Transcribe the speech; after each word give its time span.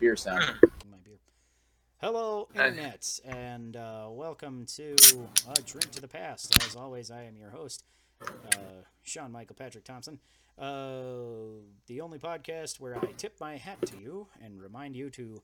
beer 0.00 0.16
sound. 0.16 0.42
my 0.90 0.96
beer. 1.04 1.18
Hello, 1.98 2.48
internets, 2.54 3.20
and 3.28 3.76
uh, 3.76 4.06
welcome 4.08 4.64
to 4.76 4.96
A 5.46 5.60
Drink 5.60 5.90
to 5.90 6.00
the 6.00 6.08
Past. 6.08 6.56
As 6.64 6.74
always, 6.74 7.10
I 7.10 7.24
am 7.24 7.36
your 7.36 7.50
host, 7.50 7.84
uh, 8.22 8.56
Sean 9.02 9.30
Michael 9.30 9.56
Patrick 9.56 9.84
Thompson. 9.84 10.18
Uh, 10.58 11.60
the 11.86 12.00
only 12.00 12.18
podcast 12.18 12.80
where 12.80 12.96
I 12.96 13.12
tip 13.18 13.34
my 13.40 13.58
hat 13.58 13.78
to 13.86 13.98
you 13.98 14.26
and 14.42 14.60
remind 14.60 14.96
you 14.96 15.10
to 15.10 15.42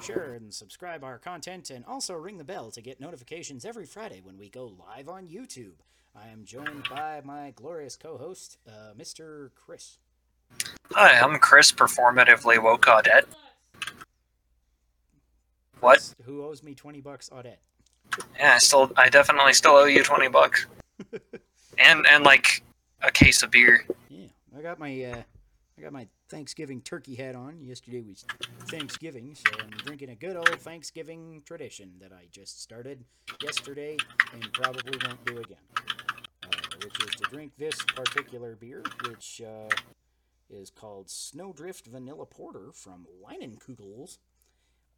share 0.00 0.32
and 0.32 0.54
subscribe 0.54 1.04
our 1.04 1.18
content, 1.18 1.68
and 1.68 1.84
also 1.84 2.14
ring 2.14 2.38
the 2.38 2.44
bell 2.44 2.70
to 2.70 2.80
get 2.80 2.98
notifications 2.98 3.66
every 3.66 3.84
Friday 3.84 4.22
when 4.22 4.38
we 4.38 4.48
go 4.48 4.72
live 4.88 5.10
on 5.10 5.26
YouTube. 5.26 5.74
I 6.16 6.28
am 6.28 6.44
joined 6.46 6.86
by 6.88 7.20
my 7.24 7.52
glorious 7.54 7.96
co-host, 7.96 8.56
uh, 8.66 8.94
Mr. 8.98 9.50
Chris. 9.54 9.98
Hi, 10.92 11.18
I'm 11.18 11.38
Chris, 11.38 11.72
performatively 11.72 12.62
woke 12.62 12.86
Audette. 12.86 13.24
What? 15.82 16.14
Who 16.26 16.44
owes 16.44 16.62
me 16.62 16.76
twenty 16.76 17.00
bucks, 17.00 17.28
Audette? 17.30 17.56
Yeah, 18.38 18.54
I 18.54 18.58
still, 18.58 18.92
I 18.96 19.08
definitely 19.08 19.52
still 19.52 19.72
owe 19.72 19.86
you 19.86 20.04
twenty 20.04 20.28
bucks, 20.28 20.66
and 21.78 22.06
and 22.08 22.22
like 22.22 22.62
a 23.02 23.10
case 23.10 23.42
of 23.42 23.50
beer. 23.50 23.84
Yeah, 24.08 24.26
I 24.56 24.62
got 24.62 24.78
my 24.78 25.02
uh, 25.02 25.22
I 25.76 25.82
got 25.82 25.92
my 25.92 26.06
Thanksgiving 26.28 26.82
turkey 26.82 27.16
hat 27.16 27.34
on. 27.34 27.64
Yesterday 27.64 28.00
was 28.00 28.24
Thanksgiving, 28.68 29.34
so 29.34 29.52
I'm 29.60 29.70
drinking 29.70 30.10
a 30.10 30.14
good 30.14 30.36
old 30.36 30.56
Thanksgiving 30.60 31.42
tradition 31.44 31.90
that 32.00 32.12
I 32.12 32.28
just 32.30 32.62
started 32.62 33.04
yesterday 33.42 33.96
and 34.32 34.52
probably 34.52 34.96
won't 35.04 35.24
do 35.24 35.38
again. 35.38 35.56
Uh, 36.44 36.76
which 36.84 37.08
is 37.08 37.16
to 37.16 37.24
drink 37.28 37.50
this 37.58 37.74
particular 37.82 38.54
beer, 38.54 38.84
which 39.08 39.42
uh, 39.44 39.74
is 40.48 40.70
called 40.70 41.10
Snowdrift 41.10 41.86
Vanilla 41.86 42.26
Porter 42.26 42.70
from 42.72 43.04
Leinenkugels. 43.20 44.18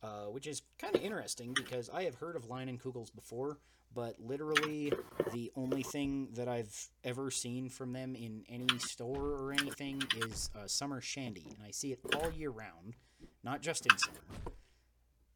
Uh, 0.04 0.26
which 0.26 0.46
is 0.46 0.60
kind 0.78 0.94
of 0.94 1.00
interesting 1.00 1.54
because 1.54 1.88
I 1.88 2.02
have 2.02 2.16
heard 2.16 2.36
of 2.36 2.48
Leinenkugels 2.48 3.14
before, 3.14 3.56
but 3.94 4.16
literally 4.20 4.92
the 5.32 5.50
only 5.56 5.82
thing 5.82 6.28
that 6.34 6.46
I've 6.46 6.76
ever 7.04 7.30
seen 7.30 7.70
from 7.70 7.94
them 7.94 8.14
in 8.14 8.44
any 8.46 8.78
store 8.80 9.30
or 9.30 9.52
anything 9.52 10.02
is 10.18 10.50
uh, 10.54 10.66
summer 10.66 11.00
shandy, 11.00 11.46
and 11.46 11.66
I 11.66 11.70
see 11.70 11.92
it 11.92 12.00
all 12.16 12.30
year 12.30 12.50
round, 12.50 12.96
not 13.42 13.62
just 13.62 13.86
in 13.86 13.96
summer. 13.96 14.18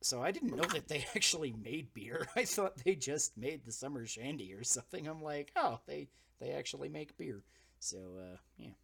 So 0.02 0.22
I 0.22 0.32
didn't 0.32 0.54
know 0.54 0.68
that 0.74 0.88
they 0.88 1.06
actually 1.16 1.54
made 1.64 1.94
beer. 1.94 2.28
I 2.36 2.44
thought 2.44 2.76
they 2.84 2.94
just 2.94 3.38
made 3.38 3.64
the 3.64 3.72
summer 3.72 4.04
shandy 4.04 4.52
or 4.52 4.64
something. 4.64 5.08
I'm 5.08 5.22
like, 5.22 5.50
oh, 5.56 5.80
they 5.86 6.08
they 6.40 6.50
actually 6.50 6.90
make 6.90 7.16
beer. 7.16 7.42
So 7.80 7.96
uh, 8.20 8.36
yeah, 8.58 8.76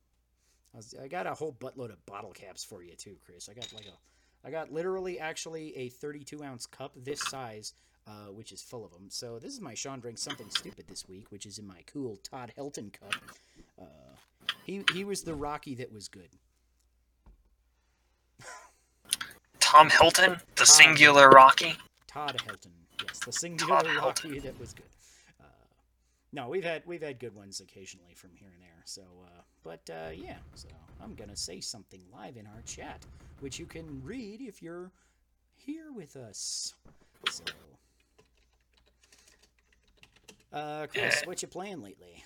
I, 0.73 0.79
was, 0.79 0.95
I 1.03 1.09
got 1.09 1.27
a 1.27 1.35
whole 1.35 1.53
buttload 1.53 1.93
of 1.93 2.07
bottle 2.07 2.33
caps 2.33 2.65
for 2.65 2.83
you 2.83 2.95
too, 2.97 3.19
Chris. 3.27 3.51
I 3.51 3.53
got 3.53 3.71
like 3.75 3.85
a 3.85 4.14
I 4.45 4.51
got 4.51 4.73
literally 4.73 5.19
actually 5.19 5.77
a 5.77 5.89
32 5.89 6.45
ounce 6.45 6.67
cup 6.67 6.93
this 6.97 7.21
size, 7.23 7.73
uh, 8.07 8.27
which 8.31 8.53
is 8.53 8.61
full 8.61 8.85
of 8.85 8.93
them. 8.93 9.07
So 9.09 9.39
this 9.39 9.53
is 9.55 9.61
my 9.61 9.75
Sean 9.75 10.01
drinks 10.01 10.23
something 10.23 10.51
stupid 10.51 10.87
this 10.87 11.09
week, 11.09 11.27
which 11.31 11.47
is 11.47 11.59
in 11.59 11.67
my 11.67 11.81
cool 11.87 12.19
Todd 12.23 12.53
Helton 12.59 12.93
cup. 12.93 13.15
Uh, 13.81 13.85
he 14.65 14.85
he 14.93 15.05
was 15.05 15.23
the 15.23 15.35
Rocky 15.35 15.75
that 15.77 15.93
was 15.93 16.09
good. 16.09 16.29
Todd 19.61 19.91
Helton, 19.91 20.41
the 20.57 20.67
singular 20.67 21.31
Rocky. 21.31 21.75
Todd 22.07 22.37
Helton, 22.47 22.71
yes, 23.03 23.19
the 23.21 23.33
singular 23.33 23.83
Todd. 23.83 23.97
Rocky 23.97 24.39
that 24.41 24.61
was 24.61 24.75
good. 24.75 24.85
No, 26.35 26.49
we've 26.49 26.65
had 26.65 26.83
we've 26.85 27.01
had 27.01 27.21
good 27.21 27.33
ones 27.33 27.61
occasionally 27.61 28.13
from 28.13 28.31
here 28.35 28.49
and 28.53 28.61
there. 28.61 28.83
So, 28.85 29.03
uh, 29.25 29.43
but 29.63 29.89
uh, 29.89 30.11
yeah, 30.13 30.39
so 30.57 30.67
I'm 31.01 31.15
gonna 31.15 31.37
say 31.37 31.61
something 31.61 32.01
live 32.13 32.37
in 32.37 32.45
our 32.45 32.61
chat, 32.67 33.07
which 33.39 33.61
you 33.61 33.67
can 33.67 34.03
read 34.03 34.41
if 34.41 34.61
you're 34.61 34.91
here 35.55 35.93
with 35.95 36.17
us. 36.17 36.75
So, 37.31 37.45
uh, 40.53 40.89
Chris, 40.89 41.21
Yeah. 41.21 41.29
what 41.29 41.41
you 41.41 41.47
playing 41.47 41.83
lately? 41.83 42.25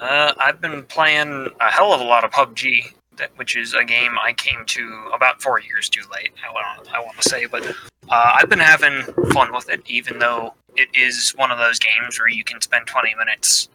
Uh, 0.00 0.34
I've 0.36 0.60
been 0.60 0.82
playing 0.82 1.50
a 1.60 1.70
hell 1.70 1.92
of 1.92 2.00
a 2.00 2.04
lot 2.04 2.24
of 2.24 2.32
PUBG, 2.32 2.94
that, 3.16 3.30
which 3.38 3.56
is 3.56 3.74
a 3.74 3.84
game 3.84 4.18
I 4.20 4.32
came 4.32 4.64
to 4.66 5.10
about 5.14 5.40
four 5.40 5.60
years 5.60 5.88
too 5.88 6.02
late. 6.12 6.32
I 6.44 6.50
want, 6.50 6.92
I 6.92 6.98
want 6.98 7.16
to 7.20 7.28
say, 7.28 7.46
but 7.46 7.64
uh, 7.64 7.74
I've 8.10 8.48
been 8.48 8.58
having 8.58 9.02
fun 9.30 9.52
with 9.52 9.70
it, 9.70 9.82
even 9.86 10.18
though 10.18 10.54
it 10.76 10.88
is 10.94 11.32
one 11.36 11.50
of 11.50 11.58
those 11.58 11.78
games 11.78 12.18
where 12.18 12.28
you 12.28 12.44
can 12.44 12.60
spend 12.60 12.86
20 12.86 13.14
minutes 13.14 13.68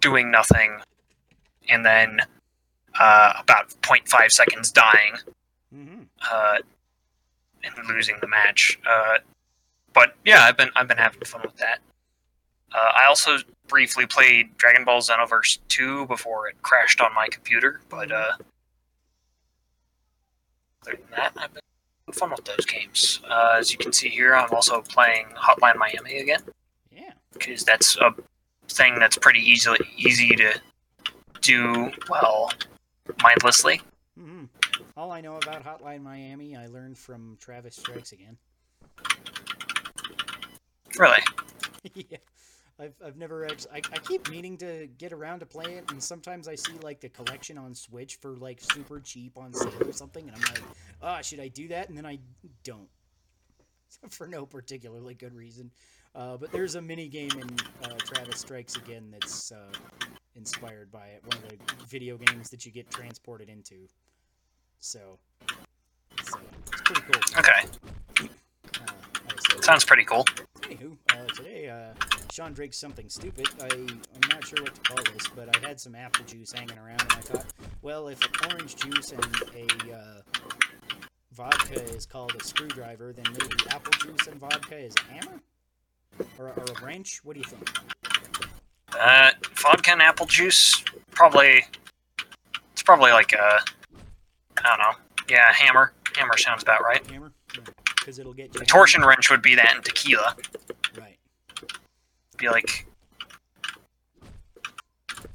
doing 0.00 0.30
nothing, 0.30 0.78
and 1.68 1.84
then 1.84 2.20
uh, 2.98 3.34
about 3.40 3.70
0.5 3.82 4.30
seconds 4.30 4.70
dying 4.70 5.14
Mm-hmm. 5.72 6.02
uh, 6.32 6.56
and 7.62 7.88
losing 7.88 8.16
the 8.20 8.26
match. 8.26 8.76
Uh, 8.84 9.18
but 9.92 10.16
yeah, 10.24 10.40
I've 10.40 10.56
been 10.56 10.70
I've 10.74 10.88
been 10.88 10.98
having 10.98 11.20
fun 11.20 11.42
with 11.44 11.56
that. 11.58 11.78
Uh, 12.74 12.90
I 12.96 13.04
also 13.08 13.36
briefly 13.68 14.04
played 14.04 14.56
Dragon 14.56 14.84
Ball 14.84 15.00
Xenoverse 15.00 15.58
2 15.68 16.06
before 16.06 16.48
it 16.48 16.60
crashed 16.62 17.00
on 17.00 17.14
my 17.14 17.28
computer, 17.30 17.80
but 17.88 18.10
uh, 18.10 18.32
other 20.82 20.96
than 20.96 21.10
that, 21.16 21.32
I've 21.36 21.54
been 21.54 21.62
fun 22.12 22.30
with 22.30 22.44
those 22.44 22.64
games. 22.66 23.20
Uh, 23.28 23.56
as 23.58 23.72
you 23.72 23.78
can 23.78 23.92
see 23.92 24.08
here, 24.08 24.34
I'm 24.34 24.52
also 24.52 24.80
playing 24.82 25.26
Hotline 25.36 25.76
Miami 25.76 26.18
again 26.18 26.40
Yeah. 26.90 27.12
because 27.32 27.64
that's 27.64 27.96
a 27.98 28.14
thing 28.68 28.98
that's 28.98 29.16
pretty 29.18 29.40
easily 29.40 29.78
easy 29.96 30.34
to 30.36 30.60
do 31.40 31.90
well 32.08 32.52
mindlessly. 33.22 33.80
Mm-hmm. 34.18 34.44
All 34.96 35.12
I 35.12 35.20
know 35.20 35.36
about 35.36 35.64
Hotline 35.64 36.02
Miami, 36.02 36.56
I 36.56 36.66
learned 36.66 36.98
from 36.98 37.36
Travis 37.40 37.76
Strikes 37.76 38.12
Again. 38.12 38.36
Really, 40.98 41.22
yeah. 41.94 42.18
I've, 42.78 42.94
I've 43.04 43.16
never 43.16 43.44
actually. 43.44 43.72
I, 43.72 43.76
I 43.92 43.98
keep 43.98 44.28
meaning 44.30 44.56
to 44.58 44.88
get 44.98 45.12
around 45.12 45.40
to 45.40 45.46
play 45.46 45.74
it, 45.74 45.90
and 45.90 46.02
sometimes 46.02 46.48
I 46.48 46.54
see 46.54 46.72
like 46.82 47.00
the 47.00 47.10
collection 47.10 47.58
on 47.58 47.74
Switch 47.74 48.16
for 48.16 48.36
like 48.36 48.60
super 48.60 49.00
cheap 49.00 49.36
on 49.36 49.52
sale 49.52 49.72
or 49.86 49.92
something, 49.92 50.26
and 50.26 50.34
I'm 50.34 50.42
like, 50.42 50.62
ah, 51.02 51.20
should 51.20 51.40
I 51.40 51.48
do 51.48 51.68
that? 51.68 51.88
And 51.88 51.96
then 51.96 52.06
I 52.06 52.18
don't, 52.64 52.88
for 54.10 54.26
no 54.26 54.46
particularly 54.46 55.14
good 55.14 55.34
reason. 55.34 55.70
Uh, 56.14 56.36
but 56.36 56.50
there's 56.50 56.74
a 56.74 56.82
mini 56.82 57.08
game 57.08 57.30
in 57.32 57.48
uh, 57.84 57.94
Travis 57.98 58.40
Strikes 58.40 58.76
Again 58.76 59.08
that's 59.12 59.52
uh, 59.52 59.72
inspired 60.34 60.90
by 60.90 61.06
it. 61.06 61.22
One 61.24 61.36
of 61.36 61.48
the 61.48 61.84
video 61.86 62.16
games 62.16 62.50
that 62.50 62.66
you 62.66 62.72
get 62.72 62.90
transported 62.90 63.48
into. 63.48 63.86
So, 64.80 65.18
so 66.24 66.38
it's 66.66 66.80
pretty 66.82 67.02
cool. 67.02 67.38
okay, 67.38 68.28
Uh, 68.80 69.60
sounds 69.60 69.84
pretty 69.84 70.04
cool. 70.04 70.24
Anywho, 70.62 70.96
uh, 71.12 71.26
today, 71.34 71.68
uh, 71.68 71.94
Sean 72.32 72.52
drinks 72.52 72.78
something 72.78 73.08
stupid. 73.08 73.48
I, 73.60 73.66
I'm 73.74 74.28
not 74.30 74.44
sure 74.46 74.62
what 74.62 74.74
to 74.74 74.80
call 74.80 75.04
this, 75.12 75.28
but 75.34 75.54
I 75.54 75.66
had 75.66 75.78
some 75.78 75.94
apple 75.94 76.24
juice 76.24 76.52
hanging 76.52 76.78
around, 76.78 77.02
and 77.02 77.12
I 77.12 77.20
thought, 77.20 77.46
well, 77.82 78.08
if 78.08 78.20
orange 78.48 78.76
juice 78.76 79.12
and 79.12 79.24
a 79.54 79.94
uh, 79.96 80.22
vodka 81.40 81.82
is 81.94 82.04
called 82.04 82.34
a 82.38 82.44
screwdriver, 82.44 83.14
then 83.14 83.24
maybe 83.32 83.56
apple 83.70 83.92
juice 83.92 84.26
and 84.26 84.38
vodka 84.38 84.76
is 84.76 84.94
a 84.96 85.12
hammer? 85.14 85.40
Or, 86.38 86.48
or 86.48 86.64
a 86.64 86.84
wrench? 86.84 87.20
What 87.24 87.32
do 87.32 87.40
you 87.40 87.46
think? 87.46 87.66
Uh, 88.92 89.30
vodka 89.54 89.92
and 89.92 90.02
apple 90.02 90.26
juice, 90.26 90.84
probably. 91.12 91.64
It's 92.72 92.82
probably 92.82 93.12
like 93.12 93.32
a. 93.32 93.60
I 94.62 94.68
don't 94.68 94.78
know. 94.80 94.92
Yeah, 95.30 95.50
hammer. 95.54 95.94
Hammer 96.14 96.36
sounds 96.36 96.62
about 96.62 96.82
right. 96.82 97.06
Hammer? 97.10 97.32
Because 97.98 98.18
it'll 98.18 98.34
get 98.34 98.54
you. 98.54 98.60
A 98.60 98.64
torsion 98.66 99.00
wrench 99.00 99.30
would 99.30 99.40
be 99.40 99.54
that 99.54 99.76
in 99.76 99.82
tequila. 99.82 100.36
Right. 100.98 101.16
Be 102.36 102.50
like, 102.50 102.86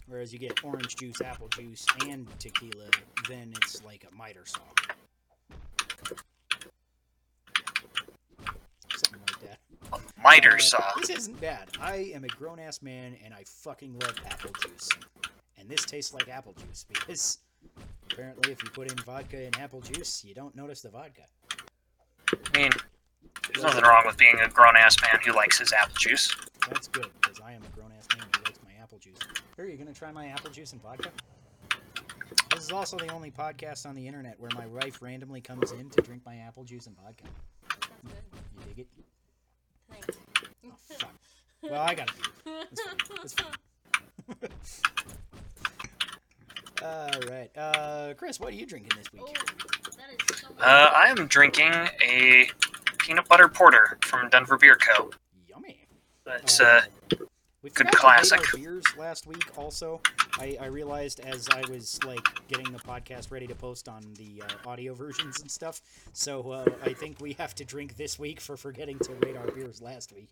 Whereas 0.08 0.32
you 0.32 0.38
get 0.38 0.64
orange 0.64 0.98
juice, 0.98 1.20
apple 1.22 1.48
juice, 1.48 1.86
and 2.08 2.28
tequila, 2.38 2.92
then 3.28 3.54
it's 3.58 3.84
like 3.84 4.06
a 4.10 4.16
miter 4.16 4.44
saw. 4.46 4.62
Something 8.96 9.22
like 9.28 9.40
that. 9.42 9.60
a 9.92 10.15
miter 10.26 10.58
saw. 10.58 10.84
This 11.00 11.12
isn't 11.12 11.40
bad. 11.40 11.70
I 11.80 12.12
am 12.16 12.24
a 12.24 12.28
grown 12.28 12.58
ass 12.58 12.82
man 12.82 13.16
and 13.24 13.32
I 13.32 13.44
fucking 13.46 13.98
love 14.00 14.16
apple 14.26 14.50
juice. 14.60 14.90
And 15.58 15.70
this 15.70 15.86
tastes 15.86 16.16
like 16.16 16.28
apple 16.28 16.54
juice 16.54 16.84
because 16.90 17.38
apparently 18.12 18.52
if 18.52 18.64
you 18.64 18.70
put 18.72 18.92
in 18.92 18.98
vodka 18.98 19.38
and 19.38 19.56
apple 19.60 19.82
juice, 19.82 20.26
you 20.26 20.34
don't 20.34 20.56
notice 20.56 20.82
the 20.82 20.90
vodka. 20.90 21.22
I 22.32 22.58
mean, 22.58 22.72
there's 23.54 23.64
nothing 23.64 23.84
wrong 23.84 24.04
with 24.06 24.18
being 24.18 24.36
a 24.44 24.50
grown 24.50 24.76
ass 24.76 25.00
man 25.00 25.20
who 25.24 25.32
likes 25.32 25.60
his 25.60 25.72
apple 25.72 25.96
juice. 26.00 26.36
That's 26.68 26.88
good 26.88 27.10
because 27.22 27.40
I 27.40 27.54
am 27.54 27.62
a 27.62 27.76
grown 27.76 27.92
ass 27.96 28.08
man 28.18 28.26
who 28.36 28.44
likes 28.46 28.60
my 28.66 28.72
apple 28.82 28.98
juice. 28.98 29.20
Here, 29.56 29.68
you 29.68 29.78
gonna 29.78 29.94
try 29.94 30.12
my 30.12 30.28
apple 30.28 30.50
juice 30.50 30.74
and 30.74 30.82
vodka? 30.82 31.12
This 32.52 32.64
is 32.64 32.72
also 32.72 32.98
the 32.98 33.12
only 33.12 33.30
podcast 33.30 33.86
on 33.86 33.94
the 33.94 34.08
internet 34.08 34.40
where 34.40 34.52
my 34.56 34.66
wife 34.66 35.04
randomly 35.04 35.42
comes 35.42 35.72
in 35.72 35.90
to 35.92 36.02
drink 36.02 36.24
my 36.26 36.38
apple 36.38 36.64
juice 36.64 36.88
and 36.88 36.96
vodka. 36.98 37.26
You 38.04 38.66
dig 38.66 38.80
it? 38.80 38.88
Oh, 39.92 40.72
fuck. 40.90 41.14
Well, 41.62 41.82
I 41.82 41.96
gotta 41.96 42.14
be. 42.14 42.20
It's 42.72 42.82
fine. 42.82 42.96
It's 43.24 43.34
fine. 43.34 44.50
All 46.84 47.10
right. 47.32 47.50
Uh, 47.58 48.14
Chris, 48.16 48.40
what 48.40 48.50
are 48.54 48.56
you 48.56 48.66
drinking 48.66 48.92
this 48.98 49.12
week? 49.12 49.24
Oh, 49.26 49.34
that 49.98 50.10
is 50.32 50.40
so 50.42 50.48
Uh, 50.60 50.92
I 50.96 51.08
am 51.08 51.28
drinking 51.28 51.72
a 52.08 52.48
peanut 53.00 53.28
butter 53.28 53.48
porter 53.48 53.98
from 54.02 54.30
Denver 54.30 54.58
Beer 54.58 54.76
Co. 54.76 55.10
Yummy. 55.50 55.80
It's 56.28 56.60
uh, 56.60 56.82
we 57.66 57.72
good 57.72 57.88
forgot 57.88 57.92
to 57.92 57.98
rate 57.98 58.30
classic. 58.30 58.54
Our 58.54 58.60
beers 58.60 58.84
last 58.96 59.26
week. 59.26 59.58
Also, 59.58 60.00
I, 60.38 60.56
I 60.62 60.68
realized 60.68 61.20
as 61.22 61.50
I 61.50 61.64
was 61.68 62.00
like 62.04 62.24
getting 62.48 62.72
the 62.72 62.78
podcast 62.78 63.32
ready 63.32 63.48
to 63.48 63.56
post 63.56 63.90
on 63.90 64.04
the 64.20 64.44
uh, 64.44 64.70
audio 64.70 64.94
versions 64.94 65.42
and 65.42 65.50
stuff. 65.50 65.82
So 66.14 66.52
uh, 66.52 66.66
I 66.84 66.94
think 66.94 67.20
we 67.20 67.34
have 67.34 67.56
to 67.56 67.66
drink 67.66 67.98
this 67.98 68.20
week 68.20 68.40
for 68.40 68.56
forgetting 68.56 69.00
to 69.00 69.14
rate 69.14 69.36
our 69.36 69.48
beers 69.48 69.82
last 69.82 70.14
week. 70.14 70.30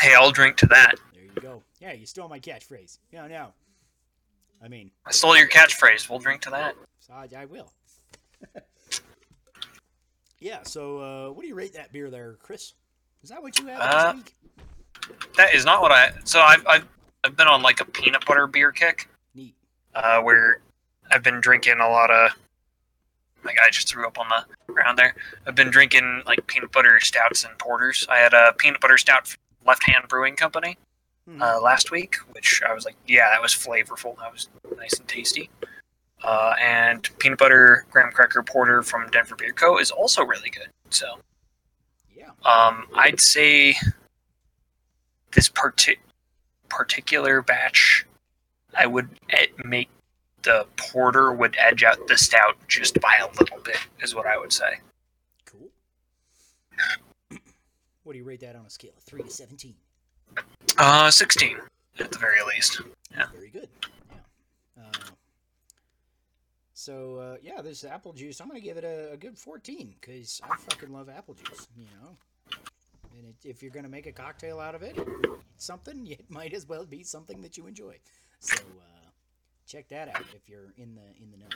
hey, 0.00 0.12
I'll 0.18 0.32
drink 0.32 0.56
to 0.56 0.66
that. 0.66 0.96
There 1.14 1.22
you 1.22 1.40
go. 1.40 1.62
Yeah, 1.80 1.92
you 1.92 2.04
stole 2.04 2.28
my 2.28 2.40
catchphrase. 2.40 2.98
No, 3.12 3.28
no. 3.28 3.52
I 4.60 4.66
mean, 4.66 4.90
I 5.06 5.12
stole 5.12 5.36
your 5.36 5.48
catchphrase. 5.48 6.10
We'll 6.10 6.18
drink 6.18 6.42
to 6.42 6.50
that. 6.50 6.74
I, 7.12 7.28
I 7.36 7.44
will. 7.44 7.72
yeah. 10.40 10.64
So, 10.64 10.98
uh, 10.98 11.32
what 11.32 11.42
do 11.42 11.48
you 11.48 11.54
rate 11.54 11.74
that 11.74 11.92
beer 11.92 12.10
there, 12.10 12.38
Chris? 12.42 12.74
Is 13.22 13.30
that 13.30 13.40
what 13.40 13.56
you 13.60 13.66
had 13.66 13.78
Uh, 13.80 14.12
this 14.14 14.24
week? 14.24 14.34
That 15.36 15.54
is 15.54 15.64
not 15.64 15.82
what 15.82 15.92
I. 15.92 16.10
So 16.24 16.40
I've 16.40 16.66
I've, 16.66 16.86
I've 17.24 17.36
been 17.36 17.48
on 17.48 17.62
like 17.62 17.80
a 17.80 17.84
peanut 17.84 18.24
butter 18.26 18.46
beer 18.46 18.72
kick, 18.72 19.08
Neat. 19.34 19.54
uh, 19.94 20.20
where 20.20 20.60
I've 21.10 21.22
been 21.22 21.40
drinking 21.40 21.78
a 21.80 21.88
lot 21.88 22.10
of. 22.10 22.32
My 23.44 23.52
guy 23.52 23.70
just 23.70 23.88
threw 23.88 24.06
up 24.06 24.18
on 24.20 24.26
the 24.28 24.72
ground 24.72 24.96
there. 24.98 25.16
I've 25.46 25.56
been 25.56 25.70
drinking 25.70 26.22
like 26.26 26.46
peanut 26.46 26.70
butter 26.70 27.00
stouts 27.00 27.44
and 27.44 27.58
porters. 27.58 28.06
I 28.08 28.18
had 28.18 28.32
a 28.34 28.52
peanut 28.56 28.80
butter 28.80 28.98
stout 28.98 29.34
Left 29.66 29.82
Hand 29.84 30.04
Brewing 30.08 30.36
Company 30.36 30.76
Hmm. 31.28 31.40
uh, 31.40 31.60
last 31.60 31.92
week, 31.92 32.16
which 32.32 32.62
I 32.68 32.74
was 32.74 32.84
like, 32.84 32.96
yeah, 33.06 33.30
that 33.30 33.40
was 33.40 33.52
flavorful. 33.52 34.16
That 34.18 34.32
was 34.32 34.48
nice 34.76 34.92
and 34.98 35.06
tasty. 35.06 35.50
Uh, 36.24 36.54
and 36.60 37.08
peanut 37.18 37.38
butter 37.38 37.84
graham 37.90 38.10
cracker 38.12 38.42
porter 38.42 38.82
from 38.82 39.08
Denver 39.10 39.36
Beer 39.36 39.52
Co. 39.52 39.78
is 39.78 39.90
also 39.92 40.24
really 40.24 40.50
good. 40.50 40.68
So 40.90 41.18
yeah. 42.16 42.30
um, 42.44 42.86
I'd 42.96 43.20
say 43.20 43.76
this 45.32 45.48
parti- 45.48 45.98
particular 46.68 47.42
batch, 47.42 48.06
I 48.76 48.86
would 48.86 49.08
make 49.64 49.90
the 50.42 50.66
porter 50.76 51.32
would 51.32 51.56
edge 51.58 51.84
out 51.84 52.06
the 52.08 52.18
stout 52.18 52.56
just 52.68 53.00
by 53.00 53.18
a 53.20 53.28
little 53.38 53.60
bit, 53.64 53.78
is 54.00 54.14
what 54.14 54.26
I 54.26 54.38
would 54.38 54.52
say. 54.52 54.80
Cool. 55.44 55.68
what 58.02 58.12
do 58.12 58.18
you 58.18 58.24
rate 58.24 58.40
that 58.40 58.56
on 58.56 58.66
a 58.66 58.70
scale 58.70 58.92
of 58.96 59.02
three 59.04 59.22
to 59.22 59.30
seventeen? 59.30 59.74
Uh, 60.78 61.10
16 61.10 61.58
at 62.00 62.10
the 62.10 62.18
very 62.18 62.38
least. 62.54 62.80
Yeah. 63.14 63.26
Very 63.32 63.50
good. 63.50 63.68
Yeah. 64.10 64.82
Uh, 64.82 64.90
so 66.72 67.16
uh, 67.16 67.36
yeah, 67.42 67.60
this 67.60 67.84
apple 67.84 68.12
juice, 68.12 68.40
I'm 68.40 68.48
gonna 68.48 68.60
give 68.60 68.78
it 68.78 68.84
a, 68.84 69.12
a 69.12 69.16
good 69.16 69.38
14 69.38 69.94
because 70.00 70.40
I 70.42 70.56
fucking 70.56 70.92
love 70.92 71.08
apple 71.08 71.34
juice. 71.34 71.68
You 71.76 71.86
know, 72.00 72.16
and 73.18 73.26
it, 73.28 73.36
if 73.44 73.62
you're 73.62 73.72
gonna 73.72 73.88
make 73.88 74.06
a 74.06 74.12
cocktail 74.12 74.60
out 74.60 74.74
of 74.74 74.82
it, 74.82 74.98
something 75.56 76.06
it 76.10 76.24
might 76.30 76.52
as 76.52 76.68
well 76.68 76.84
be 76.84 77.02
something 77.02 77.40
that 77.42 77.56
you 77.56 77.66
enjoy. 77.66 77.96
So 78.40 78.56
uh, 78.56 79.10
check 79.66 79.88
that 79.88 80.08
out 80.08 80.24
if 80.34 80.48
you're 80.48 80.72
in 80.76 80.94
the 80.94 81.22
in 81.22 81.30
the 81.30 81.38
know. 81.38 81.46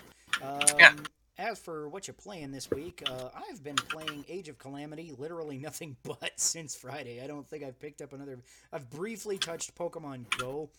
Um, 0.42 0.78
Yeah. 0.78 0.94
As 1.38 1.58
for 1.58 1.90
what 1.90 2.06
you're 2.06 2.14
playing 2.14 2.50
this 2.50 2.70
week, 2.70 3.02
uh, 3.10 3.28
I've 3.34 3.62
been 3.62 3.74
playing 3.74 4.24
Age 4.26 4.48
of 4.48 4.56
Calamity 4.56 5.12
literally 5.18 5.58
nothing 5.68 5.94
but 6.02 6.30
since 6.36 6.74
Friday. 6.74 7.22
I 7.22 7.26
don't 7.26 7.46
think 7.46 7.62
I've 7.62 7.78
picked 7.78 8.00
up 8.00 8.14
another. 8.14 8.38
I've 8.72 8.88
briefly 8.88 9.36
touched 9.36 9.74
Pokemon 9.74 10.24
Go, 10.38 10.70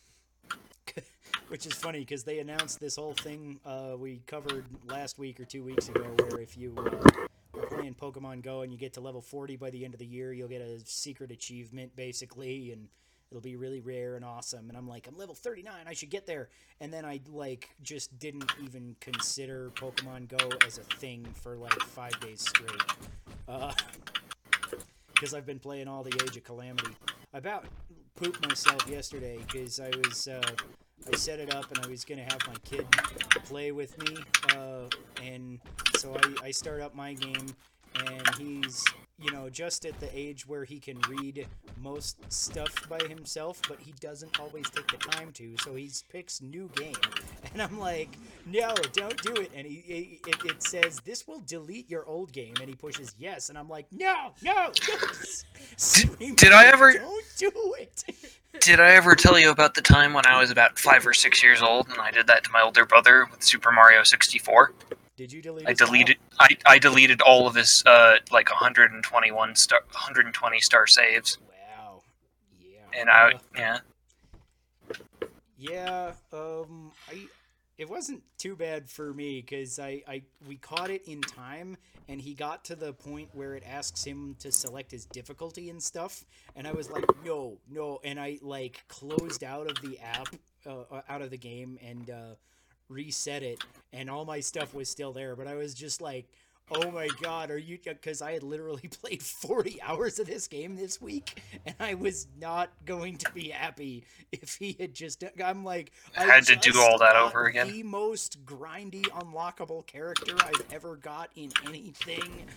which 1.50 1.68
is 1.68 1.74
funny 1.74 2.00
because 2.00 2.24
they 2.24 2.40
announced 2.40 2.80
this 2.80 2.96
whole 2.96 3.14
thing 3.14 3.60
uh, 3.68 3.98
we 4.00 4.24
covered 4.26 4.66
last 4.88 5.20
week 5.20 5.40
or 5.40 5.46
two 5.46 5.64
weeks 5.64 5.90
ago, 5.90 6.08
where 6.18 6.40
if 6.42 6.58
you 6.58 6.74
uh, 6.76 7.27
Pokemon 7.98 8.44
Go 8.44 8.62
and 8.62 8.72
you 8.72 8.78
get 8.78 8.94
to 8.94 9.02
level 9.02 9.22
40 9.22 9.56
by 9.58 9.70
the 9.70 9.84
end 9.84 9.94
of 9.94 10.00
the 10.00 10.06
year, 10.06 10.34
you'll 10.34 10.48
get 10.48 10.62
a 10.62 10.80
secret 10.86 11.32
achievement 11.32 11.96
basically, 11.96 12.72
and 12.72 12.88
it'll 13.32 13.42
be 13.42 13.56
really 13.56 13.82
rare 13.82 14.16
and 14.16 14.24
awesome. 14.24 14.70
And 14.70 14.78
I'm 14.78 14.88
like, 14.88 15.08
I'm 15.08 15.18
level 15.18 15.36
39, 15.36 15.74
I 15.86 15.94
should 15.94 16.10
get 16.10 16.26
there. 16.26 16.50
And 16.80 16.94
then 16.94 17.06
I 17.06 17.20
like 17.32 17.70
just 17.82 18.18
didn't 18.20 18.52
even 18.64 18.96
consider 19.00 19.72
Pokemon 19.76 20.28
Go 20.30 20.50
as 20.66 20.78
a 20.78 20.84
thing 20.84 21.26
for 21.42 21.58
like 21.58 21.80
five 21.82 22.18
days 22.20 22.42
straight. 22.42 22.82
Uh, 23.48 23.74
because 25.14 25.34
I've 25.34 25.46
been 25.46 25.60
playing 25.60 25.88
all 25.88 26.04
the 26.04 26.14
Age 26.24 26.38
of 26.38 26.44
Calamity. 26.44 26.96
I 27.34 27.40
about 27.40 27.66
pooped 28.16 28.48
myself 28.48 28.88
yesterday 28.88 29.40
because 29.48 29.80
I 29.80 29.90
was 30.04 30.28
uh, 30.28 30.42
I 31.12 31.16
set 31.16 31.40
it 31.40 31.54
up 31.54 31.72
and 31.72 31.84
I 31.84 31.88
was 31.90 32.06
gonna 32.06 32.24
have 32.24 32.40
my 32.48 32.54
kid 32.64 32.86
play 33.46 33.72
with 33.72 33.98
me, 33.98 34.18
uh, 34.56 34.90
and 35.24 35.60
so 35.98 36.16
I, 36.16 36.48
I 36.48 36.52
start 36.52 36.82
up 36.82 36.94
my 36.94 37.14
game 37.14 37.48
and 38.06 38.36
he's 38.38 38.84
you 39.20 39.32
know 39.32 39.50
just 39.50 39.86
at 39.86 40.00
the 40.00 40.10
age 40.18 40.48
where 40.48 40.64
he 40.64 40.80
can 40.80 41.00
read 41.10 41.48
most 41.82 42.18
stuff 42.32 42.88
by 42.90 43.00
himself, 43.08 43.62
but 43.68 43.80
he 43.80 43.94
doesn't 44.00 44.40
always 44.40 44.70
take 44.70 44.88
the 44.88 44.98
time 44.98 45.32
to. 45.34 45.56
So 45.64 45.76
he 45.76 45.90
picks 46.10 46.42
new 46.42 46.70
game, 46.76 46.96
and 47.54 47.62
I'm 47.62 47.80
like, 47.80 48.10
no, 48.46 48.74
don't 48.94 49.22
do 49.22 49.34
it. 49.36 49.52
And 49.56 49.66
he, 49.66 50.20
it, 50.28 50.46
it 50.46 50.64
says 50.64 51.00
this 51.06 51.28
will 51.28 51.42
delete 51.48 51.90
your 51.90 52.06
old 52.08 52.32
game, 52.32 52.56
and 52.60 52.70
he 52.70 52.76
pushes 52.76 53.16
yes, 53.18 53.50
and 53.50 53.58
I'm 53.58 53.70
like, 53.70 53.88
no, 53.92 54.32
no. 54.44 54.72
Screaming, 55.78 56.36
did 56.36 56.52
I 56.52 56.66
ever- 56.66 56.94
Don't 56.94 57.26
do 57.38 57.76
it. 57.80 58.04
Did 58.62 58.80
I 58.80 58.92
ever 58.96 59.14
tell 59.16 59.38
you 59.38 59.52
about 59.52 59.76
the 59.76 59.82
time 59.84 60.14
when 60.14 60.26
I 60.26 60.40
was 60.40 60.50
about 60.50 60.80
five 60.80 61.06
or 61.06 61.14
six 61.14 61.44
years 61.44 61.62
old 61.62 61.90
and 61.90 62.00
I 62.00 62.10
did 62.10 62.26
that 62.26 62.44
to 62.46 62.52
my 62.52 62.62
older 62.62 62.86
brother 62.86 63.28
with 63.30 63.44
Super 63.44 63.72
Mario 63.72 64.04
64? 64.04 64.74
Did 65.18 65.34
you 65.34 65.42
delete? 65.42 65.68
I 65.68 65.74
deleted 65.74 66.18
I, 66.40 66.48
I 66.66 66.80
deleted 66.80 67.22
all 67.22 67.48
of 67.48 67.56
his 67.56 67.84
uh 67.86 68.18
like 68.32 68.50
121 68.50 69.56
star 69.56 69.80
120 69.92 70.60
star 70.62 70.86
saves 70.86 71.40
Wow. 71.50 72.02
Yeah. 72.62 73.00
and 73.00 73.10
I 73.10 73.34
uh, 73.34 73.38
yeah 73.56 73.80
Yeah, 75.58 76.12
um, 76.32 76.92
I 77.10 77.28
it 77.80 77.90
wasn't 77.90 78.24
too 78.38 78.56
bad 78.56 78.90
for 78.90 79.14
me 79.14 79.42
because 79.42 79.80
I, 79.80 80.04
I 80.08 80.22
we 80.48 80.56
caught 80.58 80.90
it 80.92 81.04
in 81.08 81.22
time 81.22 81.78
and 82.08 82.22
he 82.22 82.34
got 82.34 82.64
to 82.66 82.76
the 82.76 82.94
point 82.94 83.30
where 83.34 83.56
it 83.56 83.64
asks 83.68 84.04
him 84.04 84.36
to 84.40 84.52
select 84.52 84.92
his 84.92 85.06
difficulty 85.06 85.70
and 85.72 85.82
stuff 85.82 86.26
and 86.56 86.68
I 86.68 86.74
was 86.74 86.92
like 86.92 87.06
no 87.26 87.58
no 87.70 88.00
and 88.04 88.20
I 88.20 88.38
like 88.44 88.84
closed 88.88 89.44
out 89.44 89.70
of 89.70 89.82
the 89.82 90.00
app 90.00 90.28
uh, 90.66 90.82
uh, 90.92 91.02
out 91.10 91.22
of 91.24 91.32
the 91.32 91.38
game 91.38 91.80
and 91.84 92.10
uh, 92.10 92.36
reset 92.90 93.44
it 93.44 93.60
and 93.94 94.10
all 94.10 94.26
my 94.26 94.40
stuff 94.40 94.74
was 94.74 94.90
still 94.90 95.12
there 95.12 95.36
but 95.36 95.48
I 95.48 95.56
was 95.56 95.74
just 95.74 96.02
like 96.02 96.28
oh 96.72 96.92
my 96.92 97.08
god 97.22 97.50
are 97.50 97.58
you 97.58 97.78
because 97.84 98.22
I 98.22 98.34
had 98.34 98.44
literally 98.44 98.88
played 99.02 99.22
40 99.22 99.82
hours 99.82 100.20
of 100.20 100.28
this 100.28 100.48
game 100.48 100.76
this 100.76 101.02
week 101.02 101.42
and 101.66 101.76
I 101.80 101.94
was 101.94 102.28
not 102.40 102.70
going 102.86 103.18
to 103.18 103.32
be 103.32 103.50
happy 103.50 104.04
if 104.32 104.56
he 104.56 104.76
had 104.80 104.94
just 104.94 105.24
I'm 105.44 105.64
like 105.64 105.92
I 106.18 106.24
Had 106.24 106.46
to 106.48 106.56
do 106.56 106.80
all 106.80 106.98
that 107.00 107.16
over 107.16 107.46
again. 107.46 107.72
The 107.72 107.84
most 107.84 108.46
grindy 108.46 109.04
unlockable 109.06 109.86
character 109.86 110.36
I've 110.40 110.66
ever 110.72 110.96
got 110.96 111.30
in 111.36 111.52
anything. 111.68 112.48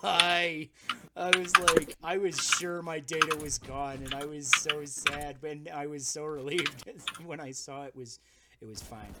Why? 0.00 0.68
I 1.16 1.36
was 1.36 1.56
like, 1.58 1.96
I 2.02 2.18
was 2.18 2.38
sure 2.38 2.82
my 2.82 3.00
data 3.00 3.36
was 3.36 3.58
gone, 3.58 3.98
and 4.04 4.14
I 4.14 4.24
was 4.24 4.48
so 4.48 4.84
sad, 4.84 5.36
but 5.40 5.72
I 5.72 5.86
was 5.86 6.06
so 6.06 6.24
relieved 6.26 6.84
when 7.24 7.40
I 7.40 7.50
saw 7.52 7.84
it 7.84 7.96
was, 7.96 8.20
it 8.60 8.68
was 8.68 8.82
fine. 8.82 9.14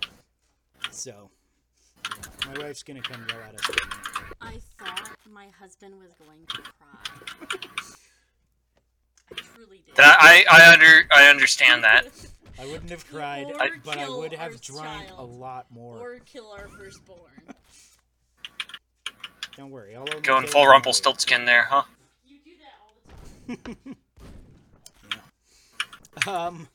So, 0.90 1.30
yeah, 2.08 2.52
my 2.54 2.62
wife's 2.62 2.82
gonna 2.82 3.00
come 3.02 3.24
yell 3.28 3.38
at 3.48 3.54
us. 3.54 3.68
in 3.68 3.74
a 3.74 3.78
minute. 3.78 4.36
I 4.40 4.58
thought 4.78 5.16
my 5.30 5.46
husband 5.58 5.94
was 5.98 6.12
going 6.14 6.46
to 6.48 6.62
cry. 6.62 7.58
I 9.30 9.34
truly 9.54 9.82
did. 9.86 9.96
that, 9.96 10.16
I 10.20 10.44
I 10.50 10.72
under 10.72 11.06
I 11.12 11.28
understand 11.30 11.84
that 11.84 12.06
I 12.58 12.66
wouldn't 12.66 12.90
have 12.90 13.06
cried, 13.08 13.46
Or 13.50 13.68
but 13.84 13.98
I 13.98 14.04
kill 14.04 14.18
would 14.18 14.32
have 14.32 14.52
our 14.52 14.58
drank 14.58 15.04
a 15.06 15.08
child. 15.14 15.38
lot 15.38 15.66
more. 15.70 15.98
or 15.98 16.18
kill 16.20 16.50
our 16.50 16.68
firstborn. 16.68 17.20
Don't 19.56 19.70
worry, 19.70 19.94
I'll 19.94 20.02
only 20.02 20.20
going 20.20 20.42
kill 20.44 20.52
full 20.52 20.60
one 20.62 20.70
Rumpelstiltskin 20.70 21.44
there 21.44 21.64
huh 21.64 21.82
You 22.26 22.38
do 22.44 22.50
that 22.58 22.74
all 22.80 23.56
the 23.56 23.74
time. 23.84 23.96
Um. 26.26 26.68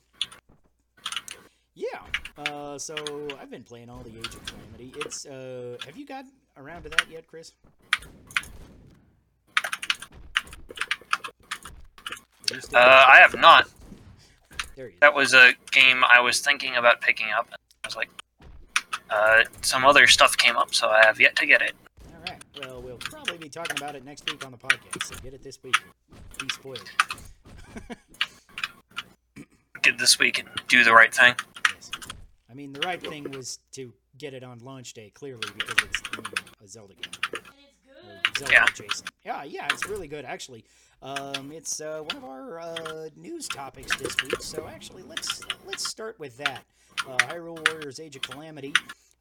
Yeah. 1.74 2.00
Uh. 2.38 2.78
So 2.78 2.94
I've 3.40 3.50
been 3.50 3.62
playing 3.64 3.88
all 3.90 4.02
the 4.02 4.10
Age 4.18 4.26
of 4.26 4.44
Calamity. 4.46 4.92
It's. 4.96 5.24
Uh. 5.26 5.76
Have 5.86 5.96
you 5.96 6.06
got 6.06 6.24
around 6.56 6.82
to 6.84 6.88
that 6.90 7.06
yet, 7.10 7.26
Chris? 7.26 7.52
Are 12.50 12.54
you 12.54 12.60
still- 12.60 12.78
uh 12.78 13.04
I 13.08 13.18
have 13.20 13.34
not 13.34 13.68
that 15.00 15.14
was 15.14 15.34
a 15.34 15.52
game 15.72 16.04
I 16.04 16.20
was 16.20 16.40
thinking 16.40 16.76
about 16.76 17.00
picking 17.00 17.26
up 17.36 17.48
I 17.52 17.86
was 17.88 17.96
like 17.96 18.08
uh 19.10 19.42
some 19.62 19.84
other 19.84 20.06
stuff 20.06 20.36
came 20.36 20.56
up 20.56 20.74
so 20.74 20.88
I 20.88 21.04
have 21.04 21.18
yet 21.18 21.34
to 21.36 21.46
get 21.46 21.62
it 21.62 21.72
All 22.14 22.20
right. 22.28 22.42
Well, 22.60 22.82
we'll 22.82 22.98
probably 22.98 23.38
be 23.38 23.48
talking 23.48 23.76
about 23.76 23.94
it 23.96 24.04
next 24.04 24.30
week 24.30 24.44
on 24.44 24.52
the 24.52 24.58
podcast. 24.58 25.02
So 25.04 25.14
get 25.22 25.34
it 25.34 25.42
this 25.42 25.58
week. 25.62 25.76
Be 26.38 26.48
spoiled. 26.50 26.88
get 29.82 29.98
this 29.98 30.18
week 30.18 30.38
and 30.38 30.48
do 30.68 30.84
the 30.84 30.92
right 30.92 31.14
thing 31.14 31.34
mean, 32.56 32.72
the 32.72 32.80
right 32.80 33.00
thing 33.00 33.30
was 33.30 33.60
to 33.72 33.92
get 34.18 34.34
it 34.34 34.42
on 34.42 34.58
launch 34.60 34.94
day, 34.94 35.10
clearly, 35.14 35.48
because 35.56 35.76
it's 35.84 36.02
you 36.12 36.22
know, 36.22 36.30
a 36.64 36.66
Zelda 36.66 36.94
game. 36.94 37.12
And 38.02 38.18
it's 38.18 38.42
or 38.42 38.46
Zelda 38.46 38.52
Yeah. 38.54 38.64
adjacent. 38.64 39.10
Yeah, 39.24 39.44
yeah, 39.44 39.68
it's 39.70 39.86
really 39.88 40.08
good, 40.08 40.24
actually. 40.24 40.64
Um, 41.02 41.52
it's 41.52 41.80
uh, 41.80 42.00
one 42.00 42.16
of 42.16 42.24
our 42.24 42.58
uh, 42.60 43.08
news 43.16 43.46
topics 43.48 43.94
this 43.96 44.16
week, 44.22 44.40
so 44.40 44.66
actually, 44.66 45.02
let's 45.02 45.42
let's 45.66 45.86
start 45.86 46.18
with 46.18 46.36
that. 46.38 46.64
Uh, 47.06 47.16
Hyrule 47.18 47.68
Warriors: 47.68 48.00
Age 48.00 48.16
of 48.16 48.22
Calamity 48.22 48.72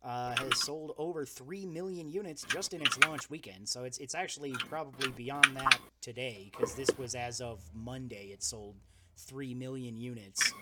uh, 0.03 0.35
has 0.35 0.57
sold 0.59 0.93
over 0.97 1.25
three 1.25 1.65
million 1.65 2.09
units 2.09 2.43
just 2.43 2.73
in 2.73 2.81
its 2.81 2.97
launch 2.99 3.29
weekend. 3.29 3.67
So 3.67 3.83
it's 3.83 3.97
it's 3.97 4.15
actually 4.15 4.53
probably 4.69 5.09
beyond 5.11 5.55
that 5.57 5.79
today, 6.01 6.49
because 6.51 6.75
this 6.75 6.89
was 6.97 7.13
as 7.15 7.41
of 7.41 7.59
Monday. 7.73 8.27
It 8.31 8.41
sold 8.43 8.75
three 9.17 9.53
million 9.53 9.97
units. 9.97 10.53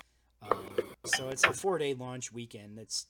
Um, 0.49 0.57
so 1.05 1.29
it's 1.29 1.43
a 1.43 1.53
four-day 1.53 1.93
launch 1.93 2.31
weekend. 2.31 2.77
That's 2.77 3.07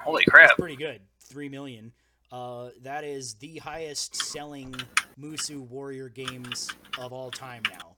Holy 0.00 0.24
crap! 0.24 0.48
that's 0.48 0.60
pretty 0.60 0.76
good. 0.76 1.00
Three 1.20 1.48
million. 1.48 1.92
Uh, 2.32 2.70
that 2.82 3.04
is 3.04 3.34
the 3.34 3.58
highest 3.58 4.14
selling 4.14 4.74
Musou 5.20 5.60
Warrior 5.68 6.08
games 6.08 6.70
of 6.98 7.12
all 7.12 7.30
time 7.30 7.62
now. 7.70 7.96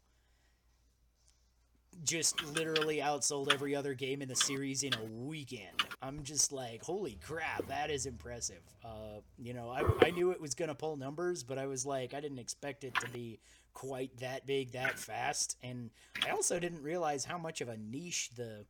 Just 2.05 2.43
literally 2.55 2.97
outsold 2.97 3.53
every 3.53 3.77
other 3.77 3.95
game 3.95 4.23
in 4.23 4.29
the 4.29 4.35
series 4.35 4.83
in 4.83 4.95
a 4.95 5.05
weekend. 5.05 5.83
I'm 6.01 6.25
just 6.25 6.51
like, 6.51 6.83
holy 6.83 7.19
crap, 7.23 7.67
that 7.69 7.91
is 7.91 8.07
impressive. 8.07 8.63
Uh, 8.83 9.21
you 9.39 9.53
know, 9.53 9.69
I, 9.69 9.85
I 10.07 10.11
knew 10.11 10.31
it 10.31 10.41
was 10.41 10.55
going 10.55 10.71
to 10.71 10.75
pull 10.75 10.97
numbers, 10.97 11.43
but 11.43 11.59
I 11.59 11.67
was 11.67 11.85
like, 11.85 12.15
I 12.15 12.21
didn't 12.21 12.39
expect 12.39 12.83
it 12.85 12.95
to 12.97 13.09
be 13.11 13.39
quite 13.75 14.17
that 14.19 14.47
big 14.47 14.73
that 14.73 14.99
fast. 14.99 15.57
And 15.63 15.91
I 16.27 16.31
also 16.31 16.59
didn't 16.59 16.83
realize 16.83 17.25
how 17.25 17.39
much 17.39 17.61
of 17.61 17.69
a 17.69 17.77
niche 17.77 18.31
the 18.37 18.65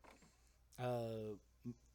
uh, 0.78 1.36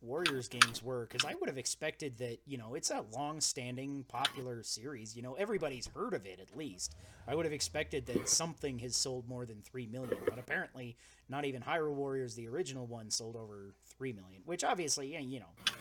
Warriors 0.01 0.47
games 0.47 0.83
were 0.83 1.07
because 1.09 1.25
I 1.25 1.33
would 1.35 1.49
have 1.49 1.57
expected 1.57 2.17
that, 2.19 2.37
you 2.45 2.57
know, 2.57 2.75
it's 2.75 2.91
a 2.91 3.03
long 3.13 3.41
standing 3.41 4.05
popular 4.07 4.61
series. 4.61 5.15
You 5.15 5.23
know, 5.23 5.33
everybody's 5.33 5.87
heard 5.87 6.13
of 6.13 6.25
it 6.25 6.39
at 6.39 6.55
least. 6.55 6.95
I 7.27 7.33
would 7.33 7.45
have 7.45 7.53
expected 7.53 8.05
that 8.05 8.29
something 8.29 8.77
has 8.79 8.95
sold 8.95 9.27
more 9.27 9.45
than 9.45 9.61
3 9.63 9.87
million, 9.87 10.17
but 10.25 10.37
apparently 10.37 10.95
not 11.29 11.45
even 11.45 11.61
Hyrule 11.61 11.95
Warriors, 11.95 12.35
the 12.35 12.47
original 12.47 12.85
one, 12.85 13.09
sold 13.09 13.35
over 13.35 13.73
3 13.97 14.13
million, 14.13 14.41
which 14.45 14.63
obviously, 14.63 15.17
you 15.17 15.39
know, 15.39 15.73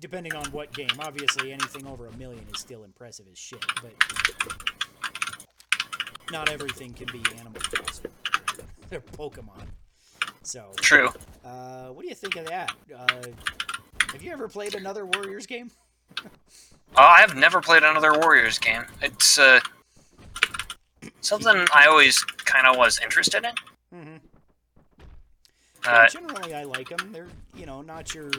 depending 0.00 0.34
on 0.34 0.44
what 0.46 0.72
game, 0.72 0.90
obviously 0.98 1.52
anything 1.52 1.86
over 1.86 2.06
a 2.08 2.16
million 2.16 2.44
is 2.52 2.60
still 2.60 2.82
impressive 2.82 3.26
as 3.30 3.38
shit, 3.38 3.64
but 3.80 3.92
not 6.30 6.48
everything 6.48 6.92
can 6.92 7.06
be 7.12 7.22
Animal 7.38 7.60
Crossing. 7.60 8.10
They're 8.88 9.00
Pokemon. 9.00 9.66
So, 10.42 10.70
True. 10.76 11.08
uh, 11.44 11.88
what 11.88 12.02
do 12.02 12.08
you 12.08 12.14
think 12.14 12.36
of 12.36 12.46
that? 12.46 12.72
Uh, 12.94 13.22
have 14.12 14.22
you 14.22 14.30
ever 14.30 14.48
played 14.48 14.74
another 14.74 15.06
Warriors 15.06 15.46
game? 15.46 15.70
Uh, 16.22 16.26
I 16.96 17.20
have 17.20 17.34
never 17.34 17.60
played 17.60 17.82
another 17.82 18.18
Warriors 18.18 18.58
game. 18.58 18.84
It's 19.02 19.38
uh, 19.38 19.60
something 21.20 21.66
I 21.74 21.86
always 21.86 22.22
kind 22.22 22.66
of 22.66 22.76
was 22.76 23.00
interested 23.02 23.44
in. 23.44 23.98
Mm-hmm. 23.98 24.16
Uh, 25.86 26.08
generally, 26.08 26.54
I 26.54 26.64
like 26.64 26.88
them. 26.88 27.12
They're 27.12 27.28
you 27.56 27.66
know 27.66 27.82
not 27.82 28.14
your 28.14 28.30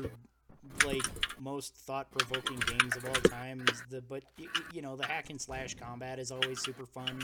like 0.84 1.04
most 1.40 1.76
thought-provoking 1.76 2.60
games 2.60 2.96
of 2.96 3.06
all 3.06 3.14
time. 3.30 3.64
The 3.90 4.02
but 4.02 4.24
you 4.74 4.82
know 4.82 4.96
the 4.96 5.06
hack 5.06 5.30
and 5.30 5.40
slash 5.40 5.76
combat 5.76 6.20
is 6.20 6.32
always 6.32 6.62
super 6.62 6.86
fun. 6.86 7.22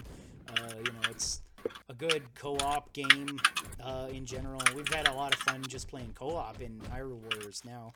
Uh, 0.50 0.74
you 0.78 0.92
know 0.92 1.10
it's 1.10 1.42
a 1.90 1.94
good 1.94 2.24
co-op 2.36 2.92
game 2.94 3.40
uh, 3.84 4.08
in 4.12 4.26
general. 4.26 4.62
We've 4.76 4.88
had 4.88 5.08
a 5.08 5.14
lot 5.14 5.34
of 5.34 5.40
fun 5.42 5.64
just 5.68 5.88
playing 5.88 6.12
co-op 6.16 6.62
in 6.62 6.80
Hyrule 6.92 7.20
Warriors 7.20 7.62
now. 7.66 7.94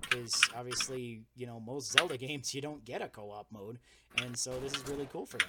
Because 0.00 0.40
obviously, 0.56 1.22
you 1.36 1.46
know, 1.46 1.60
most 1.60 1.92
Zelda 1.92 2.16
games 2.26 2.54
you 2.54 2.62
don't 2.62 2.84
get 2.84 3.02
a 3.02 3.08
co-op 3.08 3.46
mode, 3.50 3.78
and 4.22 4.36
so 4.36 4.58
this 4.60 4.72
is 4.74 4.86
really 4.88 5.08
cool 5.12 5.26
for 5.26 5.38
them. 5.38 5.48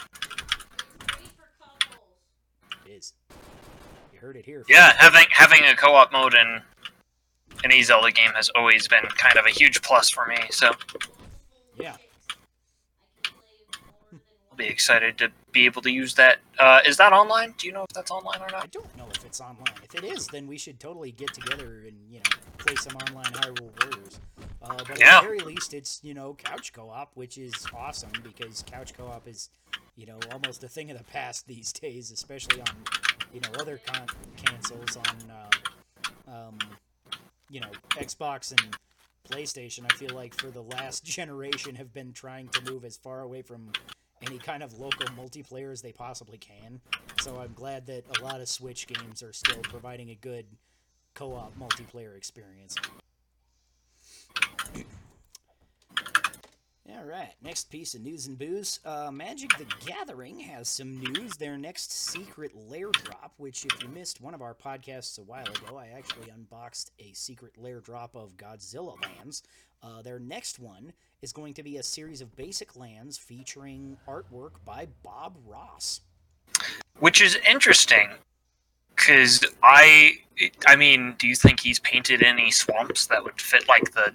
It 2.86 2.92
is. 2.92 3.14
You 4.12 4.20
heard 4.20 4.36
it 4.36 4.46
here. 4.46 4.64
yeah, 4.68 4.94
having 4.98 5.26
having 5.32 5.64
a 5.64 5.76
co-op 5.76 6.12
mode 6.12 6.34
in 6.34 6.62
any 7.64 7.82
Zelda 7.84 8.12
game 8.12 8.32
has 8.36 8.50
always 8.56 8.88
been 8.88 9.04
kind 9.18 9.38
of 9.38 9.46
a 9.46 9.50
huge 9.50 9.82
plus 9.82 10.10
for 10.10 10.26
me. 10.26 10.38
So 10.52 10.72
Yeah. 11.78 11.96
I'll 14.52 14.58
be 14.58 14.68
excited 14.68 15.18
to 15.18 15.32
be 15.52 15.66
able 15.66 15.82
to 15.82 15.92
use 15.92 16.14
that. 16.16 16.38
Uh, 16.60 16.80
is 16.86 16.98
that 16.98 17.12
online? 17.12 17.56
Do 17.58 17.66
you 17.66 17.74
know 17.74 17.86
if 17.90 17.90
that's 17.96 18.12
online 18.12 18.40
or 18.40 18.48
not? 18.52 18.64
I 18.64 18.68
don't 18.68 18.96
know 18.96 19.08
if 19.16 19.26
it's 19.26 19.42
online. 19.42 19.74
If 19.84 19.96
it 19.96 20.04
is, 20.04 20.28
then 20.28 20.46
we 20.46 20.60
should 20.60 20.80
totally 20.80 21.12
get 21.12 21.34
together 21.34 21.82
and 21.88 21.98
you 22.08 22.20
know 22.20 22.30
play 22.60 22.76
some 22.76 22.96
online 22.98 23.32
Hyrule 23.34 23.72
Warriors. 23.82 24.20
Uh, 24.62 24.78
but 24.88 25.00
Yeah. 25.00 25.18
at 25.18 25.22
the 25.22 25.28
very 25.28 25.40
least, 25.40 25.74
it's 25.74 26.00
you 26.04 26.14
know 26.14 26.36
couch 26.36 26.72
co-op, 26.72 27.16
which 27.16 27.40
is 27.40 27.66
awesome 27.74 28.12
because 28.22 28.64
couch 28.68 28.94
co-op 28.96 29.28
is 29.28 29.50
you 29.96 30.06
know 30.06 30.20
almost 30.32 30.64
a 30.64 30.68
thing 30.68 30.92
of 30.92 31.00
the 31.00 31.04
past 31.06 31.48
these 31.54 31.74
days, 31.74 32.12
especially 32.12 32.62
on 32.62 32.84
you 33.34 33.40
know 33.40 33.50
other 33.60 33.80
con- 33.88 34.08
consoles 34.38 34.98
on 34.98 35.32
uh, 35.32 36.32
um, 36.32 36.60
you 37.54 37.60
know 37.60 37.70
Xbox 37.92 38.52
and 38.52 38.76
PlayStation. 39.30 39.86
I 39.86 39.94
feel 39.94 40.16
like 40.16 40.34
for 40.34 40.48
the 40.48 40.64
last 40.64 41.06
generation 41.06 41.76
have 41.76 41.94
been 41.94 42.12
trying 42.12 42.48
to 42.50 42.72
move 42.72 42.84
as 42.84 42.98
far 42.98 43.22
away 43.22 43.44
from 43.44 43.72
any 44.26 44.40
kind 44.40 44.64
of 44.64 44.80
local 44.80 45.06
multiplayer 45.10 45.72
as 45.72 45.82
they 45.82 45.92
possibly 45.92 46.40
can. 46.40 46.82
So 47.22 47.40
I'm 47.40 47.54
glad 47.54 47.86
that 47.88 48.06
a 48.20 48.24
lot 48.24 48.42
of 48.42 48.50
Switch 48.50 48.88
games 48.88 49.22
are 49.22 49.34
still 49.34 49.62
providing 49.62 50.10
a 50.10 50.16
good 50.16 50.46
co-op 51.14 51.56
multiplayer 51.58 52.18
experience. 52.18 52.76
All 56.96 57.06
right, 57.06 57.34
next 57.42 57.72
piece 57.72 57.96
of 57.96 58.02
news 58.02 58.28
and 58.28 58.38
booze. 58.38 58.80
Uh, 58.86 59.10
Magic 59.12 59.50
the 59.58 59.66
Gathering 59.86 60.40
has 60.40 60.70
some 60.70 61.00
news. 61.00 61.36
Their 61.36 61.58
next 61.58 61.92
secret 61.92 62.52
lair 62.56 62.92
drop, 62.92 63.34
which, 63.38 63.66
if 63.66 63.82
you 63.82 63.90
missed 63.90 64.22
one 64.22 64.34
of 64.34 64.42
our 64.42 64.54
podcasts 64.54 65.18
a 65.18 65.24
while 65.24 65.48
ago, 65.48 65.78
I 65.78 65.88
actually 65.98 66.30
unboxed 66.30 66.92
a 67.00 67.12
secret 67.14 67.58
lair 67.58 67.80
drop 67.80 68.16
of 68.16 68.38
Godzilla 68.38 68.96
lands. 69.02 69.44
Uh, 69.82 70.02
their 70.02 70.20
next 70.20 70.60
one 70.60 70.94
is 71.22 71.34
going 71.34 71.54
to 71.56 71.64
be 71.64 71.78
a 71.78 71.84
series 71.84 72.22
of 72.22 72.36
basic 72.36 72.76
lands 72.76 73.18
featuring 73.18 73.98
artwork 74.08 74.52
by 74.64 74.88
Bob 75.02 75.38
Ross. 75.46 76.02
Which 77.00 77.22
is 77.22 77.40
interesting, 77.50 78.10
because 78.96 79.44
I, 79.64 80.12
I 80.68 80.76
mean, 80.76 81.16
do 81.18 81.28
you 81.28 81.36
think 81.36 81.60
he's 81.60 81.80
painted 81.80 82.22
any 82.22 82.52
swamps 82.52 83.08
that 83.08 83.24
would 83.24 83.42
fit 83.42 83.68
like 83.68 83.94
the 83.94 84.14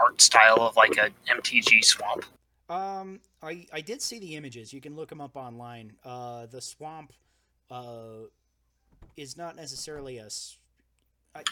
art 0.00 0.20
style 0.20 0.60
of 0.60 0.76
like 0.76 0.96
a 0.96 1.10
MTG 1.32 1.84
swamp? 1.84 2.24
Um, 2.68 3.20
I 3.42 3.66
I 3.72 3.80
did 3.80 4.02
see 4.02 4.18
the 4.18 4.36
images. 4.36 4.72
You 4.72 4.80
can 4.80 4.96
look 4.96 5.08
them 5.08 5.20
up 5.20 5.36
online. 5.36 5.92
Uh, 6.04 6.46
the 6.46 6.60
swamp, 6.60 7.12
uh, 7.70 8.26
is 9.16 9.36
not 9.36 9.56
necessarily 9.56 10.18
a. 10.18 10.28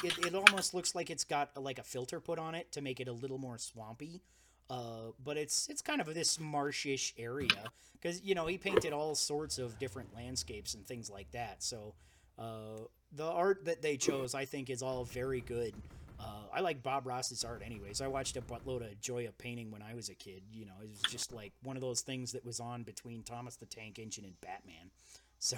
It, 0.03 0.19
it 0.27 0.35
almost 0.35 0.73
looks 0.73 0.95
like 0.95 1.11
it's 1.11 1.25
got 1.25 1.51
like 1.63 1.79
a 1.79 1.83
filter 1.83 2.19
put 2.19 2.39
on 2.39 2.55
it 2.55 2.73
to 2.73 2.81
make 2.81 3.01
it 3.01 3.09
a 3.09 3.13
little 3.13 3.39
more 3.39 3.59
swampy. 3.59 4.23
Uh, 4.71 5.13
but 5.23 5.37
it's 5.37 5.69
it's 5.69 5.83
kind 5.83 6.01
of 6.01 6.13
this 6.15 6.39
marshish 6.39 7.13
area 7.19 7.49
because 7.93 8.23
you 8.23 8.35
know 8.35 8.47
he 8.47 8.57
painted 8.57 8.93
all 8.95 9.15
sorts 9.15 9.59
of 9.59 9.79
different 9.79 10.15
landscapes 10.15 10.75
and 10.75 10.87
things 10.87 11.11
like 11.11 11.31
that. 11.33 11.63
So 11.63 11.95
uh, 12.39 12.87
the 13.13 13.27
art 13.27 13.67
that 13.67 13.83
they 13.83 13.97
chose, 13.99 14.35
I 14.35 14.47
think, 14.47 14.71
is 14.71 14.83
all 14.83 15.05
very 15.05 15.43
good. 15.43 15.75
Uh, 16.19 16.45
I 16.53 16.61
like 16.61 16.83
Bob 16.83 17.07
Ross's 17.07 17.45
art, 17.45 17.63
anyways. 17.65 18.01
I 18.01 18.07
watched 18.07 18.37
a 18.37 18.41
buttload 18.41 18.91
of 18.91 19.01
Joy 19.01 19.27
of 19.27 19.37
Painting 19.39 19.71
when 19.71 19.83
I 19.83 19.95
was 19.95 20.09
a 20.09 20.15
kid. 20.15 20.43
You 20.53 20.67
know, 20.67 20.75
it 20.83 20.89
was 20.89 21.01
just 21.11 21.33
like 21.33 21.53
one 21.63 21.77
of 21.77 21.83
those 21.83 22.01
things 22.03 22.33
that 22.33 22.45
was 22.45 22.61
on 22.61 22.83
between 22.83 23.23
Thomas 23.23 23.57
the 23.57 23.67
Tank 23.67 23.99
Engine 23.99 24.25
and 24.25 24.41
Batman. 24.41 24.91
So 25.39 25.57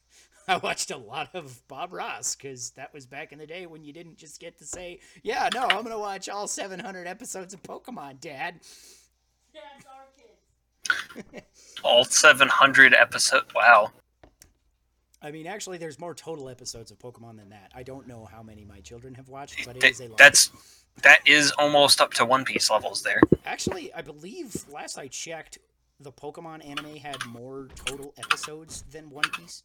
I 0.48 0.56
watched 0.56 0.90
a 0.90 0.96
lot 0.96 1.34
of 1.34 1.66
Bob 1.68 1.92
Ross 1.92 2.34
because 2.34 2.70
that 2.70 2.92
was 2.94 3.04
back 3.06 3.32
in 3.32 3.38
the 3.38 3.46
day 3.46 3.66
when 3.66 3.84
you 3.84 3.92
didn't 3.92 4.16
just 4.16 4.40
get 4.40 4.58
to 4.58 4.64
say, 4.64 5.00
"Yeah, 5.22 5.50
no, 5.54 5.64
I'm 5.64 5.82
gonna 5.82 5.98
watch 5.98 6.28
all 6.28 6.46
700 6.46 7.06
episodes 7.06 7.52
of 7.52 7.62
Pokemon, 7.62 8.20
Dad." 8.20 8.60
That's 9.52 9.84
our 9.86 11.22
kids. 11.22 11.44
All 11.84 12.04
700 12.04 12.94
episodes. 12.94 13.52
Wow. 13.54 13.92
I 15.20 15.30
mean, 15.32 15.46
actually, 15.46 15.78
there's 15.78 15.98
more 15.98 16.14
total 16.14 16.48
episodes 16.48 16.90
of 16.90 16.98
Pokemon 16.98 17.36
than 17.38 17.48
that. 17.50 17.72
I 17.74 17.82
don't 17.82 18.06
know 18.06 18.24
how 18.30 18.42
many 18.42 18.64
my 18.64 18.80
children 18.80 19.14
have 19.14 19.28
watched, 19.28 19.64
but 19.66 19.76
it 19.76 19.80
Th- 19.80 19.92
is 19.92 20.00
a 20.00 20.06
lot. 20.08 20.18
that's 20.18 20.50
that 21.02 21.20
is 21.26 21.50
almost 21.58 22.00
up 22.00 22.12
to 22.14 22.24
One 22.24 22.44
Piece 22.44 22.70
levels 22.70 23.02
there. 23.02 23.20
Actually, 23.44 23.92
I 23.94 24.02
believe 24.02 24.54
last 24.72 24.96
I 24.98 25.08
checked, 25.08 25.58
the 26.00 26.12
Pokemon 26.12 26.64
anime 26.68 26.96
had 26.96 27.16
more 27.26 27.68
total 27.74 28.14
episodes 28.16 28.82
than 28.92 29.10
One 29.10 29.28
Piece. 29.36 29.64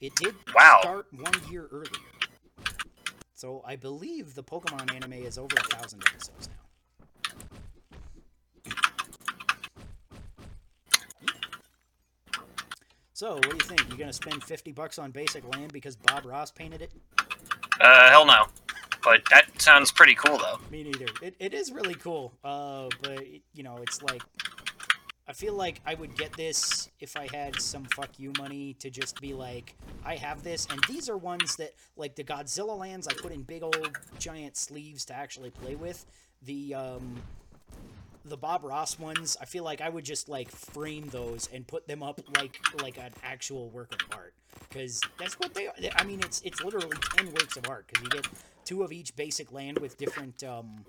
It 0.00 0.14
did 0.16 0.34
Wow. 0.54 0.78
start 0.80 1.06
one 1.12 1.34
year 1.50 1.68
earlier. 1.70 1.92
So 3.34 3.62
I 3.66 3.76
believe 3.76 4.34
the 4.34 4.42
Pokemon 4.42 4.94
anime 4.94 5.12
is 5.14 5.36
over 5.38 5.54
a 5.56 5.76
thousand 5.76 6.02
episodes 6.06 6.48
now. 6.48 6.54
So, 13.22 13.34
what 13.34 13.50
do 13.50 13.54
you 13.54 13.60
think? 13.60 13.88
You 13.88 13.96
gonna 13.96 14.12
spend 14.12 14.42
fifty 14.42 14.72
bucks 14.72 14.98
on 14.98 15.12
basic 15.12 15.48
land 15.54 15.72
because 15.72 15.94
Bob 15.94 16.26
Ross 16.26 16.50
painted 16.50 16.82
it? 16.82 16.90
Uh, 17.80 18.10
hell 18.10 18.26
no. 18.26 18.46
but 19.04 19.22
that 19.30 19.62
sounds 19.62 19.92
pretty 19.92 20.16
cool 20.16 20.38
though. 20.38 20.58
Me 20.72 20.82
neither. 20.82 21.06
It, 21.22 21.36
it 21.38 21.54
is 21.54 21.70
really 21.70 21.94
cool. 21.94 22.32
Uh, 22.42 22.88
but 23.00 23.24
you 23.54 23.62
know, 23.62 23.76
it's 23.80 24.02
like 24.02 24.22
I 25.28 25.34
feel 25.34 25.54
like 25.54 25.80
I 25.86 25.94
would 25.94 26.16
get 26.16 26.32
this 26.32 26.90
if 26.98 27.16
I 27.16 27.28
had 27.32 27.60
some 27.60 27.84
fuck 27.94 28.10
you 28.18 28.32
money 28.38 28.74
to 28.80 28.90
just 28.90 29.20
be 29.20 29.34
like, 29.34 29.76
I 30.04 30.16
have 30.16 30.42
this, 30.42 30.66
and 30.68 30.82
these 30.88 31.08
are 31.08 31.16
ones 31.16 31.54
that 31.58 31.74
like 31.96 32.16
the 32.16 32.24
Godzilla 32.24 32.76
lands 32.76 33.06
I 33.06 33.12
put 33.12 33.30
in 33.30 33.42
big 33.42 33.62
old 33.62 33.96
giant 34.18 34.56
sleeves 34.56 35.04
to 35.04 35.14
actually 35.14 35.50
play 35.50 35.76
with. 35.76 36.04
The 36.42 36.74
um, 36.74 37.22
the 38.24 38.36
Bob 38.36 38.64
Ross 38.64 38.98
ones, 38.98 39.36
I 39.40 39.44
feel 39.44 39.64
like 39.64 39.80
I 39.80 39.88
would 39.88 40.04
just 40.04 40.28
like 40.28 40.50
frame 40.50 41.08
those 41.10 41.48
and 41.52 41.66
put 41.66 41.86
them 41.86 42.02
up 42.02 42.20
like 42.36 42.58
like 42.82 42.98
an 42.98 43.12
actual 43.22 43.70
work 43.70 43.94
of 43.94 44.16
art 44.16 44.34
because 44.68 45.00
that's 45.18 45.38
what 45.38 45.54
they 45.54 45.66
are. 45.66 45.74
I 45.96 46.04
mean, 46.04 46.20
it's 46.20 46.40
it's 46.42 46.62
literally 46.62 46.96
ten 47.16 47.26
works 47.26 47.56
of 47.56 47.68
art 47.68 47.86
because 47.88 48.02
you 48.02 48.10
get 48.10 48.28
two 48.64 48.82
of 48.82 48.92
each 48.92 49.14
basic 49.16 49.52
land 49.52 49.78
with 49.78 49.98
different 49.98 50.42
um, 50.44 50.84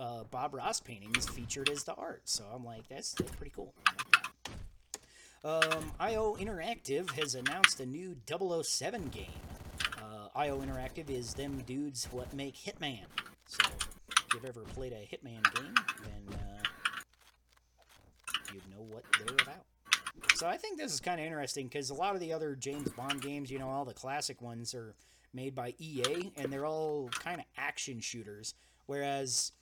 uh, 0.00 0.24
Bob 0.30 0.54
Ross 0.54 0.80
paintings 0.80 1.28
featured 1.28 1.68
as 1.68 1.84
the 1.84 1.94
art. 1.94 2.22
So 2.24 2.44
I'm 2.52 2.64
like, 2.64 2.88
that's, 2.88 3.12
that's 3.12 3.30
pretty 3.32 3.52
cool. 3.54 3.74
Um, 5.44 5.92
IO 6.00 6.36
Interactive 6.36 7.10
has 7.12 7.34
announced 7.34 7.80
a 7.80 7.86
new 7.86 8.16
007 8.28 9.08
game. 9.08 9.26
Uh, 9.98 10.28
IO 10.34 10.60
Interactive 10.60 11.10
is 11.10 11.34
them 11.34 11.62
dudes 11.66 12.08
what 12.10 12.32
make 12.34 12.56
Hitman. 12.56 13.04
So 13.46 13.64
if 14.30 14.34
you've 14.34 14.44
ever 14.44 14.60
played 14.74 14.92
a 14.92 14.96
Hitman 14.96 15.42
game, 15.54 15.74
then 16.04 16.38
uh, 16.38 16.62
you'd 18.52 18.62
know 18.70 18.84
what 18.88 19.02
they're 19.18 19.34
about. 19.34 19.64
So 20.34 20.46
I 20.46 20.56
think 20.56 20.78
this 20.78 20.92
is 20.92 21.00
kind 21.00 21.20
of 21.20 21.26
interesting 21.26 21.66
because 21.66 21.90
a 21.90 21.94
lot 21.94 22.14
of 22.14 22.20
the 22.20 22.32
other 22.32 22.54
James 22.54 22.88
Bond 22.90 23.20
games, 23.20 23.50
you 23.50 23.58
know, 23.58 23.68
all 23.68 23.84
the 23.84 23.94
classic 23.94 24.40
ones 24.40 24.74
are 24.74 24.94
made 25.34 25.54
by 25.54 25.74
EA, 25.78 26.32
and 26.36 26.52
they're 26.52 26.66
all 26.66 27.08
kind 27.08 27.40
of 27.40 27.46
action 27.56 28.00
shooters. 28.00 28.54
Whereas 28.86 29.52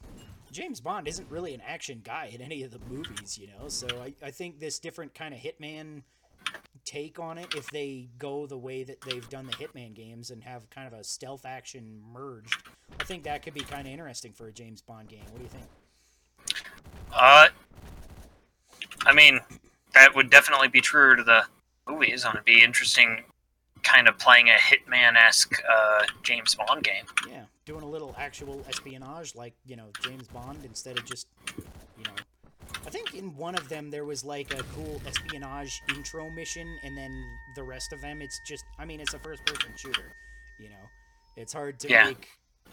James 0.53 0.81
Bond 0.81 1.09
isn't 1.09 1.31
really 1.31 1.55
an 1.55 1.63
action 1.67 2.01
guy 2.05 2.31
in 2.35 2.43
any 2.43 2.63
of 2.63 2.71
the 2.71 2.81
movies, 2.91 3.39
you 3.39 3.47
know. 3.47 3.69
So 3.69 3.87
I, 4.03 4.13
I 4.23 4.31
think 4.31 4.61
this 4.61 4.79
different 4.79 5.15
kind 5.15 5.33
of 5.33 5.41
Hitman 5.41 6.03
take 6.85 7.19
on 7.19 7.39
it, 7.39 7.55
if 7.55 7.71
they 7.71 8.09
go 8.19 8.47
the 8.47 8.59
way 8.59 8.83
that 8.85 9.01
they've 9.01 9.29
done 9.29 9.47
the 9.47 9.53
Hitman 9.53 9.95
games 9.95 10.31
and 10.31 10.43
have 10.45 10.69
kind 10.71 10.87
of 10.87 10.99
a 10.99 11.05
stealth 11.05 11.45
action 11.45 12.01
merged, 12.13 12.63
I 13.01 13.05
think 13.05 13.25
that 13.25 13.43
could 13.43 13.55
be 13.55 13.61
kind 13.61 13.87
of 13.87 13.93
interesting 13.93 14.33
for 14.33 14.49
a 14.49 14.53
James 14.53 14.83
Bond 14.83 15.09
game. 15.09 15.25
What 15.31 15.39
do 15.39 15.43
you 15.43 15.49
think? 15.49 15.67
Uh, 17.13 17.49
I 19.07 19.13
mean, 19.15 19.41
that 19.95 20.15
would 20.15 20.31
definitely 20.31 20.69
be 20.69 20.81
true 20.81 21.17
to 21.17 21.23
the 21.23 21.45
movies. 21.87 22.25
And 22.25 22.35
it'd 22.35 22.45
be 22.45 22.63
interesting, 22.63 23.25
kind 23.83 24.09
of 24.09 24.19
playing 24.19 24.49
a 24.49 24.53
Hitman-esque 24.53 25.55
uh, 25.71 26.03
James 26.23 26.55
Bond 26.55 26.83
game. 26.83 27.05
Yeah, 27.29 27.45
doing 27.65 27.83
a 27.83 27.89
little 27.89 28.15
actual 28.19 28.65
espionage 28.69 29.35
like, 29.35 29.55
you 29.67 29.77
know, 29.77 29.89
James 30.03 30.29
Bond 30.29 30.59
instead 30.65 30.99
of 30.99 31.05
just. 31.05 31.27
I 32.89 32.91
think 32.91 33.15
in 33.15 33.37
one 33.37 33.55
of 33.55 33.69
them 33.69 33.91
there 33.91 34.07
was 34.07 34.25
like 34.25 34.51
a 34.55 34.63
cool 34.75 34.99
espionage 35.07 35.83
intro 35.95 36.31
mission, 36.31 36.67
and 36.83 36.97
then 36.97 37.23
the 37.55 37.63
rest 37.63 37.93
of 37.93 38.01
them 38.01 38.23
it's 38.23 38.41
just, 38.47 38.65
I 38.79 38.87
mean, 38.87 38.99
it's 38.99 39.13
a 39.13 39.19
first 39.19 39.45
person 39.45 39.69
shooter, 39.77 40.11
you 40.59 40.71
know. 40.71 40.89
It's 41.37 41.53
hard 41.53 41.79
to 41.81 41.91
Yeah. 41.91 42.07
make 42.07 42.27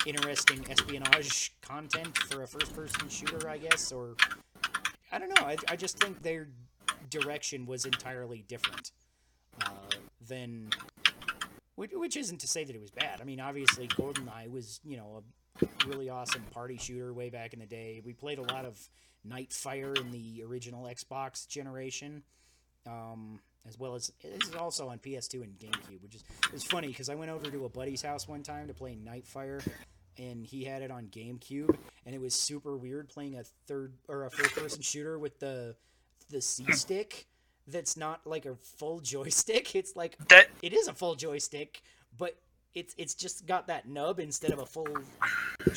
interesting 0.06 0.66
espionage 0.72 1.52
content 1.62 2.18
for 2.18 2.44
a 2.44 2.48
first 2.48 2.74
person 2.74 3.10
shooter, 3.10 3.50
I 3.50 3.58
guess, 3.58 3.92
or. 3.92 4.16
I 5.12 5.20
don't 5.20 5.38
know. 5.38 5.46
I, 5.46 5.58
I 5.68 5.76
just 5.76 6.00
think 6.00 6.24
their 6.24 6.48
direction 7.10 7.66
was 7.66 7.84
entirely 7.84 8.46
different 8.48 8.92
uh, 9.66 9.68
than 10.30 10.70
which, 11.76 11.92
which 11.94 12.16
isn't 12.16 12.40
to 12.40 12.48
say 12.48 12.64
that 12.64 12.74
it 12.74 12.82
was 12.82 12.92
bad. 12.92 13.20
I 13.20 13.26
mean, 13.26 13.42
obviously, 13.42 13.90
GoldenEye 13.90 14.50
was, 14.50 14.80
you 14.86 14.96
know, 14.96 15.24
a 15.62 15.88
really 15.90 16.10
awesome 16.10 16.44
party 16.52 16.78
shooter 16.78 17.14
way 17.14 17.30
back 17.30 17.52
in 17.54 17.60
the 17.60 17.66
day. 17.66 18.02
We 18.06 18.14
played 18.14 18.40
a 18.40 18.44
lot 18.44 18.64
of 18.64 18.80
Nightfire 19.30 20.00
in 20.00 20.12
the 20.12 20.44
original 20.44 20.84
Xbox 20.86 21.48
generation, 21.48 22.24
um, 22.88 23.40
as 23.68 23.80
well 23.80 23.96
as 23.96 24.12
this 24.22 24.50
is 24.50 24.56
also 24.56 24.90
on 24.90 25.00
PS2 25.00 25.44
and 25.44 25.58
GameCube, 25.58 26.02
which 26.04 26.16
is 26.16 26.24
it's 26.54 26.64
funny 26.64 26.88
because 26.88 27.10
I 27.10 27.16
went 27.16 27.32
over 27.32 27.50
to 27.50 27.66
a 27.66 27.70
buddy's 27.70 28.02
house 28.02 28.28
one 28.28 28.44
time 28.44 28.68
to 28.68 28.74
play 28.74 28.96
Nightfire, 28.96 29.66
and 30.18 30.46
he 30.46 30.64
had 30.64 30.82
it 30.82 30.92
on 30.92 31.06
GameCube, 31.08 31.76
and 32.06 32.16
it 32.16 32.22
was 32.22 32.34
super 32.34 32.78
weird 32.78 33.10
playing 33.10 33.36
a 33.36 33.44
third 33.68 33.94
or 34.08 34.26
a 34.26 34.32
first 34.32 34.56
person 34.56 34.82
shooter 34.82 35.18
with 35.18 35.40
the 35.40 35.76
the 36.30 36.42
C 36.42 36.72
stick. 36.72 37.26
That's 37.68 37.98
not 37.98 38.26
like 38.26 38.46
a 38.46 38.56
full 38.56 39.00
joystick. 39.02 39.76
It's 39.76 39.96
like 39.96 40.18
That 40.30 40.48
it 40.62 40.74
is 40.74 40.88
a 40.88 40.94
full 40.94 41.16
joystick, 41.16 41.82
but 42.18 42.36
it's 42.76 42.94
it's 42.98 43.16
just 43.16 43.48
got 43.48 43.68
that 43.68 43.88
nub 43.88 44.20
instead 44.20 44.52
of 44.52 44.60
a 44.60 44.66
full 44.66 44.88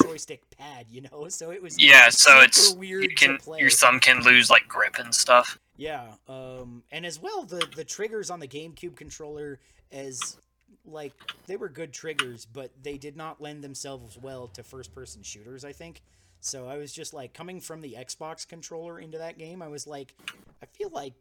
joystick 0.03 0.43
pad, 0.59 0.87
you 0.91 1.01
know. 1.03 1.29
So 1.39 1.53
it 1.53 1.63
was 1.63 1.81
yeah, 1.81 2.09
so 2.09 2.41
it's 2.41 2.73
weird 2.73 3.05
you 3.05 3.15
can 3.15 3.39
your 3.59 3.71
thumb 3.71 4.01
can 4.01 4.23
lose 4.23 4.51
like 4.51 4.67
grip 4.67 4.97
and 4.99 5.15
stuff. 5.15 5.59
Yeah, 5.77 6.15
um, 6.29 6.83
and 6.91 7.07
as 7.07 7.21
well 7.21 7.45
the 7.45 7.67
the 7.77 7.85
triggers 7.85 8.31
on 8.31 8.41
the 8.41 8.49
GameCube 8.49 8.97
controller 8.97 9.61
as 9.93 10.37
like 10.85 11.13
they 11.47 11.57
were 11.57 11.69
good 11.69 11.93
triggers, 11.93 12.45
but 12.45 12.73
they 12.83 12.99
did 12.99 13.17
not 13.17 13.41
lend 13.41 13.63
themselves 13.63 14.19
well 14.19 14.49
to 14.49 14.65
first 14.65 14.95
person 14.95 15.23
shooters. 15.23 15.65
I 15.65 15.73
think. 15.73 16.03
So 16.41 16.69
I 16.69 16.79
was 16.79 16.93
just 16.93 17.13
like 17.13 17.35
coming 17.35 17.61
from 17.61 17.81
the 17.81 17.97
Xbox 17.99 18.47
controller 18.47 18.99
into 18.99 19.19
that 19.19 19.39
game. 19.39 19.61
I 19.61 19.69
was 19.69 19.87
like, 19.87 20.15
I 20.63 20.67
feel 20.67 20.89
like 20.91 21.15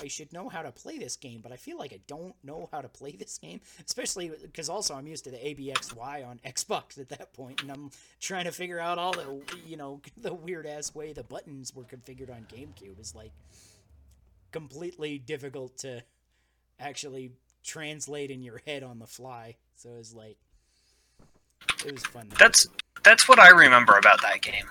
I 0.00 0.08
should 0.08 0.32
know 0.32 0.48
how 0.48 0.62
to 0.62 0.72
play 0.72 0.98
this 0.98 1.16
game, 1.16 1.40
but 1.42 1.52
I 1.52 1.56
feel 1.56 1.78
like 1.78 1.92
I 1.92 2.00
don't 2.06 2.34
know 2.42 2.68
how 2.72 2.80
to 2.80 2.88
play 2.88 3.12
this 3.12 3.38
game, 3.38 3.60
especially 3.86 4.30
because 4.42 4.68
also 4.68 4.94
I'm 4.94 5.06
used 5.06 5.24
to 5.24 5.30
the 5.30 5.36
ABXY 5.36 6.26
on 6.26 6.40
Xbox 6.46 6.98
at 6.98 7.08
that 7.10 7.32
point, 7.32 7.62
and 7.62 7.70
I'm 7.70 7.90
trying 8.20 8.44
to 8.44 8.52
figure 8.52 8.78
out 8.78 8.98
all 8.98 9.12
the 9.12 9.42
you 9.66 9.76
know 9.76 10.00
the 10.16 10.34
weird 10.34 10.66
ass 10.66 10.94
way 10.94 11.12
the 11.12 11.22
buttons 11.22 11.74
were 11.74 11.84
configured 11.84 12.30
on 12.30 12.46
GameCube 12.52 13.00
is 13.00 13.14
like 13.14 13.32
completely 14.50 15.18
difficult 15.18 15.78
to 15.78 16.02
actually 16.78 17.32
translate 17.62 18.30
in 18.30 18.42
your 18.42 18.60
head 18.66 18.82
on 18.82 18.98
the 18.98 19.06
fly. 19.06 19.56
So 19.76 19.90
it 19.90 19.98
was 19.98 20.14
like 20.14 20.36
it 21.84 21.92
was 21.92 22.04
fun. 22.06 22.28
That's 22.38 22.66
that's 23.02 23.28
what 23.28 23.38
I 23.38 23.50
remember 23.50 23.96
about 23.96 24.20
that 24.22 24.40
game. 24.42 24.66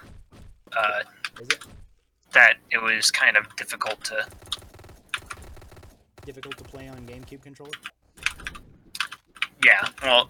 Uh, 0.76 1.02
it 1.40 1.66
that 2.34 2.56
it 2.70 2.82
was 2.82 3.12
kind 3.12 3.36
of 3.38 3.54
difficult 3.56 4.04
to. 4.06 4.26
difficult 6.26 6.58
to 6.58 6.64
play 6.64 6.88
on 6.88 6.98
GameCube 7.06 7.42
controller? 7.42 7.72
Yeah, 9.66 9.88
well, 10.02 10.30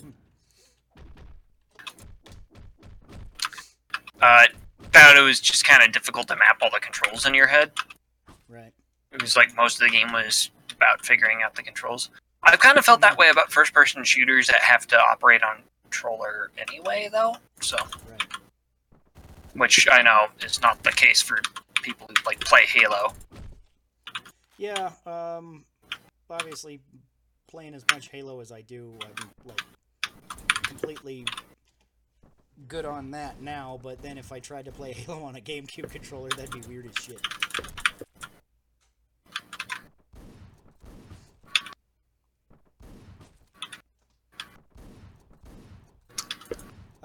uh, 4.22 4.46
found 4.92 5.18
it 5.18 5.22
was 5.22 5.40
just 5.40 5.64
kind 5.66 5.84
of 5.84 5.92
difficult 5.92 6.28
to 6.28 6.36
map 6.36 6.58
all 6.62 6.70
the 6.74 6.80
controls 6.80 7.26
in 7.26 7.34
your 7.34 7.48
head. 7.48 7.72
Right. 8.50 8.74
It 9.12 9.22
was 9.22 9.36
like 9.36 9.56
most 9.56 9.82
of 9.82 9.88
the 9.88 9.92
game 9.92 10.12
was 10.12 10.50
about 10.76 11.06
figuring 11.06 11.40
out 11.44 11.56
the 11.56 11.64
controls. 11.64 12.10
I've 12.44 12.60
kind 12.60 12.78
of 12.78 12.86
felt 12.86 13.02
that 13.02 13.18
way 13.18 13.30
about 13.30 13.52
first-person 13.52 14.04
shooters 14.04 14.48
that 14.48 14.60
have 14.62 14.88
to 14.88 14.98
operate 14.98 15.44
on 15.44 15.62
controller 15.92 16.52
anyway, 16.58 17.10
though. 17.12 17.36
So, 17.62 17.78
Right. 18.10 18.24
which 19.54 19.88
I 19.92 20.02
know 20.02 20.28
is 20.44 20.62
not 20.62 20.82
the 20.84 20.92
case 20.92 21.22
for 21.22 21.42
people 21.82 22.08
who 22.08 22.16
like 22.26 22.40
play 22.40 22.66
Halo. 22.66 23.14
Yeah. 24.58 24.92
Um. 25.06 25.66
Obviously, 26.30 26.80
playing 27.48 27.74
as 27.76 27.84
much 27.92 28.08
Halo 28.10 28.40
as 28.40 28.52
I 28.54 28.62
do, 28.62 28.98
I'm 29.04 29.30
like 29.46 29.62
completely 30.64 31.26
good 32.70 32.86
on 32.86 33.12
that 33.12 33.42
now. 33.42 33.80
But 33.84 34.02
then 34.02 34.18
if 34.18 34.32
I 34.32 34.40
tried 34.40 34.66
to 34.66 34.72
play 34.72 34.94
Halo 34.94 35.24
on 35.24 35.36
a 35.36 35.42
GameCube 35.42 35.92
controller, 35.92 36.30
that'd 36.30 36.52
be 36.52 36.62
weird 36.70 36.86
as 36.88 37.04
shit. 37.04 37.20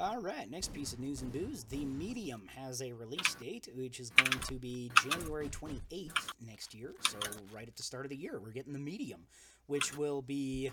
All 0.06 0.20
right, 0.20 0.48
next 0.48 0.72
piece 0.72 0.92
of 0.92 1.00
news 1.00 1.22
and 1.22 1.32
booze. 1.32 1.64
The 1.64 1.84
Medium 1.84 2.42
has 2.54 2.80
a 2.80 2.92
release 2.92 3.34
date, 3.34 3.68
which 3.74 3.98
is 3.98 4.10
going 4.10 4.38
to 4.38 4.54
be 4.54 4.92
January 5.02 5.48
28th 5.48 6.30
next 6.46 6.76
year. 6.76 6.94
So, 7.08 7.18
right 7.52 7.66
at 7.66 7.74
the 7.74 7.82
start 7.82 8.06
of 8.06 8.10
the 8.10 8.16
year, 8.16 8.38
we're 8.38 8.52
getting 8.52 8.72
the 8.72 8.78
Medium, 8.78 9.22
which 9.66 9.96
will 9.98 10.22
be 10.22 10.70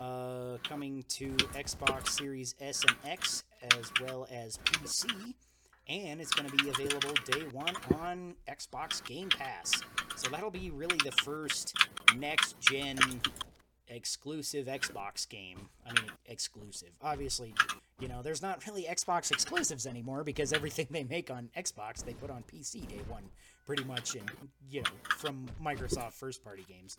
uh, 0.00 0.56
coming 0.68 1.04
to 1.10 1.28
Xbox 1.54 2.08
Series 2.08 2.56
S 2.60 2.82
and 2.82 2.96
X 3.04 3.44
as 3.62 3.92
well 4.00 4.26
as 4.28 4.58
PC. 4.64 5.34
And 5.88 6.20
it's 6.20 6.32
going 6.32 6.50
to 6.50 6.56
be 6.56 6.68
available 6.68 7.14
day 7.26 7.46
one 7.52 7.74
on 8.00 8.34
Xbox 8.48 9.04
Game 9.04 9.28
Pass. 9.28 9.70
So, 10.16 10.30
that'll 10.30 10.50
be 10.50 10.70
really 10.70 10.98
the 11.04 11.12
first 11.22 11.76
next 12.16 12.58
gen 12.58 12.98
exclusive 13.94 14.66
Xbox 14.66 15.28
game. 15.28 15.68
I 15.86 15.92
mean, 15.92 16.10
exclusive. 16.26 16.90
Obviously, 17.02 17.54
you 18.00 18.08
know, 18.08 18.22
there's 18.22 18.42
not 18.42 18.66
really 18.66 18.84
Xbox 18.84 19.30
exclusives 19.30 19.86
anymore 19.86 20.24
because 20.24 20.52
everything 20.52 20.86
they 20.90 21.04
make 21.04 21.30
on 21.30 21.48
Xbox 21.56 22.04
they 22.04 22.14
put 22.14 22.30
on 22.30 22.42
PC 22.52 22.86
day 22.88 23.00
one, 23.08 23.22
pretty 23.66 23.84
much, 23.84 24.14
and 24.14 24.30
you 24.70 24.82
know, 24.82 24.90
from 25.08 25.46
Microsoft 25.62 26.12
first 26.12 26.44
party 26.44 26.64
games. 26.68 26.96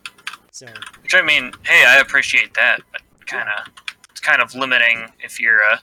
So 0.52 0.68
Which 1.04 1.14
I 1.14 1.22
mean, 1.22 1.52
hey, 1.64 1.86
I 1.88 2.00
appreciate 2.00 2.54
that, 2.54 2.80
but 2.92 3.02
kind 3.26 3.50
of 3.50 3.74
it's 4.12 4.22
kind 4.22 4.42
of 4.42 4.56
limiting 4.56 5.12
if 5.20 5.40
you're 5.40 5.62
uh, 5.64 5.78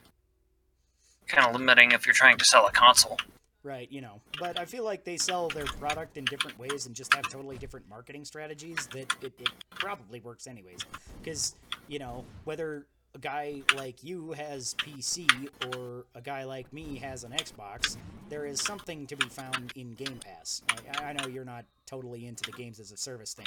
kind 1.27 1.47
of 1.47 1.55
limiting 1.55 1.93
if 1.93 2.07
you're 2.07 2.15
trying 2.15 2.39
to 2.39 2.45
sell 2.45 2.67
a 2.67 2.73
console. 2.73 3.19
Right, 3.65 3.91
you 3.93 4.01
know. 4.01 4.21
But 4.41 4.59
I 4.59 4.65
feel 4.65 4.83
like 4.83 5.05
they 5.05 5.17
sell 5.17 5.49
their 5.49 5.67
product 5.67 6.17
in 6.17 6.25
different 6.25 6.59
ways 6.59 6.87
and 6.87 6.97
just 6.97 7.15
have 7.15 7.29
totally 7.29 7.59
different 7.59 7.89
marketing 7.89 8.25
strategies 8.25 8.89
that 8.89 9.15
it, 9.23 9.33
it 9.39 9.51
probably 9.71 10.19
works 10.21 10.49
anyways. 10.49 10.81
Because, 11.23 11.55
you 11.87 12.01
know, 12.01 12.25
whether 12.43 12.87
a 13.15 13.19
guy 13.19 13.63
like 13.77 14.03
you 14.03 14.33
has 14.33 14.75
PC 14.79 15.29
or 15.77 16.07
a 16.17 16.21
guy 16.21 16.43
like 16.43 16.73
me 16.73 16.97
has 16.97 17.23
an 17.23 17.31
Xbox, 17.33 17.97
there 18.29 18.47
is 18.47 18.61
something 18.61 19.07
to 19.07 19.17
be 19.17 19.27
found 19.27 19.73
in 19.77 19.95
Game 19.95 20.19
Pass. 20.25 20.63
I, 20.99 21.11
I 21.11 21.13
know 21.13 21.29
you're 21.29 21.45
not 21.45 21.65
totally 21.87 22.27
into 22.27 22.43
the 22.43 22.53
games 22.53 22.81
as 22.81 22.91
a 22.91 22.97
service 22.97 23.33
thing, 23.33 23.47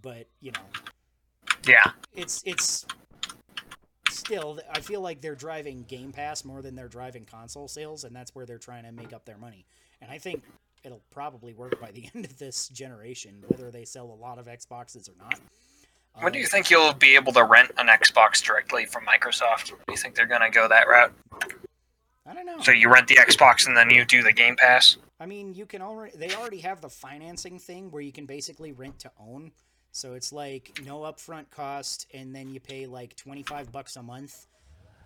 but, 0.00 0.26
you 0.40 0.52
know, 0.52 0.60
Yeah. 1.66 1.90
it's 2.14 2.42
it's 2.46 2.86
still 4.26 4.60
I 4.70 4.80
feel 4.80 5.00
like 5.00 5.20
they're 5.20 5.34
driving 5.34 5.84
Game 5.88 6.12
Pass 6.12 6.44
more 6.44 6.62
than 6.62 6.74
they're 6.74 6.88
driving 6.88 7.24
console 7.24 7.68
sales, 7.68 8.04
and 8.04 8.14
that's 8.14 8.34
where 8.34 8.44
they're 8.44 8.58
trying 8.58 8.84
to 8.84 8.92
make 8.92 9.12
up 9.12 9.24
their 9.24 9.38
money. 9.38 9.64
And 10.02 10.10
I 10.10 10.18
think 10.18 10.42
it'll 10.84 11.02
probably 11.10 11.54
work 11.54 11.80
by 11.80 11.90
the 11.90 12.08
end 12.14 12.24
of 12.24 12.38
this 12.38 12.68
generation, 12.68 13.42
whether 13.48 13.70
they 13.70 13.84
sell 13.84 14.06
a 14.06 14.18
lot 14.20 14.38
of 14.38 14.46
Xboxes 14.46 15.08
or 15.08 15.14
not. 15.18 15.40
When 16.18 16.32
do 16.32 16.38
you 16.38 16.46
think 16.46 16.70
you'll 16.70 16.94
be 16.94 17.14
able 17.14 17.32
to 17.34 17.44
rent 17.44 17.72
an 17.76 17.88
Xbox 17.88 18.42
directly 18.42 18.86
from 18.86 19.04
Microsoft? 19.04 19.66
Do 19.66 19.74
you 19.90 19.98
think 19.98 20.14
they're 20.14 20.26
going 20.26 20.40
to 20.40 20.50
go 20.50 20.66
that 20.66 20.88
route? 20.88 21.12
I 22.26 22.32
don't 22.32 22.46
know. 22.46 22.58
So 22.60 22.72
you 22.72 22.90
rent 22.90 23.06
the 23.06 23.16
Xbox 23.16 23.66
and 23.66 23.76
then 23.76 23.90
you 23.90 24.04
do 24.04 24.22
the 24.22 24.32
Game 24.32 24.56
Pass? 24.56 24.96
I 25.20 25.26
mean, 25.26 25.54
you 25.54 25.66
can 25.66 25.82
already 25.82 26.16
they 26.16 26.34
already 26.34 26.58
have 26.58 26.80
the 26.80 26.88
financing 26.88 27.58
thing 27.58 27.90
where 27.90 28.02
you 28.02 28.12
can 28.12 28.26
basically 28.26 28.72
rent 28.72 28.98
to 29.00 29.10
own. 29.20 29.52
So 29.96 30.12
it's 30.12 30.30
like 30.30 30.78
no 30.84 31.00
upfront 31.00 31.50
cost, 31.50 32.06
and 32.12 32.34
then 32.34 32.50
you 32.50 32.60
pay 32.60 32.86
like 32.86 33.16
twenty 33.16 33.42
five 33.42 33.72
bucks 33.72 33.96
a 33.96 34.02
month. 34.02 34.46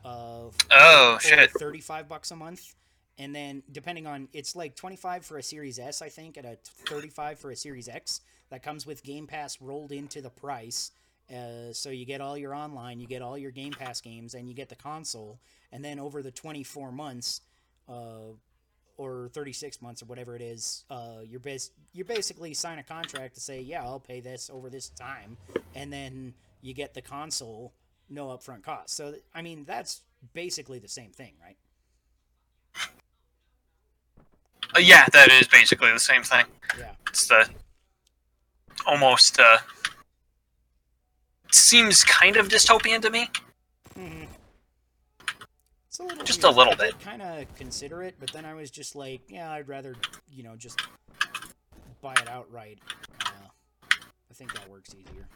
Of 0.02 0.56
Oh, 0.70 1.18
shit. 1.20 1.50
35 1.50 2.08
bucks 2.08 2.30
a 2.30 2.36
month 2.36 2.74
and 3.18 3.34
then 3.34 3.62
depending 3.70 4.06
on 4.06 4.28
it's 4.32 4.56
like 4.56 4.74
25 4.74 5.26
for 5.26 5.36
a 5.36 5.42
series 5.42 5.78
s 5.78 6.00
i 6.00 6.08
think 6.08 6.38
and 6.38 6.46
a 6.46 6.56
35 6.88 7.38
for 7.38 7.50
a 7.50 7.56
series 7.56 7.86
x 7.86 8.22
that 8.48 8.62
comes 8.62 8.86
with 8.86 9.02
game 9.02 9.26
pass 9.26 9.60
rolled 9.60 9.92
into 9.92 10.22
the 10.22 10.30
price 10.30 10.90
uh, 11.30 11.70
so 11.72 11.90
you 11.90 12.06
get 12.06 12.22
all 12.22 12.38
your 12.38 12.54
online 12.54 12.98
you 12.98 13.06
get 13.06 13.20
all 13.20 13.36
your 13.36 13.50
game 13.50 13.72
pass 13.72 14.00
games 14.00 14.32
and 14.32 14.48
you 14.48 14.54
get 14.54 14.70
the 14.70 14.74
console 14.74 15.38
and 15.70 15.84
then 15.84 16.00
over 16.00 16.22
the 16.22 16.30
24 16.30 16.90
months 16.90 17.42
uh, 17.88 18.32
or 19.00 19.30
36 19.32 19.80
months 19.80 20.02
or 20.02 20.06
whatever 20.06 20.36
it 20.36 20.42
is 20.42 20.84
uh, 20.90 21.20
you're 21.24 21.40
bas- 21.40 21.70
you 21.94 22.04
basically 22.04 22.52
sign 22.52 22.78
a 22.78 22.82
contract 22.82 23.34
to 23.34 23.40
say 23.40 23.60
yeah 23.60 23.82
i'll 23.82 23.98
pay 24.00 24.20
this 24.20 24.50
over 24.52 24.68
this 24.68 24.90
time 24.90 25.36
and 25.74 25.90
then 25.92 26.34
you 26.60 26.74
get 26.74 26.92
the 26.92 27.00
console 27.00 27.72
no 28.10 28.26
upfront 28.26 28.62
cost 28.62 28.94
so 28.94 29.14
i 29.34 29.40
mean 29.40 29.64
that's 29.66 30.02
basically 30.34 30.78
the 30.78 30.88
same 30.88 31.10
thing 31.10 31.32
right 31.42 31.56
Uh, 34.76 34.78
yeah, 34.78 35.04
that 35.12 35.28
is 35.32 35.48
basically 35.48 35.90
the 35.92 35.98
same 35.98 36.22
thing. 36.22 36.44
yeah 36.78 36.92
It's 37.08 37.26
the 37.26 37.48
almost 38.86 39.40
uh 39.40 39.58
seems 41.50 42.04
kind 42.04 42.36
of 42.36 42.46
dystopian 42.48 43.00
to 43.02 43.10
me. 43.10 43.28
A 46.00 46.02
little 46.02 46.24
Just 46.24 46.44
a 46.44 46.50
little 46.50 46.74
bit. 46.76 46.98
Kind 47.00 47.20
of 47.20 47.54
consider 47.56 48.02
it, 48.02 48.14
but 48.18 48.32
then 48.32 48.46
I 48.46 48.54
was 48.54 48.70
just 48.70 48.96
like, 48.96 49.20
yeah, 49.28 49.52
I'd 49.52 49.68
rather, 49.68 49.94
you 50.32 50.42
know, 50.42 50.56
just 50.56 50.80
buy 52.00 52.14
it 52.14 52.28
outright. 52.28 52.78
Uh, 53.26 53.28
I 53.90 54.34
think 54.34 54.54
that 54.54 54.68
works 54.70 54.94
easier. 54.94 55.26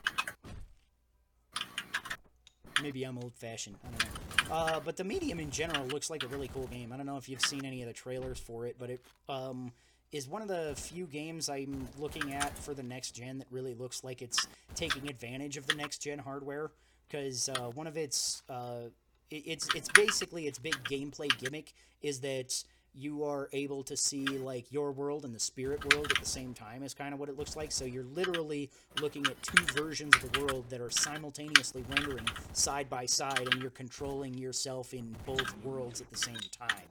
Maybe 2.82 3.04
I'm 3.04 3.18
old 3.18 3.34
fashioned. 3.34 3.76
I 3.84 3.88
don't 3.88 4.04
know. 4.48 4.54
Uh, 4.54 4.80
but 4.80 4.96
the 4.96 5.04
medium 5.04 5.38
in 5.38 5.50
general 5.50 5.86
looks 5.86 6.10
like 6.10 6.22
a 6.22 6.28
really 6.28 6.48
cool 6.48 6.66
game. 6.66 6.92
I 6.92 6.96
don't 6.96 7.06
know 7.06 7.16
if 7.16 7.28
you've 7.28 7.40
seen 7.40 7.64
any 7.64 7.82
of 7.82 7.88
the 7.88 7.94
trailers 7.94 8.38
for 8.38 8.66
it, 8.66 8.76
but 8.78 8.90
it 8.90 9.00
um, 9.28 9.70
is 10.12 10.28
one 10.28 10.42
of 10.42 10.48
the 10.48 10.74
few 10.76 11.06
games 11.06 11.48
I'm 11.48 11.88
looking 11.98 12.32
at 12.32 12.56
for 12.58 12.72
the 12.74 12.82
next 12.82 13.12
gen 13.12 13.38
that 13.38 13.48
really 13.50 13.74
looks 13.74 14.02
like 14.02 14.22
it's 14.22 14.46
taking 14.74 15.08
advantage 15.08 15.56
of 15.56 15.66
the 15.66 15.74
next 15.74 15.98
gen 15.98 16.18
hardware. 16.18 16.70
Because 17.06 17.48
uh, 17.48 17.70
one 17.74 17.86
of 17.86 17.96
its 17.96 18.42
uh, 18.48 18.88
it's 19.30 19.68
it's 19.74 19.88
basically 19.90 20.46
its 20.46 20.58
big 20.58 20.76
gameplay 20.84 21.28
gimmick 21.38 21.72
is 22.02 22.20
that 22.20 22.64
you 22.96 23.24
are 23.24 23.48
able 23.52 23.82
to 23.82 23.96
see 23.96 24.24
like 24.24 24.70
your 24.70 24.92
world 24.92 25.24
and 25.24 25.34
the 25.34 25.40
spirit 25.40 25.92
world 25.92 26.12
at 26.12 26.18
the 26.20 26.26
same 26.26 26.54
time 26.54 26.84
is 26.84 26.94
kind 26.94 27.12
of 27.12 27.18
what 27.18 27.28
it 27.28 27.36
looks 27.36 27.56
like. 27.56 27.72
So 27.72 27.84
you're 27.84 28.04
literally 28.04 28.70
looking 29.00 29.26
at 29.26 29.42
two 29.42 29.64
versions 29.74 30.14
of 30.14 30.30
the 30.30 30.40
world 30.40 30.66
that 30.68 30.80
are 30.80 30.90
simultaneously 30.90 31.84
rendering 31.88 32.28
side 32.52 32.88
by 32.88 33.06
side 33.06 33.48
and 33.50 33.60
you're 33.60 33.72
controlling 33.72 34.34
yourself 34.34 34.94
in 34.94 35.16
both 35.26 35.56
worlds 35.64 36.00
at 36.00 36.08
the 36.10 36.16
same 36.16 36.38
time 36.56 36.86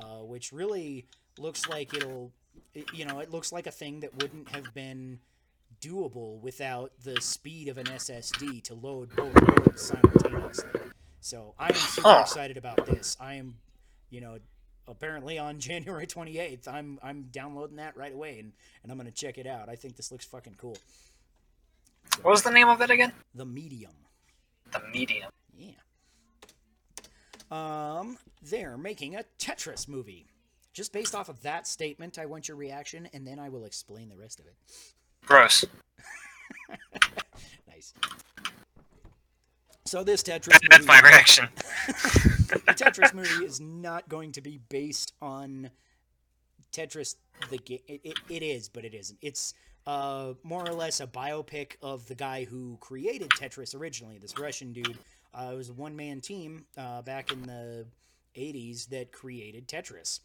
uh, 0.00 0.22
which 0.24 0.52
really 0.52 1.06
looks 1.38 1.68
like 1.68 1.94
it'll 1.94 2.32
it, 2.74 2.84
you 2.92 3.04
know 3.04 3.18
it 3.18 3.30
looks 3.30 3.52
like 3.52 3.66
a 3.66 3.70
thing 3.70 4.00
that 4.00 4.14
wouldn't 4.22 4.48
have 4.50 4.72
been 4.74 5.18
doable 5.80 6.40
without 6.40 6.92
the 7.04 7.20
speed 7.20 7.68
of 7.68 7.78
an 7.78 7.86
ssd 7.86 8.62
to 8.62 8.74
load 8.74 9.14
both 9.16 9.34
worlds 9.34 9.82
simultaneously 9.82 10.70
so 11.20 11.54
i 11.58 11.68
am 11.68 11.74
super 11.74 12.08
Huh. 12.08 12.20
excited 12.22 12.56
about 12.56 12.84
this 12.86 13.16
i 13.20 13.34
am 13.34 13.54
you 14.10 14.20
know 14.20 14.38
apparently 14.88 15.38
on 15.38 15.60
January 15.68 16.04
28th. 16.06 16.66
I'm 16.66 16.98
I'm 17.00 17.28
downloading 17.30 17.76
that 17.76 17.96
right 17.96 18.12
away 18.12 18.40
and, 18.40 18.52
and 18.82 18.90
I'm 18.90 18.98
gonna 18.98 19.12
check 19.12 19.38
it 19.38 19.46
out. 19.46 19.68
I 19.68 19.76
think 19.76 19.94
this 19.96 20.10
looks 20.10 20.24
fucking 20.24 20.56
cool. 20.58 20.76
What 22.22 22.32
was 22.32 22.42
the 22.42 22.50
name 22.50 22.68
of 22.68 22.80
it 22.80 22.90
again? 22.90 23.12
The 23.36 23.44
Medium. 23.44 23.92
The 24.72 24.80
Medium. 24.92 25.30
Yeah. 25.56 25.70
Um, 27.52 28.18
they're 28.42 28.76
making 28.76 29.14
a 29.14 29.24
Tetris 29.38 29.86
movie. 29.86 30.26
Just 30.72 30.92
based 30.92 31.14
off 31.14 31.28
of 31.28 31.40
that 31.42 31.68
statement, 31.68 32.18
I 32.18 32.26
want 32.26 32.48
your 32.48 32.56
reaction, 32.56 33.08
and 33.12 33.24
then 33.26 33.38
I 33.38 33.48
will 33.48 33.64
explain 33.64 34.08
the 34.08 34.16
rest 34.16 34.40
of 34.40 34.46
it. 34.46 34.54
Gross. 35.24 35.64
Nice. 37.68 37.94
So 39.90 40.04
this 40.04 40.22
Tetris 40.22 40.52
That- 40.52 40.62
That's 40.70 40.86
movie, 40.86 41.00
my 41.02 41.08
reaction. 41.08 41.48
the 41.88 42.74
Tetris 42.76 43.12
movie 43.12 43.44
is 43.44 43.60
not 43.60 44.08
going 44.08 44.30
to 44.30 44.40
be 44.40 44.60
based 44.68 45.14
on 45.20 45.68
Tetris 46.70 47.16
the 47.50 47.58
game. 47.58 47.80
It, 47.88 48.00
it, 48.04 48.18
it 48.28 48.42
is, 48.44 48.68
but 48.68 48.84
it 48.84 48.94
isn't. 48.94 49.18
It's 49.20 49.52
uh, 49.88 50.34
more 50.44 50.62
or 50.64 50.74
less 50.74 51.00
a 51.00 51.08
biopic 51.08 51.72
of 51.82 52.06
the 52.06 52.14
guy 52.14 52.44
who 52.44 52.78
created 52.80 53.30
Tetris 53.30 53.74
originally. 53.74 54.18
This 54.18 54.38
Russian 54.38 54.72
dude. 54.72 54.96
Uh, 55.34 55.50
it 55.54 55.56
was 55.56 55.70
a 55.70 55.72
one 55.72 55.96
man 55.96 56.20
team 56.20 56.66
uh, 56.78 57.02
back 57.02 57.32
in 57.32 57.42
the 57.42 57.84
80s 58.36 58.90
that 58.90 59.10
created 59.10 59.66
Tetris. 59.66 60.20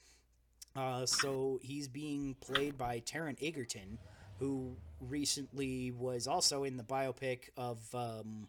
Uh, 0.75 1.07
so 1.07 1.59
he's 1.63 1.87
being 1.87 2.35
played 2.39 2.77
by 2.77 2.99
Taron 2.99 3.35
Egerton, 3.41 3.97
who 4.37 4.75
recently 5.01 5.89
was 5.89 6.27
also 6.27 6.65
in 6.65 6.77
the 6.77 6.83
biopic 6.83 7.49
of 7.57 7.79
um, 7.95 8.47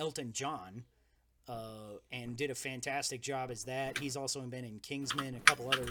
Elton 0.00 0.32
John 0.32 0.82
uh, 1.48 1.98
and 2.10 2.36
did 2.36 2.50
a 2.50 2.54
fantastic 2.54 3.20
job 3.20 3.50
as 3.50 3.64
that. 3.64 3.98
He's 3.98 4.16
also 4.16 4.40
been 4.40 4.64
in 4.64 4.80
Kingsman, 4.80 5.36
a 5.36 5.40
couple 5.40 5.68
other 5.68 5.86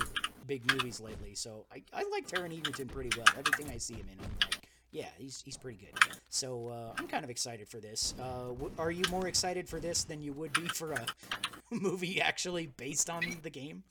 big 0.48 0.69
movies 0.72 1.00
lately. 1.00 1.36
So 1.36 1.65
I, 1.72 1.82
I 1.93 2.04
like 2.12 2.28
Taron 2.28 2.58
Egerton 2.58 2.88
pretty 2.88 3.17
well. 3.17 3.28
Everything 3.38 3.74
I 3.74 3.78
see 3.78 3.93
him 3.93 4.08
in, 4.12 4.17
I'm 4.24 4.32
like, 4.41 4.67
yeah, 4.91 5.10
he's, 5.17 5.41
he's 5.41 5.58
pretty 5.58 5.78
good. 5.78 6.17
So 6.30 6.67
uh, 6.67 6.93
I'm 6.98 7.08
kind 7.08 7.24
of 7.24 7.30
excited 7.30 7.67
for 7.67 7.80
this. 7.80 8.15
Uh, 8.19 8.48
w- 8.50 8.72
are 8.78 8.91
you 8.91 9.04
more 9.10 9.28
excited 9.28 9.69
for 9.69 9.80
this 9.80 10.04
than 10.04 10.22
you 10.22 10.34
would 10.34 10.52
be 10.54 10.67
for 10.67 10.91
a 10.93 11.06
movie 11.69 12.19
actually 12.19 12.67
based 12.78 13.10
on 13.10 13.24
the 13.43 13.50
game? 13.50 13.84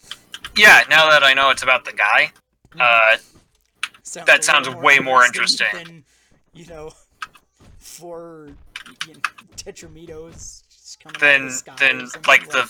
Yeah, 0.57 0.83
now 0.91 1.09
that 1.09 1.23
I 1.23 1.33
know 1.35 1.51
it's 1.51 1.63
about 1.63 1.85
the 1.85 1.93
guy, 1.93 2.33
uh, 2.81 3.17
Sounds 4.09 4.27
That 4.27 4.43
sounds 4.43 4.69
way 4.71 5.01
more 5.01 5.23
interesting 5.23 5.67
interesting. 5.67 5.97
Than, 5.97 6.05
you 6.55 6.67
know, 6.67 6.93
for 7.79 8.49
you 9.07 9.15
know, 9.15 9.21
Tetramitos 9.57 10.63
just 10.71 11.01
coming 11.01 11.21
then 11.21 11.47
the 11.47 11.51
sky 11.53 11.75
then 11.79 12.07
something 12.07 12.29
like 12.29 12.49
the 12.51 12.69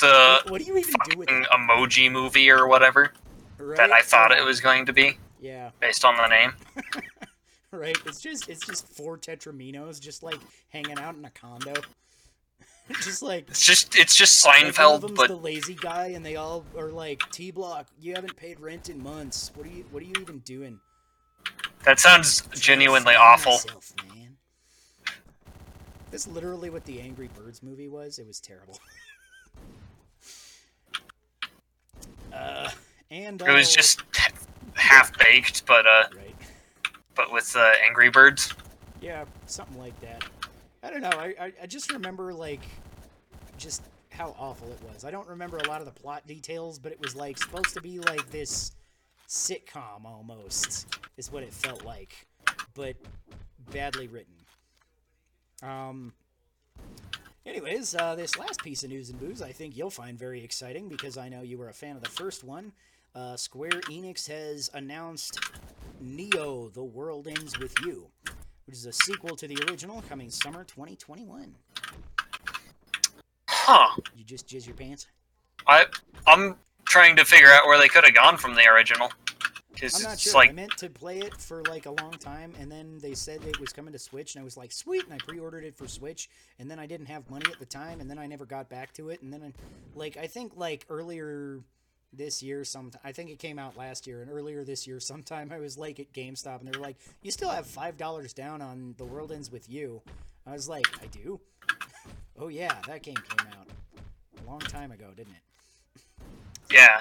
the 0.00 0.40
What, 0.42 0.50
what 0.50 0.60
do 0.60 0.66
you 0.66 0.76
even 0.78 0.94
do 1.04 1.16
with 1.18 1.28
emoji 1.28 2.10
movie 2.10 2.50
or 2.50 2.66
whatever 2.68 3.12
Right? 3.58 3.76
that 3.76 3.90
I 3.92 4.02
thought 4.02 4.30
it 4.32 4.44
was 4.44 4.60
going 4.60 4.86
to 4.86 4.92
be 4.92 5.18
Yeah, 5.40 5.70
based 5.80 6.04
on 6.04 6.16
the 6.16 6.26
name. 6.28 6.52
right. 7.72 7.96
It's 8.06 8.20
just 8.20 8.48
it's 8.48 8.64
just 8.64 8.86
four 8.88 9.18
Tetraminos 9.18 10.00
just 10.00 10.22
like 10.22 10.40
hanging 10.70 10.98
out 10.98 11.16
in 11.16 11.24
a 11.24 11.30
condo. 11.30 11.74
just 13.02 13.22
like 13.22 13.48
It's 13.48 13.64
just 13.64 13.96
it's 13.96 14.14
just 14.16 14.44
like, 14.44 14.54
Seinfeld, 14.56 15.00
them's 15.02 15.16
but 15.16 15.28
the 15.28 15.36
lazy 15.36 15.74
guy, 15.74 16.08
and 16.08 16.24
they 16.24 16.36
all 16.36 16.64
are 16.76 16.90
like 16.90 17.28
T 17.30 17.50
Block. 17.50 17.88
You 18.00 18.14
haven't 18.14 18.36
paid 18.36 18.60
rent 18.60 18.88
in 18.88 19.02
months. 19.02 19.50
What 19.54 19.66
are 19.66 19.70
you 19.70 19.84
What 19.90 20.02
are 20.02 20.06
you 20.06 20.14
even 20.20 20.38
doing? 20.40 20.80
that 21.84 21.98
sounds 22.00 22.42
genuinely 22.54 23.14
awful. 23.14 23.52
myself, 23.52 23.92
That's 26.10 26.26
literally 26.26 26.70
what 26.70 26.84
the 26.84 27.00
Angry 27.00 27.28
Birds 27.36 27.62
movie 27.62 27.88
was. 27.88 28.18
It 28.18 28.26
was 28.26 28.40
terrible. 28.40 28.78
uh, 32.32 32.70
and 33.10 33.40
It 33.40 33.52
was 33.52 33.72
uh, 33.72 33.76
just 33.76 34.02
half 34.74 35.16
baked, 35.18 35.66
but 35.66 35.86
uh, 35.86 36.04
right. 36.16 36.34
but 37.14 37.32
with 37.32 37.54
uh, 37.56 37.72
Angry 37.86 38.10
Birds. 38.10 38.54
Yeah, 39.00 39.24
something 39.46 39.78
like 39.78 39.98
that. 40.00 40.24
I 40.82 40.90
don't 40.90 41.02
know. 41.02 41.10
I, 41.10 41.34
I, 41.40 41.52
I 41.62 41.66
just 41.66 41.92
remember 41.92 42.32
like 42.32 42.62
just 43.58 43.82
how 44.10 44.34
awful 44.38 44.70
it 44.72 44.80
was. 44.92 45.04
I 45.04 45.10
don't 45.10 45.28
remember 45.28 45.58
a 45.58 45.68
lot 45.68 45.80
of 45.80 45.86
the 45.86 46.00
plot 46.00 46.26
details, 46.26 46.78
but 46.78 46.92
it 46.92 47.00
was 47.00 47.14
like 47.14 47.38
supposed 47.38 47.74
to 47.74 47.80
be 47.80 47.98
like 48.00 48.30
this 48.30 48.72
sitcom 49.28 50.04
almost, 50.04 50.86
is 51.16 51.30
what 51.30 51.42
it 51.42 51.52
felt 51.52 51.84
like, 51.84 52.26
but 52.74 52.96
badly 53.70 54.08
written. 54.08 54.34
Um. 55.62 56.12
Anyways, 57.46 57.94
uh, 57.94 58.14
this 58.14 58.38
last 58.38 58.62
piece 58.62 58.84
of 58.84 58.90
news 58.90 59.08
and 59.08 59.18
booze 59.18 59.40
I 59.40 59.52
think 59.52 59.76
you'll 59.76 59.90
find 59.90 60.18
very 60.18 60.44
exciting 60.44 60.88
because 60.88 61.16
I 61.16 61.28
know 61.28 61.40
you 61.40 61.56
were 61.56 61.70
a 61.70 61.74
fan 61.74 61.96
of 61.96 62.02
the 62.02 62.08
first 62.10 62.44
one. 62.44 62.72
Uh, 63.14 63.36
Square 63.36 63.80
Enix 63.90 64.28
has 64.28 64.70
announced 64.74 65.40
Neo: 66.00 66.68
The 66.68 66.84
World 66.84 67.26
Ends 67.26 67.58
with 67.58 67.74
You, 67.80 68.06
which 68.66 68.76
is 68.76 68.86
a 68.86 68.92
sequel 68.92 69.34
to 69.36 69.48
the 69.48 69.58
original, 69.68 70.02
coming 70.08 70.30
summer 70.30 70.64
2021. 70.64 71.54
Huh. 73.48 74.00
You 74.14 74.24
just 74.24 74.46
jizz 74.48 74.66
your 74.66 74.76
pants? 74.76 75.06
I 75.66 75.86
I'm 76.26 76.56
trying 76.86 77.16
to 77.16 77.24
figure 77.24 77.48
out 77.48 77.66
where 77.66 77.78
they 77.78 77.88
could 77.88 78.04
have 78.04 78.14
gone 78.14 78.36
from 78.36 78.54
the 78.54 78.66
original. 78.66 79.10
I'm 79.82 80.02
not 80.02 80.18
sure. 80.18 80.34
like 80.34 80.50
I 80.50 80.52
meant 80.52 80.76
to 80.78 80.90
play 80.90 81.18
it 81.18 81.40
for 81.40 81.62
like 81.64 81.86
a 81.86 81.90
long 81.90 82.12
time, 82.12 82.52
and 82.58 82.70
then 82.70 82.98
they 83.00 83.14
said 83.14 83.44
it 83.44 83.60
was 83.60 83.72
coming 83.72 83.92
to 83.92 83.98
Switch, 83.98 84.34
and 84.34 84.40
I 84.40 84.44
was 84.44 84.56
like, 84.56 84.72
sweet, 84.72 85.04
and 85.04 85.14
I 85.14 85.18
pre-ordered 85.18 85.64
it 85.64 85.76
for 85.76 85.86
Switch, 85.86 86.28
and 86.58 86.70
then 86.70 86.78
I 86.78 86.86
didn't 86.86 87.06
have 87.06 87.28
money 87.30 87.46
at 87.50 87.58
the 87.58 87.66
time, 87.66 88.00
and 88.00 88.10
then 88.10 88.18
I 88.18 88.26
never 88.26 88.44
got 88.44 88.68
back 88.68 88.92
to 88.94 89.10
it, 89.10 89.22
and 89.22 89.32
then, 89.32 89.42
I, 89.42 89.52
like, 89.94 90.16
I 90.16 90.26
think 90.26 90.52
like 90.56 90.84
earlier 90.88 91.60
this 92.12 92.42
year, 92.42 92.64
some 92.64 92.90
I 93.04 93.12
think 93.12 93.30
it 93.30 93.38
came 93.38 93.58
out 93.58 93.76
last 93.76 94.06
year, 94.06 94.22
and 94.22 94.30
earlier 94.30 94.64
this 94.64 94.86
year, 94.86 95.00
sometime 95.00 95.50
I 95.52 95.58
was 95.58 95.78
like 95.78 96.00
at 96.00 96.12
GameStop, 96.12 96.60
and 96.60 96.68
they 96.72 96.78
were 96.78 96.84
like, 96.84 96.96
you 97.22 97.30
still 97.30 97.50
have 97.50 97.66
five 97.66 97.96
dollars 97.96 98.32
down 98.32 98.62
on 98.62 98.94
The 98.98 99.04
World 99.04 99.32
Ends 99.32 99.50
with 99.50 99.68
You. 99.68 100.02
I 100.46 100.52
was 100.52 100.68
like, 100.68 100.86
I 101.02 101.06
do. 101.06 101.40
oh 102.38 102.48
yeah, 102.48 102.74
that 102.86 103.02
game 103.02 103.16
came 103.16 103.48
out 103.58 103.68
a 104.42 104.48
long 104.48 104.60
time 104.60 104.92
ago, 104.92 105.08
didn't 105.16 105.34
it? 105.34 105.42
yeah, 106.72 107.00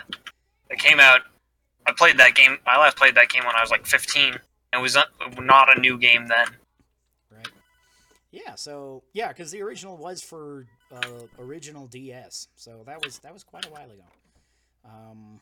it 0.70 0.80
came 0.80 1.00
out. 1.00 1.22
I 1.88 1.94
played 1.94 2.18
that 2.18 2.36
game. 2.36 2.58
I 2.68 2.80
last 2.80 2.98
played 2.98 3.16
that 3.16 3.30
game 3.30 3.46
when 3.46 3.56
I 3.56 3.62
was 3.62 3.72
like 3.72 3.86
15. 3.86 4.36
It 4.74 4.78
was 4.78 4.96
not, 4.96 5.08
not 5.40 5.76
a 5.76 5.80
new 5.80 5.98
game 5.98 6.28
then. 6.28 6.48
right? 7.32 7.48
Yeah, 8.32 8.56
so 8.56 9.04
yeah, 9.14 9.30
because 9.30 9.52
the 9.52 9.62
original 9.62 9.96
was 9.96 10.22
for 10.22 10.68
uh, 10.94 11.22
original 11.40 11.88
DS, 11.88 12.50
so 12.56 12.84
that 12.86 13.04
was 13.04 13.20
that 13.20 13.34
was 13.34 13.44
quite 13.44 13.66
a 13.66 13.70
while 13.70 13.86
ago. 13.86 14.04
Um, 14.86 15.40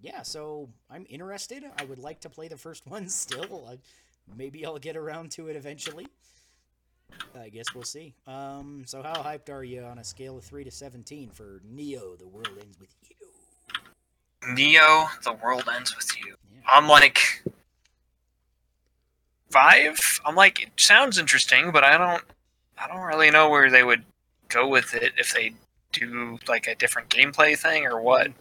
yeah, 0.00 0.22
so 0.22 0.68
I'm 0.90 1.06
interested. 1.08 1.64
I 1.78 1.84
would 1.86 1.98
like 1.98 2.20
to 2.20 2.28
play 2.30 2.48
the 2.48 2.58
first 2.58 2.86
one 2.90 3.08
still. 3.08 3.78
Maybe 4.36 4.66
I'll 4.66 4.78
get 4.78 4.96
around 4.96 5.30
to 5.32 5.48
it 5.48 5.56
eventually. 5.56 6.06
I 7.38 7.48
guess 7.48 7.66
we'll 7.74 7.84
see. 7.84 8.14
Um, 8.26 8.84
so 8.86 9.02
how 9.02 9.14
hyped 9.14 9.50
are 9.50 9.64
you 9.64 9.82
on 9.82 9.98
a 9.98 10.04
scale 10.04 10.36
of 10.36 10.44
three 10.44 10.64
to 10.64 10.70
seventeen 10.70 11.30
for 11.30 11.62
Neo: 11.64 12.16
The 12.16 12.26
World 12.26 12.50
Ends 12.60 12.78
with 12.78 12.94
You? 13.08 13.13
Neo, 14.48 15.08
the 15.22 15.32
world 15.32 15.68
ends 15.74 15.96
with 15.96 16.18
you. 16.18 16.36
I'm 16.66 16.88
like 16.88 17.42
five. 19.50 20.20
I'm 20.24 20.34
like, 20.34 20.62
it 20.62 20.70
sounds 20.76 21.18
interesting, 21.18 21.70
but 21.70 21.84
I 21.84 21.96
don't, 21.98 22.22
I 22.78 22.88
don't 22.88 23.02
really 23.02 23.30
know 23.30 23.48
where 23.48 23.70
they 23.70 23.84
would 23.84 24.04
go 24.48 24.68
with 24.68 24.94
it 24.94 25.12
if 25.16 25.32
they 25.32 25.52
do 25.92 26.38
like 26.48 26.66
a 26.66 26.74
different 26.74 27.08
gameplay 27.08 27.56
thing 27.56 27.86
or 27.86 28.00
what. 28.00 28.32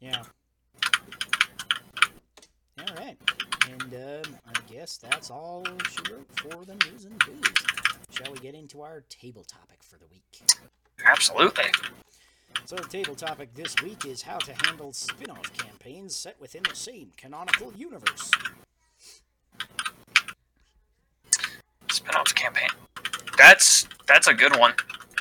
Yeah. 0.00 0.22
All 2.78 2.94
right. 2.96 3.16
And 3.68 4.26
um, 4.26 4.36
I 4.46 4.72
guess 4.72 4.96
that's 4.96 5.30
all 5.30 5.64
she 5.90 6.12
wrote 6.12 6.26
for 6.36 6.64
the 6.64 6.74
news 6.86 7.04
and 7.04 7.18
booze. 7.18 7.52
Shall 8.10 8.32
we 8.32 8.38
get 8.38 8.54
into 8.54 8.82
our 8.82 9.02
table 9.08 9.44
topic 9.44 9.82
for 9.82 9.98
the 9.98 10.04
week? 10.10 10.42
Absolutely. 11.04 11.70
So 12.64 12.76
the 12.76 12.88
table 12.88 13.14
topic 13.14 13.54
this 13.54 13.74
week 13.82 14.06
is 14.06 14.22
how 14.22 14.38
to 14.38 14.54
handle 14.66 14.92
spin-off 14.92 15.52
campaigns 15.56 16.16
set 16.16 16.40
within 16.40 16.62
the 16.68 16.74
same 16.74 17.12
canonical 17.16 17.72
universe. 17.74 18.30
Spin-off 21.90 22.34
campaign. 22.34 22.68
That's 23.36 23.88
that's 24.06 24.26
a 24.26 24.34
good 24.34 24.56
one. 24.56 24.74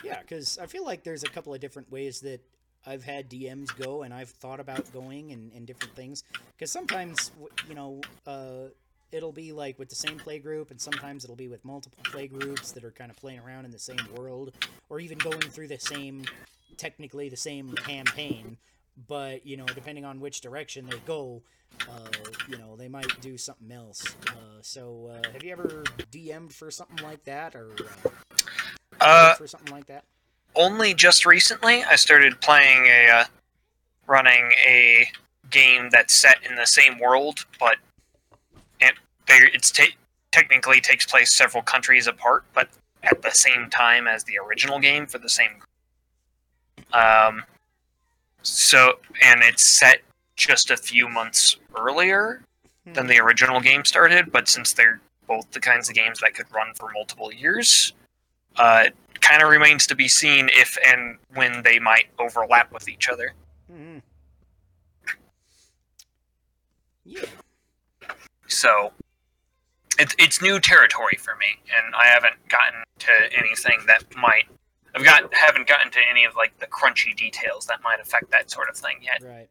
Yeah, 0.03 0.21
because 0.21 0.57
I 0.57 0.65
feel 0.65 0.85
like 0.85 1.03
there's 1.03 1.23
a 1.23 1.29
couple 1.29 1.53
of 1.53 1.59
different 1.59 1.91
ways 1.91 2.21
that 2.21 2.41
I've 2.85 3.03
had 3.03 3.29
DMs 3.29 3.75
go 3.77 4.03
and 4.03 4.13
I've 4.13 4.29
thought 4.29 4.59
about 4.59 4.91
going 4.91 5.31
and, 5.31 5.51
and 5.53 5.67
different 5.67 5.95
things. 5.95 6.23
Because 6.57 6.71
sometimes, 6.71 7.31
you 7.69 7.75
know, 7.75 8.01
uh, 8.25 8.69
it'll 9.11 9.31
be 9.31 9.51
like 9.51 9.77
with 9.79 9.89
the 9.89 9.95
same 9.95 10.17
play 10.17 10.39
group, 10.39 10.71
and 10.71 10.79
sometimes 10.79 11.23
it'll 11.23 11.35
be 11.35 11.47
with 11.47 11.63
multiple 11.65 12.03
play 12.05 12.27
groups 12.27 12.71
that 12.71 12.83
are 12.83 12.91
kind 12.91 13.11
of 13.11 13.17
playing 13.17 13.39
around 13.39 13.65
in 13.65 13.71
the 13.71 13.79
same 13.79 13.99
world, 14.15 14.53
or 14.89 14.99
even 14.99 15.17
going 15.17 15.41
through 15.41 15.67
the 15.67 15.79
same, 15.79 16.23
technically 16.77 17.29
the 17.29 17.37
same 17.37 17.73
campaign. 17.73 18.57
But, 19.07 19.45
you 19.45 19.57
know, 19.57 19.65
depending 19.65 20.05
on 20.05 20.19
which 20.19 20.41
direction 20.41 20.85
they 20.85 20.99
go, 21.05 21.41
uh, 21.89 22.09
you 22.47 22.57
know, 22.57 22.75
they 22.75 22.87
might 22.87 23.19
do 23.21 23.37
something 23.37 23.71
else. 23.71 24.15
Uh, 24.27 24.59
so, 24.61 25.11
uh, 25.13 25.31
have 25.31 25.43
you 25.43 25.51
ever 25.51 25.83
DM'd 26.11 26.53
for 26.53 26.69
something 26.69 27.03
like 27.03 27.23
that, 27.23 27.55
or 27.55 27.71
uh, 27.71 28.09
Uh, 28.99 29.35
for 29.35 29.47
something 29.47 29.73
like 29.73 29.87
that? 29.87 30.03
only 30.55 30.93
just 30.93 31.25
recently 31.25 31.83
I 31.83 31.95
started 31.95 32.41
playing 32.41 32.85
a 32.85 33.07
uh, 33.09 33.23
running 34.07 34.51
a 34.65 35.09
game 35.49 35.89
that's 35.91 36.13
set 36.13 36.37
in 36.47 36.55
the 36.55 36.65
same 36.65 36.99
world, 36.99 37.45
but 37.59 37.77
it's 39.27 39.71
ta- 39.71 39.95
technically 40.31 40.79
takes 40.81 41.05
place 41.05 41.31
several 41.31 41.63
countries 41.63 42.07
apart, 42.07 42.45
but 42.53 42.69
at 43.03 43.21
the 43.21 43.31
same 43.31 43.69
time 43.69 44.07
as 44.07 44.23
the 44.23 44.37
original 44.37 44.79
game 44.79 45.05
for 45.07 45.17
the 45.17 45.29
same. 45.29 45.61
Um, 46.93 47.43
so 48.41 48.99
and 49.23 49.41
it's 49.43 49.63
set 49.63 50.01
just 50.35 50.71
a 50.71 50.77
few 50.77 51.07
months 51.07 51.57
earlier 51.77 52.41
than 52.93 53.07
the 53.07 53.19
original 53.19 53.59
game 53.59 53.85
started, 53.85 54.31
but 54.31 54.47
since 54.47 54.73
they're 54.73 54.99
both 55.27 55.49
the 55.51 55.59
kinds 55.59 55.87
of 55.87 55.95
games 55.95 56.19
that 56.19 56.33
could 56.33 56.51
run 56.53 56.73
for 56.73 56.89
multiple 56.93 57.31
years, 57.31 57.93
uh, 58.57 58.83
it 58.87 58.95
kind 59.21 59.41
of 59.41 59.49
remains 59.49 59.85
to 59.87 59.95
be 59.95 60.07
seen 60.07 60.49
if 60.53 60.77
and 60.85 61.17
when 61.35 61.61
they 61.63 61.79
might 61.79 62.07
overlap 62.19 62.71
with 62.73 62.89
each 62.89 63.07
other. 63.07 63.33
hmm 63.71 63.99
Yeah. 67.05 67.25
So 68.47 68.91
it's 70.01 70.15
it's 70.17 70.41
new 70.41 70.59
territory 70.59 71.17
for 71.17 71.35
me, 71.35 71.61
and 71.77 71.93
I 71.95 72.05
haven't 72.07 72.35
gotten 72.49 72.83
to 72.99 73.11
anything 73.37 73.79
that 73.87 74.03
might. 74.15 74.45
I've 74.95 75.03
got 75.03 75.33
haven't 75.33 75.67
gotten 75.67 75.91
to 75.91 75.99
any 76.09 76.25
of 76.25 76.35
like 76.35 76.57
the 76.59 76.65
crunchy 76.65 77.15
details 77.15 77.67
that 77.67 77.81
might 77.83 77.99
affect 78.01 78.31
that 78.31 78.49
sort 78.49 78.67
of 78.67 78.75
thing 78.75 78.97
yet. 79.01 79.21
Right. 79.23 79.49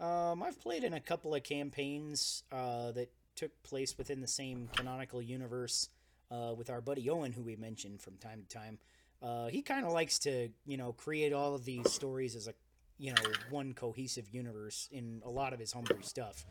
Um, 0.00 0.42
I've 0.42 0.60
played 0.60 0.82
in 0.82 0.94
a 0.94 1.00
couple 1.00 1.34
of 1.34 1.42
campaigns 1.44 2.42
uh, 2.50 2.90
that 2.92 3.10
took 3.36 3.50
place 3.62 3.96
within 3.96 4.20
the 4.20 4.26
same 4.26 4.68
canonical 4.74 5.22
universe 5.22 5.90
uh, 6.30 6.52
with 6.56 6.68
our 6.68 6.80
buddy 6.80 7.08
Owen, 7.08 7.32
who 7.32 7.42
we 7.42 7.54
mentioned 7.56 8.00
from 8.00 8.16
time 8.16 8.42
to 8.42 8.48
time. 8.48 8.78
Uh, 9.22 9.48
he 9.48 9.62
kind 9.62 9.84
of 9.84 9.92
likes 9.92 10.18
to, 10.20 10.48
you 10.64 10.78
know, 10.78 10.92
create 10.92 11.34
all 11.34 11.54
of 11.54 11.66
these 11.66 11.92
stories 11.92 12.34
as 12.34 12.48
a, 12.48 12.54
you 12.98 13.12
know, 13.12 13.22
one 13.50 13.74
cohesive 13.74 14.26
universe 14.30 14.88
in 14.90 15.20
a 15.24 15.28
lot 15.28 15.52
of 15.52 15.60
his 15.60 15.72
homebrew 15.72 16.02
stuff. 16.02 16.46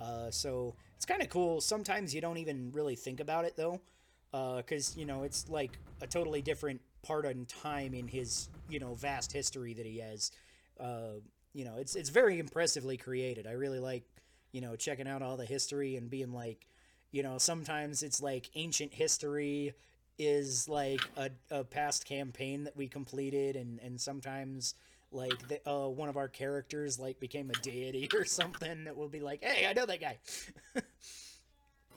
Uh, 0.00 0.30
so 0.30 0.74
it's 0.96 1.06
kind 1.06 1.22
of 1.22 1.28
cool. 1.28 1.60
Sometimes 1.60 2.14
you 2.14 2.20
don't 2.20 2.38
even 2.38 2.70
really 2.72 2.96
think 2.96 3.20
about 3.20 3.44
it 3.44 3.56
though, 3.56 3.80
because 4.32 4.96
you 4.96 5.06
know 5.06 5.22
it's 5.22 5.48
like 5.48 5.78
a 6.02 6.06
totally 6.06 6.42
different 6.42 6.80
part 7.04 7.26
in 7.26 7.46
time 7.46 7.94
in 7.94 8.08
his, 8.08 8.48
you 8.68 8.80
know, 8.80 8.94
vast 8.94 9.32
history 9.32 9.74
that 9.74 9.86
he 9.86 9.98
has. 9.98 10.30
Uh, 10.80 11.20
you 11.52 11.64
know, 11.64 11.76
it's 11.78 11.94
it's 11.94 12.08
very 12.08 12.38
impressively 12.38 12.96
created. 12.96 13.46
I 13.46 13.52
really 13.52 13.78
like, 13.78 14.04
you 14.52 14.60
know, 14.60 14.74
checking 14.74 15.06
out 15.06 15.22
all 15.22 15.36
the 15.36 15.44
history 15.44 15.96
and 15.96 16.10
being 16.10 16.32
like, 16.32 16.66
you 17.12 17.22
know, 17.22 17.38
sometimes 17.38 18.02
it's 18.02 18.20
like 18.20 18.50
ancient 18.54 18.92
history 18.92 19.74
is 20.18 20.68
like 20.68 21.00
a, 21.16 21.30
a 21.50 21.64
past 21.64 22.06
campaign 22.06 22.64
that 22.64 22.76
we 22.76 22.88
completed 22.88 23.56
and 23.56 23.78
and 23.80 24.00
sometimes 24.00 24.74
like 25.14 25.48
the, 25.48 25.60
uh, 25.70 25.88
one 25.88 26.08
of 26.08 26.16
our 26.16 26.28
characters 26.28 26.98
like 26.98 27.18
became 27.20 27.50
a 27.50 27.54
deity 27.60 28.08
or 28.14 28.24
something 28.24 28.84
that 28.84 28.96
will 28.96 29.08
be 29.08 29.20
like 29.20 29.42
hey 29.42 29.66
i 29.66 29.72
know 29.72 29.86
that 29.86 30.00
guy. 30.00 30.18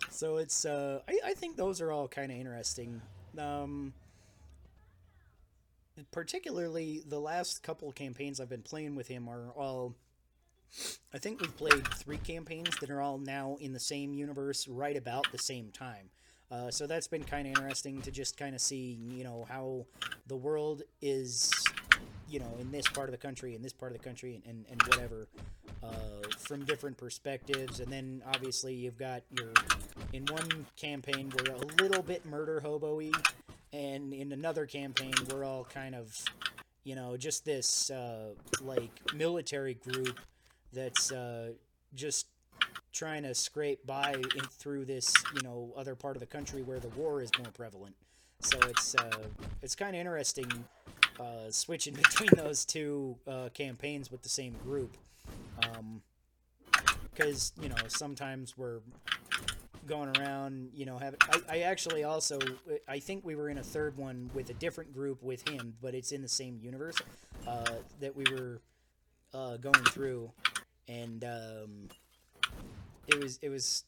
So 0.10 0.38
it's 0.38 0.66
uh 0.66 1.02
i, 1.08 1.20
I 1.26 1.34
think 1.34 1.58
those 1.58 1.82
are 1.82 1.92
all 1.92 2.08
kind 2.08 2.32
of 2.32 2.38
interesting. 2.38 3.02
Um 3.38 3.94
particularly 6.12 7.04
the 7.08 7.20
last 7.20 7.64
couple 7.64 7.92
campaigns 7.92 8.40
i've 8.40 8.50
been 8.50 8.62
playing 8.62 8.96
with 8.96 9.08
him 9.08 9.28
are 9.28 9.50
all 9.56 9.96
i 11.14 11.18
think 11.18 11.42
we've 11.42 11.58
played 11.58 11.88
three 11.96 12.18
campaigns 12.18 12.78
that 12.80 12.92
are 12.92 13.02
all 13.02 13.18
now 13.18 13.58
in 13.60 13.74
the 13.74 13.80
same 13.80 14.14
universe 14.14 14.68
right 14.68 14.96
about 14.96 15.26
the 15.32 15.40
same 15.40 15.72
time. 15.72 16.10
Uh, 16.50 16.72
so 16.72 16.88
that's 16.88 17.08
been 17.08 17.24
kind 17.24 17.46
of 17.46 17.52
interesting 17.58 18.02
to 18.02 18.12
just 18.12 18.38
kind 18.38 18.56
of 18.56 18.62
see, 18.62 18.98
you 19.12 19.24
know, 19.24 19.46
how 19.50 19.86
the 20.28 20.36
world 20.36 20.82
is, 21.02 21.52
you 22.30 22.40
know, 22.40 22.52
in 22.60 22.72
this 22.72 22.88
part 22.88 23.08
of 23.08 23.12
the 23.12 23.18
country, 23.18 23.56
in 23.56 23.62
this 23.62 23.74
part 23.74 23.92
of 23.92 23.98
the 23.98 24.04
country, 24.04 24.42
and, 24.46 24.66
and 24.70 24.82
whatever, 24.84 25.28
uh, 25.84 25.88
from 26.38 26.66
different 26.66 26.98
perspectives. 26.98 27.80
And 27.80 27.92
then 27.92 28.22
obviously 28.28 28.74
you've 28.74 28.98
got 28.98 29.24
your, 29.32 29.50
in 30.13 30.26
one 30.26 30.66
campaign, 30.76 31.32
we're 31.38 31.54
a 31.54 31.82
little 31.82 32.04
bit 32.04 32.26
murder 32.26 32.60
hobo 32.60 32.98
y, 32.98 33.12
and 33.74 34.13
in 34.13 34.32
another 34.32 34.66
campaign, 34.66 35.13
we're 35.30 35.44
all 35.44 35.66
kind 35.66 35.96
of, 35.96 36.13
you 36.84 36.96
know, 36.96 37.18
just 37.18 37.46
this 37.46 37.90
uh, 37.92 38.30
like 38.62 38.92
military 39.13 39.76
group 39.76 40.20
that's 40.74 41.12
uh, 41.12 41.52
just 41.94 42.28
trying 42.92 43.24
to 43.24 43.34
scrape 43.34 43.86
by 43.86 44.13
in, 44.13 44.42
through 44.52 44.86
this, 44.86 45.13
you 45.36 45.42
know, 45.42 45.72
other 45.78 45.96
part 45.96 46.16
of 46.16 46.20
the 46.20 46.26
country 46.26 46.62
where 46.62 46.80
the 46.80 46.90
war 46.90 47.22
is 47.22 47.30
more 47.38 47.52
prevalent. 47.54 47.96
So 48.42 48.58
it's 48.68 48.96
uh, 48.96 49.18
it's 49.62 49.76
kind 49.76 49.96
of 49.96 50.00
interesting 50.00 50.48
uh, 51.20 51.50
switching 51.50 51.94
between 51.94 52.30
those 52.36 52.66
two 52.66 53.18
uh, 53.28 53.50
campaigns 53.54 54.12
with 54.12 54.22
the 54.22 54.30
same 54.30 54.56
group, 54.64 54.98
because 57.14 57.52
you 57.62 57.70
know 57.70 57.76
sometimes 57.88 58.58
we're 58.58 58.80
going 59.88 60.16
around, 60.18 60.70
you 60.74 60.86
know, 60.86 61.00
I 61.50 61.60
actually 61.60 62.04
also 62.04 62.40
I 62.88 63.00
think 63.00 63.26
we 63.26 63.36
were 63.36 63.50
in 63.50 63.58
a 63.58 63.64
third 63.64 63.98
one 63.98 64.30
with 64.34 64.50
a 64.50 64.54
different 64.54 64.94
group 64.94 65.24
with 65.24 65.48
him, 65.48 65.76
but 65.82 65.96
it's 65.96 66.12
in 66.12 66.22
the 66.22 66.28
same 66.28 66.60
universe 66.62 66.98
uh, 67.48 67.64
that 68.02 68.16
we 68.16 68.26
were 68.30 68.62
uh, 69.34 69.58
going 69.58 69.86
through, 69.86 70.32
and 70.88 71.24
um, 71.24 71.88
it 73.08 73.22
was 73.22 73.40
it 73.42 73.50
was 73.50 73.86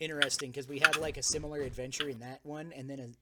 interesting 0.00 0.50
because 0.50 0.68
we 0.68 0.78
had 0.78 0.96
like 0.96 1.16
a 1.16 1.22
similar 1.22 1.60
adventure 1.60 2.08
in 2.08 2.20
that 2.20 2.40
one, 2.44 2.72
and 2.76 2.88
then 2.88 3.14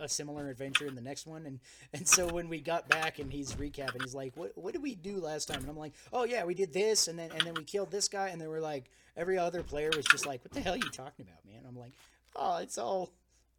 a 0.00 0.08
similar 0.08 0.48
adventure 0.48 0.86
in 0.86 0.94
the 0.94 1.00
next 1.00 1.26
one. 1.26 1.46
And 1.46 1.60
and 1.92 2.06
so 2.06 2.26
when 2.28 2.48
we 2.48 2.60
got 2.60 2.88
back 2.88 3.18
and 3.18 3.32
he's 3.32 3.54
recapping 3.54 4.02
he's 4.02 4.14
like 4.14 4.36
what 4.36 4.52
what 4.56 4.72
did 4.72 4.82
we 4.82 4.94
do 4.94 5.16
last 5.18 5.46
time? 5.48 5.60
And 5.60 5.68
I'm 5.68 5.76
like 5.76 5.92
oh 6.12 6.24
yeah 6.24 6.44
we 6.44 6.54
did 6.54 6.72
this 6.72 7.08
and 7.08 7.18
then 7.18 7.30
and 7.32 7.40
then 7.42 7.54
we 7.54 7.64
killed 7.64 7.90
this 7.90 8.08
guy. 8.08 8.28
And 8.28 8.40
they 8.40 8.46
were 8.46 8.60
like 8.60 8.90
every 9.16 9.38
other 9.38 9.62
player 9.62 9.90
was 9.94 10.06
just 10.06 10.26
like 10.26 10.42
what 10.44 10.52
the 10.52 10.60
hell 10.60 10.74
are 10.74 10.78
you 10.78 10.90
talking 10.90 11.26
about 11.28 11.44
man? 11.44 11.62
I'm 11.68 11.76
like 11.78 11.92
oh 12.36 12.58
it's 12.58 12.78
all 12.78 13.10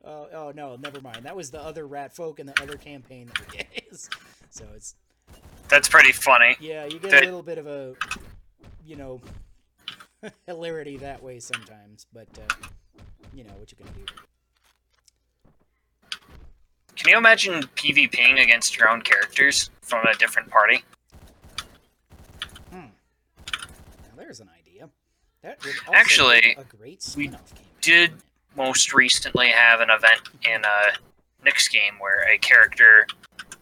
oh 0.04 0.28
oh 0.34 0.54
no 0.56 0.76
never 0.76 1.02
mind. 1.02 1.24
That 1.26 1.36
was 1.36 1.52
the 1.52 1.62
other 1.62 1.86
rat 1.88 2.16
folk 2.16 2.40
and 2.40 2.48
the 2.50 2.62
other 2.62 2.78
campaign 2.78 3.28
that 3.28 3.52
we 3.52 3.58
did. 3.90 4.00
So 4.50 4.66
it's 4.76 4.96
That's 5.70 5.88
pretty 5.88 6.12
funny. 6.12 6.56
yeah 6.60 6.86
you 6.86 7.00
get 7.00 7.12
That- 7.12 7.24
a 7.24 7.26
little 7.26 7.44
bit 7.44 7.58
of 7.58 7.68
a 7.68 7.96
you 8.86 8.96
know 8.96 9.22
hilarity 10.46 10.98
that 10.98 11.22
way 11.22 11.40
sometimes 11.40 12.06
but 12.14 12.28
uh, 12.38 12.54
you 13.34 13.44
know 13.44 13.52
what 13.58 13.72
you 13.72 13.78
can 13.78 13.88
do 13.94 14.06
Can 16.96 17.10
you 17.10 17.18
imagine 17.18 17.64
PvPing 17.76 18.42
against 18.42 18.78
your 18.78 18.90
own 18.90 19.02
characters 19.02 19.70
from 19.82 20.06
a 20.06 20.14
different 20.16 20.50
party? 20.50 20.84
Hmm. 22.72 22.86
Now 23.48 24.16
there's 24.18 24.40
an 24.40 24.50
idea. 24.60 24.90
That 25.42 25.64
would 25.66 25.76
also 25.88 25.94
Actually, 25.94 26.56
a 26.58 26.64
great 26.64 27.06
we 27.18 27.32
did 27.82 28.14
most 28.56 28.94
recently 28.94 29.48
have 29.50 29.82
an 29.82 29.90
event 29.90 30.22
in 30.48 30.64
a 30.64 30.94
Nick's 31.44 31.68
game 31.68 31.96
where 32.00 32.24
a 32.32 32.38
character 32.38 33.08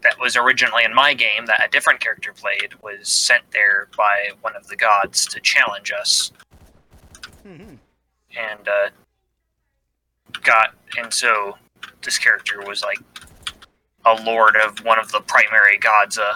that 0.02 0.18
was 0.20 0.36
originally 0.36 0.84
in 0.84 0.94
my 0.94 1.14
game 1.14 1.46
that 1.46 1.64
a 1.64 1.68
different 1.70 2.00
character 2.00 2.32
played 2.32 2.74
was 2.82 3.08
sent 3.08 3.42
there 3.52 3.88
by 3.96 4.30
one 4.42 4.54
of 4.56 4.66
the 4.68 4.76
gods 4.76 5.26
to 5.26 5.40
challenge 5.40 5.92
us 5.92 6.32
Mhm. 7.46 7.78
and 8.36 8.68
uh, 8.68 8.90
got 10.42 10.74
and 10.98 11.12
so 11.12 11.56
this 12.02 12.18
character 12.18 12.60
was 12.66 12.82
like 12.82 12.98
a 14.06 14.14
lord 14.22 14.56
of 14.56 14.78
one 14.84 14.98
of 14.98 15.10
the 15.12 15.20
primary 15.20 15.78
gods 15.78 16.18
uh 16.18 16.34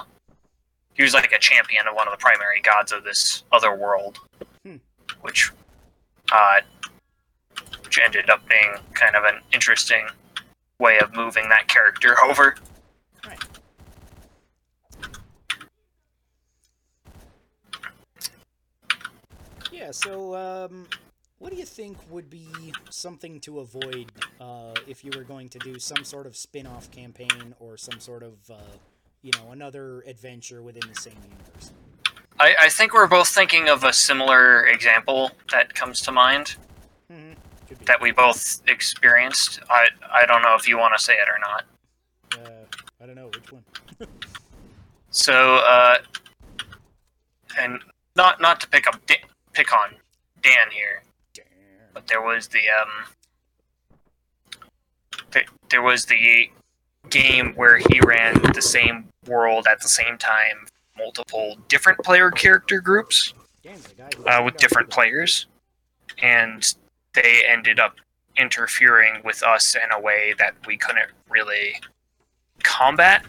he 0.95 1.03
was 1.03 1.13
like 1.15 1.33
a 1.33 1.39
champion 1.39 1.87
of 1.89 1.95
one 1.95 2.07
of 2.09 2.13
the 2.13 2.19
primary 2.19 2.61
gods 2.63 2.93
of 2.93 3.05
this 3.05 3.43
other 3.53 3.75
world 3.75 4.19
Hmm. 4.65 4.77
which 5.23 5.51
uh 6.33 6.61
which 7.85 7.99
ended 8.05 8.31
up 8.31 8.47
being 8.49 8.75
kind 8.95 9.15
of 9.17 9.25
an 9.25 9.41
interesting 9.53 10.07
way 10.79 10.99
of 10.99 11.15
moving 11.15 11.49
that 11.49 11.69
character 11.69 12.17
over 12.25 12.57
Right. 13.27 13.39
Yeah. 19.73 19.91
So, 19.91 20.35
um, 20.35 20.87
what 21.39 21.51
do 21.53 21.57
you 21.59 21.65
think 21.67 21.97
would 22.11 22.31
be 22.31 22.47
something 22.91 23.41
to 23.41 23.61
avoid 23.61 24.11
uh, 24.41 24.75
if 24.87 25.05
you 25.05 25.11
were 25.17 25.25
going 25.25 25.49
to 25.51 25.59
do 25.59 25.79
some 25.79 26.05
sort 26.05 26.27
of 26.27 26.37
spin-off 26.37 26.91
campaign 26.91 27.55
or 27.61 27.77
some 27.77 28.01
sort 28.01 28.23
of, 28.23 28.35
uh, 28.51 28.55
you 29.23 29.31
know, 29.37 29.53
another 29.53 30.01
adventure 30.07 30.63
within 30.63 30.83
the 30.89 30.99
same 31.01 31.17
universe? 31.23 31.73
I, 32.39 32.55
I 32.61 32.69
think 32.69 32.93
we're 32.95 33.07
both 33.07 33.29
thinking 33.29 33.69
of 33.69 33.85
a 33.85 33.93
similar 33.93 34.67
example 34.67 35.31
that 35.51 35.75
comes 35.75 36.01
to 36.03 36.13
mind 36.13 36.57
Mm-hmm. 37.13 37.35
That 37.85 38.01
we 38.01 38.11
both 38.11 38.63
experienced 38.67 39.61
i 39.71 39.87
i 40.13 40.27
don't 40.27 40.43
know 40.43 40.55
if 40.57 40.67
you 40.69 40.77
want 40.77 40.93
to 40.97 41.03
say 41.03 41.13
it 41.15 41.29
or 41.29 41.39
not 41.41 41.65
Uh, 42.35 42.65
I 43.01 43.07
don't 43.07 43.15
know 43.15 43.29
which 43.29 43.53
one. 43.53 43.65
So, 45.11 45.57
uh, 45.57 45.99
and 47.59 47.81
not 48.17 48.41
not 48.41 48.61
to 48.61 48.69
pick 48.69 48.87
up 48.87 49.05
da- 49.07 49.25
pick 49.53 49.73
on 49.73 49.91
Dan 50.43 50.71
here. 50.71 51.03
But 51.97 52.07
there 52.09 52.21
was 52.21 52.49
the 52.49 52.61
um, 52.69 54.59
th- 55.31 55.49
there 55.71 55.81
was 55.81 56.05
the 56.05 56.51
game 57.09 57.55
where 57.55 57.79
he 57.79 58.01
ran 58.05 58.39
the 58.53 58.61
same 58.61 59.09
world 59.27 59.67
at 59.67 59.81
the 59.81 59.89
same 59.89 60.19
time, 60.19 60.67
multiple 60.99 61.57
different 61.69 61.99
player 62.01 62.31
character 62.31 62.83
groups 62.83 63.33
Damn, 63.63 63.81
the 63.81 63.95
guy 63.97 64.11
who 64.15 64.27
uh, 64.27 64.43
with 64.45 64.59
different 64.59 64.91
players, 64.91 65.47
and 66.23 66.75
they 67.15 67.41
ended 67.49 67.81
up 67.81 67.95
interfering 68.37 69.23
with 69.25 69.43
us 69.43 69.75
in 69.75 69.91
a 69.91 69.99
way 69.99 70.35
that 70.39 70.55
we 70.67 70.77
couldn't 70.77 71.11
really 71.31 71.81
combat. 72.63 73.25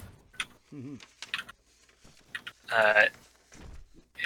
Mhm. 0.75 0.99
Uh, 2.69 3.05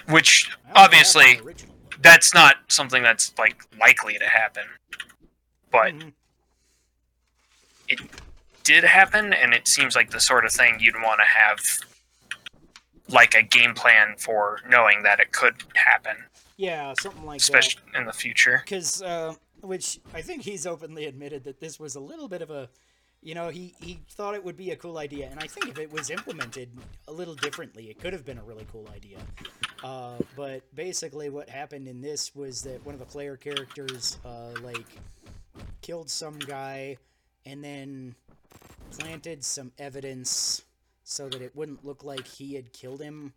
which 0.09 0.49
I 0.49 0.49
don't 0.49 0.65
have 0.65 0.77
obviously 0.85 1.35
the 1.35 1.43
original 1.43 1.67
one. 1.67 1.70
That's 2.01 2.33
not 2.33 2.55
something 2.67 3.03
that's 3.03 3.33
like 3.37 3.63
likely 3.79 4.17
to 4.17 4.25
happen, 4.25 4.63
but 5.71 5.93
Mhm. 5.93 6.13
did 8.63 8.83
happen, 8.83 9.33
and 9.33 9.53
it 9.53 9.67
seems 9.67 9.95
like 9.95 10.11
the 10.11 10.19
sort 10.19 10.45
of 10.45 10.51
thing 10.51 10.77
you'd 10.79 10.95
want 11.01 11.19
to 11.19 11.25
have 11.25 11.59
like 13.09 13.33
a 13.35 13.41
game 13.41 13.73
plan 13.73 14.15
for 14.17 14.59
knowing 14.69 15.03
that 15.03 15.19
it 15.19 15.31
could 15.33 15.55
happen, 15.75 16.15
Yeah, 16.57 16.93
something 16.99 17.25
like 17.25 17.39
that. 17.41 17.43
especially 17.43 17.81
in 17.95 18.05
the 18.05 18.13
future. 18.13 18.61
because 18.63 19.01
uh, 19.01 19.33
which 19.61 19.99
I 20.13 20.21
think 20.21 20.43
he's 20.43 20.65
openly 20.65 21.05
admitted 21.05 21.43
that 21.43 21.59
this 21.59 21.79
was 21.79 21.95
a 21.95 21.99
little 21.99 22.29
bit 22.29 22.41
of 22.41 22.49
a, 22.51 22.69
you 23.21 23.35
know, 23.35 23.49
he 23.49 23.75
he 23.81 23.99
thought 24.11 24.33
it 24.35 24.43
would 24.43 24.55
be 24.57 24.71
a 24.71 24.75
cool 24.77 24.97
idea, 24.97 25.27
and 25.29 25.39
I 25.39 25.47
think 25.47 25.67
if 25.67 25.77
it 25.77 25.91
was 25.91 26.09
implemented 26.09 26.69
a 27.07 27.11
little 27.11 27.35
differently, 27.35 27.89
it 27.89 27.99
could 27.99 28.13
have 28.13 28.23
been 28.25 28.37
a 28.37 28.43
really 28.43 28.65
cool 28.71 28.87
idea. 28.95 29.17
Uh, 29.83 30.17
but 30.35 30.61
basically, 30.75 31.29
what 31.29 31.49
happened 31.49 31.87
in 31.87 32.01
this 32.01 32.35
was 32.35 32.61
that 32.63 32.85
one 32.85 32.93
of 32.93 32.99
the 32.99 33.05
player 33.05 33.35
characters, 33.35 34.17
uh, 34.25 34.51
like, 34.61 34.85
killed 35.81 36.09
some 36.09 36.37
guy, 36.37 36.97
and 37.45 37.63
then 37.63 38.15
planted 38.91 39.43
some 39.43 39.71
evidence 39.79 40.63
so 41.03 41.27
that 41.29 41.41
it 41.41 41.55
wouldn't 41.55 41.83
look 41.83 42.03
like 42.03 42.27
he 42.27 42.53
had 42.53 42.71
killed 42.73 43.01
him. 43.01 43.33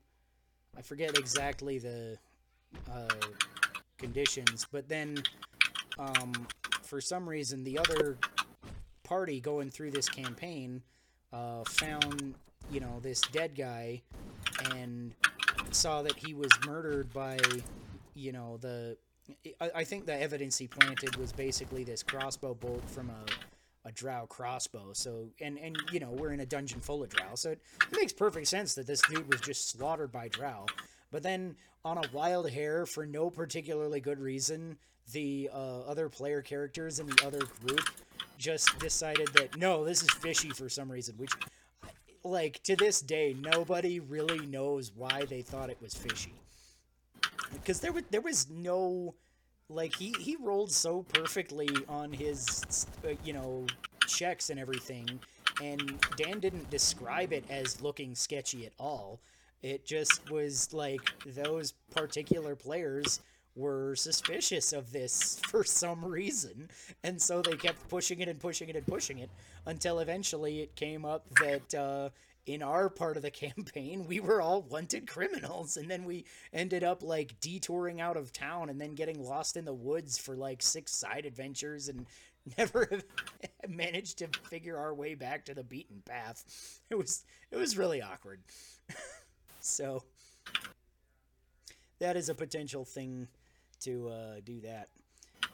I 0.77 0.83
forget 0.83 1.17
exactly 1.19 1.79
the 1.79 2.19
uh, 2.93 3.09
conditions, 3.99 4.67
but 4.71 4.89
then 4.89 5.23
um, 5.99 6.33
for 6.83 7.01
some 7.01 7.29
reason 7.29 7.65
the 7.65 7.79
other 7.79 8.19
party 9.05 9.41
going 9.41 9.71
through 9.71 9.91
this 9.91 10.09
campaign 10.09 10.83
uh, 11.33 11.63
found 11.65 12.35
you 12.71 12.81
know 12.81 12.99
this 13.03 13.21
dead 13.33 13.55
guy 13.55 14.01
and 14.73 15.13
saw 15.75 16.03
that 16.03 16.17
he 16.17 16.35
was 16.35 16.51
murdered 16.67 17.13
by 17.13 17.39
you 18.15 18.33
know 18.33 18.59
the 18.59 18.97
I, 19.61 19.71
I 19.77 19.85
think 19.85 20.07
the 20.07 20.21
evidence 20.21 20.59
he 20.59 20.69
planted 20.69 21.17
was 21.17 21.33
basically 21.33 21.85
this 21.85 22.03
crossbow 22.03 22.55
bolt 22.55 22.89
from 22.89 23.11
a 23.11 23.25
a 23.87 23.93
drow 23.93 24.27
crossbow. 24.27 24.93
So 24.93 25.29
and 25.41 25.59
and 25.59 25.77
you 25.93 26.01
know 26.01 26.11
we're 26.11 26.33
in 26.33 26.41
a 26.41 26.47
dungeon 26.47 26.81
full 26.81 27.03
of 27.03 27.11
drow 27.11 27.35
so 27.35 27.51
it, 27.51 27.61
it 27.91 27.97
makes 27.97 28.13
perfect 28.13 28.47
sense 28.49 28.75
that 28.75 28.87
this 28.87 29.03
dude 29.03 29.29
was 29.31 29.41
just 29.41 29.71
slaughtered 29.71 30.13
by 30.13 30.29
drow. 30.29 30.67
But 31.11 31.23
then 31.23 31.57
on 31.85 31.99
a 31.99 32.03
wild 32.13 32.51
hair 32.51 32.87
for 32.87 33.07
no 33.07 33.31
particularly 33.31 34.01
good 34.01 34.19
reason 34.19 34.79
the 35.13 35.51
uh, 35.53 35.81
other 35.81 36.09
player 36.09 36.41
characters 36.41 36.99
in 36.99 37.07
the 37.07 37.27
other 37.27 37.43
group 37.67 37.83
just 38.39 38.79
decided 38.79 39.29
that 39.35 39.57
no 39.59 39.85
this 39.85 40.03
is 40.03 40.11
fishy 40.11 40.49
for 40.49 40.69
some 40.69 40.91
reason 40.91 41.15
which 41.19 41.33
like 42.25 42.63
to 42.65 42.75
this 42.77 43.01
day 43.01 43.37
nobody 43.39 44.01
really 44.01 44.47
knows 44.47 44.93
why 44.95 45.25
they 45.29 45.43
thought 45.43 45.71
it 45.71 45.79
was 45.81 45.95
fishy. 45.95 46.35
Because 47.53 47.81
there 47.81 47.93
was 47.93 48.05
there 48.11 48.21
was 48.21 48.49
no 48.51 49.15
like 49.69 49.95
he 49.97 50.15
he 50.21 50.37
rolled 50.37 50.73
so 50.73 51.03
perfectly 51.03 51.69
on 51.89 52.13
his 52.13 52.87
uh, 53.05 53.11
you 53.25 53.33
know 53.33 53.67
checks 54.07 54.51
and 54.51 54.59
everything 54.61 55.09
and 55.63 56.01
Dan 56.17 56.41
didn't 56.41 56.69
describe 56.71 57.33
it 57.33 57.45
as 57.49 57.81
looking 57.81 58.15
sketchy 58.15 58.67
at 58.67 58.73
all. 58.79 59.21
It 59.63 59.87
just 59.87 60.31
was 60.31 60.73
like 60.73 61.01
those 61.27 61.73
particular 61.91 62.57
players 62.57 63.21
were 63.57 63.95
suspicious 63.95 64.73
of 64.73 64.93
this 64.93 65.41
for 65.49 65.65
some 65.65 66.05
reason 66.05 66.69
and 67.03 67.21
so 67.21 67.41
they 67.41 67.57
kept 67.57 67.89
pushing 67.89 68.21
it 68.21 68.29
and 68.29 68.41
pushing 68.41 68.69
it 68.69 68.77
and 68.77 68.87
pushing 68.87 69.19
it 69.19 69.31
until 69.67 70.01
eventually 70.01 70.61
it 70.61 70.75
came 70.75 71.05
up 71.05 71.25
that 71.41 71.75
uh, 71.75 72.09
in 72.47 72.63
our 72.63 72.89
part 72.89 73.17
of 73.17 73.23
the 73.23 73.31
campaign, 73.31 74.07
we 74.07 74.21
were 74.21 74.41
all 74.41 74.63
wanted 74.63 75.07
criminals, 75.07 75.77
and 75.77 75.91
then 75.91 76.05
we 76.05 76.25
ended 76.53 76.85
up 76.85 77.03
like 77.03 77.39
detouring 77.41 78.01
out 78.01 78.17
of 78.17 78.33
town 78.33 78.69
and 78.69 78.81
then 78.81 78.95
getting 78.95 79.23
lost 79.23 79.57
in 79.57 79.65
the 79.65 79.75
woods 79.75 80.19
for 80.19 80.37
like 80.37 80.63
six 80.63 80.93
side 80.93 81.27
adventures 81.27 81.89
and 81.89 82.07
never 82.59 83.01
managed 83.69 84.19
to 84.19 84.29
figure 84.51 84.77
our 84.77 84.95
way 84.95 85.15
back 85.15 85.45
to 85.47 85.55
the 85.55 85.65
beaten 85.65 86.03
path. 86.05 86.81
It 86.91 86.97
was 86.97 87.25
it 87.51 87.57
was 87.57 87.79
really 87.79 88.03
awkward. 88.03 88.41
so 89.61 90.03
that 92.01 92.17
is 92.17 92.29
a 92.29 92.35
potential 92.35 92.85
thing 92.85 93.29
to 93.85 94.09
uh, 94.09 94.41
do 94.45 94.61
that. 94.61 94.89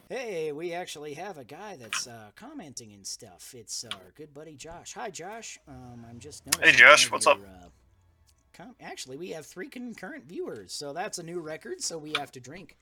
Hey, 0.08 0.50
we 0.52 0.72
actually 0.72 1.14
have 1.14 1.38
a 1.38 1.44
guy 1.44 1.76
that's 1.80 2.06
uh, 2.06 2.30
commenting 2.34 2.92
and 2.92 3.06
stuff. 3.06 3.54
It's 3.56 3.84
our 3.84 4.12
good 4.16 4.32
buddy 4.34 4.56
Josh. 4.56 4.94
Hi, 4.94 5.10
Josh. 5.10 5.58
Um, 5.68 6.04
I'm 6.08 6.18
just 6.18 6.44
noticing. 6.46 6.76
Josh, 6.76 7.10
what's 7.10 7.26
your, 7.26 7.34
up? 7.34 7.40
Uh, 7.42 7.68
com- 8.52 8.74
actually, 8.80 9.16
we 9.16 9.30
have 9.30 9.46
three 9.46 9.68
concurrent 9.68 10.24
viewers, 10.24 10.72
so 10.72 10.92
that's 10.92 11.18
a 11.18 11.22
new 11.22 11.40
record. 11.40 11.80
So 11.80 11.96
we 11.98 12.12
have 12.18 12.32
to 12.32 12.40
drink. 12.40 12.76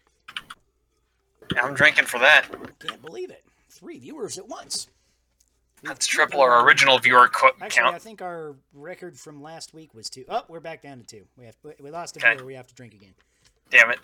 I'm 1.61 1.75
drinking 1.75 2.07
for 2.07 2.19
that. 2.21 2.47
Can't 2.79 3.03
believe 3.03 3.31
it. 3.31 3.45
Three 3.71 3.99
viewers 3.99 4.39
at 4.39 4.49
once. 4.49 4.89
We've- 5.83 5.89
That's 5.89 6.07
triple 6.07 6.41
our 6.41 6.67
original 6.67 6.99
viewer 6.99 7.29
co- 7.29 7.53
Actually, 7.61 7.91
I 7.95 7.99
think 7.99 8.21
our 8.21 8.57
record 8.75 9.19
from 9.19 9.43
last 9.43 9.73
week 9.73 9.95
was 9.95 10.11
two. 10.11 10.25
Oh, 10.29 10.43
we're 10.49 10.61
back 10.61 10.83
down 10.83 10.99
to 10.99 11.05
two. 11.05 11.25
We 11.37 11.45
have 11.47 11.57
we 11.79 11.91
lost 11.91 12.17
a 12.17 12.21
Okay. 12.21 12.35
viewer. 12.35 12.47
We 12.47 12.55
have 12.55 12.67
to 12.67 12.75
drink 12.75 12.95
again. 12.95 13.15
Damn 13.71 13.91
it. 13.91 14.01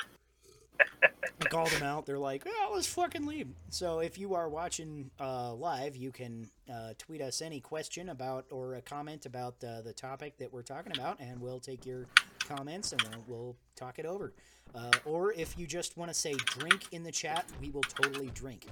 I 0.81 1.45
called 1.49 1.71
them 1.71 1.83
out. 1.83 2.07
They're 2.07 2.19
like, 2.19 2.45
"Oh, 2.47 2.73
let's 2.75 2.87
fucking 2.87 3.27
leave." 3.27 3.49
So 3.71 4.01
if 4.01 4.19
you 4.19 4.35
are 4.35 4.49
watching 4.49 5.11
uh, 5.21 5.53
live, 5.55 5.97
you 5.97 6.11
can 6.11 6.49
uh, 6.73 6.95
tweet 6.99 7.21
us 7.21 7.43
any 7.43 7.61
question 7.61 8.09
about 8.09 8.47
or 8.51 8.77
a 8.77 8.83
comment 8.83 9.27
about 9.27 9.55
uh, 9.65 9.81
the 9.83 9.93
topic 9.93 10.39
that 10.39 10.53
we're 10.53 10.63
talking 10.63 10.93
about, 10.97 11.21
and 11.21 11.41
we'll 11.41 11.61
take 11.61 11.85
your 11.85 12.07
comments 12.41 12.93
and 12.93 13.03
we'll, 13.03 13.25
we'll 13.27 13.57
talk 13.77 13.99
it 13.99 14.07
over. 14.07 14.33
Uh, 14.75 14.91
or 15.05 15.33
if 15.33 15.59
you 15.59 15.67
just 15.67 15.97
want 15.97 16.11
to 16.11 16.15
say 16.15 16.35
"drink" 16.35 16.87
in 16.93 17.03
the 17.03 17.13
chat, 17.13 17.45
we 17.61 17.71
will 17.71 17.83
totally 17.83 18.31
drink. 18.35 18.67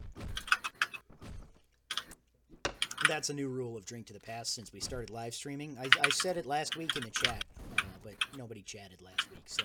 That's 3.08 3.30
a 3.30 3.34
new 3.34 3.48
rule 3.48 3.76
of 3.76 3.84
Drink 3.84 4.06
to 4.06 4.12
the 4.12 4.20
Past 4.20 4.54
since 4.54 4.72
we 4.72 4.78
started 4.80 5.10
live 5.10 5.34
streaming. 5.34 5.76
I, 5.80 5.88
I 6.04 6.08
said 6.10 6.36
it 6.36 6.46
last 6.46 6.76
week 6.76 6.94
in 6.96 7.02
the 7.02 7.10
chat, 7.10 7.44
uh, 7.78 7.82
but 8.04 8.14
nobody 8.38 8.62
chatted 8.62 9.02
last 9.02 9.28
week. 9.30 9.42
So, 9.46 9.64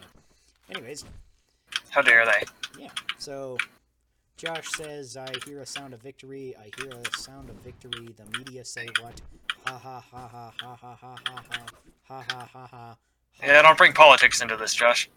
anyways, 0.72 1.06
How 1.90 2.02
dare 2.02 2.26
they? 2.26 2.44
yeah. 2.80 2.90
So 3.18 3.58
Josh 4.38 4.70
says, 4.72 5.18
I 5.18 5.28
hear 5.46 5.62
a 5.62 5.66
sound 5.66 5.94
of 5.94 6.02
victory. 6.02 6.56
I 6.60 6.70
hear 6.80 6.92
a 6.92 7.18
sound 7.18 7.50
of 7.50 7.56
victory. 7.58 8.10
The 8.16 8.38
media 8.38 8.64
say 8.64 8.88
what? 9.02 9.20
Ha 9.66 9.78
ha 9.78 10.04
ha 10.12 10.28
ha 10.28 10.52
ha 10.62 10.76
ha 10.76 10.96
ha 10.96 10.96
ha 10.96 11.44
ha 11.50 11.66
ha 12.08 12.22
ha 12.30 12.50
ha 12.54 12.68
ha. 12.68 12.98
Yeah, 13.44 13.62
don't 13.62 13.78
bring 13.78 13.94
politics 13.94 14.42
into 14.42 14.56
this, 14.56 14.74
Josh. 14.74 15.10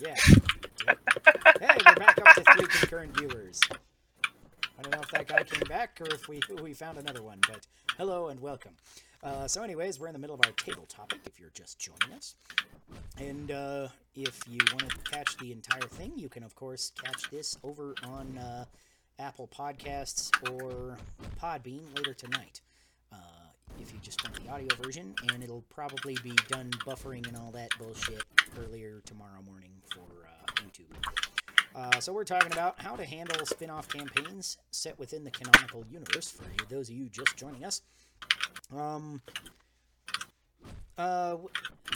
Yeah. 0.00 0.14
Yep. 0.86 0.98
Hey, 1.60 1.76
we're 1.86 1.94
back 1.94 2.18
up 2.26 2.34
to 2.36 2.44
three 2.54 2.66
concurrent 2.66 3.16
viewers. 3.18 3.60
I 4.78 4.82
don't 4.82 4.94
know 4.94 5.00
if 5.02 5.10
that 5.10 5.26
guy 5.28 5.42
came 5.42 5.68
back 5.68 5.98
or 6.00 6.06
if 6.14 6.28
we 6.28 6.40
we 6.62 6.72
found 6.72 6.96
another 6.98 7.22
one, 7.22 7.38
but 7.46 7.66
hello 7.98 8.28
and 8.28 8.40
welcome. 8.40 8.72
Uh, 9.22 9.46
so, 9.46 9.62
anyways, 9.62 10.00
we're 10.00 10.06
in 10.06 10.14
the 10.14 10.18
middle 10.18 10.34
of 10.34 10.40
our 10.46 10.52
table 10.52 10.86
topic. 10.88 11.20
If 11.26 11.38
you're 11.38 11.50
just 11.52 11.78
joining 11.78 12.16
us, 12.16 12.36
and 13.18 13.50
uh, 13.50 13.88
if 14.14 14.40
you 14.48 14.58
want 14.72 14.88
to 14.88 15.10
catch 15.10 15.36
the 15.36 15.52
entire 15.52 15.82
thing, 15.82 16.12
you 16.16 16.28
can 16.28 16.42
of 16.42 16.54
course 16.54 16.92
catch 17.02 17.30
this 17.30 17.56
over 17.62 17.94
on 18.04 18.38
uh, 18.38 18.64
Apple 19.18 19.48
Podcasts 19.48 20.30
or 20.50 20.96
Podbean 21.40 21.82
later 21.94 22.14
tonight. 22.14 22.62
Uh, 23.12 23.16
if 23.78 23.92
you 23.92 23.98
just 24.02 24.24
want 24.24 24.42
the 24.42 24.50
audio 24.50 24.74
version, 24.82 25.14
and 25.32 25.42
it'll 25.44 25.64
probably 25.68 26.16
be 26.22 26.32
done 26.48 26.70
buffering 26.86 27.26
and 27.28 27.36
all 27.36 27.50
that 27.50 27.68
bullshit 27.78 28.22
earlier 28.58 29.02
tomorrow 29.04 29.42
morning 29.46 29.70
for 29.92 30.06
uh, 30.26 30.52
YouTube. 30.62 31.20
Uh, 31.74 32.00
so 32.00 32.12
we're 32.12 32.24
talking 32.24 32.52
about 32.52 32.80
how 32.80 32.96
to 32.96 33.04
handle 33.04 33.46
spin-off 33.46 33.88
campaigns 33.88 34.58
set 34.70 34.98
within 34.98 35.22
the 35.24 35.30
canonical 35.30 35.84
universe 35.88 36.30
for 36.30 36.44
those 36.68 36.88
of 36.88 36.96
you 36.96 37.08
just 37.08 37.36
joining 37.36 37.64
us. 37.64 37.82
Um, 38.76 39.20
uh, 40.98 41.36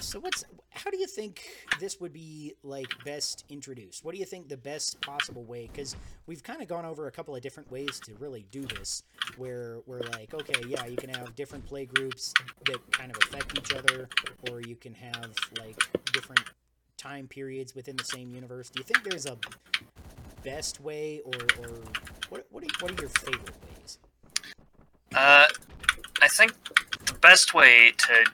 so 0.01 0.19
what's 0.19 0.45
how 0.71 0.91
do 0.91 0.99
you 0.99 1.07
think 1.07 1.43
this 1.79 2.01
would 2.01 2.13
be 2.13 2.55
like 2.63 2.89
best 3.05 3.45
introduced? 3.49 4.05
What 4.05 4.13
do 4.13 4.19
you 4.19 4.27
think 4.27 4.49
the 4.49 4.57
best 4.57 5.01
possible 5.01 5.45
way? 5.45 5.69
Because 5.73 5.95
we've 6.27 6.43
kind 6.43 6.61
of 6.61 6.69
gone 6.69 6.85
over 6.85 7.07
a 7.07 7.11
couple 7.11 7.35
of 7.35 7.43
different 7.43 7.71
ways 7.71 8.01
to 8.01 8.15
really 8.15 8.45
do 8.51 8.63
this, 8.63 9.03
where 9.37 9.79
we're 9.87 10.01
like, 10.01 10.35
okay, 10.35 10.61
yeah, 10.67 10.85
you 10.87 10.97
can 10.97 11.11
have 11.11 11.35
different 11.37 11.65
play 11.65 11.87
groups 11.87 12.35
that 12.67 12.79
kind 12.93 13.11
of 13.11 13.17
affect 13.23 13.57
each 13.57 13.73
other, 13.73 14.09
or 14.51 14.61
you 14.61 14.77
can 14.77 14.95
have 14.95 15.33
like 15.59 15.79
different 16.13 16.43
time 16.97 17.29
periods 17.29 17.75
within 17.75 17.97
the 17.97 18.05
same 18.05 18.31
universe. 18.31 18.69
Do 18.69 18.81
you 18.81 18.85
think 18.85 19.05
there's 19.05 19.27
a 19.27 19.37
best 20.43 20.81
way, 20.81 21.21
or, 21.25 21.41
or 21.61 21.71
what? 22.31 22.47
What 22.51 22.65
are, 22.65 22.69
what 22.81 22.91
are 22.91 23.01
your 23.01 23.11
favorite 23.11 23.57
ways? 23.79 23.99
Uh, 25.15 25.47
I 26.25 26.29
think 26.29 26.55
the 27.05 27.13
best 27.21 27.53
way 27.53 27.93
to 27.99 28.25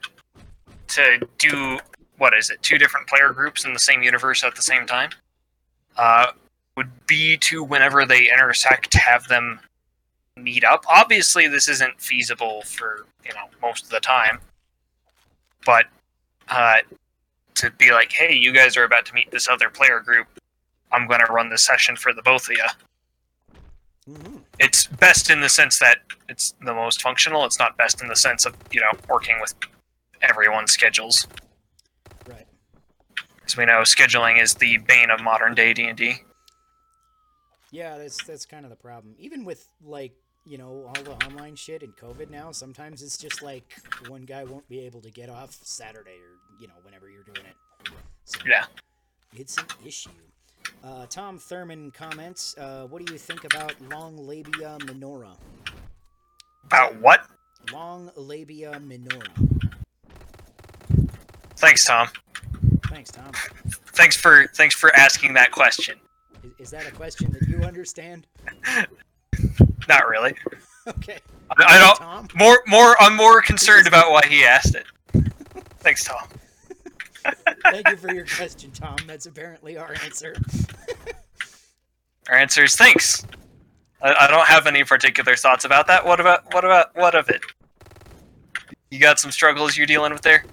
to 0.87 1.27
do 1.37 1.77
what 2.17 2.33
is 2.33 2.49
it? 2.49 2.61
Two 2.61 2.77
different 2.77 3.05
player 3.07 3.33
groups 3.33 3.65
in 3.65 3.73
the 3.73 3.79
same 3.79 4.01
universe 4.01 4.45
at 4.45 4.55
the 4.55 4.61
same 4.61 4.85
time. 4.85 5.09
Uh, 5.97 6.27
would 6.77 6.89
be 7.05 7.35
to 7.35 7.61
whenever 7.61 8.05
they 8.05 8.31
intersect, 8.31 8.93
have 8.93 9.27
them 9.27 9.59
meet 10.37 10.63
up. 10.63 10.85
Obviously, 10.87 11.49
this 11.49 11.67
isn't 11.67 11.99
feasible 11.99 12.61
for 12.61 13.05
you 13.25 13.33
know 13.33 13.47
most 13.61 13.83
of 13.83 13.89
the 13.89 13.99
time, 13.99 14.39
but 15.65 15.87
uh, 16.47 16.77
to 17.55 17.71
be 17.71 17.91
like, 17.91 18.13
hey, 18.13 18.33
you 18.33 18.53
guys 18.53 18.77
are 18.77 18.85
about 18.85 19.05
to 19.07 19.13
meet 19.13 19.29
this 19.31 19.49
other 19.49 19.69
player 19.69 19.99
group. 19.99 20.27
I'm 20.93 21.07
going 21.07 21.19
to 21.25 21.31
run 21.31 21.49
this 21.49 21.65
session 21.65 21.97
for 21.97 22.13
the 22.13 22.21
both 22.21 22.49
of 22.49 22.55
you 22.55 22.63
Mm-hmm. 24.09 24.37
It's 24.61 24.85
best 24.87 25.29
in 25.29 25.41
the 25.41 25.49
sense 25.49 25.79
that 25.79 25.97
it's 26.29 26.53
the 26.63 26.73
most 26.73 27.01
functional. 27.01 27.43
It's 27.45 27.59
not 27.59 27.75
best 27.77 28.01
in 28.01 28.07
the 28.07 28.15
sense 28.15 28.45
of 28.45 28.55
you 28.71 28.79
know 28.79 28.91
working 29.09 29.37
with 29.41 29.53
everyone's 30.21 30.71
schedules, 30.71 31.27
Right. 32.29 32.45
As 33.45 33.57
we 33.57 33.65
know 33.65 33.81
scheduling 33.81 34.41
is 34.41 34.53
the 34.53 34.77
bane 34.77 35.09
of 35.09 35.19
modern 35.21 35.55
day 35.55 35.73
D 35.73 35.85
and 35.87 35.97
D. 35.97 36.15
Yeah, 37.71 37.97
that's 37.97 38.23
that's 38.23 38.45
kind 38.45 38.63
of 38.65 38.69
the 38.69 38.75
problem. 38.77 39.15
Even 39.17 39.43
with 39.45 39.67
like 39.83 40.13
you 40.45 40.57
know 40.57 40.85
all 40.87 41.03
the 41.03 41.15
online 41.25 41.55
shit 41.55 41.81
and 41.83 41.95
COVID 41.97 42.29
now, 42.29 42.51
sometimes 42.51 43.01
it's 43.01 43.17
just 43.17 43.41
like 43.41 43.73
one 44.07 44.23
guy 44.23 44.43
won't 44.43 44.67
be 44.69 44.79
able 44.81 45.01
to 45.01 45.09
get 45.09 45.29
off 45.29 45.57
Saturday 45.63 46.17
or 46.21 46.37
you 46.59 46.67
know 46.67 46.75
whenever 46.83 47.09
you're 47.09 47.23
doing 47.23 47.45
it. 47.47 47.55
So 48.25 48.39
Yeah. 48.45 48.65
it's 49.35 49.57
an 49.57 49.65
issue. 49.85 50.09
Uh, 50.83 51.05
Tom 51.07 51.37
Thurman 51.37 51.91
comments, 51.91 52.57
uh, 52.57 52.87
"What 52.87 53.05
do 53.05 53.13
you 53.13 53.19
think 53.19 53.43
about 53.43 53.79
long 53.81 54.17
labia 54.17 54.77
minora? 54.85 55.31
About 56.65 56.95
what? 56.99 57.27
Long 57.71 58.11
labia 58.15 58.79
minora." 58.79 59.27
Thanks, 61.57 61.85
Tom. 61.85 62.09
Thanks, 62.87 63.11
Tom. 63.11 63.31
Thanks 63.93 64.15
for 64.17 64.47
thanks 64.55 64.73
for 64.73 64.95
asking 64.95 65.33
that 65.35 65.51
question. 65.51 65.99
Is, 66.43 66.51
is 66.57 66.71
that 66.71 66.87
a 66.87 66.91
question 66.91 67.31
that 67.31 67.47
you 67.47 67.63
understand? 67.63 68.25
Not 69.87 70.07
really. 70.07 70.35
Okay. 70.87 71.19
I, 71.51 71.75
I 71.75 71.77
don't. 71.77 71.95
Tom. 71.95 72.27
More 72.33 72.63
more. 72.65 72.95
I'm 72.99 73.15
more 73.15 73.39
concerned 73.43 73.85
about 73.85 74.09
why 74.11 74.25
he 74.27 74.43
asked 74.43 74.73
it. 74.73 74.85
Thanks, 75.81 76.03
Tom. 76.03 76.27
Thank 77.63 77.89
you 77.89 77.97
for 77.97 78.13
your 78.13 78.25
question, 78.25 78.71
Tom. 78.71 78.97
That's 79.07 79.25
apparently 79.25 79.77
our 79.77 79.93
answer. 80.03 80.35
Our 82.29 82.37
answer 82.37 82.63
is 82.63 82.75
thanks. 82.75 83.25
I, 84.01 84.13
I 84.21 84.27
don't 84.27 84.47
have 84.47 84.67
any 84.67 84.83
particular 84.83 85.35
thoughts 85.35 85.65
about 85.65 85.87
that. 85.87 86.05
What 86.05 86.19
about 86.19 86.53
what 86.53 86.65
about 86.65 86.95
what 86.95 87.15
of 87.15 87.29
it? 87.29 87.41
You 88.89 88.99
got 88.99 89.19
some 89.19 89.31
struggles 89.31 89.77
you're 89.77 89.87
dealing 89.87 90.11
with 90.11 90.21
there? 90.21 90.43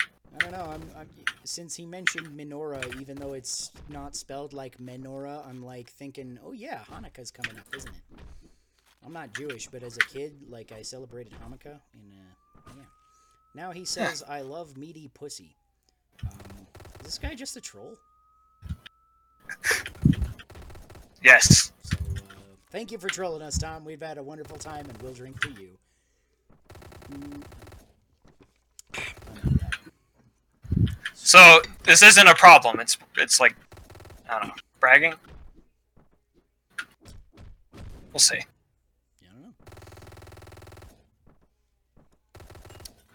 I 0.00 0.38
don't 0.38 0.52
know. 0.52 0.64
I'm, 0.64 0.82
I'm 0.96 1.08
since 1.44 1.74
he 1.74 1.84
mentioned 1.84 2.28
menorah, 2.28 3.00
even 3.00 3.16
though 3.16 3.34
it's 3.34 3.70
not 3.88 4.16
spelled 4.16 4.52
like 4.52 4.78
menorah, 4.78 5.46
I'm 5.46 5.62
like 5.62 5.90
thinking, 5.90 6.38
oh 6.44 6.52
yeah, 6.52 6.80
Hanukkah's 6.90 7.30
coming 7.30 7.58
up, 7.58 7.66
isn't 7.76 7.90
it? 7.90 8.22
I'm 9.04 9.12
not 9.12 9.34
Jewish, 9.34 9.66
but 9.66 9.82
as 9.82 9.96
a 9.96 10.00
kid, 10.00 10.32
like 10.48 10.72
I 10.72 10.82
celebrated 10.82 11.32
Hanukkah, 11.44 11.80
and 11.92 12.12
uh, 12.12 12.72
yeah. 12.76 12.82
Now 13.54 13.70
he 13.70 13.84
says, 13.84 14.22
"I 14.28 14.40
love 14.40 14.76
meaty 14.76 15.08
pussy." 15.08 15.56
Um, 16.24 16.66
is 17.00 17.06
this 17.06 17.18
guy 17.18 17.34
just 17.34 17.56
a 17.56 17.60
troll? 17.60 17.96
Yes. 21.22 21.72
So 21.82 21.96
uh, 22.16 22.20
thank 22.70 22.90
you 22.90 22.98
for 22.98 23.08
trolling 23.08 23.42
us, 23.42 23.58
Tom. 23.58 23.84
We've 23.84 24.00
had 24.00 24.18
a 24.18 24.22
wonderful 24.22 24.56
time, 24.56 24.86
and 24.88 25.00
we'll 25.02 25.12
drink 25.12 25.40
to 25.40 25.50
you. 25.50 25.78
Mm. 27.12 27.42
Enough 28.94 29.46
of 29.46 29.60
that. 29.60 29.74
So 31.14 31.60
this 31.84 32.02
isn't 32.02 32.26
a 32.26 32.34
problem. 32.34 32.80
It's 32.80 32.98
it's 33.16 33.38
like 33.38 33.54
I 34.28 34.38
don't 34.38 34.48
know, 34.48 34.54
bragging. 34.80 35.14
We'll 38.12 38.18
see. 38.20 38.36
I 38.36 38.44
don't 39.32 39.42
know. 39.42 39.54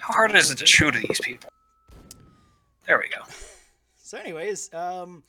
How 0.07 0.13
hard 0.13 0.35
is 0.35 0.49
it 0.51 0.57
to 0.59 0.65
shoot 0.65 0.95
at 0.95 1.01
these 1.01 1.19
people? 1.19 1.49
There 2.85 2.97
we 2.97 3.09
go. 3.09 3.25
So, 3.97 4.17
anyways, 4.17 4.73
um, 4.73 5.21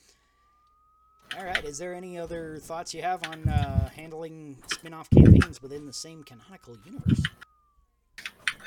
all 1.37 1.45
right. 1.45 1.64
Is 1.64 1.79
there 1.79 1.95
any 1.95 2.16
other 2.16 2.59
thoughts 2.59 2.95
you 2.95 3.03
have 3.03 3.26
on 3.26 3.49
uh, 3.49 3.89
handling 3.89 4.57
spin-off 4.72 5.11
campaigns 5.11 5.61
within 5.61 5.85
the 5.85 5.93
same 5.93 6.22
canonical 6.22 6.76
universe? 6.85 7.20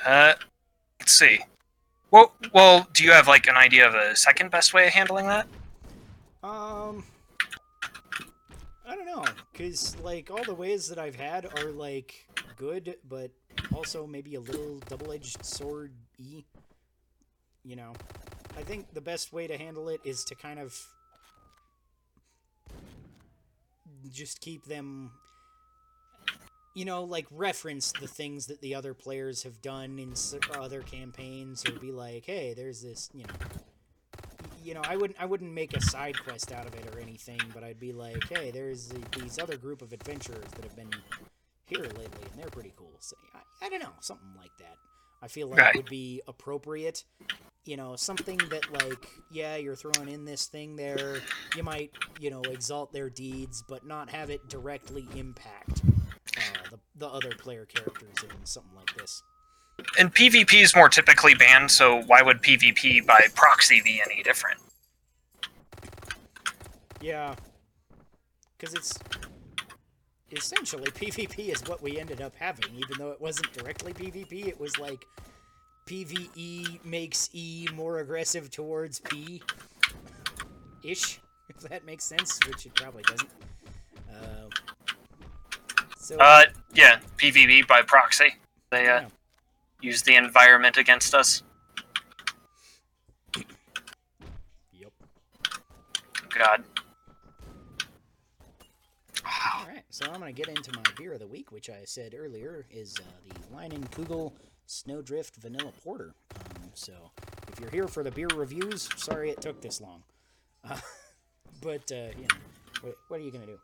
Uh, 0.04 0.34
let's 1.00 1.12
see. 1.12 1.38
Well, 2.10 2.34
well, 2.52 2.86
do 2.92 3.04
you 3.04 3.12
have 3.12 3.26
like 3.26 3.46
an 3.46 3.56
idea 3.56 3.88
of 3.88 3.94
a 3.94 4.14
second 4.14 4.50
best 4.50 4.74
way 4.74 4.88
of 4.88 4.92
handling 4.92 5.28
that? 5.28 5.46
Um, 6.44 7.04
I 8.86 8.96
don't 8.96 9.06
know, 9.06 9.24
cause 9.54 9.96
like 10.02 10.30
all 10.30 10.44
the 10.44 10.52
ways 10.52 10.90
that 10.90 10.98
I've 10.98 11.16
had 11.16 11.46
are 11.58 11.70
like 11.70 12.26
good, 12.58 12.96
but 13.08 13.30
also 13.74 14.06
maybe 14.06 14.34
a 14.34 14.40
little 14.40 14.78
double-edged 14.88 15.44
sword 15.44 15.92
e. 16.18 16.44
You 17.64 17.76
know, 17.76 17.92
I 18.56 18.62
think 18.62 18.92
the 18.92 19.00
best 19.00 19.32
way 19.32 19.46
to 19.46 19.56
handle 19.56 19.88
it 19.88 20.00
is 20.04 20.24
to 20.24 20.34
kind 20.34 20.58
of 20.58 20.76
just 24.10 24.40
keep 24.40 24.64
them 24.64 25.12
you 26.74 26.84
know 26.84 27.04
like 27.04 27.26
reference 27.30 27.92
the 28.00 28.08
things 28.08 28.46
that 28.46 28.60
the 28.60 28.74
other 28.74 28.94
players 28.94 29.44
have 29.44 29.62
done 29.62 29.98
in 29.98 30.12
other 30.58 30.82
campaigns 30.82 31.64
or 31.68 31.72
be 31.78 31.92
like 31.92 32.24
hey 32.26 32.52
there's 32.52 32.82
this 32.82 33.10
you 33.14 33.22
know 33.22 33.34
you 34.64 34.74
know, 34.74 34.82
I 34.84 34.96
wouldn't 34.96 35.20
I 35.20 35.26
wouldn't 35.26 35.52
make 35.52 35.76
a 35.76 35.80
side 35.80 36.16
quest 36.22 36.52
out 36.52 36.66
of 36.66 36.74
it 36.74 36.94
or 36.94 37.00
anything, 37.00 37.40
but 37.52 37.64
I'd 37.64 37.80
be 37.80 37.92
like, 37.92 38.28
hey, 38.28 38.50
there's 38.50 38.92
uh, 38.92 38.96
these 39.18 39.38
other 39.38 39.56
group 39.56 39.82
of 39.82 39.92
adventurers 39.92 40.50
that 40.54 40.64
have 40.64 40.76
been 40.76 40.90
here 41.66 41.82
lately, 41.82 42.04
and 42.30 42.38
they're 42.38 42.50
pretty 42.50 42.72
cool. 42.76 42.92
So 43.00 43.16
I, 43.34 43.66
I 43.66 43.68
don't 43.68 43.82
know, 43.82 43.92
something 44.00 44.34
like 44.36 44.56
that. 44.58 44.76
I 45.22 45.28
feel 45.28 45.48
like 45.48 45.60
Right. 45.60 45.76
would 45.76 45.88
be 45.88 46.20
appropriate. 46.26 47.04
You 47.64 47.76
know, 47.76 47.94
something 47.94 48.38
that 48.50 48.72
like, 48.72 49.06
yeah, 49.30 49.54
you're 49.56 49.76
throwing 49.76 50.08
in 50.08 50.24
this 50.24 50.46
thing 50.46 50.74
there. 50.74 51.20
You 51.56 51.62
might, 51.62 51.92
you 52.20 52.28
know, 52.30 52.40
exalt 52.42 52.92
their 52.92 53.08
deeds, 53.08 53.62
but 53.68 53.86
not 53.86 54.10
have 54.10 54.30
it 54.30 54.48
directly 54.48 55.06
impact 55.14 55.82
uh, 56.36 56.40
the 56.70 56.78
the 56.96 57.08
other 57.08 57.30
player 57.30 57.64
characters 57.66 58.16
in 58.24 58.44
something 58.44 58.74
like 58.74 58.92
this. 58.96 59.22
And 59.98 60.12
PvP 60.12 60.60
is 60.60 60.74
more 60.74 60.88
typically 60.88 61.34
banned, 61.34 61.70
so 61.70 62.02
why 62.06 62.20
would 62.22 62.42
PvP 62.42 63.06
by 63.06 63.26
proxy 63.34 63.80
be 63.82 64.02
any 64.04 64.22
different? 64.24 64.58
Yeah. 67.00 67.34
Because 68.58 68.74
it's 68.74 68.98
essentially 70.32 70.90
PvP 70.90 71.52
is 71.52 71.62
what 71.68 71.82
we 71.82 71.98
ended 71.98 72.20
up 72.20 72.32
having, 72.38 72.74
even 72.74 72.98
though 72.98 73.10
it 73.10 73.20
wasn't 73.20 73.52
directly 73.52 73.92
PvP. 73.92 74.46
It 74.46 74.58
was 74.58 74.78
like 74.78 75.06
PvE 75.86 76.84
makes 76.84 77.28
E 77.32 77.68
more 77.74 77.98
aggressive 78.00 78.50
towards 78.50 79.00
P 79.00 79.42
ish, 80.82 81.20
if 81.48 81.56
that 81.68 81.84
makes 81.84 82.04
sense, 82.04 82.38
which 82.46 82.66
it 82.66 82.74
probably 82.74 83.02
doesn't. 83.04 83.30
Uh, 84.10 84.48
so, 85.96 86.18
Uh, 86.18 86.44
yeah, 86.74 86.98
PvP 87.16 87.66
by 87.66 87.82
proxy. 87.82 88.34
They 88.70 88.88
uh, 88.88 89.02
use 89.80 90.02
the 90.02 90.16
environment 90.16 90.76
against 90.76 91.14
us. 91.14 91.42
Yep. 94.72 94.92
God. 96.36 96.64
All 99.24 99.66
right, 99.68 99.71
so 100.02 100.10
I'm 100.12 100.20
gonna 100.20 100.32
get 100.32 100.48
into 100.48 100.72
my 100.72 100.82
beer 100.96 101.12
of 101.12 101.20
the 101.20 101.26
week, 101.26 101.52
which 101.52 101.70
I 101.70 101.82
said 101.84 102.14
earlier 102.18 102.66
is 102.70 102.96
uh, 102.98 103.02
the 103.28 103.56
Leinenkugel 103.56 104.32
Snowdrift 104.66 105.36
Vanilla 105.36 105.72
Porter. 105.84 106.14
Um, 106.36 106.70
so 106.74 106.92
if 107.48 107.60
you're 107.60 107.70
here 107.70 107.88
for 107.88 108.02
the 108.02 108.10
beer 108.10 108.28
reviews, 108.34 108.88
sorry 108.96 109.30
it 109.30 109.40
took 109.40 109.60
this 109.60 109.80
long, 109.80 110.02
uh, 110.68 110.76
but 111.62 111.90
uh, 111.92 112.10
you 112.16 112.22
know, 112.22 112.36
what, 112.80 112.94
what 113.08 113.20
are 113.20 113.22
you 113.22 113.30
gonna 113.30 113.46
do? 113.46 113.58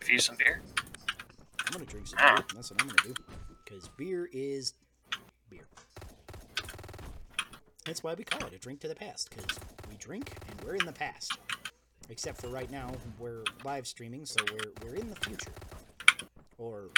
Review 0.00 0.18
some 0.20 0.36
beer. 0.36 0.62
I'm 1.66 1.72
gonna 1.72 1.84
drink 1.84 2.06
some 2.06 2.18
Ah. 2.22 2.36
beer. 2.36 2.44
That's 2.54 2.70
what 2.70 2.80
I'm 2.80 2.88
gonna 2.88 3.14
do, 3.14 3.22
because 3.64 3.88
beer 3.98 4.28
is 4.32 4.74
beer. 5.50 5.66
That's 7.84 8.02
why 8.02 8.14
we 8.14 8.24
call 8.24 8.46
it 8.46 8.54
a 8.54 8.58
drink 8.58 8.80
to 8.80 8.88
the 8.88 8.94
past, 8.94 9.30
because 9.30 9.58
we 9.90 9.96
drink 9.96 10.32
and 10.48 10.60
we're 10.62 10.76
in 10.76 10.86
the 10.86 10.92
past. 10.92 11.32
Except 12.10 12.40
for 12.40 12.48
right 12.48 12.70
now, 12.70 12.90
we're 13.18 13.44
live 13.64 13.86
streaming, 13.86 14.24
so 14.24 14.36
we're 14.50 14.72
we're 14.82 14.94
in 14.94 15.10
the 15.10 15.16
future, 15.16 15.52
or 16.56 16.88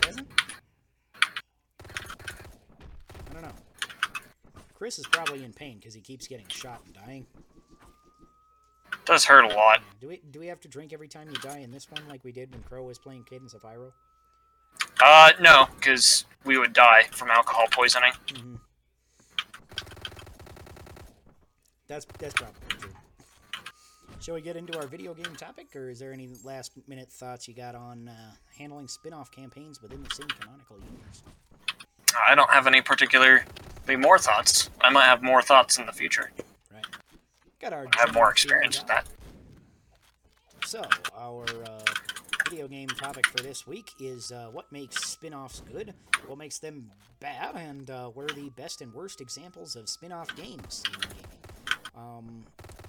present. 0.00 0.26
I 3.30 3.32
don't 3.32 3.42
know. 3.42 3.52
Chris 4.74 4.98
is 4.98 5.06
probably 5.06 5.44
in 5.44 5.52
pain 5.52 5.78
because 5.78 5.92
he 5.94 6.00
keeps 6.00 6.26
getting 6.26 6.48
shot 6.48 6.80
and 6.86 6.94
dying. 6.94 7.26
Does 9.04 9.24
hurt 9.24 9.44
a 9.44 9.54
lot. 9.54 9.82
Do 10.00 10.08
we 10.08 10.22
do 10.30 10.40
we 10.40 10.46
have 10.46 10.60
to 10.62 10.68
drink 10.68 10.92
every 10.92 11.08
time 11.08 11.28
you 11.28 11.36
die 11.36 11.58
in 11.58 11.70
this 11.70 11.90
one, 11.90 12.02
like 12.08 12.24
we 12.24 12.32
did 12.32 12.50
when 12.52 12.62
Crow 12.62 12.84
was 12.84 12.98
playing 12.98 13.24
Cadence 13.24 13.54
of 13.54 13.62
Hyrule? 13.62 13.92
Uh, 15.02 15.32
no, 15.40 15.68
because 15.76 16.24
we 16.44 16.58
would 16.58 16.72
die 16.72 17.02
from 17.12 17.30
alcohol 17.30 17.66
poisoning. 17.70 18.12
Mm-hmm. 18.28 18.54
That's 21.86 22.06
that's 22.18 22.34
probably. 22.34 22.65
Shall 24.20 24.34
we 24.34 24.40
get 24.40 24.56
into 24.56 24.78
our 24.78 24.86
video 24.86 25.14
game 25.14 25.36
topic, 25.36 25.76
or 25.76 25.90
is 25.90 25.98
there 25.98 26.12
any 26.12 26.28
last 26.42 26.72
minute 26.88 27.10
thoughts 27.10 27.46
you 27.46 27.54
got 27.54 27.74
on 27.74 28.08
uh, 28.08 28.32
handling 28.58 28.88
spin-off 28.88 29.30
campaigns 29.30 29.80
within 29.82 30.02
the 30.02 30.14
same 30.14 30.26
canonical 30.28 30.76
universe? 30.78 31.22
I 32.26 32.34
don't 32.34 32.50
have 32.50 32.66
any 32.66 32.80
particularly 32.80 33.44
more 33.98 34.18
thoughts. 34.18 34.70
I 34.80 34.90
might 34.90 35.04
have 35.04 35.22
more 35.22 35.42
thoughts 35.42 35.78
in 35.78 35.86
the 35.86 35.92
future. 35.92 36.32
Right. 36.72 36.84
Got 37.60 37.72
our. 37.74 37.86
I 37.96 38.00
have 38.00 38.14
more 38.14 38.30
experience 38.30 38.78
with 38.78 38.88
that. 38.88 39.06
So, 40.64 40.82
our 41.16 41.44
uh, 41.64 41.82
video 42.48 42.66
game 42.68 42.88
topic 42.88 43.26
for 43.26 43.42
this 43.42 43.66
week 43.66 43.92
is 44.00 44.32
uh, 44.32 44.48
what 44.50 44.72
makes 44.72 45.04
spin 45.04 45.34
offs 45.34 45.62
good, 45.72 45.92
what 46.26 46.38
makes 46.38 46.58
them 46.58 46.90
bad, 47.20 47.54
and 47.54 47.90
uh, 47.90 48.08
what 48.08 48.30
are 48.30 48.34
the 48.34 48.50
best 48.50 48.80
and 48.80 48.92
worst 48.94 49.20
examples 49.20 49.76
of 49.76 49.88
spin 49.88 50.10
off 50.10 50.34
games 50.34 50.82
in 50.86 51.00
gaming. 51.00 51.16
Um, 51.96 52.44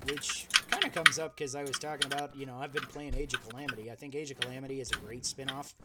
which 0.10 0.48
comes 0.94 1.20
up 1.20 1.36
because 1.36 1.56
I 1.56 1.62
was 1.64 1.78
talking 1.80 2.12
about, 2.12 2.36
you 2.36 2.46
know, 2.46 2.58
I've 2.60 2.74
been 2.74 2.86
playing 2.86 3.16
Age 3.16 3.34
of 3.34 3.48
Calamity. 3.48 3.92
I 3.92 3.96
think 3.96 4.16
Age 4.16 4.32
of 4.32 4.40
Calamity 4.40 4.82
is 4.82 4.92
a 4.92 4.96
great 4.96 5.26
spin 5.26 5.50
off. 5.50 5.76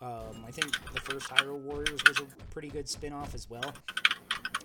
Um, 0.00 0.44
I 0.46 0.50
think 0.50 0.72
the 0.92 1.00
first 1.00 1.28
Hyrule 1.28 1.58
Warriors 1.58 2.00
was 2.06 2.18
a 2.18 2.24
pretty 2.52 2.68
good 2.68 2.88
spin 2.88 3.12
off 3.12 3.34
as 3.34 3.50
well. 3.50 3.74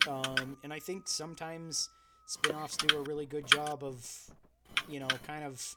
Um, 0.08 0.58
and 0.64 0.72
I 0.72 0.80
think 0.80 1.08
sometimes 1.08 1.89
spin 2.26 2.56
offs 2.56 2.78
do 2.78 2.98
a 2.98 3.02
really 3.02 3.26
good 3.26 3.48
job 3.48 3.84
of, 3.84 4.06
you 4.88 5.00
know, 5.00 5.08
kind 5.26 5.44
of 5.44 5.76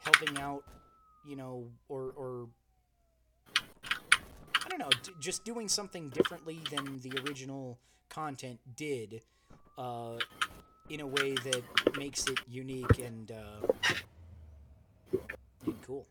helping 0.00 0.38
out, 0.38 0.64
you 1.26 1.36
know, 1.36 1.68
or 1.88 2.12
or 2.16 2.48
I 4.64 4.68
don't 4.68 4.78
know, 4.78 4.90
d- 5.02 5.12
just 5.20 5.44
doing 5.44 5.68
something 5.68 6.08
differently 6.10 6.60
than 6.70 7.00
the 7.00 7.20
original 7.26 7.78
content 8.08 8.60
did, 8.76 9.22
uh, 9.78 10.18
in 10.92 11.00
a 11.00 11.06
way 11.06 11.34
that 11.34 11.62
makes 11.96 12.26
it 12.26 12.38
unique 12.48 12.98
and 12.98 13.32
uh, 13.32 13.66
and 15.66 15.82
cool. 15.86 16.06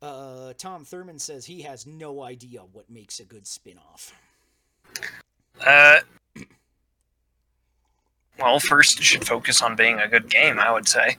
Uh, 0.00 0.52
Tom 0.58 0.84
Thurman 0.84 1.18
says 1.18 1.46
he 1.46 1.62
has 1.62 1.86
no 1.86 2.22
idea 2.22 2.60
what 2.72 2.90
makes 2.90 3.20
a 3.20 3.24
good 3.24 3.46
spin-off. 3.46 4.12
Uh, 5.64 6.00
well, 8.38 8.58
first 8.58 8.98
it 8.98 9.04
should 9.04 9.24
focus 9.24 9.62
on 9.62 9.76
being 9.76 10.00
a 10.00 10.08
good 10.08 10.28
game, 10.28 10.58
I 10.58 10.72
would 10.72 10.88
say. 10.88 11.16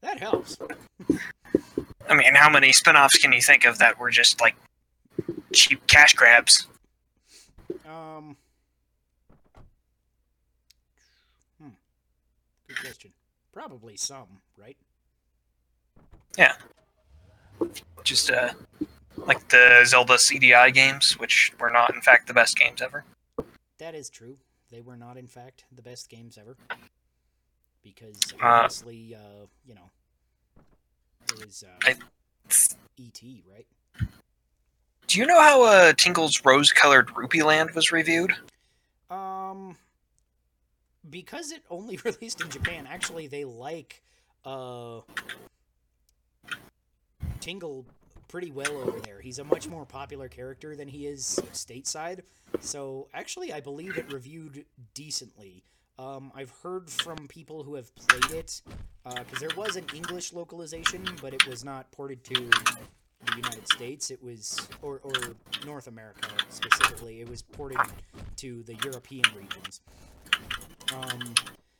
That 0.00 0.20
helps. 0.20 0.56
I 2.08 2.14
mean, 2.14 2.34
how 2.34 2.48
many 2.48 2.72
spin-offs 2.72 3.18
can 3.18 3.32
you 3.32 3.40
think 3.40 3.64
of 3.64 3.78
that 3.78 3.98
were 3.98 4.10
just 4.10 4.40
like 4.40 4.54
cheap 5.52 5.86
cash 5.86 6.14
grabs? 6.14 6.66
Um. 7.88 8.36
Hmm. 11.60 11.68
Good 12.74 12.84
question. 12.86 13.12
Probably 13.52 13.96
some, 13.96 14.40
right? 14.56 14.76
Yeah. 16.38 16.54
Just 18.02 18.30
uh, 18.30 18.52
like 19.16 19.46
the 19.48 19.82
Zelda 19.84 20.14
CDI 20.14 20.72
games, 20.72 21.18
which 21.18 21.52
were 21.60 21.70
not, 21.70 21.94
in 21.94 22.00
fact, 22.00 22.28
the 22.28 22.34
best 22.34 22.56
games 22.56 22.80
ever. 22.80 23.04
That 23.78 23.94
is 23.94 24.08
true. 24.08 24.38
They 24.70 24.80
were 24.80 24.96
not, 24.96 25.18
in 25.18 25.26
fact, 25.26 25.64
the 25.74 25.82
best 25.82 26.08
games 26.08 26.38
ever. 26.38 26.56
Because 27.82 28.18
Uh, 28.42 28.46
obviously, 28.46 29.14
uh, 29.14 29.46
you 29.66 29.74
know, 29.74 29.90
it 31.28 31.44
was 31.44 31.64
uh, 31.66 31.78
I- 31.84 31.96
E.T., 32.96 33.44
right? 33.52 33.66
Do 35.08 35.18
you 35.18 35.26
know 35.26 35.40
how 35.40 35.62
uh, 35.64 35.92
Tingle's 35.92 36.42
rose-colored 36.44 37.14
Rupee 37.14 37.42
Land 37.42 37.72
was 37.72 37.92
reviewed? 37.92 38.32
Um, 39.10 39.76
because 41.08 41.52
it 41.52 41.62
only 41.70 41.98
released 42.04 42.40
in 42.40 42.50
Japan, 42.50 42.86
actually, 42.90 43.26
they 43.26 43.44
like 43.44 44.02
uh, 44.44 45.00
Tingle 47.40 47.86
pretty 48.28 48.50
well 48.50 48.76
over 48.78 48.98
there. 49.00 49.20
He's 49.20 49.38
a 49.38 49.44
much 49.44 49.68
more 49.68 49.84
popular 49.84 50.28
character 50.28 50.74
than 50.74 50.88
he 50.88 51.06
is 51.06 51.38
stateside. 51.52 52.20
So 52.60 53.08
actually, 53.12 53.52
I 53.52 53.60
believe 53.60 53.98
it 53.98 54.10
reviewed 54.12 54.64
decently. 54.94 55.64
Um, 55.98 56.32
I've 56.34 56.52
heard 56.62 56.88
from 56.88 57.28
people 57.28 57.62
who 57.62 57.74
have 57.74 57.94
played 57.94 58.30
it 58.30 58.62
because 59.04 59.38
there 59.38 59.50
was 59.56 59.76
an 59.76 59.84
English 59.94 60.32
localization, 60.32 61.04
but 61.20 61.34
it 61.34 61.46
was 61.46 61.64
not 61.64 61.90
ported 61.92 62.24
to 62.24 62.34
the 62.34 63.36
United 63.36 63.68
States. 63.68 64.10
It 64.10 64.22
was 64.22 64.68
or 64.80 65.00
or 65.02 65.12
North 65.66 65.86
America 65.86 66.28
specifically. 66.48 67.20
It 67.20 67.28
was 67.28 67.42
ported 67.42 67.78
to 68.36 68.62
the 68.62 68.74
European 68.84 69.24
regions. 69.36 69.80
Um, 70.94 71.34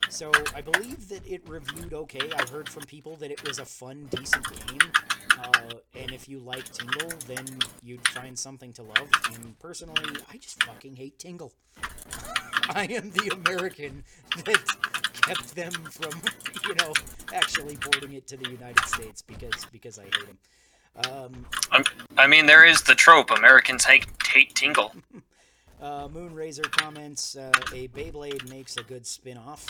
so 0.09 0.31
I 0.55 0.61
believe 0.61 1.09
that 1.09 1.27
it 1.27 1.49
reviewed 1.49 1.95
okay. 1.95 2.31
I 2.37 2.43
heard 2.51 2.69
from 2.69 2.83
people 2.85 3.17
that 3.17 3.31
it 3.31 3.47
was 3.47 3.59
a 3.59 3.65
fun, 3.65 4.09
decent 4.11 4.47
game. 4.67 4.93
Uh, 5.39 5.75
and 5.95 6.11
if 6.13 6.29
you 6.29 6.39
like 6.39 6.71
Tingle, 6.71 7.11
then 7.27 7.47
you'd 7.83 8.07
find 8.09 8.39
something 8.39 8.73
to 8.75 8.83
love. 8.83 9.09
And 9.35 9.59
personally, 9.59 10.21
I 10.31 10.37
just 10.37 10.63
fucking 10.63 10.97
hate 10.97 11.19
Tingle. 11.19 11.53
I 12.69 12.85
am 12.85 13.11
the 13.11 13.33
American 13.35 14.05
that 14.45 14.63
kept 15.23 15.55
them 15.55 15.73
from, 15.73 16.13
you 16.69 16.75
know, 16.75 16.93
actually 17.33 17.77
porting 17.77 18.13
it 18.13 18.27
to 18.29 18.37
the 18.37 18.51
United 18.51 18.85
States 18.85 19.23
because 19.23 19.65
because 19.73 19.99
I 19.99 20.05
hate 20.05 20.15
him. 20.15 20.39
Um, 21.09 21.47
I 22.19 22.27
mean, 22.27 22.47
there 22.47 22.65
is 22.65 22.83
the 22.83 22.95
trope: 22.95 23.31
Americans 23.31 23.85
hate, 23.85 24.07
hate 24.27 24.55
Tingle. 24.55 24.93
Uh, 25.83 26.07
Moonrazer 26.09 26.71
comments, 26.71 27.37
uh, 27.37 27.51
a 27.73 27.89
Beyblade 27.89 28.49
makes 28.49 28.77
a 28.77 28.85
good 28.85 29.05
spin-off. 29.05 29.67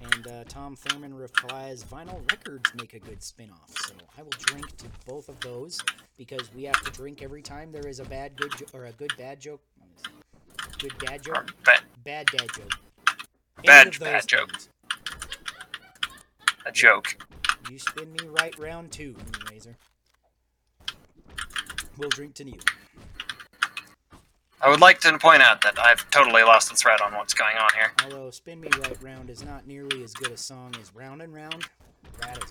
And 0.00 0.26
uh, 0.28 0.44
Tom 0.48 0.76
Thurman 0.76 1.12
replies, 1.12 1.82
vinyl 1.84 2.20
records 2.30 2.72
make 2.74 2.94
a 2.94 3.00
good 3.00 3.20
spin-off. 3.22 3.70
So 3.84 3.94
I 4.16 4.22
will 4.22 4.30
drink 4.30 4.74
to 4.78 4.86
both 5.06 5.28
of 5.28 5.38
those 5.40 5.80
because 6.16 6.54
we 6.54 6.62
have 6.64 6.80
to 6.82 6.90
drink 6.92 7.20
every 7.20 7.42
time 7.42 7.72
there 7.72 7.86
is 7.86 7.98
a 8.00 8.04
bad 8.04 8.36
good 8.36 8.52
jo- 8.56 8.66
or 8.72 8.86
a 8.86 8.92
good 8.92 9.12
bad 9.18 9.40
joke. 9.40 9.60
Good 10.78 10.96
dad 10.98 11.22
joke. 11.22 11.52
ba- 11.64 11.80
Bad 12.04 12.26
dad 12.26 12.48
joke. 12.56 12.70
Bad- 13.64 13.98
bad 13.98 14.26
joke. 14.26 14.50
things. 14.52 14.68
a 16.64 16.72
joke. 16.72 17.16
You 17.70 17.78
spin 17.78 18.12
me 18.12 18.20
right 18.28 18.56
round 18.58 18.92
two, 18.92 19.14
Moonrazer. 19.14 19.74
We'll 21.98 22.08
drink 22.08 22.34
to 22.36 22.44
you. 22.48 22.58
I 24.62 24.68
would 24.68 24.80
like 24.80 25.00
to 25.00 25.18
point 25.18 25.42
out 25.42 25.62
that 25.62 25.78
I've 25.78 26.08
totally 26.10 26.42
lost 26.42 26.68
the 26.68 26.76
thread 26.76 27.00
on 27.00 27.14
what's 27.14 27.32
going 27.32 27.56
on 27.56 27.70
here. 27.74 27.92
Although 28.04 28.30
Spin 28.30 28.60
Me 28.60 28.68
Right 28.78 29.02
Round 29.02 29.30
is 29.30 29.42
not 29.42 29.66
nearly 29.66 30.04
as 30.04 30.12
good 30.12 30.32
a 30.32 30.36
song 30.36 30.74
as 30.80 30.94
Round 30.94 31.22
and 31.22 31.32
Round, 31.32 31.64
that 32.20 32.36
is 32.36 32.50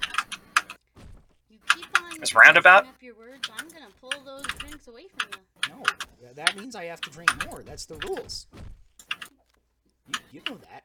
You 1.52 1.58
keep 1.70 1.86
on 2.02 2.12
It's 2.20 2.34
roundabout? 2.34 2.88
up 2.88 2.96
your 3.02 3.16
words. 3.16 3.48
I'm 3.56 3.68
gonna 3.68 3.92
pull 4.02 4.12
those 4.26 4.46
drinks 4.58 4.88
away 4.88 5.06
from 5.16 5.30
you. 5.70 5.76
No, 5.76 5.84
that 6.34 6.58
means 6.58 6.76
I 6.76 6.86
have 6.86 7.00
to 7.02 7.12
drink 7.12 7.30
more. 7.46 7.62
That's 7.62 7.86
the 7.86 7.96
rules. 8.08 8.48
You, 10.08 10.16
you 10.34 10.42
know 10.50 10.58
that. 10.58 10.84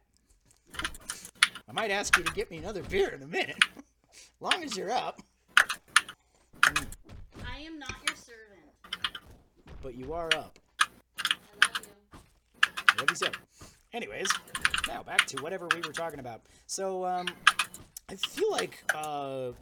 I 1.66 1.72
might 1.72 1.90
ask 1.90 2.18
you 2.18 2.24
to 2.24 2.32
get 2.34 2.50
me 2.50 2.58
another 2.58 2.82
beer 2.82 3.08
in 3.08 3.22
a 3.22 3.26
minute. 3.26 3.56
long 4.40 4.62
as 4.62 4.76
you're 4.76 4.90
up. 4.90 5.22
I 6.66 7.60
am 7.60 7.78
not 7.78 7.94
your 8.06 8.16
servant. 8.16 9.18
But 9.82 9.94
you 9.94 10.12
are 10.12 10.28
up. 10.34 10.58
You 13.10 13.16
so. 13.16 13.26
Anyways, 13.92 14.28
now 14.88 15.02
back 15.02 15.26
to 15.26 15.42
whatever 15.42 15.68
we 15.74 15.80
were 15.80 15.92
talking 15.92 16.20
about. 16.20 16.42
So, 16.66 17.04
um, 17.04 17.28
I 18.10 18.16
feel 18.16 18.50
like 18.50 18.82
uh, 18.94 19.52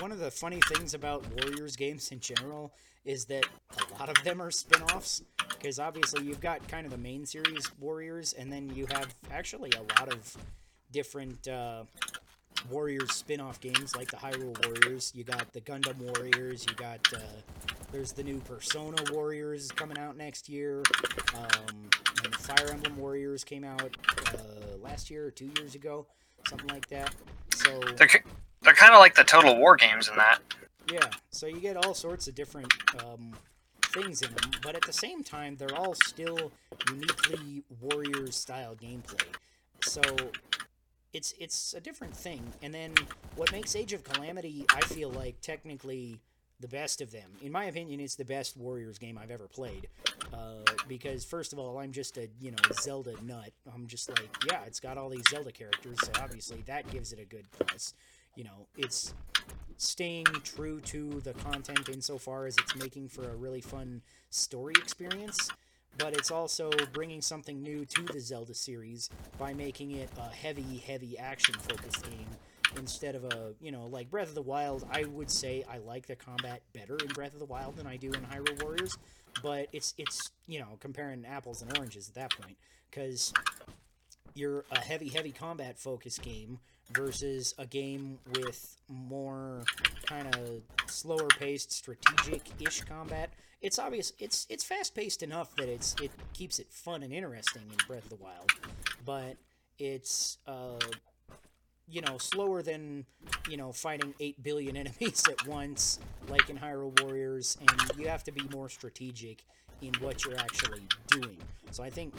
one 0.00 0.12
of 0.12 0.18
the 0.18 0.30
funny 0.30 0.60
things 0.68 0.94
about 0.94 1.24
Warriors 1.40 1.76
games 1.76 2.10
in 2.12 2.20
general 2.20 2.72
is 3.04 3.24
that 3.26 3.46
a 3.78 3.98
lot 3.98 4.08
of 4.08 4.22
them 4.24 4.42
are 4.42 4.50
spin 4.50 4.82
offs. 4.94 5.22
Because 5.48 5.78
obviously, 5.78 6.24
you've 6.24 6.40
got 6.40 6.66
kind 6.68 6.86
of 6.86 6.92
the 6.92 6.98
main 6.98 7.26
series 7.26 7.70
Warriors, 7.80 8.32
and 8.32 8.52
then 8.52 8.68
you 8.74 8.86
have 8.86 9.14
actually 9.30 9.72
a 9.72 10.00
lot 10.00 10.12
of 10.12 10.36
different 10.92 11.48
uh, 11.48 11.84
Warriors 12.70 13.12
spin 13.12 13.40
off 13.40 13.60
games 13.60 13.96
like 13.96 14.10
the 14.10 14.16
Hyrule 14.16 14.56
Warriors. 14.66 15.12
You 15.14 15.24
got 15.24 15.52
the 15.52 15.60
Gundam 15.60 15.98
Warriors, 15.98 16.64
you 16.68 16.74
got. 16.74 17.00
Uh, 17.12 17.18
there's 17.92 18.12
the 18.12 18.22
new 18.22 18.38
Persona 18.40 18.96
Warriors 19.12 19.70
coming 19.72 19.98
out 19.98 20.16
next 20.16 20.48
year. 20.48 20.82
Um, 21.36 21.88
and 22.24 22.34
Fire 22.34 22.70
Emblem 22.70 22.96
Warriors 22.96 23.44
came 23.44 23.64
out 23.64 23.96
uh, 24.28 24.76
last 24.82 25.10
year 25.10 25.26
or 25.26 25.30
two 25.30 25.50
years 25.58 25.74
ago, 25.74 26.06
something 26.48 26.68
like 26.68 26.88
that. 26.88 27.14
So 27.54 27.80
They're 27.96 28.08
they're 28.62 28.74
kind 28.74 28.92
of 28.92 28.98
like 28.98 29.14
the 29.14 29.24
Total 29.24 29.56
War 29.56 29.76
games 29.76 30.08
in 30.08 30.16
that. 30.16 30.40
yeah, 30.92 31.08
so 31.30 31.46
you 31.46 31.60
get 31.60 31.76
all 31.76 31.94
sorts 31.94 32.26
of 32.26 32.34
different 32.34 32.72
um, 33.04 33.32
things 33.86 34.20
in 34.22 34.30
them, 34.34 34.50
but 34.62 34.74
at 34.74 34.82
the 34.82 34.92
same 34.92 35.22
time, 35.22 35.56
they're 35.56 35.74
all 35.74 35.94
still 35.94 36.50
uniquely 36.90 37.62
Warriors 37.80 38.34
style 38.36 38.74
gameplay. 38.74 39.22
So 39.82 40.02
it's 41.12 41.34
it's 41.38 41.72
a 41.74 41.80
different 41.80 42.16
thing. 42.16 42.42
And 42.62 42.74
then 42.74 42.94
what 43.36 43.52
makes 43.52 43.76
Age 43.76 43.92
of 43.92 44.02
Calamity, 44.02 44.66
I 44.74 44.80
feel 44.80 45.10
like 45.10 45.40
technically 45.40 46.18
the 46.60 46.68
best 46.68 47.00
of 47.00 47.10
them. 47.10 47.30
In 47.42 47.52
my 47.52 47.64
opinion, 47.64 48.00
it's 48.00 48.16
the 48.16 48.24
best 48.24 48.56
Warriors 48.56 48.98
game 48.98 49.18
I've 49.18 49.30
ever 49.30 49.46
played. 49.46 49.88
Uh, 50.32 50.64
because 50.88 51.24
first 51.24 51.52
of 51.52 51.58
all, 51.58 51.78
I'm 51.78 51.92
just 51.92 52.16
a 52.18 52.28
you 52.40 52.50
know 52.50 52.58
Zelda 52.80 53.14
nut. 53.22 53.50
I'm 53.72 53.86
just 53.86 54.08
like, 54.08 54.28
yeah, 54.50 54.62
it's 54.66 54.80
got 54.80 54.98
all 54.98 55.08
these 55.08 55.28
Zelda 55.30 55.52
characters, 55.52 55.98
so 56.02 56.12
obviously 56.20 56.62
that 56.66 56.90
gives 56.90 57.12
it 57.12 57.18
a 57.20 57.24
good 57.24 57.44
plus. 57.52 57.94
You 58.34 58.44
know, 58.44 58.66
it's 58.76 59.14
staying 59.78 60.26
true 60.42 60.80
to 60.80 61.20
the 61.20 61.32
content 61.34 61.88
insofar 61.88 62.46
as 62.46 62.56
it's 62.58 62.74
making 62.76 63.08
for 63.08 63.30
a 63.30 63.36
really 63.36 63.60
fun 63.60 64.02
story 64.30 64.74
experience, 64.76 65.50
but 65.96 66.12
it's 66.14 66.30
also 66.30 66.70
bringing 66.92 67.22
something 67.22 67.62
new 67.62 67.84
to 67.84 68.02
the 68.02 68.20
Zelda 68.20 68.54
series 68.54 69.08
by 69.38 69.54
making 69.54 69.92
it 69.92 70.10
a 70.18 70.28
heavy, 70.34 70.82
heavy 70.86 71.16
action 71.18 71.54
focused 71.54 72.04
game 72.10 72.26
instead 72.76 73.14
of 73.14 73.24
a, 73.24 73.54
you 73.60 73.72
know, 73.72 73.86
like 73.86 74.10
Breath 74.10 74.28
of 74.28 74.34
the 74.34 74.42
Wild. 74.42 74.86
I 74.90 75.04
would 75.04 75.30
say 75.30 75.64
I 75.70 75.78
like 75.78 76.06
the 76.06 76.16
combat 76.16 76.62
better 76.72 76.96
in 76.96 77.08
Breath 77.08 77.32
of 77.32 77.38
the 77.38 77.46
Wild 77.46 77.76
than 77.76 77.86
I 77.86 77.96
do 77.96 78.08
in 78.08 78.20
Hyrule 78.22 78.62
Warriors, 78.62 78.98
but 79.42 79.68
it's 79.72 79.94
it's, 79.98 80.30
you 80.46 80.60
know, 80.60 80.76
comparing 80.80 81.24
apples 81.24 81.62
and 81.62 81.76
oranges 81.76 82.08
at 82.08 82.14
that 82.14 82.30
point 82.38 82.56
cuz 82.90 83.32
you're 84.34 84.64
a 84.70 84.78
heavy 84.78 85.08
heavy 85.08 85.32
combat 85.32 85.78
focus 85.78 86.18
game 86.18 86.58
versus 86.92 87.54
a 87.58 87.66
game 87.66 88.18
with 88.34 88.76
more 88.88 89.62
kind 90.06 90.34
of 90.36 90.62
slower 90.86 91.26
paced 91.38 91.72
strategic 91.72 92.42
ish 92.60 92.80
combat 92.82 93.30
it's 93.60 93.78
obvious 93.78 94.12
it's 94.18 94.46
it's 94.48 94.64
fast 94.64 94.94
paced 94.94 95.22
enough 95.22 95.54
that 95.56 95.68
it's 95.68 95.94
it 96.00 96.10
keeps 96.32 96.58
it 96.58 96.66
fun 96.70 97.02
and 97.02 97.12
interesting 97.12 97.62
in 97.62 97.76
breath 97.86 98.04
of 98.04 98.10
the 98.10 98.16
wild 98.16 98.50
but 99.04 99.36
it's 99.78 100.38
uh 100.46 100.78
you 101.90 102.00
know 102.00 102.18
slower 102.18 102.62
than 102.62 103.04
you 103.48 103.56
know 103.56 103.72
fighting 103.72 104.14
8 104.20 104.42
billion 104.42 104.76
enemies 104.82 105.24
at 105.28 105.46
once 105.46 105.98
like 106.28 106.50
in 106.50 106.58
hyrule 106.58 107.00
warriors 107.02 107.56
and 107.60 107.98
you 107.98 108.08
have 108.08 108.24
to 108.24 108.32
be 108.32 108.42
more 108.52 108.68
strategic 108.68 109.44
in 109.80 109.94
what 110.00 110.24
you're 110.24 110.38
actually 110.38 110.82
doing. 111.08 111.36
So 111.70 111.82
i 111.82 111.90
think 111.90 112.14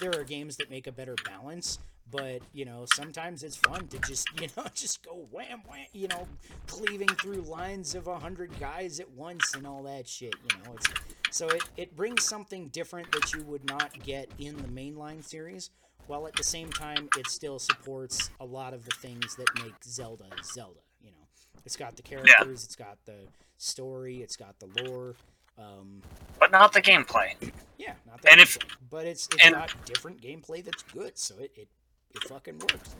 there 0.00 0.18
are 0.18 0.24
games 0.24 0.56
that 0.56 0.70
make 0.70 0.86
a 0.86 0.92
better 0.92 1.14
balance 1.26 1.78
but 2.10 2.40
you 2.52 2.64
know 2.64 2.84
sometimes 2.94 3.42
it's 3.42 3.56
fun 3.56 3.86
to 3.88 3.98
just 4.00 4.28
you 4.40 4.48
know 4.56 4.64
just 4.74 5.04
go 5.04 5.26
wham 5.30 5.60
wham 5.68 5.86
you 5.92 6.08
know 6.08 6.26
cleaving 6.66 7.08
through 7.08 7.42
lines 7.42 7.94
of 7.94 8.06
a 8.06 8.18
hundred 8.18 8.50
guys 8.58 9.00
at 9.00 9.10
once 9.12 9.54
and 9.54 9.66
all 9.66 9.82
that 9.82 10.08
shit 10.08 10.34
you 10.50 10.58
know 10.64 10.74
it's 10.74 10.88
so 11.30 11.46
it, 11.48 11.62
it 11.76 11.96
brings 11.96 12.24
something 12.24 12.68
different 12.68 13.10
that 13.12 13.32
you 13.32 13.42
would 13.44 13.64
not 13.64 13.92
get 14.02 14.28
in 14.38 14.56
the 14.56 14.68
mainline 14.68 15.22
series 15.22 15.70
while 16.10 16.26
at 16.26 16.34
the 16.34 16.42
same 16.42 16.68
time 16.70 17.08
it 17.16 17.28
still 17.28 17.60
supports 17.60 18.30
a 18.40 18.44
lot 18.44 18.74
of 18.74 18.84
the 18.84 18.90
things 18.96 19.36
that 19.36 19.46
make 19.62 19.72
zelda 19.84 20.24
zelda 20.42 20.80
you 21.00 21.10
know 21.12 21.24
it's 21.64 21.76
got 21.76 21.94
the 21.94 22.02
characters 22.02 22.64
it's 22.64 22.74
got 22.74 22.98
the 23.06 23.14
story 23.58 24.16
it's 24.20 24.36
got 24.36 24.58
the 24.58 24.68
lore 24.82 25.14
um, 25.58 26.00
But 26.38 26.50
not 26.52 26.72
the 26.72 26.80
gameplay. 26.80 27.34
yeah, 27.76 27.92
not 28.06 28.22
that 28.22 28.32
And 28.32 28.40
if- 28.40 28.54
different, 28.58 28.90
but 28.90 29.06
it's 29.06 29.28
it's 29.34 29.44
and- 29.44 29.54
got 29.54 29.72
different 29.84 30.20
gameplay 30.22 30.64
that's 30.64 30.82
good, 30.84 31.18
so 31.18 31.34
it, 31.38 31.52
it 31.54 31.68
it 32.14 32.22
fucking 32.24 32.58
works. 32.60 32.96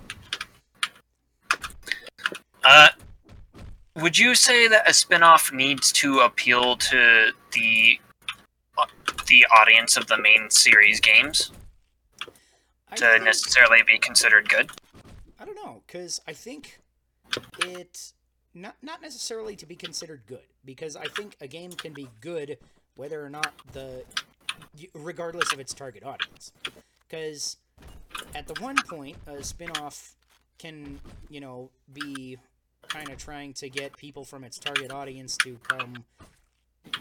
Uh, 2.63 2.89
would 3.97 4.19
you 4.19 4.35
say 4.35 4.69
that 4.69 4.89
a 4.89 4.93
spin-off 4.93 5.53
needs 5.53 5.91
to 5.93 6.19
appeal 6.21 6.77
to 6.77 7.33
the 7.53 7.99
uh, 8.77 8.85
the 9.27 9.47
audience 9.59 9.97
of 9.97 10.07
the 10.09 10.19
main 10.21 10.51
series 10.51 11.01
games 11.01 11.51
to 12.97 13.07
think- 13.07 13.25
necessarily 13.25 13.83
be 13.87 13.99
considered 13.99 14.49
good? 14.49 14.71
I 15.39 15.45
don't 15.45 15.57
know, 15.57 15.83
because 15.87 16.21
I 16.27 16.33
think 16.33 16.79
it 17.61 18.13
not 18.53 18.77
not 18.83 19.01
necessarily 19.01 19.57
to 19.57 19.67
be 19.67 19.77
considered 19.77 20.23
good, 20.27 20.47
because 20.65 20.97
I 20.97 21.07
think 21.07 21.37
a 21.41 21.47
game 21.47 21.73
can 21.73 21.93
be 21.93 22.09
good 22.21 22.59
whether 22.95 23.25
or 23.25 23.31
not 23.31 23.53
the 23.73 24.05
regardless 24.95 25.53
of 25.53 25.61
its 25.61 25.73
target 25.73 26.05
audience. 26.05 26.53
Because 27.09 27.57
at 28.35 28.47
the 28.47 28.61
one 28.61 28.77
point, 28.89 29.17
a 29.27 29.43
spin-off 29.43 30.15
can 30.59 31.01
you 31.29 31.41
know 31.41 31.71
be 31.93 32.37
kind 32.89 33.09
of 33.09 33.19
trying 33.19 33.53
to 33.55 33.71
get 33.71 33.97
people 33.97 34.25
from 34.25 34.45
its 34.45 34.59
target 34.59 34.91
audience 34.93 35.37
to 35.39 35.57
come, 35.63 36.05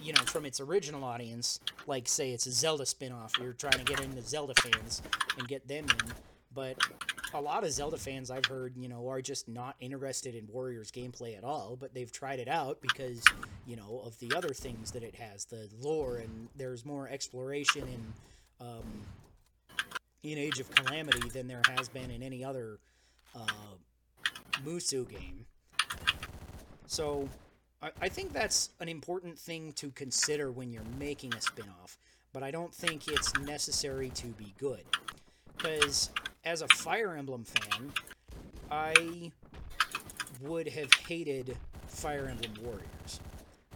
you 0.01 0.13
know, 0.13 0.21
from 0.23 0.45
its 0.45 0.59
original 0.59 1.03
audience, 1.03 1.59
like 1.87 2.07
say 2.07 2.31
it's 2.31 2.45
a 2.45 2.51
Zelda 2.51 2.85
spin-off, 2.85 3.33
you're 3.39 3.53
trying 3.53 3.79
to 3.79 3.83
get 3.83 3.99
into 3.99 4.21
Zelda 4.21 4.53
fans 4.61 5.01
and 5.37 5.47
get 5.47 5.67
them 5.67 5.85
in. 5.85 6.13
But 6.53 6.77
a 7.33 7.39
lot 7.39 7.63
of 7.63 7.71
Zelda 7.71 7.97
fans 7.97 8.31
I've 8.31 8.45
heard, 8.45 8.75
you 8.75 8.89
know, 8.89 9.07
are 9.09 9.21
just 9.21 9.47
not 9.47 9.75
interested 9.79 10.35
in 10.35 10.47
Warriors 10.51 10.91
gameplay 10.91 11.37
at 11.37 11.43
all, 11.43 11.77
but 11.79 11.93
they've 11.93 12.11
tried 12.11 12.39
it 12.39 12.47
out 12.47 12.81
because, 12.81 13.23
you 13.67 13.75
know, 13.75 14.01
of 14.03 14.17
the 14.19 14.33
other 14.35 14.49
things 14.49 14.91
that 14.91 15.03
it 15.03 15.15
has, 15.15 15.45
the 15.45 15.69
lore, 15.79 16.17
and 16.17 16.49
there's 16.55 16.85
more 16.85 17.07
exploration 17.07 17.83
in, 17.83 18.67
um, 18.67 18.83
in 20.23 20.37
Age 20.37 20.59
of 20.59 20.69
Calamity 20.71 21.29
than 21.29 21.47
there 21.47 21.61
has 21.77 21.87
been 21.87 22.09
in 22.09 22.23
any 22.23 22.43
other 22.43 22.79
uh, 23.35 23.45
Musou 24.65 25.07
game. 25.07 25.45
So 26.87 27.29
I, 27.81 27.91
I 28.01 28.09
think 28.09 28.33
that's 28.33 28.69
an 28.79 28.89
important 28.89 29.37
thing 29.37 29.71
to 29.73 29.89
consider 29.91 30.51
when 30.51 30.71
you're 30.71 30.83
making 30.99 31.33
a 31.33 31.41
spin-off, 31.41 31.97
but 32.33 32.43
I 32.43 32.51
don't 32.51 32.73
think 32.73 33.07
it's 33.07 33.37
necessary 33.39 34.09
to 34.11 34.27
be 34.27 34.53
good. 34.57 34.83
Because 35.57 36.09
as 36.45 36.61
a 36.61 36.67
Fire 36.75 37.15
Emblem 37.15 37.43
fan, 37.43 37.91
I 38.71 39.31
would 40.41 40.67
have 40.69 40.93
hated 40.93 41.57
Fire 41.87 42.27
Emblem 42.29 42.53
Warriors. 42.63 43.19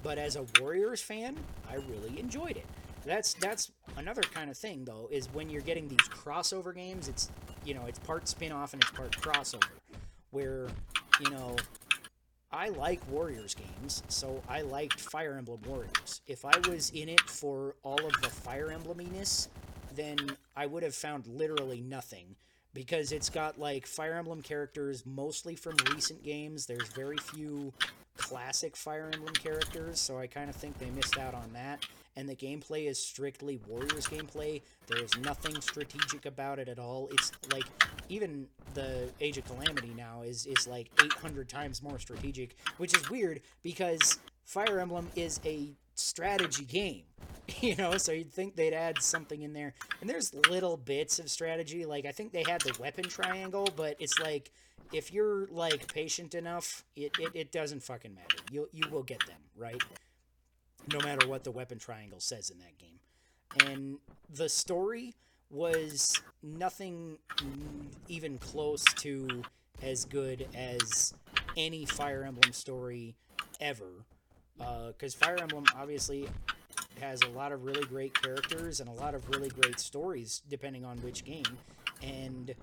But 0.02 0.18
as 0.18 0.36
a 0.36 0.46
Warriors 0.60 1.02
fan, 1.02 1.38
I 1.70 1.76
really 1.76 2.20
enjoyed 2.20 2.58
it. 2.58 2.66
That's 3.06 3.34
that's 3.34 3.72
another 3.98 4.22
kind 4.22 4.50
of 4.50 4.58
thing 4.58 4.86
though, 4.86 5.10
is 5.12 5.28
when 5.34 5.50
you're 5.50 5.62
getting 5.62 5.90
these 5.90 6.08
crossover 6.10 6.74
games, 6.74 7.10
it's 7.10 7.30
you 7.66 7.74
know, 7.74 7.86
it's 7.86 8.00
part 8.00 8.28
spin-off 8.28 8.74
and 8.74 8.82
it's 8.82 8.92
part 8.92 9.12
crossover. 9.12 9.72
Where, 10.32 10.68
you 11.20 11.30
know, 11.30 11.56
I 12.54 12.70
like 12.70 13.02
Warriors 13.10 13.56
games, 13.56 14.04
so 14.10 14.44
I 14.48 14.62
liked 14.62 15.02
Fire 15.02 15.38
Emblem 15.40 15.60
Warriors. 15.66 16.22
If 16.28 16.46
I 16.46 16.56
was 16.70 16.92
in 16.92 17.10
it 17.10 17.22
for 17.22 17.76
all 17.82 18.00
of 18.06 18.14
the 18.22 18.30
Fire 18.30 18.72
Embleminess, 18.72 19.50
then 19.96 20.20
I 20.56 20.68
would 20.68 20.84
have 20.84 20.94
found 20.94 21.26
literally 21.26 21.82
nothing 21.82 22.36
because 22.76 23.12
it's 23.12 23.30
got 23.30 23.58
like 23.60 23.88
Fire 23.88 24.14
Emblem 24.14 24.44
characters 24.44 25.04
mostly 25.04 25.56
from 25.56 25.76
recent 25.96 26.24
games. 26.24 26.68
There's 26.68 26.88
very 26.90 27.18
few 27.18 27.74
classic 28.18 28.76
Fire 28.76 29.10
Emblem 29.14 29.34
characters, 29.34 30.00
so 30.00 30.18
I 30.18 30.28
kind 30.28 30.50
of 30.50 30.56
think 30.56 30.78
they 30.78 30.90
missed 30.92 31.18
out 31.18 31.34
on 31.34 31.52
that. 31.54 31.86
And 32.16 32.30
the 32.30 32.36
gameplay 32.36 32.88
is 32.88 33.04
strictly 33.04 33.60
Warriors 33.68 34.06
gameplay. 34.06 34.62
There 34.88 35.04
is 35.04 35.18
nothing 35.18 35.60
strategic 35.62 36.26
about 36.26 36.60
it 36.60 36.70
at 36.70 36.78
all. 36.78 37.10
It's 37.12 37.32
like 37.52 37.66
even 38.10 38.48
the 38.76 39.10
Age 39.20 39.38
of 39.38 39.46
Calamity 39.46 39.94
now 39.98 40.22
is 40.22 40.46
is 40.46 40.68
like 40.68 40.90
800 41.04 41.50
times 41.50 41.82
more 41.82 41.98
strategic, 41.98 42.56
which 42.78 42.96
is 42.96 43.10
weird 43.10 43.42
because 43.64 44.20
Fire 44.46 44.80
Emblem 44.80 45.10
is 45.16 45.40
a 45.46 45.74
strategy 45.96 46.66
game. 46.66 47.04
You 47.60 47.76
know, 47.76 47.98
so 47.98 48.14
you'd 48.14 48.32
think 48.32 48.56
they'd 48.56 48.74
add 48.74 49.02
something 49.02 49.42
in 49.42 49.52
there. 49.52 49.74
And 50.00 50.10
there's 50.10 50.34
little 50.34 50.78
bits 50.78 51.20
of 51.20 51.30
strategy. 51.30 51.86
Like 51.86 52.06
I 52.06 52.12
think 52.14 52.32
they 52.32 52.44
had 52.48 52.62
the 52.62 52.74
weapon 52.80 53.04
triangle, 53.04 53.68
but 53.76 53.98
it's 54.00 54.18
like 54.18 54.52
if 54.92 55.14
you're 55.14 55.48
like 55.48 55.92
patient 55.94 56.36
enough, 56.36 56.84
it, 56.96 57.12
it, 57.20 57.32
it 57.34 57.52
doesn't 57.52 57.84
fucking 57.84 58.14
matter. 58.14 58.38
You 58.52 58.70
you 58.72 58.90
will 58.92 59.04
get 59.04 59.26
them, 59.26 59.40
right? 59.56 59.82
No 60.92 61.00
matter 61.00 61.28
what 61.28 61.44
the 61.44 61.52
weapon 61.52 61.80
triangle 61.80 62.20
says 62.20 62.50
in 62.50 62.60
that 62.60 62.78
game. 62.78 63.00
And 63.68 63.98
the 64.30 64.50
story 64.50 65.14
was 65.50 66.20
nothing 66.42 67.18
even 68.08 68.38
close 68.40 68.84
to 68.96 69.44
as 69.82 70.06
good 70.06 70.48
as 70.56 71.14
any 71.56 71.86
Fire 71.86 72.24
Emblem 72.24 72.52
story 72.52 73.16
ever. 73.62 74.06
Because 74.58 75.16
uh, 75.16 75.26
Fire 75.26 75.38
Emblem 75.40 75.66
obviously 75.76 76.28
has 77.00 77.22
a 77.22 77.30
lot 77.30 77.52
of 77.52 77.66
really 77.66 77.86
great 77.86 78.20
characters 78.20 78.80
and 78.80 78.90
a 78.90 78.94
lot 78.94 79.14
of 79.16 79.30
really 79.30 79.50
great 79.50 79.80
stories, 79.80 80.42
depending 80.50 80.86
on 80.86 80.98
which 80.98 81.24
game. 81.24 81.44
And 82.02 82.54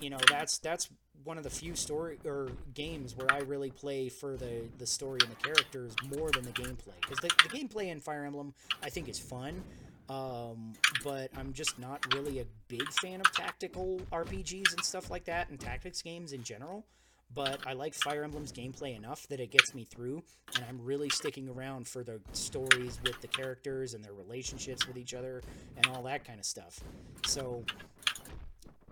you 0.00 0.10
know 0.10 0.18
that's 0.28 0.58
that's 0.58 0.88
one 1.24 1.36
of 1.36 1.44
the 1.44 1.50
few 1.50 1.74
story 1.74 2.18
or 2.24 2.48
games 2.74 3.16
where 3.16 3.30
I 3.30 3.38
really 3.40 3.70
play 3.70 4.08
for 4.08 4.36
the 4.36 4.62
the 4.78 4.86
story 4.86 5.20
and 5.22 5.30
the 5.30 5.42
characters 5.42 5.94
more 6.16 6.30
than 6.30 6.44
the 6.44 6.52
gameplay. 6.52 6.98
Because 7.00 7.18
the, 7.18 7.28
the 7.28 7.48
gameplay 7.48 7.88
in 7.88 8.00
Fire 8.00 8.24
Emblem 8.24 8.54
I 8.82 8.90
think 8.90 9.08
is 9.08 9.18
fun. 9.18 9.62
Um, 10.08 10.72
but 11.04 11.30
I'm 11.36 11.52
just 11.52 11.78
not 11.78 12.14
really 12.14 12.40
a 12.40 12.46
big 12.68 12.90
fan 13.02 13.20
of 13.20 13.30
tactical 13.32 14.00
RPGs 14.10 14.72
and 14.72 14.82
stuff 14.82 15.10
like 15.10 15.26
that, 15.26 15.50
and 15.50 15.60
tactics 15.60 16.00
games 16.00 16.32
in 16.32 16.42
general 16.42 16.86
but 17.34 17.60
I 17.66 17.74
like 17.74 17.94
Fire 17.94 18.24
Emblem's 18.24 18.52
gameplay 18.52 18.96
enough 18.96 19.26
that 19.28 19.40
it 19.40 19.50
gets 19.50 19.74
me 19.74 19.84
through, 19.84 20.22
and 20.54 20.64
I'm 20.68 20.80
really 20.82 21.10
sticking 21.10 21.48
around 21.48 21.86
for 21.86 22.02
the 22.02 22.20
stories 22.32 22.98
with 23.04 23.20
the 23.20 23.28
characters 23.28 23.94
and 23.94 24.02
their 24.02 24.14
relationships 24.14 24.86
with 24.86 24.96
each 24.96 25.14
other 25.14 25.42
and 25.76 25.86
all 25.88 26.02
that 26.04 26.24
kind 26.24 26.38
of 26.38 26.46
stuff. 26.46 26.80
So, 27.26 27.64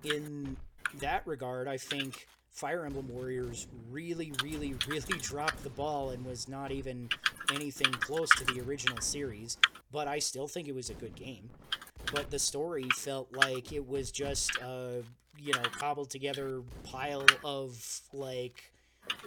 in 0.05 0.57
that 1.01 1.26
regard, 1.26 1.68
I 1.68 1.76
think 1.76 2.26
Fire 2.51 2.86
Emblem 2.86 3.09
Warriors 3.09 3.66
really, 3.90 4.32
really, 4.42 4.74
really 4.88 5.18
dropped 5.20 5.62
the 5.62 5.70
ball 5.70 6.11
and 6.11 6.24
was 6.24 6.49
not 6.49 6.72
even 6.72 7.09
anything 7.53 7.92
close 7.92 8.30
to 8.36 8.44
the 8.44 8.61
original 8.61 9.01
series, 9.01 9.59
but 9.92 10.09
I 10.09 10.18
still 10.18 10.49
think 10.49 10.68
it 10.68 10.74
was 10.74 10.90
a 10.90 10.94
good 10.94 11.14
game. 11.14 11.51
But 12.12 12.30
the 12.30 12.38
story 12.38 12.88
felt 12.94 13.34
like 13.34 13.72
it 13.72 13.86
was 13.86 14.11
just 14.11 14.57
a 14.59 15.03
you 15.38 15.53
know 15.53 15.62
cobbled 15.72 16.09
together 16.09 16.62
pile 16.84 17.26
of 17.44 18.01
like 18.12 18.70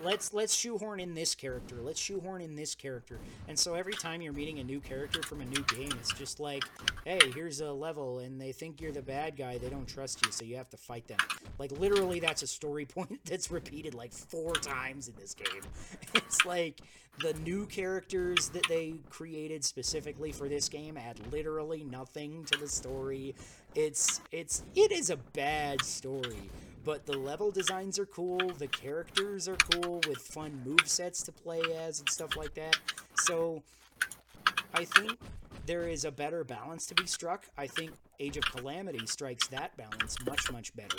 let's 0.03 0.33
let's 0.33 0.53
shoehorn 0.53 0.99
in 0.99 1.13
this 1.13 1.35
character. 1.35 1.77
Let's 1.81 1.99
shoehorn 1.99 2.41
in 2.41 2.55
this 2.55 2.75
character. 2.75 3.19
And 3.47 3.57
so 3.57 3.73
every 3.75 3.93
time 3.93 4.21
you're 4.21 4.33
meeting 4.33 4.59
a 4.59 4.63
new 4.63 4.79
character 4.79 5.21
from 5.23 5.41
a 5.41 5.45
new 5.45 5.63
game 5.63 5.91
it's 5.99 6.13
just 6.13 6.39
like 6.39 6.63
hey 7.05 7.19
here's 7.33 7.61
a 7.61 7.71
level 7.71 8.19
and 8.19 8.39
they 8.39 8.51
think 8.51 8.81
you're 8.81 8.91
the 8.91 9.01
bad 9.01 9.37
guy. 9.37 9.57
They 9.57 9.69
don't 9.69 9.87
trust 9.87 10.25
you 10.25 10.31
so 10.31 10.45
you 10.45 10.55
have 10.57 10.69
to 10.69 10.77
fight 10.77 11.07
them. 11.07 11.17
Like 11.57 11.71
literally 11.71 12.19
that's 12.19 12.43
a 12.43 12.47
story 12.47 12.85
point 12.99 13.19
that's 13.25 13.51
repeated 13.51 13.93
like 13.93 14.13
four 14.13 14.53
times 14.53 15.07
in 15.07 15.15
this 15.15 15.33
game. 15.33 15.63
It's 16.13 16.45
like 16.45 16.81
the 17.19 17.33
new 17.45 17.65
characters 17.65 18.49
that 18.49 18.67
they 18.67 18.95
created 19.09 19.63
specifically 19.63 20.31
for 20.31 20.47
this 20.47 20.69
game 20.69 20.97
add 20.97 21.19
literally 21.31 21.83
nothing 21.83 22.45
to 22.45 22.57
the 22.57 22.67
story. 22.67 23.35
It's 23.75 24.21
it's 24.31 24.63
it 24.75 24.91
is 24.91 25.09
a 25.09 25.17
bad 25.17 25.83
story 25.83 26.49
but 26.89 27.05
the 27.05 27.15
level 27.15 27.51
designs 27.51 27.99
are 27.99 28.07
cool, 28.07 28.39
the 28.57 28.65
characters 28.65 29.47
are 29.47 29.57
cool 29.57 30.01
with 30.07 30.17
fun 30.17 30.59
move 30.65 30.81
sets 30.85 31.21
to 31.21 31.31
play 31.31 31.61
as 31.77 31.99
and 31.99 32.09
stuff 32.09 32.35
like 32.35 32.55
that. 32.55 32.79
So 33.13 33.61
I 34.73 34.85
think 34.85 35.19
there 35.67 35.87
is 35.87 36.03
a 36.03 36.09
better 36.09 36.43
balance 36.43 36.87
to 36.87 36.95
be 36.95 37.05
struck. 37.05 37.45
I 37.59 37.67
think 37.67 37.91
Age 38.19 38.37
of 38.37 38.43
Calamity 38.45 39.05
strikes 39.05 39.45
that 39.49 39.77
balance 39.77 40.17
much 40.25 40.51
much 40.51 40.75
better. 40.75 40.97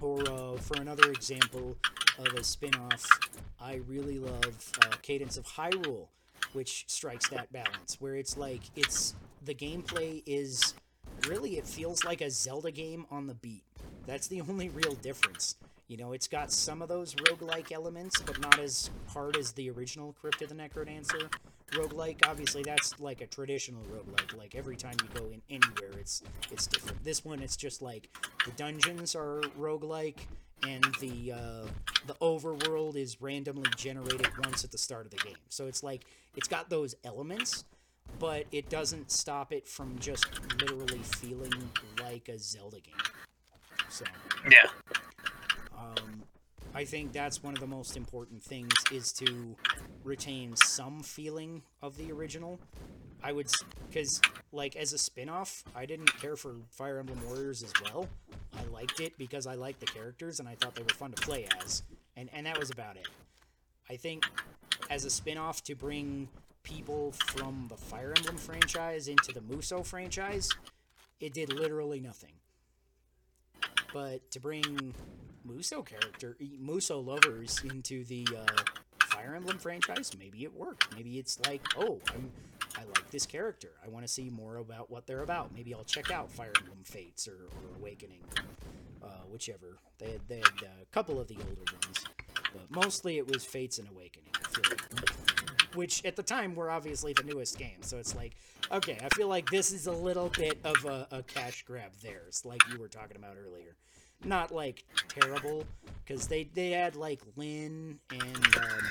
Or 0.00 0.22
uh, 0.22 0.56
for 0.56 0.80
another 0.80 1.08
example 1.12 1.76
of 2.18 2.26
a 2.34 2.42
spin-off, 2.42 3.06
I 3.60 3.76
really 3.86 4.18
love 4.18 4.72
uh, 4.82 4.96
Cadence 5.02 5.36
of 5.36 5.46
Hyrule, 5.46 6.08
which 6.52 6.84
strikes 6.88 7.28
that 7.28 7.52
balance 7.52 8.00
where 8.00 8.16
it's 8.16 8.36
like 8.36 8.62
it's 8.74 9.14
the 9.44 9.54
gameplay 9.54 10.24
is 10.26 10.74
really 11.28 11.58
it 11.58 11.64
feels 11.64 12.04
like 12.04 12.22
a 12.22 12.28
Zelda 12.28 12.72
game 12.72 13.06
on 13.08 13.28
the 13.28 13.34
beat. 13.34 13.62
That's 14.06 14.28
the 14.28 14.40
only 14.40 14.68
real 14.68 14.94
difference. 14.94 15.56
You 15.88 15.96
know, 15.96 16.12
it's 16.12 16.26
got 16.26 16.50
some 16.50 16.82
of 16.82 16.88
those 16.88 17.14
roguelike 17.14 17.70
elements, 17.70 18.20
but 18.22 18.40
not 18.40 18.58
as 18.58 18.90
hard 19.08 19.36
as 19.36 19.52
the 19.52 19.70
original 19.70 20.14
Crypt 20.20 20.42
of 20.42 20.48
the 20.48 20.54
Necrodancer 20.54 21.30
roguelike. 21.72 22.26
Obviously, 22.26 22.62
that's 22.62 22.98
like 23.00 23.20
a 23.20 23.26
traditional 23.26 23.82
roguelike. 23.84 24.36
Like, 24.36 24.54
every 24.54 24.76
time 24.76 24.94
you 25.02 25.20
go 25.20 25.26
in 25.26 25.42
anywhere, 25.48 25.98
it's 25.98 26.22
it's 26.50 26.66
different. 26.66 27.02
This 27.04 27.24
one, 27.24 27.40
it's 27.40 27.56
just 27.56 27.82
like 27.82 28.08
the 28.44 28.50
dungeons 28.52 29.14
are 29.14 29.42
roguelike, 29.58 30.18
and 30.66 30.84
the 31.00 31.32
uh, 31.32 31.66
the 32.06 32.14
overworld 32.14 32.96
is 32.96 33.20
randomly 33.20 33.70
generated 33.76 34.28
once 34.44 34.64
at 34.64 34.72
the 34.72 34.78
start 34.78 35.04
of 35.04 35.10
the 35.10 35.18
game. 35.18 35.36
So 35.50 35.66
it's 35.66 35.82
like, 35.82 36.04
it's 36.36 36.48
got 36.48 36.68
those 36.68 36.96
elements, 37.04 37.64
but 38.18 38.46
it 38.50 38.68
doesn't 38.68 39.10
stop 39.10 39.52
it 39.52 39.68
from 39.68 39.98
just 39.98 40.26
literally 40.60 40.98
feeling 40.98 41.52
like 42.02 42.28
a 42.28 42.38
Zelda 42.38 42.80
game. 42.80 42.94
So 43.88 44.04
yeah, 44.50 44.68
um, 45.76 46.22
I 46.74 46.84
think 46.84 47.12
that's 47.12 47.42
one 47.42 47.54
of 47.54 47.60
the 47.60 47.66
most 47.66 47.96
important 47.96 48.42
things 48.42 48.72
is 48.92 49.12
to 49.14 49.56
retain 50.04 50.56
some 50.56 51.02
feeling 51.02 51.62
of 51.82 51.96
the 51.96 52.12
original. 52.12 52.58
I 53.22 53.32
would, 53.32 53.48
because 53.88 54.20
like 54.52 54.76
as 54.76 54.92
a 54.92 54.98
spin-off, 54.98 55.64
I 55.74 55.86
didn't 55.86 56.12
care 56.20 56.36
for 56.36 56.56
Fire 56.70 56.98
Emblem 56.98 57.18
Warriors 57.26 57.62
as 57.62 57.72
well. 57.82 58.08
I 58.56 58.64
liked 58.72 59.00
it 59.00 59.16
because 59.18 59.46
I 59.46 59.54
liked 59.54 59.80
the 59.80 59.86
characters 59.86 60.38
and 60.38 60.48
I 60.48 60.54
thought 60.54 60.74
they 60.74 60.82
were 60.82 60.88
fun 60.90 61.12
to 61.12 61.22
play 61.22 61.48
as, 61.62 61.82
and 62.16 62.28
and 62.32 62.46
that 62.46 62.58
was 62.58 62.70
about 62.70 62.96
it. 62.96 63.08
I 63.88 63.96
think 63.96 64.24
as 64.90 65.04
a 65.04 65.10
spin-off 65.10 65.62
to 65.64 65.74
bring 65.74 66.28
people 66.62 67.12
from 67.12 67.66
the 67.68 67.76
Fire 67.76 68.12
Emblem 68.16 68.36
franchise 68.36 69.08
into 69.08 69.32
the 69.32 69.40
Musou 69.40 69.84
franchise, 69.86 70.48
it 71.20 71.32
did 71.32 71.52
literally 71.52 72.00
nothing. 72.00 72.32
But 73.92 74.30
to 74.32 74.40
bring 74.40 74.94
Musou 75.48 75.84
character, 75.84 76.36
Musou 76.62 77.04
lovers 77.04 77.62
into 77.64 78.04
the 78.04 78.26
uh, 78.36 78.62
Fire 79.06 79.34
Emblem 79.34 79.58
franchise, 79.58 80.12
maybe 80.18 80.44
it 80.44 80.54
worked. 80.54 80.94
Maybe 80.94 81.18
it's 81.18 81.38
like, 81.46 81.62
oh, 81.76 82.00
I'm, 82.12 82.30
I 82.76 82.84
like 82.84 83.10
this 83.10 83.24
character. 83.24 83.70
I 83.84 83.88
want 83.88 84.06
to 84.06 84.12
see 84.12 84.28
more 84.28 84.58
about 84.58 84.90
what 84.90 85.06
they're 85.06 85.22
about. 85.22 85.54
Maybe 85.54 85.72
I'll 85.72 85.84
check 85.84 86.10
out 86.10 86.30
Fire 86.30 86.52
Emblem 86.58 86.82
Fates 86.84 87.26
or, 87.26 87.46
or 87.46 87.76
Awakening, 87.78 88.20
uh, 89.02 89.06
whichever. 89.30 89.78
They 89.98 90.12
had, 90.12 90.20
they 90.28 90.36
had 90.36 90.62
uh, 90.62 90.82
a 90.82 90.86
couple 90.92 91.18
of 91.18 91.28
the 91.28 91.36
older 91.36 91.72
ones, 91.82 92.04
but 92.52 92.70
mostly 92.70 93.16
it 93.16 93.26
was 93.26 93.44
Fates 93.44 93.78
and 93.78 93.88
Awakening. 93.88 94.30
I 94.34 94.48
feel 94.48 94.64
like. 94.70 95.15
Which 95.76 96.04
at 96.04 96.16
the 96.16 96.22
time 96.22 96.54
were 96.54 96.70
obviously 96.70 97.12
the 97.12 97.22
newest 97.22 97.58
games, 97.58 97.86
so 97.86 97.98
it's 97.98 98.16
like, 98.16 98.32
okay, 98.72 98.98
I 99.02 99.08
feel 99.14 99.28
like 99.28 99.48
this 99.50 99.72
is 99.72 99.86
a 99.86 99.92
little 99.92 100.30
bit 100.30 100.58
of 100.64 100.84
a, 100.84 101.06
a 101.12 101.22
cash 101.22 101.64
grab 101.64 101.92
there. 102.02 102.22
It's 102.26 102.44
like 102.44 102.60
you 102.72 102.78
were 102.78 102.88
talking 102.88 103.16
about 103.16 103.36
earlier 103.36 103.76
not 104.24 104.52
like 104.52 104.84
terrible 105.08 105.64
because 106.04 106.26
they 106.26 106.44
they 106.54 106.70
had 106.70 106.96
like 106.96 107.20
Lyn 107.36 107.98
and 108.10 108.46
um, 108.56 108.62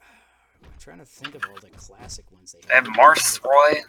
I'm 0.00 0.70
trying 0.78 0.98
to 0.98 1.04
think 1.04 1.34
of 1.34 1.42
all 1.48 1.56
the 1.60 1.70
classic 1.76 2.30
ones 2.32 2.52
they 2.52 2.60
They 2.66 2.74
have 2.74 2.86
had. 2.86 2.96
Marth 2.96 3.42
Roy. 3.44 3.82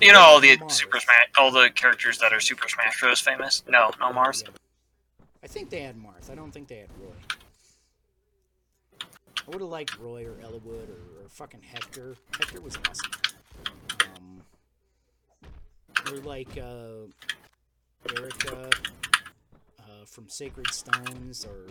You 0.00 0.12
know 0.12 0.20
all 0.20 0.40
the. 0.40 0.56
Super 0.68 1.00
Smash, 1.00 1.28
all 1.38 1.50
the 1.50 1.68
characters 1.74 2.18
that 2.18 2.32
are 2.32 2.40
Super 2.40 2.68
Smash 2.68 3.00
Bros. 3.00 3.20
famous. 3.20 3.64
No, 3.68 3.90
no 3.98 4.12
Marth. 4.12 4.44
Yeah. 4.44 4.50
I 5.42 5.46
think 5.46 5.70
they 5.70 5.80
had 5.80 5.96
Marth. 5.96 6.30
I 6.30 6.34
don't 6.34 6.52
think 6.52 6.68
they 6.68 6.76
had 6.78 6.90
Roy. 7.00 7.12
I 9.46 9.50
would 9.50 9.60
have 9.60 9.70
liked 9.70 9.98
Roy 9.98 10.24
or 10.24 10.34
Eliwood 10.36 10.88
or, 10.88 11.22
or 11.24 11.28
fucking 11.28 11.60
Hector. 11.62 12.16
Hector 12.38 12.60
was 12.60 12.78
awesome. 12.88 13.10
Um, 14.16 14.42
or 16.10 16.18
like 16.18 16.48
uh, 16.56 17.06
Eirika 18.06 18.72
uh, 19.80 20.04
from 20.06 20.28
Sacred 20.28 20.70
Stones, 20.70 21.44
or 21.44 21.66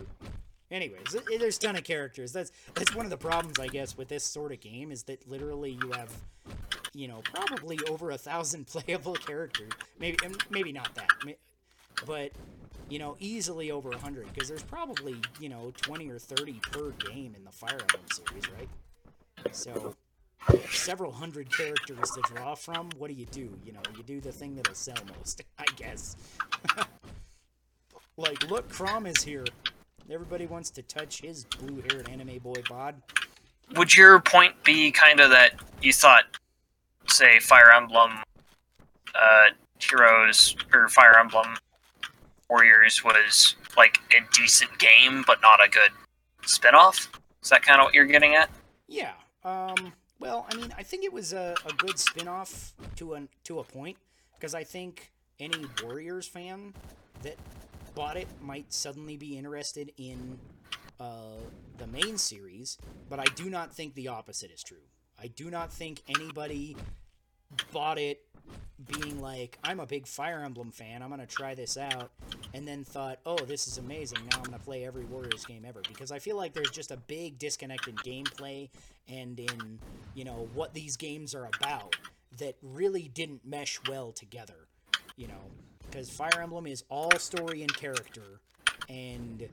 anyways, 0.70 1.16
there's 1.38 1.58
ton 1.58 1.76
of 1.76 1.84
characters. 1.84 2.32
That's 2.32 2.52
that's 2.74 2.94
one 2.94 3.06
of 3.06 3.10
the 3.10 3.16
problems, 3.16 3.58
I 3.58 3.66
guess, 3.66 3.96
with 3.96 4.08
this 4.08 4.24
sort 4.24 4.52
of 4.52 4.60
game 4.60 4.92
is 4.92 5.02
that 5.04 5.28
literally 5.28 5.78
you 5.82 5.92
have, 5.92 6.12
you 6.92 7.08
know, 7.08 7.22
probably 7.32 7.78
over 7.88 8.12
a 8.12 8.18
thousand 8.18 8.66
playable 8.68 9.14
characters. 9.14 9.72
Maybe 9.98 10.18
maybe 10.48 10.72
not 10.72 10.94
that, 10.94 11.08
but 12.06 12.30
you 12.88 12.98
know, 12.98 13.16
easily 13.18 13.70
over 13.70 13.90
a 13.90 13.98
hundred 13.98 14.32
because 14.32 14.48
there's 14.48 14.62
probably 14.62 15.16
you 15.40 15.48
know 15.48 15.72
20 15.82 16.10
or 16.10 16.18
30 16.18 16.60
per 16.70 16.90
game 16.90 17.34
in 17.36 17.44
the 17.44 17.52
Fire 17.52 17.78
Emblem 17.80 18.02
series, 18.12 18.44
right? 18.50 18.68
So 19.52 19.94
several 20.70 21.12
hundred 21.12 21.54
characters 21.56 22.10
to 22.10 22.22
draw 22.34 22.54
from. 22.54 22.90
What 22.98 23.08
do 23.08 23.14
you 23.14 23.26
do? 23.26 23.50
You 23.64 23.72
know, 23.72 23.80
you 23.96 24.02
do 24.02 24.20
the 24.20 24.32
thing 24.32 24.54
that'll 24.54 24.74
sell 24.74 24.96
most, 25.18 25.42
I 25.58 25.64
guess. 25.76 26.16
like, 28.16 28.50
look, 28.50 28.70
Chrom 28.70 29.06
is 29.06 29.22
here. 29.22 29.44
Everybody 30.10 30.46
wants 30.46 30.70
to 30.70 30.82
touch 30.82 31.22
his 31.22 31.44
blue-haired 31.44 32.08
anime 32.10 32.38
boy 32.38 32.62
bod. 32.68 32.94
Would 33.76 33.96
your 33.96 34.20
point 34.20 34.62
be 34.62 34.90
kind 34.90 35.20
of 35.20 35.30
that 35.30 35.54
you 35.80 35.92
thought, 35.94 36.24
say, 37.08 37.40
Fire 37.40 37.72
Emblem 37.74 38.12
uh, 39.14 39.46
Heroes 39.78 40.54
or 40.74 40.88
Fire 40.88 41.18
Emblem 41.18 41.54
Warriors 42.48 43.02
was 43.04 43.56
like 43.76 43.98
a 44.10 44.20
decent 44.32 44.78
game, 44.78 45.24
but 45.26 45.40
not 45.40 45.64
a 45.64 45.68
good 45.68 45.90
spin-off? 46.46 47.10
Is 47.42 47.50
that 47.50 47.62
kind 47.62 47.80
of 47.80 47.86
what 47.86 47.94
you're 47.94 48.04
getting 48.04 48.34
at? 48.34 48.50
Yeah. 48.88 49.12
Um. 49.44 49.92
Well, 50.20 50.46
I 50.50 50.54
mean, 50.54 50.72
I 50.78 50.82
think 50.82 51.04
it 51.04 51.12
was 51.12 51.32
a, 51.32 51.54
a 51.66 51.72
good 51.74 51.98
spin-off 51.98 52.72
to 52.96 53.14
an 53.14 53.28
to 53.44 53.58
a 53.58 53.64
point 53.64 53.96
because 54.36 54.54
I 54.54 54.64
think 54.64 55.12
any 55.40 55.66
Warriors 55.82 56.26
fan 56.26 56.72
that 57.22 57.36
bought 57.94 58.16
it 58.16 58.28
might 58.40 58.72
suddenly 58.72 59.16
be 59.16 59.36
interested 59.36 59.92
in 59.98 60.38
uh, 61.00 61.38
the 61.78 61.86
main 61.86 62.16
series, 62.18 62.78
but 63.08 63.18
I 63.18 63.24
do 63.34 63.50
not 63.50 63.72
think 63.72 63.94
the 63.94 64.08
opposite 64.08 64.50
is 64.50 64.62
true. 64.62 64.86
I 65.20 65.28
do 65.28 65.50
not 65.50 65.72
think 65.72 66.02
anybody 66.08 66.76
bought 67.72 67.98
it 67.98 68.22
being 68.86 69.20
like, 69.20 69.58
I'm 69.62 69.80
a 69.80 69.86
big 69.86 70.06
Fire 70.06 70.42
Emblem 70.44 70.70
fan, 70.70 71.02
I'm 71.02 71.10
gonna 71.10 71.26
try 71.26 71.54
this 71.54 71.76
out, 71.76 72.10
and 72.52 72.66
then 72.66 72.84
thought, 72.84 73.20
oh, 73.24 73.38
this 73.38 73.66
is 73.66 73.78
amazing, 73.78 74.18
now 74.30 74.38
I'm 74.38 74.44
gonna 74.44 74.58
play 74.58 74.84
every 74.84 75.04
Warriors 75.04 75.44
game 75.44 75.64
ever. 75.66 75.80
Because 75.86 76.10
I 76.10 76.18
feel 76.18 76.36
like 76.36 76.52
there's 76.52 76.70
just 76.70 76.90
a 76.90 76.96
big 76.96 77.38
disconnect 77.38 77.88
in 77.88 77.96
gameplay 77.96 78.68
and 79.08 79.38
in, 79.38 79.78
you 80.14 80.24
know, 80.24 80.48
what 80.54 80.74
these 80.74 80.96
games 80.96 81.34
are 81.34 81.48
about 81.58 81.96
that 82.38 82.56
really 82.62 83.08
didn't 83.14 83.46
mesh 83.46 83.78
well 83.88 84.12
together, 84.12 84.68
you 85.16 85.28
know. 85.28 85.50
Because 85.88 86.10
Fire 86.10 86.40
Emblem 86.40 86.66
is 86.66 86.82
all 86.88 87.16
story 87.18 87.62
and 87.62 87.74
character, 87.76 88.40
and, 88.88 89.48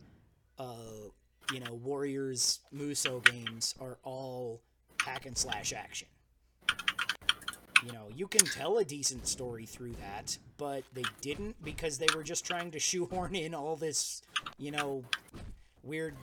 uh, 0.57 1.09
you 1.53 1.59
know, 1.59 1.73
Warriors 1.75 2.59
Musou 2.75 3.23
games 3.23 3.75
are 3.79 3.97
all 4.03 4.61
hack 4.99 5.25
and 5.25 5.37
slash 5.37 5.73
action. 5.73 6.07
You 7.83 7.91
know, 7.93 8.07
you 8.15 8.27
can 8.27 8.45
tell 8.45 8.77
a 8.77 8.85
decent 8.85 9.27
story 9.27 9.65
through 9.65 9.93
that, 9.93 10.37
but 10.57 10.83
they 10.93 11.03
didn't 11.21 11.55
because 11.63 11.97
they 11.97 12.05
were 12.15 12.21
just 12.23 12.45
trying 12.45 12.69
to 12.71 12.79
shoehorn 12.79 13.33
in 13.35 13.55
all 13.55 13.75
this, 13.75 14.21
you 14.59 14.69
know, 14.69 15.03
weird, 15.83 16.13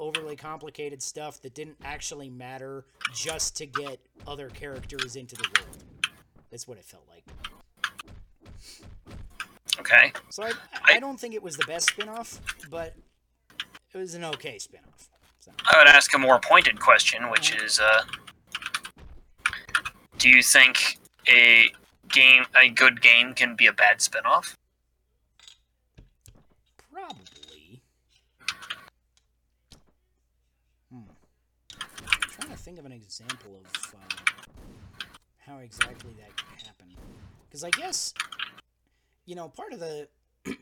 overly 0.00 0.36
complicated 0.36 1.02
stuff 1.02 1.42
that 1.42 1.52
didn't 1.54 1.76
actually 1.84 2.30
matter 2.30 2.86
just 3.14 3.56
to 3.56 3.66
get 3.66 4.00
other 4.26 4.48
characters 4.48 5.16
into 5.16 5.34
the 5.36 5.46
world. 5.60 5.84
That's 6.50 6.66
what 6.66 6.78
it 6.78 6.84
felt 6.84 7.06
like. 7.10 7.24
Okay. 9.78 10.12
So 10.30 10.44
I, 10.44 10.48
I 10.48 10.94
I- 10.94 11.00
don't 11.00 11.20
think 11.20 11.34
it 11.34 11.42
was 11.42 11.56
the 11.58 11.64
best 11.66 11.88
spin-off, 11.90 12.40
but 12.70 12.94
it 13.92 13.98
was 13.98 14.14
an 14.14 14.24
okay 14.24 14.58
spin-off. 14.58 15.08
So, 15.40 15.50
I 15.70 15.76
would 15.76 15.88
ask 15.88 16.14
a 16.14 16.18
more 16.18 16.38
pointed 16.40 16.80
question, 16.80 17.28
which 17.28 17.54
is, 17.54 17.80
uh, 17.80 18.04
do 20.18 20.30
you 20.30 20.42
think 20.42 20.98
a 21.28 21.70
game, 22.08 22.44
a 22.54 22.68
good 22.68 23.00
game, 23.00 23.34
can 23.34 23.56
be 23.56 23.66
a 23.66 23.72
bad 23.72 24.00
spin-off? 24.00 24.56
probably. 26.92 27.82
Hmm. 30.90 31.10
I'm 31.72 32.30
trying 32.30 32.50
to 32.50 32.56
think 32.56 32.78
of 32.78 32.86
an 32.86 32.92
example 32.92 33.60
of 33.64 33.94
uh, 33.94 33.98
how 35.46 35.58
exactly 35.58 36.12
that 36.18 36.36
could 36.36 36.66
happen. 36.66 36.86
Because 37.48 37.64
I 37.64 37.70
guess, 37.70 38.14
you 39.26 39.34
know, 39.34 39.48
part 39.48 39.72
of 39.72 39.80
the. 39.80 40.08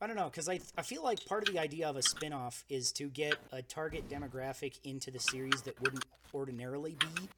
I 0.00 0.08
don't 0.08 0.16
know, 0.16 0.24
because 0.24 0.48
I, 0.48 0.58
I 0.76 0.82
feel 0.82 1.04
like 1.04 1.24
part 1.26 1.46
of 1.46 1.54
the 1.54 1.60
idea 1.60 1.88
of 1.88 1.94
a 1.94 2.02
spin 2.02 2.32
off 2.32 2.64
is 2.68 2.90
to 2.92 3.08
get 3.08 3.36
a 3.52 3.62
target 3.62 4.08
demographic 4.08 4.80
into 4.82 5.12
the 5.12 5.20
series 5.20 5.62
that 5.62 5.80
wouldn't 5.80 6.04
ordinarily 6.34 6.96
be, 6.98 7.28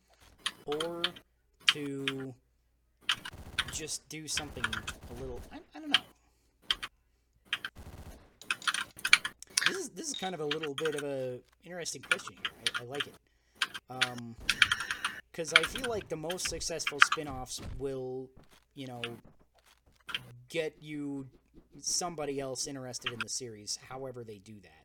or 0.66 1.02
to 1.68 2.34
just 3.72 4.08
do 4.08 4.28
something 4.28 4.64
a 4.64 5.20
little. 5.20 5.40
I, 5.52 5.58
I 5.74 5.80
don't 5.80 5.90
know. 5.90 6.00
This 9.66 9.76
is 9.76 9.88
this 9.90 10.08
is 10.08 10.14
kind 10.14 10.34
of 10.34 10.40
a 10.40 10.46
little 10.46 10.74
bit 10.74 10.94
of 10.94 11.02
a 11.02 11.40
interesting 11.64 12.02
question 12.02 12.36
here. 12.42 12.72
I, 12.78 12.82
I 12.82 12.86
like 12.86 13.06
it. 13.06 13.14
Um, 13.90 14.36
because 15.30 15.52
I 15.52 15.62
feel 15.62 15.90
like 15.90 16.08
the 16.08 16.16
most 16.16 16.48
successful 16.48 17.00
spin-offs 17.00 17.60
will, 17.76 18.30
you 18.76 18.86
know, 18.86 19.02
get 20.48 20.76
you 20.80 21.26
somebody 21.80 22.38
else 22.38 22.68
interested 22.68 23.12
in 23.12 23.18
the 23.18 23.28
series. 23.28 23.80
However, 23.88 24.22
they 24.22 24.38
do 24.38 24.54
that. 24.62 24.83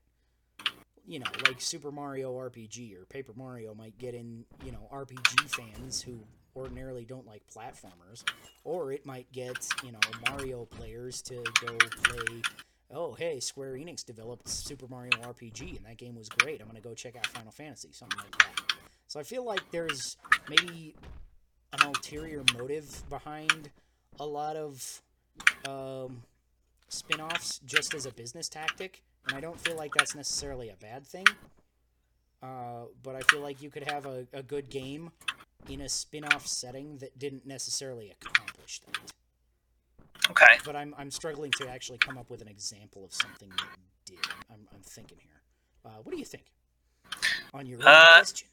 You 1.10 1.20
know, 1.20 1.26
like 1.48 1.60
Super 1.60 1.92
Mario 1.92 2.34
RPG 2.34 2.96
or 2.96 3.06
Paper 3.06 3.34
Mario 3.36 3.74
might 3.74 3.98
get 3.98 4.14
in, 4.14 4.46
you 4.64 4.72
know, 4.72 4.88
RPG 4.94 5.50
fans 5.50 6.02
who 6.02 6.20
ordinarily 6.56 7.04
don't 7.04 7.26
like 7.26 7.42
platformers, 7.54 8.24
or 8.64 8.92
it 8.92 9.06
might 9.06 9.32
get, 9.32 9.68
you 9.84 9.92
know, 9.92 10.00
Mario 10.30 10.66
players 10.66 11.22
to 11.24 11.44
go 11.66 11.78
play 12.04 12.42
oh 12.92 13.14
hey 13.14 13.40
square 13.40 13.74
enix 13.74 14.04
developed 14.04 14.48
super 14.50 14.88
mario 14.88 15.12
rpg 15.22 15.78
and 15.78 15.86
that 15.86 15.98
game 15.98 16.16
was 16.16 16.30
great. 16.30 16.62
I'm 16.62 16.68
gonna 16.68 16.82
go 16.82 16.94
check 16.94 17.16
out 17.16 17.28
final 17.28 17.52
fantasy 17.52 17.90
something 17.92 18.18
like 18.18 18.38
that. 18.40 18.62
So 19.08 19.20
i 19.20 19.24
feel 19.24 19.46
like 19.46 19.62
there's 19.72 20.18
maybe 20.50 20.96
an 21.74 21.88
ulterior 21.88 22.44
motive 22.58 23.04
behind 23.10 23.70
a 24.20 24.26
lot 24.26 24.56
of 24.56 25.02
um, 25.68 26.24
spin-offs 26.90 27.60
just 27.66 27.94
as 27.94 28.06
a 28.06 28.12
business 28.12 28.50
tactic 28.50 29.04
and 29.28 29.36
i 29.38 29.40
don't 29.40 29.60
feel 29.60 29.76
like 29.76 29.94
that's 29.94 30.16
necessarily 30.16 30.70
a 30.70 30.76
bad 30.82 31.06
thing 31.06 31.26
uh, 32.44 32.84
but 33.04 33.16
i 33.16 33.22
feel 33.22 33.42
like 33.42 33.62
you 33.62 33.70
could 33.70 33.84
have 33.90 34.06
a, 34.06 34.26
a 34.34 34.42
good 34.44 34.70
game 34.70 35.12
in 35.68 35.82
a 35.82 35.90
spin-off 35.90 36.48
setting 36.48 36.98
that 36.98 37.18
didn't 37.20 37.46
necessarily 37.46 38.12
accomplish 38.22 38.80
that 38.82 38.98
Okay. 40.30 40.58
but 40.64 40.76
I'm, 40.76 40.94
I'm 40.98 41.10
struggling 41.10 41.52
to 41.54 41.68
actually 41.68 41.98
come 41.98 42.16
up 42.18 42.30
with 42.30 42.42
an 42.42 42.48
example 42.48 43.04
of 43.04 43.12
something 43.12 43.50
that 43.50 43.68
did. 44.06 44.20
I'm, 44.52 44.60
I'm 44.76 44.82
thinking 44.84 45.18
here. 45.20 45.42
Uh, 45.84 45.98
what 46.04 46.12
do 46.14 46.20
you 46.20 46.26
think? 46.26 46.44
On 47.52 47.66
your 47.66 47.80
Uh, 47.84 48.18
question. 48.18 48.48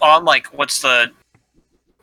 On 0.00 0.24
like, 0.24 0.46
what's 0.48 0.82
the? 0.82 1.12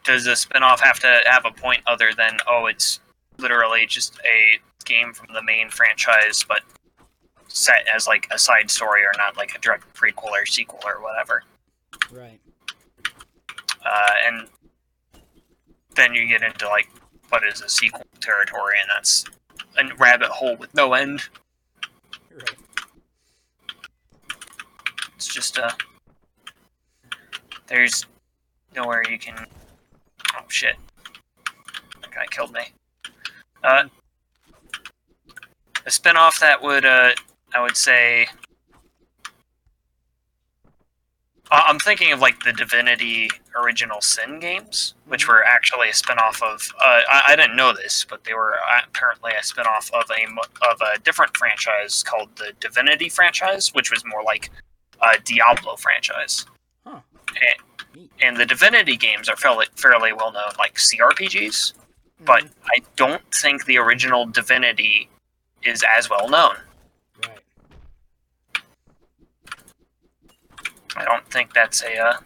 Does 0.06 0.24
the 0.24 0.36
spin-off 0.38 0.80
have 0.80 0.98
to 1.02 1.20
have 1.26 1.44
a 1.44 1.52
point 1.52 1.82
other 1.88 2.12
than 2.16 2.38
oh, 2.48 2.68
it's 2.68 3.02
literally 3.38 3.86
just 3.86 4.18
a 4.20 4.60
game 4.86 5.12
from 5.14 5.28
the 5.34 5.44
main 5.44 5.70
franchise, 5.70 6.46
but 6.48 6.62
set 7.50 7.86
as 7.94 8.08
like 8.08 8.28
a 8.32 8.40
side 8.40 8.72
story 8.72 9.04
or 9.04 9.12
not 9.18 9.36
like 9.36 9.54
a 9.56 9.60
direct 9.60 9.94
prequel 9.94 10.32
or 10.32 10.46
sequel 10.46 10.80
or 10.86 11.02
whatever. 11.02 11.44
Right. 12.12 12.40
Uh, 13.86 14.12
and 14.26 14.48
then 15.96 16.14
you 16.14 16.28
get 16.28 16.44
into 16.44 16.68
like 16.68 16.90
what 17.30 17.44
is 17.44 17.62
a 17.62 17.70
sequel 17.70 18.06
territory, 18.22 18.76
and 18.80 18.90
that's 18.94 19.26
a 19.78 19.96
rabbit 19.96 20.30
hole 20.30 20.56
with 20.56 20.74
no 20.74 20.94
end. 20.94 21.28
Right. 22.32 22.56
It's 25.16 25.28
just 25.28 25.60
uh 25.60 25.72
there's 27.68 28.06
nowhere 28.76 29.04
you 29.10 29.20
can 29.20 29.46
oh 30.36 30.46
shit. 30.48 30.76
That 32.02 32.12
guy 32.12 32.26
killed 32.28 32.54
me. 32.54 32.62
Uh 33.64 33.90
a 35.86 35.92
spin-off 35.92 36.40
that 36.40 36.62
would 36.62 36.86
uh 36.86 37.12
I 37.54 37.62
would 37.62 37.76
say 37.78 38.28
I'm 41.52 41.80
thinking 41.80 42.12
of 42.12 42.20
like 42.20 42.44
the 42.44 42.54
Divinity 42.54 43.30
Original 43.56 44.02
Sin 44.02 44.40
games, 44.40 44.94
which 45.08 45.28
were 45.28 45.44
actually 45.44 45.90
a 45.90 45.94
spin-off 45.94 46.44
of. 46.44 46.62
Uh, 46.80 47.02
I, 47.10 47.22
I 47.30 47.36
didn't 47.36 47.56
know 47.56 47.74
this, 47.74 48.06
but 48.08 48.24
they 48.24 48.36
were 48.36 48.56
apparently 48.86 49.32
a 49.40 49.44
spin-off 49.44 49.90
of 49.94 50.04
a 50.12 50.68
of 50.70 50.80
a 50.82 51.00
different 51.00 51.36
franchise 51.36 52.04
called 52.04 52.30
the 52.36 52.54
Divinity 52.60 53.10
franchise, 53.10 53.74
which 53.74 53.90
was 53.90 54.04
more 54.06 54.22
like 54.24 54.52
a 55.02 55.20
Diablo 55.24 55.76
franchise. 55.76 56.46
Huh. 56.86 57.00
And, 57.96 58.10
and 58.22 58.38
the 58.38 58.46
Divinity 58.46 58.96
games 58.96 59.28
are 59.28 59.36
fairly 59.36 59.66
fairly 59.76 60.14
well 60.14 60.32
known, 60.32 60.52
like 60.60 60.76
CRPGs, 60.76 61.74
but 62.26 62.44
Mhm. 62.44 62.52
I 62.66 62.82
don't 62.96 63.24
think 63.34 63.66
the 63.66 63.78
original 63.80 64.28
Divinity 64.28 65.10
is 65.64 65.84
as 65.98 66.12
well 66.12 66.30
known. 66.30 66.58
Right. 67.26 67.40
I 71.00 71.06
don't 71.06 71.26
think 71.32 71.54
that's 71.54 71.82
a. 71.84 71.98
Uh, 71.98 72.18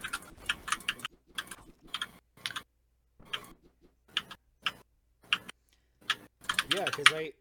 Yeah, 6.74 6.84
because 6.84 7.06
I 7.14 7.32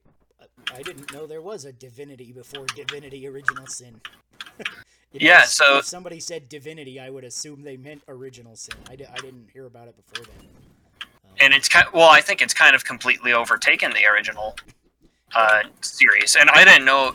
I 0.73 0.81
didn't 0.81 1.11
know 1.13 1.25
there 1.25 1.41
was 1.41 1.65
a 1.65 1.71
divinity 1.71 2.31
before 2.31 2.65
Divinity 2.67 3.27
Original 3.27 3.67
Sin. 3.67 3.99
You 5.15 5.19
know, 5.19 5.31
Yeah, 5.31 5.43
if- 5.43 5.49
so- 5.49 5.77
if 5.77 5.86
somebody 5.86 6.19
said 6.19 6.49
divinity, 6.49 6.99
I 6.99 7.11
would 7.11 7.23
assume 7.23 7.61
they 7.61 7.77
meant 7.77 8.01
original 8.07 8.55
sin. 8.55 8.75
I, 8.89 8.95
di- 8.95 9.05
I 9.05 9.17
didn't 9.17 9.47
hear 9.53 9.67
about 9.67 9.88
it 9.88 9.95
before 9.95 10.25
then. 10.25 10.47
Um, 11.23 11.29
and 11.39 11.53
it's 11.53 11.69
kind. 11.69 11.86
Well, 11.93 12.09
I 12.09 12.19
think 12.19 12.41
it's 12.41 12.53
kind 12.55 12.75
of 12.75 12.84
completely 12.84 13.31
overtaken 13.31 13.91
the 13.91 14.07
original 14.07 14.55
uh, 15.36 15.61
series, 15.81 16.36
and 16.36 16.49
I 16.49 16.65
didn't 16.65 16.86
know. 16.86 17.13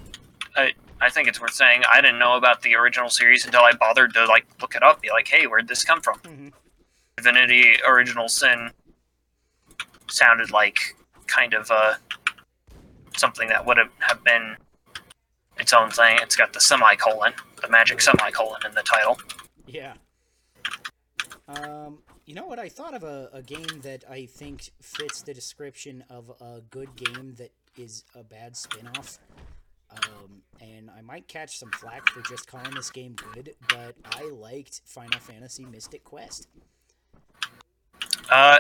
I 0.54 0.74
I 1.01 1.11
think 1.11 1.28
it's 1.28 1.40
worth 1.40 1.53
saying 1.55 1.82
I 1.90 2.01
didn't 2.01 2.18
know 2.18 2.36
about 2.36 2.62
the 2.62 2.74
original 2.74 3.09
series 3.09 3.44
until 3.44 3.61
I 3.61 3.72
bothered 3.72 4.14
to 4.14 4.24
like 4.26 4.46
look 4.61 4.74
it 4.74 4.82
up. 4.82 5.01
Be 5.01 5.11
like, 5.11 5.28
hey, 5.28 5.46
where'd 5.46 5.68
this 5.68 5.84
come 5.84 6.01
from? 6.01 6.18
Mhm. 6.20 6.53
Divinity 7.16 7.76
Original 7.86 8.28
Sin 8.28 8.70
sounded 10.09 10.51
like 10.51 10.96
kind 11.26 11.55
of 11.55 11.70
uh, 11.70 11.94
something 13.16 13.49
that 13.49 13.66
would 13.66 13.76
have, 13.76 14.24
been 14.24 14.57
its 15.59 15.72
own 15.72 15.90
thing. 15.90 16.18
It's 16.22 16.36
got 16.36 16.53
the 16.53 16.61
semicolon, 16.61 17.32
the 17.61 17.68
magic 17.68 18.01
semicolon 18.01 18.61
in 18.64 18.74
the 18.74 18.82
title. 18.82 19.18
Yeah. 19.66 19.94
Um, 21.49 21.99
you 22.24 22.34
know 22.34 22.46
what? 22.46 22.59
I 22.59 22.68
thought 22.68 22.94
of 22.94 23.03
a, 23.03 23.30
a 23.32 23.42
game 23.42 23.80
that 23.82 24.05
I 24.09 24.26
think 24.26 24.70
fits 24.80 25.22
the 25.22 25.34
description 25.34 26.05
of 26.11 26.30
a 26.40 26.61
good 26.70 26.94
game 26.94 27.34
that 27.38 27.51
is 27.76 28.05
a 28.14 28.22
bad 28.22 28.57
spin-off. 28.57 29.18
Um, 29.90 30.38
and 30.76 30.90
I 30.90 31.00
might 31.02 31.28
catch 31.28 31.58
some 31.58 31.70
flack 31.72 32.08
for 32.08 32.22
just 32.22 32.46
calling 32.46 32.74
this 32.74 32.90
game 32.90 33.16
good, 33.34 33.54
but 33.68 33.94
I 34.12 34.28
liked 34.30 34.82
Final 34.84 35.20
Fantasy 35.20 35.64
Mystic 35.64 36.04
Quest. 36.04 36.48
Uh, 38.30 38.58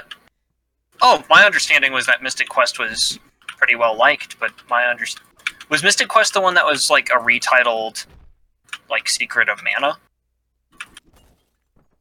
oh, 1.02 1.22
my 1.28 1.44
understanding 1.44 1.92
was 1.92 2.06
that 2.06 2.22
Mystic 2.22 2.48
Quest 2.48 2.78
was 2.78 3.18
pretty 3.46 3.74
well 3.74 3.96
liked, 3.96 4.38
but 4.38 4.52
my 4.68 4.88
under 4.88 5.04
was 5.68 5.82
Mystic 5.82 6.08
Quest 6.08 6.34
the 6.34 6.40
one 6.40 6.54
that 6.54 6.64
was 6.64 6.90
like 6.90 7.10
a 7.10 7.18
retitled, 7.18 8.06
like 8.88 9.08
Secret 9.08 9.48
of 9.48 9.60
Mana. 9.62 9.96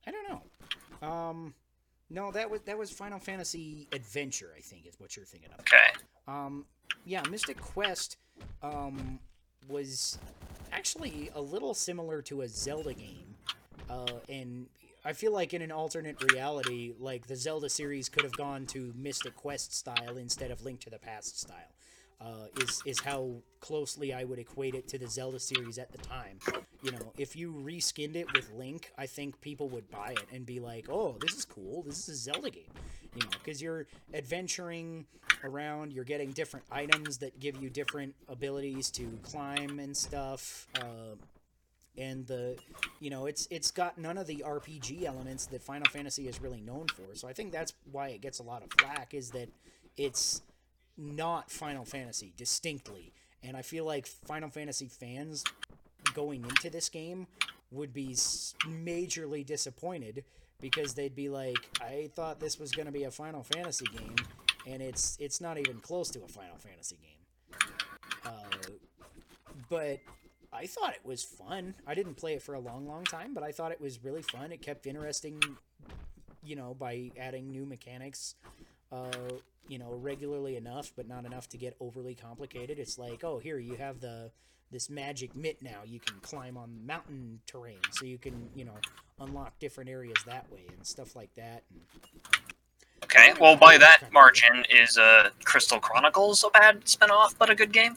I 0.06 0.12
don't 0.12 0.30
know. 0.30 1.08
Um, 1.08 1.54
no, 2.10 2.32
that 2.32 2.50
was 2.50 2.62
that 2.62 2.78
was 2.78 2.92
Final 2.92 3.20
Fantasy 3.20 3.88
Adventure. 3.92 4.54
I 4.58 4.62
think 4.62 4.86
is 4.88 5.00
what 5.00 5.16
you're 5.16 5.26
thinking 5.26 5.50
of. 5.54 5.60
Okay, 5.60 5.78
Um, 6.28 6.66
yeah, 7.06 7.22
Mystic 7.30 7.60
Quest 7.60 8.18
um, 8.62 9.20
was 9.68 10.18
actually 10.72 11.30
a 11.36 11.42
little 11.42 11.74
similar 11.74 12.22
to 12.24 12.42
a 12.42 12.48
Zelda 12.48 12.94
game, 12.94 13.36
uh, 13.90 14.20
and 14.30 14.68
I 15.06 15.14
feel 15.14 15.32
like 15.32 15.54
in 15.54 15.62
an 15.62 15.72
alternate 15.72 16.22
reality, 16.32 16.94
like 17.00 17.28
the 17.28 17.36
Zelda 17.36 17.70
series 17.70 18.10
could 18.10 18.24
have 18.24 18.36
gone 18.36 18.66
to 18.68 18.94
Mystic 18.96 19.36
Quest 19.36 19.74
style 19.74 20.18
instead 20.18 20.52
of 20.52 20.64
Link 20.64 20.82
to 20.82 20.90
the 20.90 21.00
Past 21.00 21.40
style. 21.40 21.72
Uh, 22.20 22.48
is 22.62 22.82
is 22.84 23.00
how 23.00 23.36
closely 23.60 24.12
I 24.12 24.24
would 24.24 24.40
equate 24.40 24.74
it 24.74 24.88
to 24.88 24.98
the 24.98 25.08
Zelda 25.08 25.40
series 25.40 25.78
at 25.78 25.92
the 25.92 26.00
time. 26.00 26.40
You 26.82 26.92
know, 26.92 27.14
if 27.18 27.36
you 27.36 27.54
reskinned 27.54 28.16
it 28.16 28.34
with 28.34 28.52
Link, 28.52 28.92
I 28.98 29.06
think 29.06 29.40
people 29.40 29.70
would 29.70 29.90
buy 29.92 30.12
it 30.12 30.26
and 30.34 30.44
be 30.44 30.60
like, 30.60 30.90
"Oh, 30.90 31.16
this 31.20 31.36
is 31.36 31.46
cool. 31.46 31.84
This 31.84 32.10
is 32.10 32.10
a 32.10 32.16
Zelda 32.16 32.50
game." 32.50 32.72
You 33.18 33.24
know, 33.24 33.30
because 33.44 33.60
you're 33.64 33.88
adventuring 34.14 35.08
around, 35.44 35.92
you're 35.92 36.04
getting 36.04 36.32
different 36.32 36.68
items 36.72 37.18
that 37.18 37.40
give 37.40 37.60
you 37.60 37.68
different 37.68 38.14
abilities 38.30 38.92
to 38.92 39.18
climb 39.24 39.80
and 39.80 39.98
stuff. 39.98 40.68
Uh, 40.80 41.16
and 41.98 42.28
the, 42.28 42.56
you 43.00 43.10
know, 43.10 43.26
it's 43.26 43.48
it's 43.50 43.72
got 43.72 43.98
none 43.98 44.20
of 44.20 44.28
the 44.28 44.44
RPG 44.46 45.04
elements 45.04 45.48
that 45.48 45.64
Final 45.64 45.90
Fantasy 45.90 46.28
is 46.28 46.40
really 46.40 46.62
known 46.62 46.86
for. 46.94 47.16
So 47.16 47.28
I 47.28 47.34
think 47.34 47.52
that's 47.52 47.74
why 47.92 48.10
it 48.10 48.22
gets 48.22 48.38
a 48.38 48.44
lot 48.44 48.62
of 48.62 48.70
flack. 48.80 49.16
Is 49.16 49.32
that 49.32 49.50
it's 49.98 50.44
not 50.96 51.50
Final 51.50 51.86
Fantasy 51.86 52.34
distinctly, 52.38 53.14
and 53.42 53.58
I 53.58 53.64
feel 53.64 53.84
like 53.84 54.06
Final 54.06 54.52
Fantasy 54.52 54.90
fans 54.90 55.44
going 56.14 56.44
into 56.44 56.70
this 56.70 56.88
game 56.88 57.26
would 57.72 57.94
be 57.94 58.10
majorly 58.10 59.44
disappointed 59.44 60.24
because 60.62 60.94
they'd 60.94 61.16
be 61.16 61.30
like, 61.30 61.58
I 61.82 62.10
thought 62.16 62.40
this 62.40 62.60
was 62.60 62.72
going 62.72 62.86
to 62.86 62.92
be 62.92 63.04
a 63.04 63.12
Final 63.12 63.44
Fantasy 63.44 63.86
game, 63.86 64.16
and 64.66 64.82
it's 64.82 65.18
it's 65.20 65.40
not 65.42 65.58
even 65.58 65.80
close 65.80 66.10
to 66.12 66.24
a 66.24 66.28
Final 66.28 66.58
Fantasy 66.58 66.98
game. 66.98 67.72
Uh, 68.26 68.72
but 69.70 70.00
I 70.52 70.66
thought 70.66 70.94
it 70.94 71.06
was 71.06 71.24
fun. 71.24 71.76
I 71.86 71.94
didn't 71.94 72.16
play 72.16 72.34
it 72.34 72.42
for 72.42 72.56
a 72.56 72.60
long, 72.60 72.88
long 72.88 73.04
time, 73.04 73.34
but 73.34 73.44
I 73.44 73.52
thought 73.52 73.72
it 73.72 73.82
was 73.82 74.04
really 74.04 74.22
fun. 74.22 74.52
It 74.52 74.62
kept 74.62 74.88
interesting, 74.88 75.42
you 76.44 76.56
know, 76.56 76.74
by 76.74 77.12
adding 77.20 77.52
new 77.52 77.66
mechanics, 77.66 78.36
uh, 78.92 79.12
you 79.68 79.78
know, 79.78 79.94
regularly 80.02 80.56
enough, 80.56 80.94
but 80.96 81.08
not 81.08 81.26
enough 81.26 81.48
to 81.50 81.58
get 81.58 81.76
overly 81.80 82.16
complicated. 82.16 82.80
It's 82.80 82.98
like, 82.98 83.24
oh, 83.24 83.40
here 83.40 83.60
you 83.60 83.76
have 83.76 84.00
the 84.00 84.32
this 84.72 84.90
magic 84.90 85.36
mitt 85.36 85.62
now. 85.62 85.82
You 85.86 86.00
can 86.00 86.20
climb 86.20 86.58
on 86.58 86.86
mountain 86.86 87.40
terrain, 87.46 87.80
so 87.92 88.06
you 88.06 88.18
can, 88.18 88.50
you 88.56 88.66
know, 88.66 88.76
unlock 89.20 89.58
different 89.60 89.90
areas 89.90 90.18
that 90.26 90.52
way 90.52 90.66
and 90.76 90.86
stuff 90.86 91.16
like 91.16 91.34
that. 91.36 91.64
And, 91.72 91.82
okay. 93.04 93.34
Well, 93.40 93.56
by 93.56 93.78
that 93.78 94.12
margin, 94.12 94.66
is 94.70 94.98
uh, 94.98 95.30
Crystal 95.44 95.80
Chronicles 95.80 96.44
a 96.44 96.50
bad 96.50 96.88
spin-off 96.88 97.38
but 97.38 97.50
a 97.50 97.56
good 97.56 97.72
game? 97.72 97.96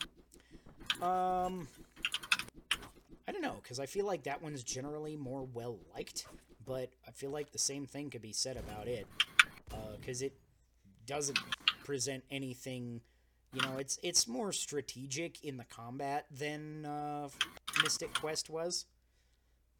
Um, 1.03 1.67
I 3.27 3.33
don't 3.33 3.43
know, 3.43 3.59
because 3.63 3.81
I 3.81 3.87
feel 3.87 4.07
like 4.07 4.25
that 4.25 4.43
one's 4.43 4.63
generally 4.63 5.17
more 5.17 5.47
well 5.53 5.79
liked, 5.95 6.27
but 6.65 6.91
I 7.07 7.11
feel 7.11 7.31
like 7.31 7.53
the 7.53 7.59
same 7.59 7.87
thing 7.87 8.11
could 8.11 8.23
be 8.23 8.33
said 8.33 8.57
about 8.57 8.87
it, 8.87 9.07
because 9.99 10.23
it 10.23 10.35
doesn't 11.07 11.39
present 11.85 12.23
anything. 12.31 13.01
You 13.53 13.63
know, 13.63 13.79
it's 13.79 13.99
it's 14.03 14.29
more 14.29 14.53
strategic 14.53 15.45
in 15.45 15.57
the 15.57 15.65
combat 15.65 16.27
than 16.31 16.87
uh, 16.87 17.29
Mystic 17.83 18.15
Quest 18.15 18.49
was, 18.49 18.87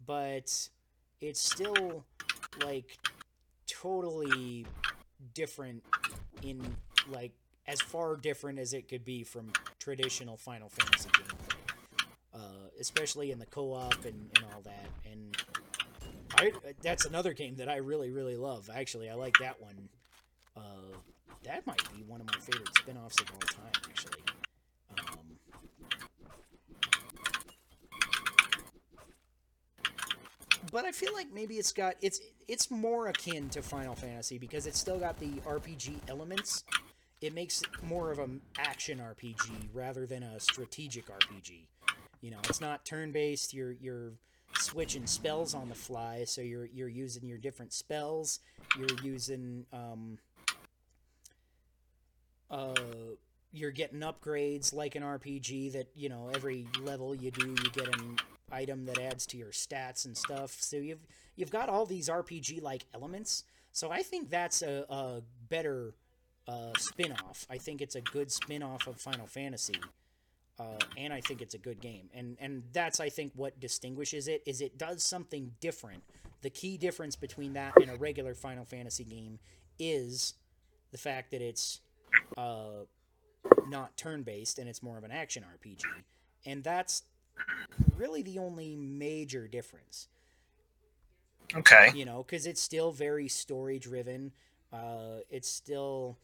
but 0.05 0.69
it's 1.21 1.41
still 1.41 2.05
like 2.65 2.99
totally 3.69 4.67
different 5.35 5.85
in 6.43 6.77
like 7.09 7.33
as 7.69 7.81
far 7.81 8.17
different 8.17 8.59
as 8.59 8.73
it 8.73 8.89
could 8.89 9.05
be 9.05 9.23
from 9.23 9.53
traditional 9.79 10.37
Final 10.37 10.69
Fantasy 10.69 11.09
gameplay, 11.11 12.09
uh, 12.35 12.69
especially 12.81 13.31
in 13.31 13.39
the 13.39 13.47
co-op 13.47 14.05
and, 14.05 14.31
and 14.35 14.45
all 14.53 14.63
that. 14.63 14.89
And 15.11 15.37
I 16.37 16.53
that's 16.83 17.05
another 17.07 17.33
game 17.35 17.55
that 17.57 17.69
I 17.69 17.77
really 17.77 18.11
really 18.11 18.37
love. 18.37 18.69
Actually, 18.75 19.09
I 19.11 19.15
like 19.15 19.35
that 19.39 19.61
one. 19.61 19.89
Uh, 20.57 20.97
that 21.45 21.67
might 21.67 21.83
be 21.95 22.03
one 22.07 22.21
of 22.21 22.27
my 22.27 22.39
favorite 22.39 22.75
spin-offs 22.77 23.21
of 23.21 23.31
all 23.33 23.41
time. 23.41 23.73
Actually. 23.89 24.23
Um, 24.99 25.19
but 30.73 30.85
I 30.85 30.93
feel 30.93 31.13
like 31.15 31.33
maybe 31.33 31.55
it's 31.55 31.73
got 31.73 31.95
it's 32.03 32.21
it's 32.49 32.71
more 32.71 33.09
akin 33.09 33.49
to 33.51 33.63
Final 33.63 33.95
Fantasy 33.95 34.39
because 34.39 34.67
it's 34.67 34.79
still 34.79 34.99
got 34.99 35.19
the 35.19 35.31
RPG 35.47 36.01
elements 36.09 36.65
it 37.21 37.35
makes 37.35 37.63
it 37.63 37.69
more 37.83 38.11
of 38.11 38.19
an 38.19 38.41
action 38.59 38.99
RPG 38.99 39.69
rather 39.75 40.07
than 40.07 40.23
a 40.23 40.41
strategic 40.41 41.07
RPG. 41.07 41.67
You 42.23 42.31
know, 42.31 42.39
it's 42.45 42.61
not 42.61 42.85
turn-based. 42.85 43.53
You're 43.53 43.73
you're 43.73 44.13
switching 44.59 45.07
spells 45.07 45.55
on 45.55 45.69
the 45.69 45.75
fly, 45.75 46.25
so 46.25 46.41
you're 46.41 46.67
you're 46.67 46.89
using 46.89 47.29
your 47.29 47.39
different 47.39 47.73
spells. 47.73 48.41
You're 48.79 48.99
using 49.03 49.67
um, 49.73 50.19
uh, 52.51 52.75
you're 53.53 53.71
getting 53.71 54.01
upgrades 54.01 54.73
like 54.73 54.95
an 54.95 55.03
RPG 55.03 55.73
that 55.73 55.89
you 55.95 56.09
know 56.09 56.31
every 56.35 56.67
level 56.83 57.15
you 57.15 57.31
do 57.31 57.49
you 57.49 57.71
get 57.73 57.89
an 57.89 58.17
item 58.53 58.85
that 58.87 58.99
adds 58.99 59.27
to 59.27 59.37
your 59.37 59.51
stats 59.51 60.05
and 60.05 60.17
stuff. 60.17 60.57
So 60.61 60.77
you've 60.77 61.07
you've 61.37 61.51
got 61.51 61.69
all 61.69 61.87
these 61.87 62.09
RPG 62.09 62.63
like 62.63 62.85
elements. 62.95 63.45
So 63.73 63.91
I 63.91 64.03
think 64.03 64.31
that's 64.31 64.63
a, 64.63 64.85
a 64.89 65.23
better 65.49 65.95
uh, 66.49 66.73
spin-off. 66.77 67.47
I 67.49 67.59
think 67.59 67.81
it's 67.81 67.95
a 67.95 68.01
good 68.01 68.33
spin-off 68.33 68.89
of 68.89 69.01
Final 69.01 69.29
Fantasy. 69.29 69.77
Uh, 70.59 70.79
and 70.97 71.13
I 71.13 71.21
think 71.21 71.41
it's 71.41 71.55
a 71.55 71.59
good 71.59 71.81
game, 71.81 72.11
and 72.13 72.37
and 72.39 72.63
that's 72.75 73.01
I 73.01 73.09
think 73.09 73.33
what 73.35 73.59
distinguishes 73.59 74.29
it 74.29 74.43
is 74.45 74.61
it 74.61 74.77
does 74.77 75.03
something 75.03 75.53
different. 75.61 76.03
The 76.43 76.51
key 76.51 76.77
difference 76.77 77.17
between 77.17 77.55
that 77.55 77.81
and 77.81 77.91
a 77.91 77.97
regular 77.97 78.35
Final 78.35 78.67
Fantasy 78.67 79.05
game 79.05 79.39
is 79.79 80.35
the 80.93 80.99
fact 80.99 81.31
that 81.31 81.41
it's 81.41 81.81
uh, 82.37 82.85
not 83.69 83.97
turn-based 83.97 84.59
and 84.59 84.69
it's 84.69 84.83
more 84.83 84.99
of 84.99 85.05
an 85.05 85.11
action 85.11 85.45
RPG, 85.59 85.85
and 86.47 86.63
that's 86.63 87.03
really 87.97 88.23
the 88.23 88.39
only 88.39 88.77
major 88.77 89.49
difference. 89.49 90.09
Okay. 91.55 91.91
You 91.95 92.05
know, 92.05 92.23
because 92.23 92.47
it's 92.47 92.61
still 92.61 92.93
very 92.93 93.29
story-driven. 93.29 94.33
Uh, 94.73 95.23
it's 95.31 95.49
still 95.49 96.17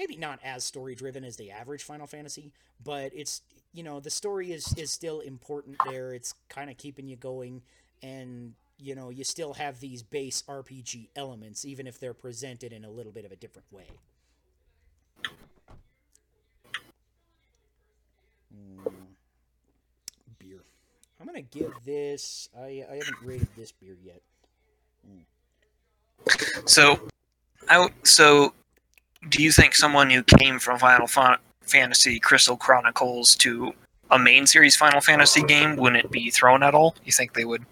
maybe 0.00 0.16
not 0.16 0.40
as 0.42 0.64
story 0.64 0.94
driven 0.94 1.24
as 1.24 1.36
the 1.36 1.50
average 1.50 1.82
Final 1.82 2.06
Fantasy, 2.06 2.52
but 2.82 3.12
it's 3.14 3.42
you 3.74 3.82
know 3.82 4.00
the 4.00 4.10
story 4.10 4.50
is 4.50 4.72
is 4.78 4.90
still 4.90 5.20
important 5.20 5.76
there. 5.86 6.14
It's 6.14 6.34
kind 6.48 6.70
of 6.70 6.78
keeping 6.78 7.06
you 7.06 7.16
going, 7.16 7.60
and 8.02 8.54
you 8.78 8.94
know 8.94 9.10
you 9.10 9.24
still 9.24 9.52
have 9.54 9.78
these 9.78 10.02
base 10.02 10.42
RPG 10.48 11.08
elements, 11.16 11.66
even 11.66 11.86
if 11.86 12.00
they're 12.00 12.14
presented 12.14 12.72
in 12.72 12.84
a 12.84 12.90
little 12.90 13.12
bit 13.12 13.26
of 13.26 13.32
a 13.32 13.36
different 13.36 13.70
way. 13.70 13.86
Mm, 18.60 18.92
beer. 20.38 20.62
I'm 21.20 21.26
gonna 21.26 21.42
give 21.42 21.72
this. 21.84 22.48
I 22.58 22.84
I 22.90 22.94
haven't 22.96 23.22
rated 23.22 23.48
this 23.56 23.72
beer 23.72 23.96
yet. 24.04 24.22
So, 26.66 27.00
I 27.68 27.88
so 28.04 28.52
do 29.28 29.42
you 29.42 29.52
think 29.52 29.74
someone 29.74 30.10
who 30.10 30.22
came 30.22 30.58
from 30.58 30.78
Final 30.78 31.06
Fa- 31.06 31.40
Fantasy 31.62 32.18
Crystal 32.18 32.56
Chronicles 32.56 33.34
to 33.36 33.72
a 34.10 34.18
main 34.18 34.46
series 34.46 34.76
Final 34.76 35.00
Fantasy 35.00 35.42
game 35.42 35.76
wouldn't 35.76 36.10
be 36.10 36.30
thrown 36.30 36.62
at 36.62 36.74
all? 36.74 36.94
You 37.04 37.12
think 37.12 37.34
they 37.34 37.44
would 37.44 37.64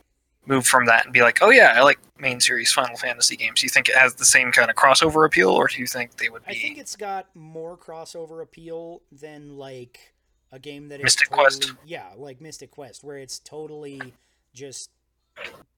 move 0.46 0.66
from 0.66 0.86
that 0.86 1.04
and 1.04 1.12
be 1.12 1.20
like, 1.20 1.38
"Oh 1.42 1.50
yeah, 1.50 1.74
I 1.76 1.82
like 1.82 1.98
main 2.18 2.40
series 2.40 2.72
Final 2.72 2.96
Fantasy 2.96 3.36
games." 3.36 3.60
Do 3.60 3.66
you 3.66 3.70
think 3.70 3.88
it 3.88 3.96
has 3.96 4.14
the 4.14 4.24
same 4.24 4.50
kind 4.52 4.70
of 4.70 4.76
crossover 4.76 5.26
appeal, 5.26 5.50
or 5.50 5.68
do 5.68 5.78
you 5.78 5.86
think 5.86 6.16
they 6.16 6.28
would 6.28 6.44
be? 6.46 6.52
I 6.52 6.58
think 6.58 6.78
it's 6.78 6.96
got 6.96 7.34
more 7.34 7.76
crossover 7.76 8.42
appeal 8.42 9.02
than 9.12 9.56
like 9.56 10.12
a 10.52 10.58
game 10.58 10.88
that 10.88 11.00
is 11.00 11.04
Mystic 11.04 11.28
totally, 11.28 11.44
Quest? 11.44 11.72
Yeah, 11.86 12.06
like 12.16 12.40
Mystic 12.40 12.70
Quest, 12.70 13.04
where 13.04 13.18
it's 13.18 13.38
totally 13.38 14.14
just 14.54 14.90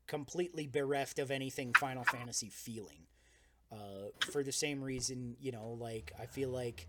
completely 0.07 0.67
bereft 0.67 1.19
of 1.19 1.31
anything 1.31 1.73
Final 1.75 2.05
Fantasy 2.05 2.49
feeling. 2.49 3.07
Uh, 3.73 4.11
for 4.33 4.43
the 4.43 4.53
same 4.53 4.83
reason, 4.83 5.37
you 5.41 5.53
know, 5.53 5.77
like 5.79 6.13
I 6.21 6.27
feel 6.27 6.49
like 6.51 6.89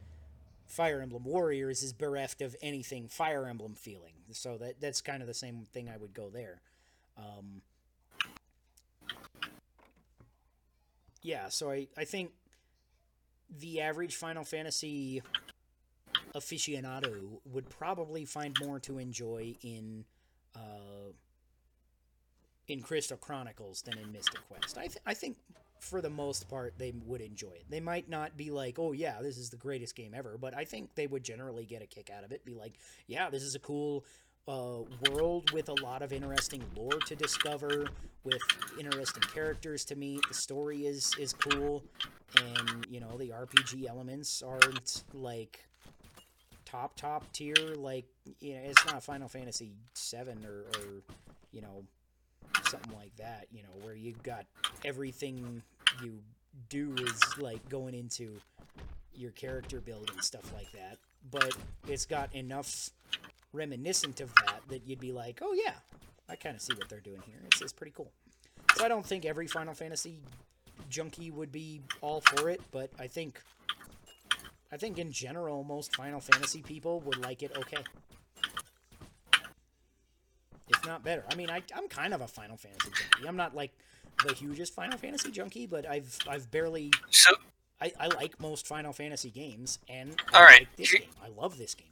Fire 0.65 1.01
Emblem 1.01 1.25
Warriors 1.25 1.83
is 1.83 1.93
bereft 1.93 2.41
of 2.41 2.55
anything 2.61 3.07
Fire 3.07 3.45
Emblem 3.47 3.75
feeling. 3.75 4.13
So 4.31 4.57
that 4.57 4.81
that's 4.81 5.01
kind 5.01 5.21
of 5.21 5.27
the 5.27 5.33
same 5.33 5.65
thing 5.71 5.89
I 5.89 5.97
would 5.97 6.13
go 6.13 6.29
there. 6.29 6.61
Um, 7.17 7.61
yeah, 11.21 11.49
so 11.49 11.69
I, 11.69 11.87
I 11.97 12.05
think 12.05 12.31
the 13.59 13.81
average 13.81 14.15
Final 14.15 14.43
Fantasy 14.43 15.21
aficionado 16.35 17.39
would 17.45 17.69
probably 17.69 18.25
find 18.25 18.55
more 18.65 18.79
to 18.79 18.97
enjoy 18.97 19.55
in 19.61 20.05
uh, 20.55 21.11
in 22.67 22.81
Crystal 22.81 23.17
Chronicles 23.17 23.81
than 23.81 23.97
in 23.97 24.11
Mystic 24.11 24.39
Quest. 24.47 24.77
I, 24.77 24.87
th- 24.87 24.99
I 25.05 25.13
think 25.13 25.37
for 25.79 25.99
the 25.99 26.09
most 26.09 26.47
part 26.47 26.77
they 26.77 26.93
would 27.05 27.21
enjoy 27.21 27.51
it. 27.51 27.65
They 27.69 27.79
might 27.79 28.07
not 28.07 28.37
be 28.37 28.51
like, 28.51 28.77
"Oh 28.79 28.91
yeah, 28.91 29.21
this 29.21 29.37
is 29.37 29.49
the 29.49 29.57
greatest 29.57 29.95
game 29.95 30.13
ever," 30.13 30.37
but 30.37 30.55
I 30.55 30.63
think 30.63 30.95
they 30.95 31.07
would 31.07 31.23
generally 31.23 31.65
get 31.65 31.81
a 31.81 31.87
kick 31.87 32.09
out 32.09 32.23
of 32.23 32.31
it. 32.31 32.45
Be 32.45 32.53
like, 32.53 32.73
"Yeah, 33.07 33.29
this 33.29 33.43
is 33.43 33.55
a 33.55 33.59
cool 33.59 34.05
uh, 34.47 34.79
world 35.09 35.51
with 35.51 35.69
a 35.69 35.81
lot 35.81 36.01
of 36.01 36.13
interesting 36.13 36.63
lore 36.75 36.99
to 37.07 37.15
discover, 37.15 37.87
with 38.23 38.41
interesting 38.79 39.23
characters 39.33 39.85
to 39.85 39.95
meet. 39.95 40.21
The 40.27 40.33
story 40.33 40.85
is 40.85 41.15
is 41.19 41.33
cool, 41.33 41.83
and 42.37 42.85
you 42.89 42.99
know 42.99 43.17
the 43.17 43.29
RPG 43.29 43.87
elements 43.89 44.41
aren't 44.41 45.03
like 45.13 45.67
top 46.71 46.95
top 46.95 47.31
tier. 47.33 47.55
Like 47.75 48.05
you 48.39 48.53
know, 48.53 48.61
it's 48.63 48.85
not 48.85 49.03
Final 49.03 49.27
Fantasy 49.27 49.71
Seven 49.93 50.45
or, 50.45 50.65
or 50.79 51.01
you 51.51 51.61
know 51.61 51.83
something 52.67 52.93
like 52.95 53.15
that. 53.17 53.47
You 53.51 53.63
know, 53.63 53.85
where 53.85 53.95
you've 53.95 54.23
got 54.23 54.45
everything 54.85 55.61
you 56.03 56.19
do 56.69 56.93
is 56.97 57.37
like 57.37 57.67
going 57.69 57.93
into 57.93 58.39
your 59.13 59.31
character 59.31 59.81
build 59.81 60.09
and 60.11 60.23
stuff 60.23 60.51
like 60.53 60.71
that. 60.71 60.97
But 61.29 61.55
it's 61.87 62.05
got 62.05 62.33
enough 62.33 62.89
reminiscent 63.53 64.21
of 64.21 64.33
that 64.35 64.61
that 64.69 64.87
you'd 64.87 64.99
be 64.99 65.11
like, 65.11 65.39
oh 65.41 65.53
yeah, 65.53 65.73
I 66.29 66.35
kind 66.35 66.55
of 66.55 66.61
see 66.61 66.73
what 66.73 66.89
they're 66.89 66.99
doing 66.99 67.21
here. 67.25 67.39
It's, 67.45 67.61
it's 67.61 67.73
pretty 67.73 67.93
cool. 67.95 68.11
So 68.75 68.85
I 68.85 68.87
don't 68.87 69.05
think 69.05 69.25
every 69.25 69.47
Final 69.47 69.73
Fantasy 69.73 70.19
junkie 70.89 71.29
would 71.29 71.51
be 71.51 71.81
all 72.01 72.21
for 72.21 72.49
it, 72.49 72.61
but 72.71 72.89
I 72.99 73.07
think 73.07 73.41
I 74.71 74.77
think 74.77 74.97
in 74.97 75.11
general 75.11 75.63
most 75.63 75.95
Final 75.95 76.19
Fantasy 76.19 76.61
people 76.61 77.01
would 77.01 77.21
like 77.23 77.43
it 77.43 77.51
okay. 77.57 77.83
If 80.67 80.85
not 80.85 81.03
better. 81.03 81.25
I 81.29 81.35
mean, 81.35 81.49
I, 81.49 81.61
I'm 81.75 81.89
kind 81.89 82.13
of 82.13 82.21
a 82.21 82.27
Final 82.27 82.55
Fantasy 82.55 82.89
junkie. 82.89 83.27
I'm 83.27 83.35
not 83.35 83.53
like 83.53 83.71
the 84.25 84.33
hugest 84.33 84.73
Final 84.73 84.97
Fantasy 84.97 85.29
junkie, 85.29 85.67
but 85.67 85.85
I've 85.85 86.17
I've 86.29 86.49
barely 86.49 86.91
So, 87.09 87.35
I, 87.81 87.91
I 87.99 88.07
like 88.07 88.39
most 88.39 88.65
Final 88.67 88.93
Fantasy 88.93 89.29
games, 89.29 89.79
and 89.89 90.15
I 90.33 90.37
All 90.37 90.43
right, 90.45 90.61
like 90.61 90.75
this 90.77 90.91
game. 90.93 91.09
I 91.21 91.27
love 91.29 91.57
this 91.57 91.75
game. 91.75 91.87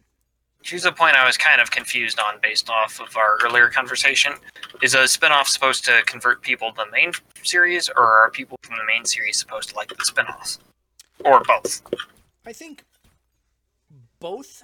here's 0.63 0.85
a 0.85 0.91
point 0.91 1.15
I 1.15 1.25
was 1.25 1.35
kind 1.37 1.59
of 1.59 1.71
confused 1.71 2.19
on 2.19 2.35
based 2.41 2.69
off 2.69 3.01
of 3.01 3.17
our 3.17 3.37
earlier 3.43 3.67
conversation. 3.69 4.33
Is 4.81 4.93
a 4.93 5.07
spin-off 5.07 5.47
supposed 5.49 5.83
to 5.85 6.01
convert 6.05 6.41
people 6.41 6.71
to 6.71 6.83
the 6.85 6.91
main 6.91 7.11
series, 7.43 7.89
or 7.89 8.03
are 8.03 8.29
people 8.31 8.57
from 8.61 8.77
the 8.77 8.85
main 8.85 9.03
series 9.03 9.37
supposed 9.37 9.69
to 9.69 9.75
like 9.75 9.89
the 9.89 10.05
spin-offs? 10.05 10.59
Or 11.25 11.41
both? 11.43 11.81
I 12.49 12.53
think 12.53 12.83
both 14.19 14.63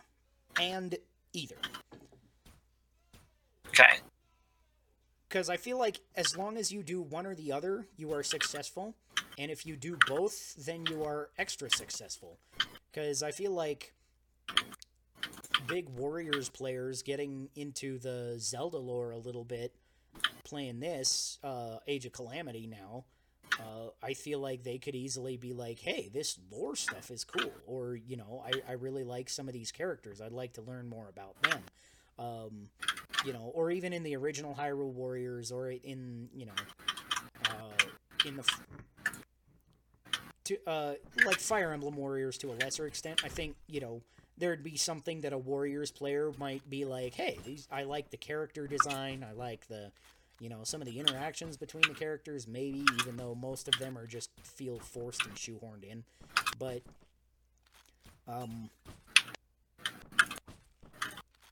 and 0.59 0.95
either. 1.33 1.57
Okay. 3.67 3.99
Because 5.29 5.51
I 5.51 5.57
feel 5.57 5.77
like 5.77 5.99
as 6.15 6.35
long 6.35 6.57
as 6.57 6.71
you 6.71 6.81
do 6.81 7.03
one 7.03 7.27
or 7.27 7.35
the 7.35 7.51
other, 7.51 7.85
you 7.95 8.11
are 8.11 8.23
successful. 8.23 8.95
And 9.37 9.51
if 9.51 9.67
you 9.67 9.75
do 9.75 9.99
both, 10.07 10.55
then 10.55 10.87
you 10.89 11.03
are 11.03 11.29
extra 11.37 11.69
successful. 11.69 12.39
Because 12.91 13.21
I 13.21 13.29
feel 13.29 13.51
like 13.51 13.93
big 15.67 15.87
Warriors 15.89 16.49
players 16.49 17.03
getting 17.03 17.49
into 17.55 17.99
the 17.99 18.37
Zelda 18.39 18.79
lore 18.79 19.11
a 19.11 19.17
little 19.17 19.43
bit, 19.43 19.75
playing 20.43 20.79
this, 20.79 21.37
uh, 21.43 21.77
Age 21.85 22.07
of 22.07 22.13
Calamity 22.13 22.65
now, 22.65 23.05
uh, 23.59 23.89
I 24.03 24.13
feel 24.13 24.39
like 24.39 24.63
they 24.63 24.77
could 24.77 24.95
easily 24.95 25.37
be 25.37 25.53
like, 25.53 25.79
hey, 25.79 26.09
this 26.13 26.37
lore 26.51 26.75
stuff 26.75 27.11
is 27.11 27.23
cool. 27.23 27.51
Or, 27.65 27.95
you 27.95 28.17
know, 28.17 28.43
I, 28.45 28.71
I 28.71 28.73
really 28.73 29.03
like 29.03 29.29
some 29.29 29.47
of 29.47 29.53
these 29.53 29.71
characters. 29.71 30.21
I'd 30.21 30.31
like 30.31 30.53
to 30.53 30.61
learn 30.61 30.87
more 30.87 31.07
about 31.09 31.41
them. 31.41 31.59
Um, 32.17 32.69
you 33.25 33.33
know, 33.33 33.51
or 33.53 33.71
even 33.71 33.91
in 33.93 34.03
the 34.03 34.15
original 34.15 34.55
Hyrule 34.55 34.93
Warriors, 34.93 35.51
or 35.51 35.69
in, 35.69 36.29
you 36.33 36.45
know, 36.45 36.53
uh, 37.45 37.85
in 38.25 38.37
the. 38.37 38.43
To, 40.45 40.57
uh, 40.67 40.93
like 41.25 41.39
Fire 41.39 41.71
Emblem 41.71 41.95
Warriors 41.95 42.37
to 42.39 42.51
a 42.51 42.55
lesser 42.55 42.85
extent, 42.85 43.21
I 43.25 43.29
think, 43.29 43.55
you 43.67 43.81
know, 43.81 44.01
there'd 44.37 44.63
be 44.63 44.77
something 44.77 45.21
that 45.21 45.33
a 45.33 45.37
Warriors 45.37 45.91
player 45.91 46.31
might 46.37 46.69
be 46.69 46.85
like, 46.85 47.13
hey, 47.13 47.37
these 47.45 47.67
I 47.71 47.83
like 47.83 48.11
the 48.11 48.17
character 48.17 48.67
design, 48.67 49.25
I 49.27 49.33
like 49.33 49.67
the 49.67 49.91
you 50.39 50.49
know, 50.49 50.59
some 50.63 50.81
of 50.81 50.87
the 50.87 50.99
interactions 50.99 51.57
between 51.57 51.83
the 51.87 51.93
characters, 51.93 52.47
maybe, 52.47 52.85
even 52.99 53.17
though 53.17 53.35
most 53.35 53.67
of 53.67 53.77
them 53.79 53.97
are 53.97 54.05
just 54.05 54.29
feel 54.43 54.79
forced 54.79 55.25
and 55.25 55.35
shoehorned 55.35 55.83
in. 55.83 56.03
But 56.59 56.81
um 58.27 58.69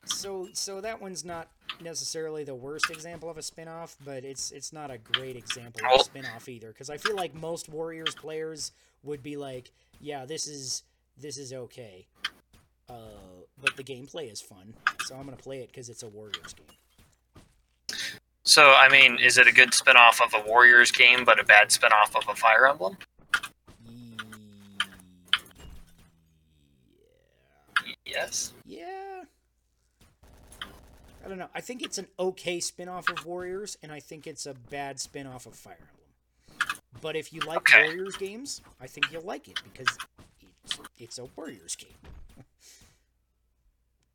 so 0.06 0.48
so 0.54 0.82
that 0.82 1.02
one's 1.02 1.24
not 1.24 1.50
necessarily 1.82 2.44
the 2.44 2.56
worst 2.56 2.90
example 2.90 3.30
of 3.30 3.38
a 3.38 3.42
spin-off, 3.42 3.96
but 4.06 4.24
it's 4.24 4.52
it's 4.52 4.72
not 4.74 4.92
a 4.92 4.98
great 4.98 5.36
example 5.36 5.82
of 5.86 6.02
a 6.02 6.04
spin-off 6.04 6.48
either 6.48 6.70
because 6.70 6.90
I 6.90 6.98
feel 6.98 7.16
like 7.16 7.34
most 7.34 7.70
Warriors 7.70 8.16
players 8.16 8.72
would 9.04 9.22
be 9.24 9.38
like, 9.38 9.72
yeah, 10.00 10.26
this 10.26 10.48
is 10.48 10.84
this 11.20 11.38
is 11.38 11.54
okay. 11.54 12.06
Uh, 12.90 13.44
but 13.62 13.76
the 13.78 13.84
gameplay 13.84 14.32
is 14.32 14.42
fun, 14.42 14.74
so 15.06 15.16
I'm 15.16 15.26
gonna 15.26 15.38
play 15.38 15.60
it 15.60 15.68
because 15.68 15.90
it's 15.90 16.04
a 16.04 16.08
Warriors 16.10 16.54
game. 16.54 16.78
So, 18.46 18.74
I 18.74 18.90
mean, 18.90 19.20
is 19.20 19.38
it 19.38 19.48
a 19.48 19.52
good 19.54 19.74
spin 19.74 19.96
off 19.96 20.20
of 20.22 20.34
a 20.34 20.48
Warriors 20.48 20.92
game, 20.92 21.24
but 21.24 21.40
a 21.40 21.44
bad 21.44 21.72
spin 21.72 21.92
off 21.94 22.16
of 22.16 22.28
a 22.28 22.36
Fire 22.36 22.68
Emblem? 22.68 22.98
Ye- 27.86 27.96
Yes. 28.06 28.52
Yeah. 28.66 29.24
I 31.26 31.30
don't 31.30 31.38
know. 31.38 31.48
I 31.56 31.62
think 31.62 31.82
it's 31.82 31.98
an 31.98 32.08
okay 32.20 32.60
spin-off 32.60 33.08
of 33.10 33.26
Warriors, 33.26 33.78
and 33.82 33.94
I 33.94 34.02
think 34.02 34.28
it's 34.28 34.46
a 34.46 34.54
bad 34.54 35.00
spin-off 35.00 35.46
of 35.46 35.56
Fire 35.56 35.78
Emblem. 35.80 36.80
But 37.02 37.16
if 37.16 37.32
you 37.32 37.40
like 37.42 37.60
Okay. 37.60 37.84
Warriors 37.86 38.18
games, 38.18 38.62
I 38.82 38.88
think 38.88 39.10
you'll 39.10 39.24
like 39.24 39.48
it 39.48 39.62
because 39.64 39.88
it's, 40.66 40.80
it's 41.00 41.18
a 41.20 41.26
Warriors 41.38 41.78
game. 41.78 41.96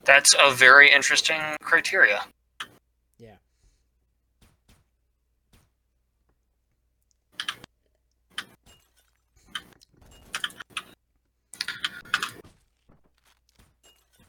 That's 0.04 0.34
a 0.38 0.50
very 0.52 0.90
interesting 0.92 1.40
criteria. 1.62 2.24
Yeah. 3.18 3.36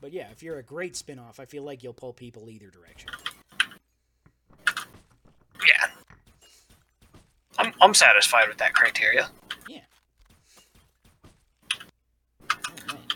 But 0.01 0.13
yeah, 0.13 0.27
if 0.31 0.41
you're 0.41 0.57
a 0.59 0.63
great 0.63 0.95
spin-off, 0.95 1.39
I 1.39 1.45
feel 1.45 1.63
like 1.63 1.83
you'll 1.83 1.93
pull 1.93 2.13
people 2.13 2.49
either 2.49 2.69
direction. 2.69 3.09
Yeah. 5.67 5.87
I'm, 7.57 7.73
I'm 7.81 7.93
satisfied 7.93 8.47
with 8.47 8.57
that 8.57 8.73
criteria. 8.73 9.29
Alright. 12.89 13.13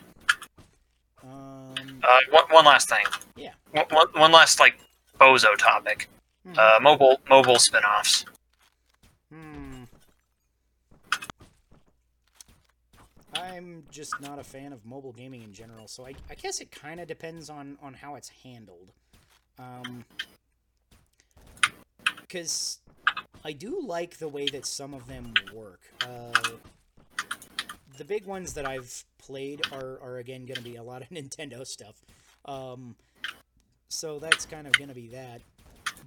Um, 1.24 2.02
Uh, 2.04 2.20
one, 2.32 2.44
one 2.50 2.66
last 2.66 2.90
thing. 2.90 3.06
Yeah. 3.38 3.54
One, 3.72 3.86
one, 3.92 4.08
one 4.14 4.32
last, 4.34 4.60
like, 4.60 4.78
bozo 5.20 5.56
topic. 5.58 6.10
mhm. 6.46 6.58
Uh, 6.58 6.80
mobile 6.82 7.22
mobile 7.30 7.58
spin 7.60 7.84
offs. 7.86 8.26
Hmm. 9.32 9.84
I'm 13.36 13.84
just 13.92 14.20
not 14.22 14.40
a 14.40 14.44
fan 14.44 14.74
of 14.74 14.86
mobile 14.86 15.12
gaming 15.12 15.44
in 15.44 15.54
general, 15.54 15.88
so 15.88 16.06
I, 16.06 16.14
I 16.30 16.36
guess 16.36 16.62
it 16.62 16.72
kind 16.72 17.00
of 17.00 17.08
depends 17.08 17.50
on, 17.50 17.78
on 17.82 17.94
how 17.94 18.16
it's 18.16 18.30
handled. 18.44 18.92
Um, 19.60 20.06
because 22.22 22.80
I 23.46 23.52
do 23.52 23.82
like 23.86 24.18
the 24.18 24.28
way 24.28 24.48
that 24.48 24.66
some 24.66 24.94
of 24.94 25.08
them 25.08 25.34
work. 25.54 25.82
Uh, 26.06 26.32
the 27.98 28.06
big 28.06 28.26
ones 28.26 28.54
that 28.54 28.66
I've 28.66 29.04
played 29.20 29.62
are, 29.72 30.00
are 30.02 30.18
again 30.18 30.46
going 30.46 30.58
to 30.58 30.64
be 30.64 30.78
a 30.78 30.84
lot 30.84 31.02
of 31.02 31.10
Nintendo 31.12 31.66
stuff. 31.66 31.96
Um, 32.46 32.96
so 33.90 34.20
that's 34.20 34.46
kind 34.46 34.66
of 34.66 34.74
going 34.74 34.90
to 34.90 34.96
be 34.96 35.08
that. 35.10 35.42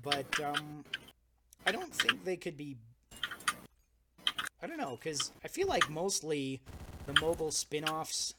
But 0.02 0.40
um, 0.40 0.84
I 1.66 1.72
don't 1.72 1.92
think 1.92 2.24
they 2.24 2.36
could 2.36 2.56
be 2.56 2.76
I 4.62 4.66
don't 4.66 4.78
know, 4.78 4.98
because 5.00 5.32
I 5.44 5.48
feel 5.48 5.68
like 5.68 5.88
mostly 5.90 6.60
the 7.06 7.20
mobile 7.20 7.50
spin 7.50 7.84
offs 7.84 8.34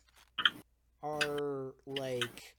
are 1.01 1.73
like 1.85 2.55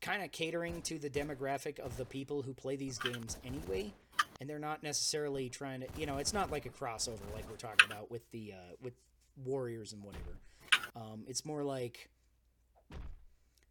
kind 0.00 0.22
of 0.22 0.32
catering 0.32 0.82
to 0.82 0.98
the 0.98 1.08
demographic 1.08 1.78
of 1.78 1.96
the 1.96 2.04
people 2.04 2.42
who 2.42 2.52
play 2.52 2.76
these 2.76 2.98
games 2.98 3.36
anyway. 3.44 3.92
And 4.40 4.50
they're 4.50 4.58
not 4.58 4.82
necessarily 4.82 5.48
trying 5.48 5.80
to, 5.80 5.86
you 5.96 6.06
know, 6.06 6.18
it's 6.18 6.32
not 6.32 6.50
like 6.50 6.66
a 6.66 6.68
crossover 6.68 7.20
like 7.32 7.48
we're 7.48 7.56
talking 7.56 7.90
about 7.90 8.10
with 8.10 8.28
the 8.32 8.54
uh, 8.54 8.74
with 8.82 8.94
Warriors 9.44 9.92
and 9.92 10.02
whatever. 10.02 10.36
Um, 10.96 11.22
it's 11.28 11.44
more 11.44 11.62
like, 11.62 12.10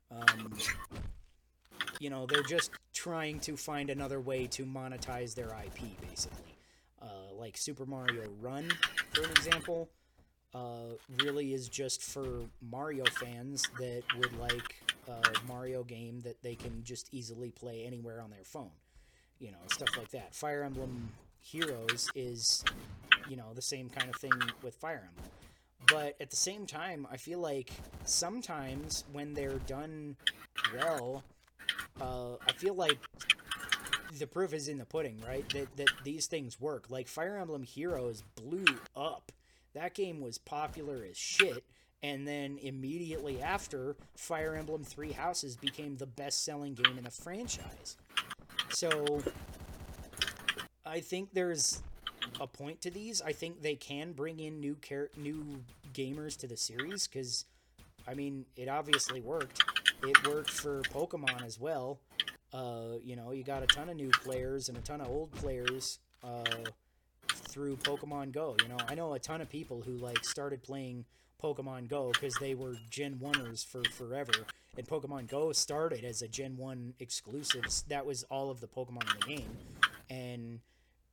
um, 0.10 0.53
you 1.99 2.10
know, 2.10 2.26
they're 2.26 2.41
just 2.43 2.72
trying 2.93 3.39
to 3.41 3.57
find 3.57 3.89
another 3.89 4.19
way 4.19 4.48
to 4.48 4.65
monetize 4.65 5.35
their 5.35 5.49
IP, 5.49 5.99
basically. 6.02 6.51
Uh, 7.02 7.34
like 7.36 7.57
Super 7.57 7.86
Mario 7.86 8.30
Run, 8.40 8.69
for 9.11 9.23
an 9.23 9.32
example, 9.32 9.90
uh, 10.53 10.95
really 11.23 11.53
is 11.53 11.68
just 11.68 12.03
for 12.03 12.41
Mario 12.61 13.06
fans 13.06 13.64
that 13.80 14.03
would 14.19 14.38
like 14.38 14.76
a 15.07 15.22
Mario 15.48 15.84
game 15.84 16.22
that 16.22 16.41
they 16.44 16.56
can 16.56 16.84
just 16.84 17.11
easily 17.11 17.52
play 17.52 17.86
anywhere 17.86 18.22
on 18.22 18.30
their 18.30 18.44
phone. 18.44 18.72
You 19.40 19.52
know, 19.52 19.57
stuff 19.68 19.98
like 19.98 20.11
that. 20.11 20.36
Fire 20.36 20.64
Emblem 20.64 21.10
Heroes 21.40 22.10
is, 22.14 22.64
you 23.28 23.36
know, 23.36 23.53
the 23.56 23.61
same 23.61 23.90
kind 23.90 24.10
of 24.10 24.15
thing 24.18 24.34
with 24.61 24.76
Fire 24.76 25.10
Emblem. 25.10 25.32
But 25.88 26.15
at 26.22 26.30
the 26.30 26.36
same 26.36 26.68
time, 26.68 27.07
I 27.11 27.18
feel 27.18 27.40
like 27.40 27.72
sometimes 28.06 29.03
when 29.11 29.34
they're 29.34 29.60
done 29.65 30.15
well, 30.76 31.23
uh, 31.99 32.36
I 32.48 32.52
feel 32.53 32.76
like 32.76 32.99
the 34.20 34.28
proof 34.28 34.54
is 34.54 34.68
in 34.68 34.78
the 34.78 34.86
pudding, 34.86 35.22
right? 35.28 35.48
That 35.50 35.76
that 35.78 35.90
these 36.04 36.28
things 36.28 36.60
work. 36.60 36.86
Like 36.90 37.08
Fire 37.08 37.38
Emblem 37.38 37.64
Heroes 37.64 38.24
blew 38.36 38.66
up. 38.96 39.32
That 39.74 39.94
game 39.94 40.20
was 40.20 40.38
popular 40.38 41.06
as 41.10 41.18
shit. 41.18 41.64
And 42.04 42.28
then 42.28 42.58
immediately 42.62 43.42
after, 43.42 43.96
Fire 44.16 44.56
Emblem 44.56 44.84
Three 44.84 45.12
Houses 45.12 45.56
became 45.56 45.98
the 45.98 46.08
best-selling 46.08 46.74
game 46.74 46.98
in 46.98 47.04
the 47.04 47.12
franchise. 47.12 47.96
So 48.70 49.22
I 50.84 51.00
think 51.00 51.30
there's 51.34 51.84
a 52.40 52.48
point 52.48 52.82
to 52.82 52.90
these. 52.90 53.22
I 53.22 53.34
think 53.34 53.62
they 53.62 53.76
can 53.76 54.14
bring 54.14 54.40
in 54.40 54.60
new 54.60 54.78
char- 54.82 55.12
new 55.16 55.64
gamers 55.94 56.36
to 56.38 56.48
the 56.48 56.58
series 56.58 57.08
because, 57.08 57.46
I 58.08 58.16
mean, 58.16 58.46
it 58.56 58.68
obviously 58.68 59.22
worked. 59.22 59.62
It 60.04 60.28
worked 60.28 60.50
for 60.50 60.82
Pokemon 60.82 61.46
as 61.46 61.60
well. 61.60 62.00
Uh, 62.53 62.98
you 63.03 63.15
know, 63.15 63.32
you 63.32 63.44
got 63.44 63.64
a 63.64 63.68
ton 63.68 63.90
of 63.90 63.95
new 63.95 64.10
players 64.10 64.69
and 64.69 64.78
a 64.78 64.82
ton 64.82 65.02
of 65.02 65.07
old 65.07 65.32
players 65.32 65.99
uh, 66.23 66.44
through 67.28 67.78
Pokemon 67.78 68.32
Go. 68.32 68.56
You 68.61 68.68
know, 68.68 68.78
I 68.88 68.95
know 68.95 69.14
a 69.14 69.19
ton 69.19 69.41
of 69.41 69.49
people 69.49 69.82
who 69.82 69.94
like 69.94 70.23
started 70.26 70.61
playing 70.64 71.06
Pokemon 71.41 71.88
Go 71.88 72.11
because 72.11 72.36
they 72.36 72.53
were 72.53 72.76
Gen 72.90 73.15
1ers 73.15 73.65
for 73.65 73.84
forever. 73.91 74.34
And 74.78 74.88
Pokemon 74.88 75.28
Go 75.28 75.52
started 75.52 76.03
as 76.03 76.22
a 76.22 76.28
Gen 76.28 76.57
1 76.57 76.94
exclusives. 76.99 77.84
That 77.90 78.06
was 78.06 78.23
all 78.23 78.49
of 78.49 78.61
the 78.61 78.68
Pokemon 78.68 79.03
in 79.03 79.19
the 79.19 79.36
game. 79.38 79.57
And, 80.10 80.60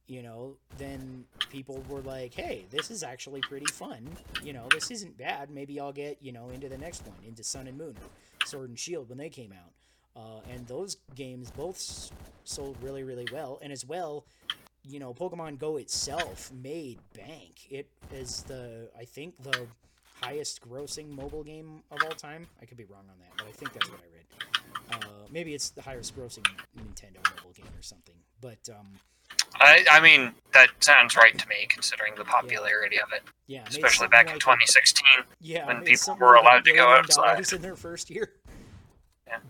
you 0.06 0.23
know, 0.23 0.56
then 0.77 1.24
people 1.51 1.82
were 1.89 2.01
like, 2.01 2.35
hey, 2.35 2.66
this 2.70 2.90
is 2.90 3.02
actually 3.02 3.40
pretty 3.40 3.66
fun. 3.66 4.09
You 4.43 4.52
know, 4.52 4.66
this 4.70 4.90
isn't 4.90 5.16
bad. 5.19 5.51
Maybe 5.51 5.81
I'll 5.81 5.93
get, 5.93 6.19
you 6.20 6.32
know, 6.32 6.51
into 6.51 6.69
the 6.69 6.78
next 6.78 7.06
one, 7.06 7.16
into 7.27 7.43
Sun 7.43 7.66
and 7.66 7.78
Moon 7.78 7.97
Sword 8.44 8.70
and 8.70 8.78
Shield 8.78 9.09
when 9.09 9.19
they 9.19 9.28
came 9.28 9.52
out. 9.52 9.73
Uh, 10.16 10.40
and 10.51 10.66
those 10.66 10.97
games 11.14 11.51
both 11.52 11.76
s- 11.76 12.10
sold 12.44 12.76
really, 12.82 13.02
really 13.05 13.26
well. 13.32 13.59
And 13.62 13.72
as 13.72 13.85
well, 13.86 14.24
you 14.82 14.98
know, 14.98 15.12
Pokemon 15.14 15.59
Go 15.59 15.76
itself 15.76 16.51
made 16.52 16.98
bank. 17.14 17.66
It 17.70 17.89
is 18.12 18.43
the, 18.44 18.89
I 18.98 19.05
think, 19.05 19.35
the 19.43 19.66
highest 20.20 20.60
grossing 20.68 21.09
mobile 21.10 21.44
game 21.44 21.82
of 21.90 21.98
all 22.05 22.10
time. 22.10 22.47
I 22.60 22.64
could 22.64 22.76
be 22.76 22.85
wrong 22.85 23.05
on 23.10 23.18
that, 23.20 23.30
but 23.36 23.47
I 23.47 23.52
think 23.52 23.72
that's 23.72 23.89
what 23.90 24.01
I 24.01 24.14
read. 24.14 24.24
Uh, 24.90 25.26
maybe 25.30 25.55
it's 25.55 25.70
the 25.70 25.82
highest 25.82 26.16
grossing 26.16 26.47
Nintendo 26.76 27.22
mobile 27.36 27.52
game 27.55 27.66
or 27.78 27.82
something. 27.82 28.14
But 28.40 28.68
um, 28.70 28.86
I, 29.60 29.85
I 29.90 30.01
mean, 30.01 30.32
that 30.52 30.68
sounds 30.80 31.14
right 31.16 31.36
to 31.36 31.48
me, 31.48 31.66
considering 31.68 32.14
the 32.16 32.24
popularity 32.24 32.98
of 32.98 33.12
it, 33.12 33.22
yeah, 33.47 33.64
especially 33.68 34.09
back 34.09 34.26
like 34.26 34.32
in 34.35 34.36
a- 34.39 34.40
2016. 34.40 35.05
yeah, 35.40 35.66
when 35.66 35.82
people 35.82 36.16
were 36.16 36.35
allowed 36.36 36.64
to 36.64 36.72
go 36.74 36.89
outside. 36.89 37.52
in 37.52 37.60
their 37.62 37.76
first 37.76 38.09
year. 38.10 38.32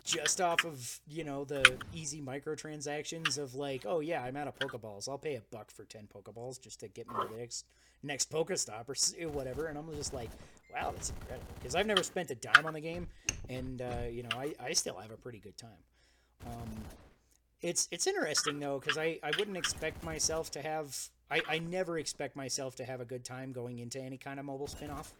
Just 0.04 0.40
off 0.40 0.64
of 0.64 1.00
you 1.06 1.24
know 1.24 1.44
the 1.44 1.78
easy 1.92 2.20
microtransactions 2.20 3.38
of 3.38 3.54
like, 3.54 3.84
oh 3.86 4.00
yeah, 4.00 4.22
I'm 4.22 4.36
out 4.36 4.48
of 4.48 4.58
Pokeballs. 4.58 5.08
I'll 5.08 5.18
pay 5.18 5.36
a 5.36 5.42
buck 5.50 5.70
for 5.70 5.84
ten 5.84 6.08
Pokeballs 6.12 6.60
just 6.60 6.80
to 6.80 6.88
get 6.88 7.08
me 7.08 7.14
the 7.30 7.38
next 7.38 7.66
next 8.02 8.30
Pokestop 8.30 8.88
or 8.88 9.28
whatever. 9.28 9.66
And 9.66 9.76
I'm 9.76 9.92
just 9.94 10.14
like, 10.14 10.30
wow, 10.72 10.92
that's 10.92 11.10
incredible 11.10 11.46
because 11.58 11.74
I've 11.74 11.86
never 11.86 12.02
spent 12.02 12.30
a 12.30 12.34
dime 12.34 12.66
on 12.66 12.74
the 12.74 12.80
game, 12.80 13.06
and 13.48 13.82
uh, 13.82 14.08
you 14.10 14.22
know 14.22 14.30
I, 14.36 14.54
I 14.60 14.72
still 14.72 14.96
have 14.96 15.10
a 15.10 15.16
pretty 15.16 15.38
good 15.38 15.56
time. 15.56 15.70
Um, 16.46 16.68
it's 17.60 17.88
it's 17.90 18.06
interesting 18.06 18.60
though 18.60 18.78
because 18.78 18.98
I, 18.98 19.18
I 19.22 19.30
wouldn't 19.38 19.56
expect 19.56 20.04
myself 20.04 20.50
to 20.52 20.62
have 20.62 20.96
I, 21.30 21.42
I 21.48 21.58
never 21.58 21.98
expect 21.98 22.36
myself 22.36 22.76
to 22.76 22.84
have 22.84 23.00
a 23.00 23.04
good 23.04 23.24
time 23.24 23.52
going 23.52 23.80
into 23.80 24.00
any 24.00 24.16
kind 24.16 24.38
of 24.38 24.46
mobile 24.46 24.68
spin-off 24.68 25.12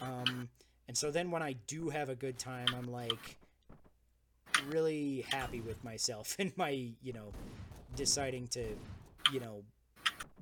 um, 0.00 0.48
and 0.86 0.96
so 0.96 1.10
then 1.10 1.30
when 1.30 1.42
I 1.42 1.54
do 1.66 1.88
have 1.90 2.08
a 2.08 2.14
good 2.14 2.38
time 2.38 2.68
I'm 2.76 2.90
like 2.90 3.36
really 4.68 5.24
happy 5.28 5.60
with 5.60 5.82
myself 5.84 6.36
and 6.38 6.52
my 6.56 6.70
you 7.02 7.12
know 7.12 7.32
deciding 7.96 8.46
to 8.48 8.64
you 9.32 9.40
know 9.40 9.62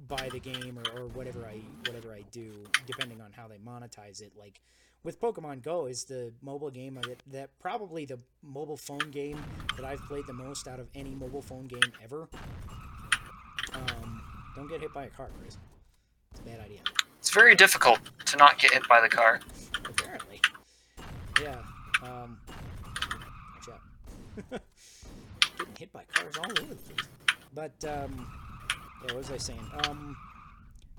buy 0.08 0.28
the 0.32 0.40
game 0.40 0.78
or, 0.78 1.00
or 1.00 1.06
whatever 1.08 1.46
I 1.46 1.60
whatever 1.86 2.12
I 2.12 2.22
do 2.32 2.64
depending 2.86 3.20
on 3.20 3.32
how 3.32 3.46
they 3.46 3.58
monetize 3.58 4.20
it 4.20 4.32
like 4.38 4.60
with 5.04 5.20
Pokemon 5.20 5.62
Go 5.62 5.86
is 5.86 6.04
the 6.04 6.32
mobile 6.42 6.70
game 6.70 6.94
that, 6.94 7.22
that 7.32 7.50
probably 7.58 8.04
the 8.04 8.18
mobile 8.42 8.76
phone 8.76 9.10
game 9.10 9.42
that 9.76 9.84
I've 9.84 10.00
played 10.02 10.26
the 10.26 10.32
most 10.32 10.68
out 10.68 10.78
of 10.78 10.88
any 10.94 11.14
mobile 11.14 11.42
phone 11.42 11.66
game 11.66 11.92
ever. 12.02 12.28
Um, 13.74 14.22
don't 14.54 14.68
get 14.68 14.80
hit 14.80 14.92
by 14.94 15.06
a 15.06 15.08
car, 15.08 15.30
Chris. 15.40 15.56
It's 16.30 16.40
a 16.40 16.44
bad 16.44 16.60
idea. 16.60 16.80
It's 17.18 17.30
very 17.30 17.54
difficult 17.54 17.98
to 18.26 18.36
not 18.36 18.58
get 18.58 18.72
hit 18.72 18.86
by 18.88 19.00
the 19.00 19.08
car. 19.08 19.40
Apparently. 19.84 20.40
Yeah. 21.40 21.58
Um. 22.02 22.38
Getting 24.50 25.74
hit 25.78 25.92
by 25.92 26.04
cars 26.12 26.36
all 26.36 26.44
over 26.44 26.74
the 26.74 26.74
place. 26.74 27.08
But 27.54 27.84
um, 27.84 28.26
yeah, 29.04 29.14
what 29.14 29.16
was 29.16 29.30
I 29.30 29.36
saying? 29.36 29.70
Um, 29.84 30.16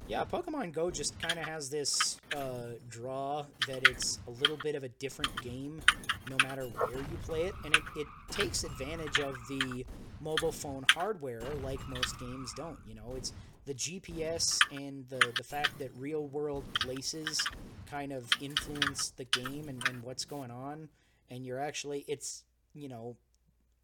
yeah, 0.07 0.25
Pokemon 0.25 0.73
Go 0.73 0.91
just 0.91 1.19
kind 1.21 1.39
of 1.39 1.45
has 1.45 1.69
this 1.69 2.19
uh, 2.35 2.73
draw 2.89 3.45
that 3.67 3.87
it's 3.87 4.19
a 4.27 4.31
little 4.31 4.57
bit 4.57 4.75
of 4.75 4.83
a 4.83 4.89
different 4.89 5.41
game, 5.41 5.81
no 6.29 6.37
matter 6.43 6.63
where 6.63 6.97
you 6.97 7.17
play 7.23 7.43
it, 7.43 7.53
and 7.63 7.73
it, 7.73 7.83
it 7.95 8.07
takes 8.29 8.63
advantage 8.65 9.19
of 9.19 9.35
the 9.47 9.85
mobile 10.19 10.51
phone 10.51 10.85
hardware 10.93 11.41
like 11.63 11.79
most 11.87 12.19
games 12.19 12.53
don't. 12.55 12.77
You 12.85 12.95
know, 12.95 13.13
it's 13.15 13.31
the 13.65 13.73
GPS 13.73 14.59
and 14.71 15.07
the 15.09 15.31
the 15.37 15.43
fact 15.43 15.79
that 15.79 15.89
real 15.97 16.27
world 16.27 16.65
places 16.73 17.41
kind 17.89 18.11
of 18.11 18.29
influence 18.41 19.11
the 19.11 19.25
game 19.25 19.69
and, 19.69 19.87
and 19.87 20.03
what's 20.03 20.25
going 20.25 20.51
on, 20.51 20.89
and 21.29 21.45
you're 21.45 21.61
actually 21.61 22.03
it's 22.09 22.43
you 22.73 22.89
know 22.89 23.15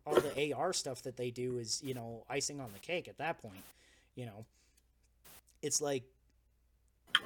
all 0.10 0.22
the 0.22 0.54
AR 0.54 0.74
stuff 0.74 1.04
that 1.04 1.18
they 1.18 1.32
do 1.32 1.58
is, 1.58 1.82
you 1.84 1.94
know, 1.94 2.24
icing 2.30 2.60
on 2.60 2.72
the 2.74 2.80
cake 2.80 3.08
at 3.08 3.18
that 3.18 3.42
point. 3.42 3.64
You 4.16 4.26
know, 4.26 4.46
it's 5.62 5.82
like, 5.82 6.04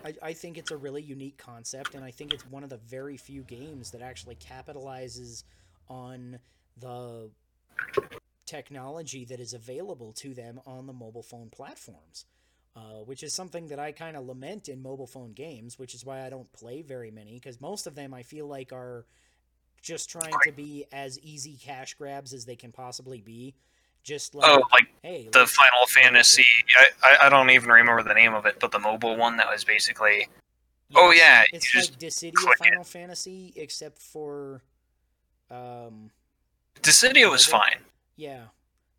I, 0.04 0.14
I 0.22 0.34
think 0.34 0.58
it's 0.58 0.72
a 0.72 0.78
really 0.78 1.02
unique 1.02 1.38
concept, 1.38 1.96
and 1.96 2.04
I 2.04 2.12
think 2.12 2.34
it's 2.34 2.46
one 2.48 2.64
of 2.64 2.70
the 2.70 2.78
very 2.78 3.18
few 3.18 3.42
games 3.42 3.92
that 3.92 4.02
actually 4.02 4.36
capitalizes 4.36 5.44
on 5.88 6.40
the 6.80 7.30
technology 8.46 9.26
that 9.26 9.40
is 9.40 9.54
available 9.54 10.12
to 10.14 10.34
them 10.34 10.60
on 10.66 10.88
the 10.88 10.94
mobile 10.94 11.24
phone 11.24 11.50
platforms. 11.50 12.26
Uh, 12.76 13.04
which 13.06 13.22
is 13.22 13.32
something 13.32 13.68
that 13.68 13.78
I 13.78 13.92
kind 13.92 14.18
of 14.18 14.26
lament 14.26 14.68
in 14.68 14.82
mobile 14.82 15.06
phone 15.06 15.34
games, 15.34 15.78
which 15.78 15.94
is 15.94 16.04
why 16.04 16.26
I 16.26 16.32
don't 16.32 16.52
play 16.54 16.82
very 16.82 17.12
many, 17.12 17.36
because 17.36 17.62
most 17.62 17.86
of 17.86 17.94
them 17.94 18.16
I 18.16 18.24
feel 18.24 18.48
like 18.48 18.74
are 18.74 19.06
just 19.84 20.10
trying 20.10 20.34
to 20.46 20.52
be 20.52 20.86
as 20.92 21.20
easy 21.20 21.58
cash 21.62 21.94
grabs 21.94 22.34
as 22.34 22.46
they 22.46 22.56
can 22.56 22.72
possibly 22.72 23.22
be. 23.22 23.54
Just 24.02 24.34
like, 24.36 24.50
Oh, 24.50 24.64
like 24.72 24.88
hey, 25.02 25.30
the 25.32 25.46
Final 25.46 25.86
Fantasy. 25.88 26.46
I, 27.04 27.28
I 27.28 27.30
don't 27.30 27.50
even 27.52 27.70
remember 27.70 28.04
the 28.04 28.14
name 28.14 28.34
of 28.34 28.46
it, 28.46 28.60
but 28.60 28.72
the 28.72 28.80
mobile 28.80 29.16
one 29.16 29.38
that 29.38 29.48
was 29.50 29.64
basically. 29.64 30.28
Oh, 30.96 31.12
yeah, 31.12 31.44
it's 31.54 31.72
just 31.72 31.92
like 31.92 32.00
Dissidia 32.00 32.34
click 32.34 32.58
it. 32.62 32.70
Final 32.70 32.84
Fantasy, 32.84 33.54
except 33.56 34.00
for, 34.00 34.62
um, 35.50 36.12
Dissidia 36.82 37.30
was 37.32 37.46
fine. 37.46 37.78
yeah. 38.18 38.46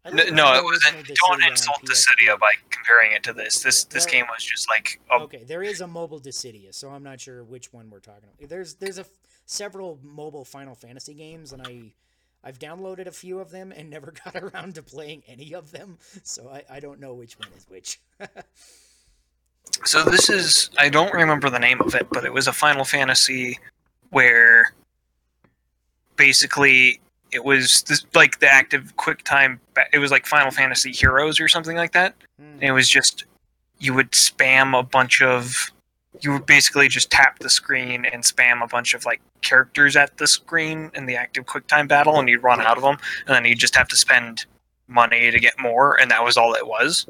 I 0.06 0.08
N- 0.10 0.34
no, 0.34 0.54
it 0.54 0.64
wasn't. 0.64 1.06
Don't 1.14 1.42
insult. 1.44 1.82
Dissidia 1.84 2.38
by 2.38 2.52
comparing 2.70 3.12
it 3.12 3.22
to 3.22 3.32
this. 3.32 3.62
This 3.62 3.86
Yeah, 3.88 3.94
this 3.94 4.06
game 4.06 4.24
was 4.30 4.44
just 4.44 4.68
like 4.68 5.00
a 5.10 5.14
Okay, 5.22 5.44
there 5.44 5.62
is 5.62 5.80
a 5.80 5.86
mobile 5.86 6.20
Dissidia, 6.20 6.74
so 6.74 6.90
I'm 6.90 7.02
not 7.02 7.20
sure 7.20 7.42
which 7.42 7.72
one 7.72 7.88
we're 7.88 8.00
talking 8.00 8.24
about. 8.24 8.48
There's 8.50 8.74
there's 8.74 8.98
a 8.98 9.06
several 9.46 9.98
mobile 10.02 10.44
Final 10.44 10.74
Fantasy 10.74 11.14
games, 11.14 11.52
and 11.52 11.66
I 11.66 11.92
I've 12.42 12.58
downloaded 12.58 13.06
a 13.06 13.12
few 13.12 13.40
of 13.40 13.50
them 13.50 13.72
and 13.72 13.88
never 13.88 14.12
got 14.24 14.36
around 14.36 14.74
to 14.76 14.82
playing 14.82 15.22
any 15.26 15.54
of 15.54 15.70
them, 15.70 15.98
so 16.22 16.48
I, 16.48 16.76
I 16.76 16.80
don't 16.80 17.00
know 17.00 17.14
which 17.14 17.38
one 17.38 17.48
is 17.56 17.66
which. 17.68 18.00
So 19.84 20.02
this 20.04 20.30
is 20.30 20.70
I 20.78 20.88
don't 20.88 21.12
remember 21.12 21.50
the 21.50 21.58
name 21.58 21.80
of 21.80 21.94
it, 21.94 22.06
but 22.10 22.24
it 22.24 22.32
was 22.32 22.46
a 22.46 22.52
Final 22.52 22.84
Fantasy 22.84 23.58
where 24.10 24.72
basically 26.16 27.00
it 27.32 27.44
was 27.44 27.82
this, 27.82 28.06
like 28.14 28.38
the 28.38 28.50
active 28.50 28.96
quick 28.96 29.24
time 29.24 29.60
it 29.92 29.98
was 29.98 30.10
like 30.10 30.26
Final 30.26 30.50
Fantasy 30.50 30.92
Heroes 30.92 31.40
or 31.40 31.48
something 31.48 31.76
like 31.76 31.92
that. 31.92 32.14
Hmm. 32.38 32.54
And 32.54 32.62
it 32.62 32.72
was 32.72 32.88
just 32.88 33.24
you 33.78 33.94
would 33.94 34.12
spam 34.12 34.78
a 34.78 34.82
bunch 34.82 35.20
of 35.20 35.72
you 36.20 36.32
would 36.32 36.46
basically 36.46 36.88
just 36.88 37.10
tap 37.10 37.38
the 37.40 37.50
screen 37.50 38.04
and 38.04 38.22
spam 38.22 38.62
a 38.62 38.66
bunch 38.66 38.94
of 38.94 39.04
like 39.04 39.20
characters 39.42 39.96
at 39.96 40.16
the 40.16 40.26
screen 40.26 40.90
in 40.94 41.06
the 41.06 41.16
active 41.16 41.46
quick 41.46 41.66
time 41.66 41.86
battle 41.86 42.18
and 42.18 42.28
you'd 42.28 42.42
run 42.42 42.60
out 42.60 42.76
of 42.76 42.82
them 42.82 42.96
and 43.26 43.34
then 43.34 43.44
you'd 43.44 43.58
just 43.58 43.74
have 43.74 43.88
to 43.88 43.96
spend 43.96 44.46
money 44.86 45.30
to 45.30 45.40
get 45.40 45.58
more 45.58 46.00
and 46.00 46.10
that 46.10 46.22
was 46.22 46.36
all 46.36 46.54
it 46.54 46.66
was 46.66 47.06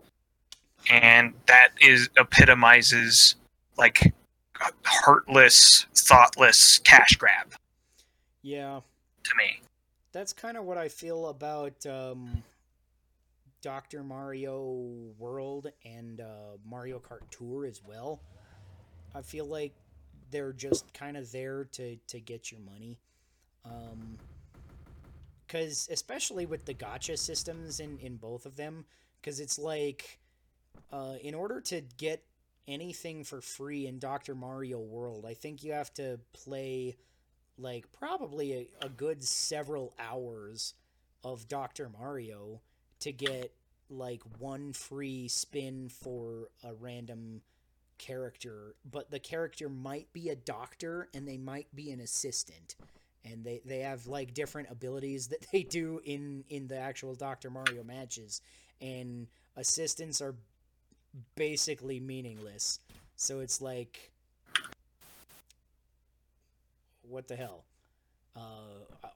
and 0.90 1.34
that 1.46 1.68
is 1.80 2.08
epitomizes 2.16 3.36
like 3.76 4.14
heartless 4.84 5.86
thoughtless 5.94 6.78
cash 6.78 7.16
grab 7.16 7.52
yeah, 8.42 8.80
to 9.22 9.30
me 9.36 9.60
that's 10.14 10.32
kind 10.32 10.56
of 10.56 10.64
what 10.64 10.78
I 10.78 10.88
feel 10.88 11.26
about 11.26 11.84
um, 11.86 12.44
Dr. 13.60 14.04
Mario 14.04 15.10
World 15.18 15.72
and 15.84 16.20
uh, 16.20 16.56
Mario 16.64 17.00
Kart 17.00 17.28
Tour 17.30 17.66
as 17.66 17.82
well. 17.84 18.20
I 19.14 19.22
feel 19.22 19.46
like 19.46 19.72
they're 20.30 20.52
just 20.52 20.92
kind 20.92 21.16
of 21.16 21.30
there 21.32 21.64
to, 21.72 21.96
to 22.08 22.20
get 22.20 22.50
your 22.50 22.60
money. 22.60 22.98
Um, 23.64 24.18
because 25.46 25.88
especially 25.92 26.46
with 26.46 26.64
the 26.64 26.74
gotcha 26.74 27.16
systems 27.16 27.78
in, 27.78 27.98
in 27.98 28.16
both 28.16 28.44
of 28.44 28.56
them, 28.56 28.84
because 29.20 29.38
it's 29.38 29.58
like, 29.58 30.18
uh, 30.92 31.14
in 31.22 31.34
order 31.34 31.60
to 31.60 31.82
get 31.96 32.24
anything 32.66 33.24
for 33.24 33.40
free 33.40 33.86
in 33.86 33.98
Dr. 33.98 34.34
Mario 34.34 34.80
World, 34.80 35.24
I 35.26 35.34
think 35.34 35.62
you 35.62 35.72
have 35.72 35.92
to 35.94 36.18
play 36.32 36.96
like 37.56 37.90
probably 37.92 38.52
a, 38.52 38.86
a 38.86 38.88
good 38.88 39.22
several 39.22 39.94
hours 39.98 40.74
of 41.22 41.46
Dr. 41.46 41.88
Mario 41.88 42.60
to 43.00 43.12
get 43.12 43.52
like 43.90 44.22
one 44.38 44.72
free 44.72 45.28
spin 45.28 45.88
for 45.88 46.48
a 46.64 46.74
random 46.74 47.42
character, 47.98 48.74
but 48.90 49.10
the 49.10 49.18
character 49.18 49.68
might 49.68 50.12
be 50.12 50.28
a 50.28 50.36
doctor 50.36 51.08
and 51.14 51.26
they 51.26 51.36
might 51.36 51.66
be 51.74 51.90
an 51.90 52.00
assistant. 52.00 52.76
And 53.24 53.42
they, 53.44 53.62
they 53.64 53.80
have 53.80 54.06
like 54.06 54.34
different 54.34 54.68
abilities 54.70 55.28
that 55.28 55.46
they 55.52 55.62
do 55.62 56.00
in, 56.04 56.44
in 56.48 56.68
the 56.68 56.78
actual 56.78 57.14
Dr. 57.14 57.50
Mario 57.50 57.82
matches. 57.84 58.40
And 58.80 59.26
assistants 59.56 60.20
are 60.20 60.34
basically 61.36 62.00
meaningless. 62.00 62.80
So 63.16 63.40
it's 63.40 63.60
like 63.60 64.10
what 67.08 67.28
the 67.28 67.36
hell? 67.36 67.64
Uh, 68.36 68.40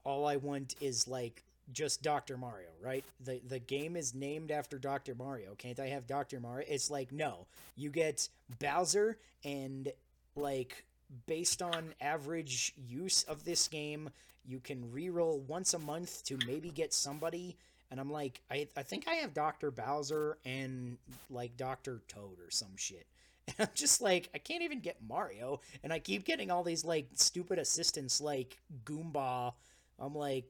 all 0.03 0.25
I 0.27 0.37
want 0.37 0.75
is 0.79 1.07
like 1.07 1.43
just 1.71 2.01
Dr. 2.01 2.37
Mario, 2.37 2.69
right? 2.81 3.03
The 3.23 3.41
the 3.47 3.59
game 3.59 3.95
is 3.95 4.13
named 4.13 4.51
after 4.51 4.77
Dr. 4.77 5.15
Mario. 5.15 5.55
Can't 5.57 5.79
I 5.79 5.87
have 5.87 6.07
Dr. 6.07 6.39
Mario? 6.39 6.65
It's 6.69 6.89
like 6.89 7.11
no. 7.11 7.47
You 7.75 7.89
get 7.89 8.27
Bowser 8.59 9.17
and 9.43 9.91
like 10.35 10.85
based 11.25 11.61
on 11.61 11.93
average 12.01 12.73
use 12.87 13.23
of 13.23 13.43
this 13.43 13.67
game, 13.67 14.09
you 14.45 14.59
can 14.59 14.83
reroll 14.93 15.41
once 15.41 15.73
a 15.73 15.79
month 15.79 16.23
to 16.25 16.37
maybe 16.45 16.69
get 16.69 16.93
somebody 16.93 17.57
and 17.91 17.99
I'm 17.99 18.11
like 18.11 18.41
I 18.51 18.67
I 18.77 18.83
think 18.83 19.07
I 19.07 19.15
have 19.15 19.33
Dr. 19.33 19.71
Bowser 19.71 20.37
and 20.45 20.97
like 21.29 21.57
Dr. 21.57 22.01
Toad 22.07 22.39
or 22.39 22.51
some 22.51 22.75
shit. 22.75 23.05
And 23.57 23.67
I'm 23.67 23.73
just 23.73 23.99
like, 23.99 24.29
I 24.35 24.37
can't 24.37 24.61
even 24.61 24.79
get 24.79 24.97
Mario, 25.01 25.59
and 25.83 25.91
I 25.91 25.97
keep 25.97 26.23
getting 26.23 26.51
all 26.51 26.63
these 26.63 26.85
like 26.85 27.07
stupid 27.15 27.57
assistants 27.57 28.21
like 28.21 28.59
Goomba. 28.85 29.53
I'm 29.97 30.13
like, 30.13 30.45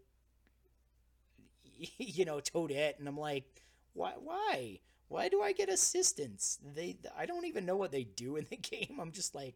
you 1.98 2.26
know, 2.26 2.40
Toadette, 2.40 3.00
and 3.00 3.08
I'm 3.08 3.18
like, 3.18 3.46
why, 3.94 4.14
why, 4.20 4.80
why 5.08 5.30
do 5.30 5.42
I 5.42 5.54
get 5.54 5.70
assistance? 5.70 6.60
They, 6.76 6.98
I 7.18 7.26
don't 7.26 7.46
even 7.46 7.66
know 7.66 7.78
what 7.78 7.92
they 7.92 8.04
do 8.04 8.36
in 8.38 8.48
the 8.50 8.58
game. 8.58 9.00
I'm 9.00 9.12
just 9.12 9.36
like, 9.36 9.56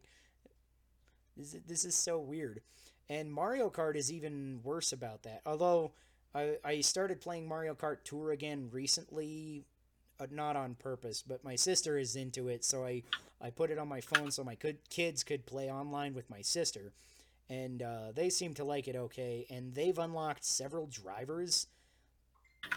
this, 1.37 1.53
is- 1.53 1.61
this 1.67 1.85
is 1.85 1.95
so 1.95 2.19
weird. 2.19 2.61
And 3.09 3.31
Mario 3.31 3.69
Kart 3.69 3.95
is 3.95 4.11
even 4.11 4.61
worse 4.63 4.93
about 4.93 5.23
that. 5.23 5.41
Although 5.45 5.91
I, 6.33 6.57
I 6.63 6.81
started 6.81 7.19
playing 7.21 7.47
Mario 7.47 7.75
Kart 7.75 7.97
Tour 8.03 8.31
again 8.31 8.69
recently, 8.71 9.65
uh, 10.19 10.27
not 10.31 10.55
on 10.55 10.75
purpose, 10.75 11.23
but 11.25 11.43
my 11.43 11.55
sister 11.55 11.97
is 11.97 12.15
into 12.15 12.47
it, 12.49 12.63
so 12.63 12.85
I 12.85 13.03
I 13.41 13.49
put 13.49 13.71
it 13.71 13.77
on 13.77 13.89
my 13.89 14.01
phone 14.01 14.31
so 14.31 14.43
my 14.43 14.55
good 14.55 14.77
kids 14.89 15.23
could 15.23 15.45
play 15.45 15.69
online 15.69 16.13
with 16.13 16.29
my 16.29 16.41
sister, 16.41 16.93
and 17.49 17.83
uh, 17.83 18.11
they 18.13 18.29
seem 18.29 18.53
to 18.55 18.63
like 18.63 18.87
it 18.87 18.95
okay. 18.95 19.45
And 19.49 19.75
they've 19.75 19.97
unlocked 19.99 20.45
several 20.45 20.87
drivers 20.87 21.67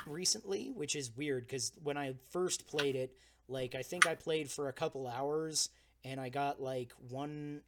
recently, 0.06 0.72
which 0.74 0.96
is 0.96 1.10
weird 1.16 1.46
because 1.46 1.72
when 1.82 1.96
I 1.96 2.14
first 2.30 2.66
played 2.66 2.96
it, 2.96 3.16
like 3.48 3.74
I 3.74 3.82
think 3.82 4.06
I 4.06 4.14
played 4.14 4.50
for 4.50 4.68
a 4.68 4.72
couple 4.72 5.06
hours 5.06 5.70
and 6.04 6.20
I 6.20 6.28
got 6.28 6.60
like 6.60 6.92
one 7.08 7.60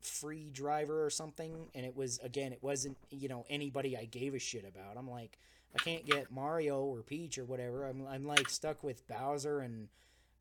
free 0.00 0.50
driver 0.52 1.04
or 1.04 1.10
something, 1.10 1.68
and 1.74 1.84
it 1.84 1.96
was 1.96 2.18
again 2.18 2.52
it 2.52 2.62
wasn't 2.62 2.96
you 3.10 3.28
know 3.28 3.44
anybody 3.48 3.96
I 3.96 4.04
gave 4.04 4.34
a 4.34 4.38
shit 4.38 4.64
about. 4.66 4.96
I'm 4.96 5.10
like 5.10 5.38
I 5.74 5.82
can't 5.82 6.06
get 6.06 6.30
Mario 6.30 6.82
or 6.82 7.02
Peach 7.02 7.38
or 7.38 7.44
whatever. 7.44 7.86
I'm 7.86 8.06
I'm 8.06 8.26
like 8.26 8.48
stuck 8.48 8.82
with 8.82 9.06
Bowser 9.08 9.60
and 9.60 9.88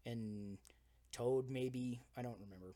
and 0.05 0.57
Toad 1.11 1.49
maybe. 1.49 2.01
I 2.17 2.21
don't 2.21 2.37
remember. 2.39 2.75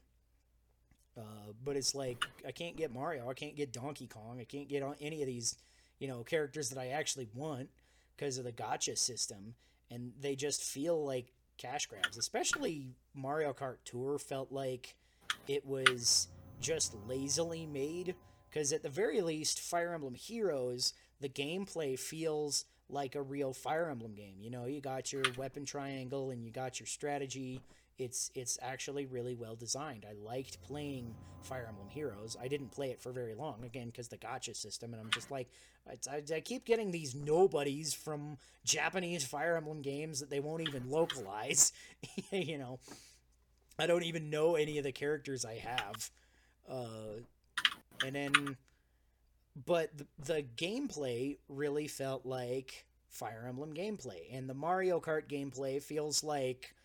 Uh, 1.18 1.52
but 1.66 1.76
it's 1.76 1.94
like 1.94 2.26
I 2.48 2.52
can't 2.52 2.78
get 2.78 2.94
Mario. 2.94 3.30
I 3.30 3.34
can't 3.34 3.56
get 3.56 3.74
Donkey 3.74 4.08
Kong. 4.08 4.40
I 4.40 4.46
can't 4.46 4.70
get 4.70 4.84
on 4.84 4.96
any 5.02 5.22
of 5.22 5.28
these, 5.28 5.58
you 6.00 6.08
know, 6.08 6.24
characters 6.24 6.70
that 6.70 6.80
I 6.80 6.90
actually 6.90 7.28
want 7.34 7.70
because 8.20 8.38
of 8.38 8.44
the 8.44 8.52
gotcha 8.52 8.96
system, 8.96 9.54
and 9.90 10.12
they 10.20 10.36
just 10.36 10.62
feel 10.62 11.06
like 11.06 11.32
cash 11.58 11.86
grabs. 11.86 12.18
Especially 12.18 12.96
Mario 13.14 13.54
Kart 13.54 13.78
Tour 13.86 14.20
felt 14.20 14.52
like 14.52 14.96
it 15.48 15.66
was 15.66 16.28
just 16.60 16.96
lazily 17.08 17.66
made. 17.66 18.16
Because 18.50 18.74
at 18.74 18.84
the 18.84 18.90
very 18.90 19.22
least, 19.22 19.62
Fire 19.62 19.94
Emblem 19.94 20.16
Heroes, 20.16 20.94
the 21.22 21.30
gameplay 21.30 21.98
feels 21.98 22.66
like 22.90 23.16
a 23.16 23.22
real 23.22 23.54
Fire 23.54 23.90
Emblem 23.90 24.16
game. 24.16 24.38
You 24.42 24.50
know, 24.50 24.66
you 24.66 24.82
got 24.82 25.14
your 25.14 25.24
weapon 25.38 25.64
triangle 25.64 26.32
and 26.32 26.44
you 26.44 26.52
got 26.52 26.80
your 26.80 26.88
strategy. 26.88 27.62
It's 28.00 28.32
it's 28.34 28.58
actually 28.62 29.06
really 29.06 29.36
well 29.36 29.56
designed. 29.56 30.06
I 30.10 30.14
liked 30.14 30.62
playing 30.62 31.14
Fire 31.44 31.66
Emblem 31.68 31.90
Heroes. 31.90 32.38
I 32.42 32.48
didn't 32.48 32.72
play 32.72 32.92
it 32.92 33.02
for 33.02 33.12
very 33.12 33.36
long 33.36 33.64
again 33.64 33.88
because 33.88 34.08
the 34.08 34.18
gotcha 34.18 34.56
system, 34.56 34.94
and 34.94 35.02
I'm 35.02 35.12
just 35.12 35.30
like, 35.30 35.50
I, 35.88 36.22
I, 36.34 36.40
keep 36.40 36.66
getting 36.66 36.92
these 36.92 37.14
nobodies 37.14 37.94
from 37.94 38.38
Japanese 38.64 39.26
Fire 39.26 39.58
Emblem 39.58 39.82
games 39.82 40.22
that 40.22 40.30
they 40.30 40.40
won't 40.40 40.68
even 40.68 40.90
localize. 40.90 41.74
you 42.32 42.58
know, 42.58 42.80
I 43.78 43.86
don't 43.86 44.04
even 44.04 44.30
know 44.30 44.56
any 44.56 44.78
of 44.78 44.84
the 44.84 44.92
characters 44.92 45.46
I 45.46 45.56
have. 45.56 46.10
Uh, 46.70 47.22
and 48.06 48.16
then 48.16 48.58
but 49.66 49.98
the, 49.98 50.08
the 50.20 50.46
gameplay 50.56 51.38
really 51.48 51.88
felt 51.88 52.26
like 52.26 52.86
Fire 53.10 53.46
Emblem 53.48 53.74
gameplay, 53.74 54.28
and 54.32 54.50
the 54.50 54.54
Mario 54.54 55.00
Kart 55.00 55.28
gameplay 55.28 55.82
feels 55.82 56.24
like 56.24 56.76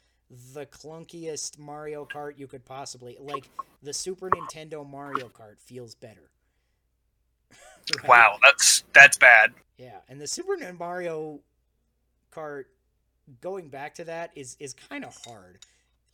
the 0.55 0.67
clunkiest 0.67 1.59
Mario 1.59 2.05
Kart 2.05 2.39
you 2.39 2.47
could 2.47 2.65
possibly 2.65 3.17
like. 3.21 3.49
The 3.83 3.93
Super 3.93 4.31
Nintendo 4.31 4.89
Mario 4.89 5.29
Kart 5.29 5.59
feels 5.59 5.95
better. 5.95 6.31
Right? 7.99 8.09
Wow, 8.09 8.39
that's 8.43 8.83
that's 8.95 9.19
bad. 9.19 9.53
Yeah, 9.77 9.99
and 10.09 10.19
the 10.19 10.27
Super 10.27 10.57
Nintendo 10.57 10.79
Mario 10.79 11.41
Kart 12.35 12.65
going 13.43 13.69
back 13.69 13.95
to 13.97 14.05
that 14.05 14.31
is 14.35 14.57
is 14.59 14.73
kind 14.73 15.05
of 15.05 15.15
hard. 15.27 15.59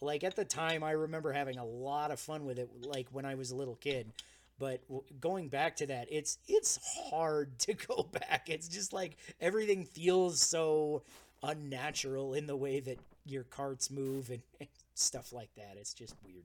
Like 0.00 0.24
at 0.24 0.34
the 0.34 0.44
time, 0.44 0.82
I 0.82 0.90
remember 0.90 1.32
having 1.32 1.58
a 1.58 1.64
lot 1.64 2.10
of 2.10 2.18
fun 2.18 2.44
with 2.44 2.58
it. 2.58 2.68
Like 2.82 3.06
when 3.12 3.24
I 3.24 3.36
was 3.36 3.52
a 3.52 3.54
little 3.54 3.76
kid, 3.76 4.12
but 4.60 4.80
going 5.20 5.48
back 5.48 5.74
to 5.76 5.86
that 5.86 6.06
it's 6.10 6.38
it's 6.46 6.78
hard 7.10 7.58
to 7.58 7.74
go 7.74 8.06
back 8.12 8.48
it's 8.48 8.68
just 8.68 8.92
like 8.92 9.16
everything 9.40 9.84
feels 9.84 10.40
so 10.40 11.02
unnatural 11.42 12.34
in 12.34 12.46
the 12.46 12.56
way 12.56 12.78
that 12.78 12.98
your 13.30 13.44
carts 13.44 13.90
move 13.90 14.30
and, 14.30 14.42
and 14.60 14.68
stuff 14.94 15.32
like 15.32 15.50
that 15.56 15.76
it's 15.78 15.94
just 15.94 16.14
weird 16.24 16.44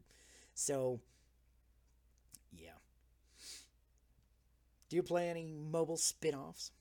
so 0.54 1.00
yeah 2.54 2.70
do 4.90 4.96
you 4.96 5.04
play 5.04 5.30
any 5.30 5.46
mobile 5.46 5.98
spin-offs 5.98 6.72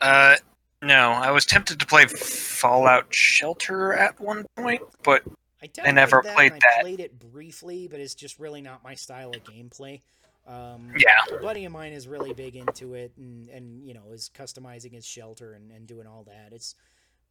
uh 0.00 0.36
no 0.80 1.10
i 1.10 1.30
was 1.30 1.44
tempted 1.44 1.78
to 1.78 1.86
play 1.86 2.06
fallout 2.06 3.12
shelter 3.14 3.92
at 3.92 4.18
one 4.18 4.46
point 4.56 4.80
but 5.02 5.22
I, 5.62 5.68
I 5.84 5.90
never 5.90 6.22
that 6.24 6.34
played 6.34 6.52
I 6.52 6.80
played 6.80 7.00
it 7.00 7.18
briefly, 7.18 7.86
but 7.86 8.00
it's 8.00 8.14
just 8.14 8.38
really 8.38 8.62
not 8.62 8.82
my 8.82 8.94
style 8.94 9.30
of 9.30 9.44
gameplay. 9.44 10.00
Um, 10.46 10.94
Yeah. 10.96 11.36
a 11.36 11.42
buddy 11.42 11.64
of 11.64 11.72
mine 11.72 11.92
is 11.92 12.08
really 12.08 12.32
big 12.32 12.56
into 12.56 12.94
it, 12.94 13.12
and, 13.16 13.48
and 13.50 13.86
you 13.86 13.94
know 13.94 14.12
is 14.12 14.30
customizing 14.34 14.92
his 14.92 15.04
shelter 15.04 15.52
and, 15.52 15.70
and 15.70 15.86
doing 15.86 16.06
all 16.06 16.24
that. 16.24 16.52
It's 16.52 16.74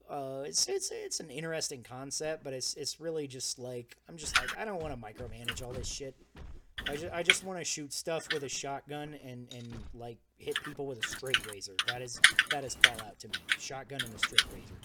uh, 0.10 0.44
it's 0.46 0.68
it's 0.68 0.92
it's 0.92 1.20
an 1.20 1.30
interesting 1.30 1.84
concept, 1.84 2.44
but 2.44 2.54
it's 2.54 2.74
it's 2.76 3.00
really 3.00 3.28
just 3.28 3.60
like 3.60 3.96
I'm 4.08 4.18
just 4.18 4.38
like 4.38 4.58
I 4.58 4.66
don't 4.66 4.82
want 4.82 4.94
to 4.94 5.00
micromanage 5.00 5.64
all 5.64 5.72
this 5.72 5.88
shit. 5.88 6.16
I 6.88 6.96
just, 6.96 7.14
I 7.14 7.24
just 7.24 7.44
want 7.44 7.60
to 7.60 7.66
shoot 7.66 7.92
stuff 7.94 8.28
with 8.32 8.44
a 8.44 8.50
shotgun 8.50 9.16
and, 9.24 9.54
and 9.54 9.68
like 9.94 10.18
hit 10.38 10.56
people 10.64 10.86
with 10.86 11.04
a 11.04 11.08
straight 11.08 11.46
razor. 11.52 11.74
That 11.88 12.02
is 12.02 12.20
that 12.52 12.64
is 12.64 12.76
Fallout 12.76 13.20
to 13.20 13.28
me. 13.28 13.34
Shotgun 13.60 14.00
and 14.04 14.14
a 14.16 14.20
straight 14.20 14.46
razor. 14.54 14.76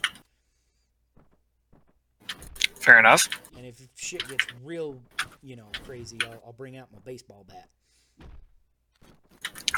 Fair 2.75 2.99
enough. 2.99 3.29
And 3.57 3.65
if 3.65 3.81
shit 3.95 4.29
gets 4.29 4.47
real, 4.63 5.01
you 5.43 5.57
know, 5.57 5.69
crazy, 5.87 6.19
I'll, 6.27 6.43
I'll 6.47 6.53
bring 6.53 6.77
out 6.77 6.89
my 6.93 6.99
baseball 7.03 7.47
bat. 7.49 7.69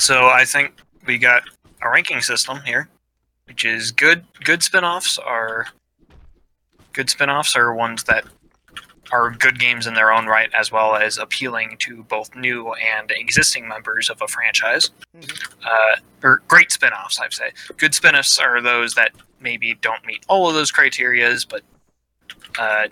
So 0.01 0.27
I 0.27 0.45
think 0.45 0.81
we 1.07 1.19
got 1.19 1.45
a 1.83 1.89
ranking 1.89 2.21
system 2.21 2.61
here, 2.65 2.89
which 3.47 3.65
is 3.65 3.93
good. 3.93 4.25
Good 4.45 4.63
spin-offs 4.63 5.19
are 5.19 5.67
good 6.93 7.11
spin-offs 7.11 7.55
are 7.57 7.75
ones 7.75 8.05
that 8.05 8.25
are 9.13 9.31
good 9.31 9.61
games 9.61 9.87
in 9.87 9.95
their 9.95 10.13
own 10.13 10.27
right, 10.27 10.53
as 10.53 10.73
well 10.73 10.97
as 10.97 11.17
appealing 11.19 11.77
to 11.79 12.03
both 12.05 12.35
new 12.35 12.73
and 12.75 13.11
existing 13.13 13.69
members 13.69 14.11
of 14.11 14.21
a 14.21 14.27
franchise. 14.27 14.91
Mhm. 15.17 15.55
Uh, 15.65 15.97
or 16.25 16.43
great 16.49 16.73
spin-offs, 16.73 17.21
I'd 17.21 17.33
say. 17.33 17.53
Good 17.77 17.95
spin-offs 17.95 18.39
are 18.39 18.61
those 18.61 18.95
that 18.95 19.13
maybe 19.39 19.75
don't 19.75 20.05
meet 20.05 20.25
all 20.27 20.49
of 20.49 20.55
those 20.55 20.73
criterias, 20.73 21.47
but 21.49 21.63
uh, 22.59 22.89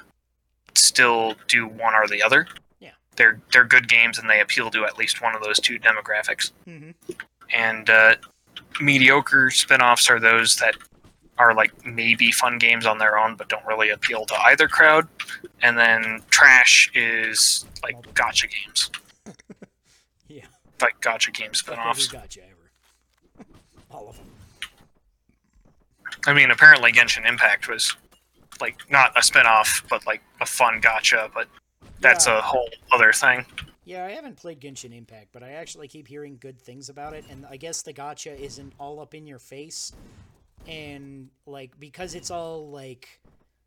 still 0.75 1.35
do 1.49 1.67
one 1.67 1.95
or 1.95 2.07
the 2.07 2.23
other. 2.23 2.47
Yeah. 2.79 2.91
They're 3.17 3.41
they're 3.53 3.65
good 3.65 3.89
games 3.89 4.19
and 4.19 4.29
they 4.31 4.41
appeal 4.41 4.71
to 4.71 4.85
at 4.85 4.99
least 4.99 5.21
one 5.23 5.35
of 5.35 5.43
those 5.43 5.59
two 5.59 5.79
demographics 5.81 6.53
Mm-hmm. 6.69 6.91
and 7.53 7.89
uh, 7.91 8.15
mediocre 8.81 9.51
spin-offs 9.51 10.09
are 10.11 10.19
those 10.21 10.57
that 10.57 10.75
are 11.39 11.55
like 11.55 11.73
maybe 11.85 12.31
fun 12.31 12.59
games 12.59 12.87
on 12.87 12.99
their 12.99 13.19
own 13.19 13.35
but 13.37 13.49
don't 13.49 13.65
really 13.67 13.91
appeal 13.91 14.25
to 14.25 14.35
either 14.47 14.69
crowd 14.69 15.07
and 15.63 15.77
then 15.79 16.21
trash 16.31 16.91
is 16.95 17.65
like 17.83 17.97
gotcha 18.15 18.47
games 18.47 18.91
Yeah. 20.29 20.45
like 20.81 21.01
gotcha 21.01 21.31
game 21.33 21.55
spin-offs 21.55 22.07
gotcha 22.09 22.41
ever. 22.43 23.45
All 23.91 24.09
of 24.09 24.17
them. 24.17 24.27
i 26.27 26.33
mean 26.33 26.51
apparently 26.51 26.93
genshin 26.93 27.27
impact 27.29 27.69
was 27.69 27.95
like 28.61 28.77
not 28.91 29.13
a 29.17 29.23
spin-off 29.23 29.85
but 29.91 30.07
like 30.07 30.23
a 30.41 30.47
fun 30.47 30.81
gotcha 30.81 31.31
but 31.35 31.49
that's 32.01 32.27
Yeah. 32.27 32.39
a 32.39 32.41
whole 32.43 32.69
other 32.93 33.13
thing 33.13 33.45
Yeah, 33.85 34.07
I 34.07 34.13
haven't 34.13 34.37
played 34.37 34.61
Genshin 34.61 34.97
Impact, 34.97 35.29
but 35.33 35.43
I 35.43 35.51
actually 35.53 35.89
keep 35.89 36.09
hearing 36.09 36.39
good 36.41 36.59
things 36.59 36.89
about 36.89 37.13
it, 37.13 37.25
and 37.31 37.45
I 37.45 37.59
guess 37.59 37.83
the 37.83 37.93
gotcha 37.93 38.35
isn't 38.35 38.73
all 38.79 38.99
up 38.99 39.15
in 39.15 39.27
your 39.27 39.39
face, 39.39 39.93
and 40.67 41.29
like 41.47 41.79
because 41.79 42.15
it's 42.15 42.31
all 42.31 42.71
like 42.71 43.21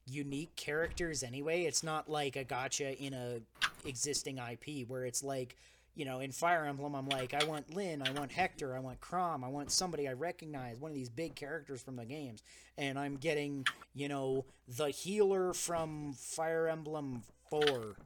unique 0.10 0.56
characters 0.56 1.22
anyway, 1.22 1.64
it's 1.64 1.84
not 1.84 2.10
like 2.10 2.36
a 2.36 2.44
gotcha 2.44 2.98
in 3.00 3.14
a 3.14 3.40
existing 3.86 4.40
IP 4.40 4.88
where 4.88 5.06
it's 5.06 5.24
like, 5.24 5.56
you 5.94 6.04
know, 6.04 6.20
in 6.20 6.32
Fire 6.32 6.66
Emblem, 6.66 6.96
I'm 6.96 7.10
like, 7.10 7.36
I 7.36 7.46
want 7.46 7.76
Lyn, 7.76 8.02
I 8.02 8.12
want 8.12 8.32
Hector, 8.32 8.76
I 8.76 8.80
want 8.80 9.00
Chrom, 9.02 9.44
I 9.44 9.50
want 9.50 9.72
somebody 9.72 10.08
I 10.08 10.14
recognize, 10.14 10.80
one 10.80 10.90
of 10.90 10.96
these 10.96 11.10
big 11.10 11.36
characters 11.36 11.84
from 11.84 11.96
the 11.96 12.06
games, 12.06 12.42
and 12.76 12.98
I'm 12.98 13.18
getting, 13.18 13.68
you 13.94 14.08
know, 14.08 14.46
the 14.68 14.90
healer 14.90 15.54
from 15.54 16.14
Fire 16.14 16.68
Emblem 16.68 17.22
Four 17.52 17.98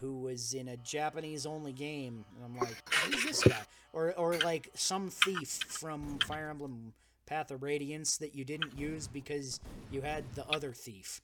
who 0.00 0.20
was 0.20 0.54
in 0.54 0.68
a 0.68 0.76
Japanese 0.78 1.46
only 1.46 1.72
game. 1.72 2.24
And 2.36 2.44
I'm 2.44 2.58
like, 2.58 2.94
who's 3.04 3.24
this 3.24 3.42
guy? 3.44 3.62
Or, 3.92 4.12
or 4.14 4.36
like 4.38 4.70
some 4.74 5.10
thief 5.10 5.48
from 5.48 6.18
Fire 6.20 6.50
Emblem 6.50 6.92
Path 7.26 7.50
of 7.50 7.62
Radiance 7.62 8.16
that 8.18 8.34
you 8.34 8.44
didn't 8.44 8.78
use 8.78 9.06
because 9.06 9.60
you 9.90 10.00
had 10.00 10.24
the 10.34 10.46
other 10.48 10.72
thief. 10.72 11.20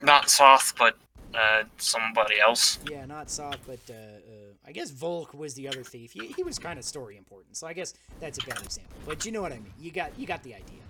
not 0.00 0.26
Sothe 0.26 0.76
but 0.76 0.96
uh, 1.34 1.64
somebody 1.76 2.40
else 2.40 2.78
Yeah, 2.90 3.04
not 3.04 3.26
Sothe, 3.28 3.58
but 3.66 3.78
uh, 3.90 3.94
uh, 3.94 4.52
I 4.66 4.72
guess 4.72 4.90
Volk 4.90 5.34
was 5.34 5.54
the 5.54 5.68
other 5.68 5.82
thief. 5.82 6.12
He, 6.12 6.28
he 6.28 6.42
was 6.42 6.58
kind 6.58 6.78
of 6.78 6.84
story 6.84 7.16
important, 7.16 7.56
so 7.56 7.66
I 7.66 7.72
guess 7.72 7.94
that's 8.20 8.38
a 8.38 8.46
bad 8.46 8.62
example. 8.62 8.96
But 9.06 9.26
you 9.26 9.32
know 9.32 9.42
what 9.42 9.52
I 9.52 9.56
mean. 9.56 9.72
You 9.78 9.90
got 9.90 10.18
you 10.18 10.26
got 10.26 10.42
the 10.42 10.54
idea. 10.54 10.80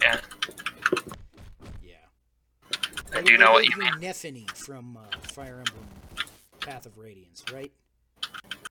Yeah. 0.00 0.20
I 3.14 3.22
do 3.22 3.38
know 3.38 3.52
what 3.52 3.64
you 3.64 3.76
mean. 3.76 3.92
Nephenee 4.00 4.50
from 4.56 4.96
uh, 4.96 5.16
Fire 5.28 5.58
Emblem 5.58 5.86
Path 6.60 6.86
of 6.86 6.98
Radiance, 6.98 7.44
right? 7.52 7.70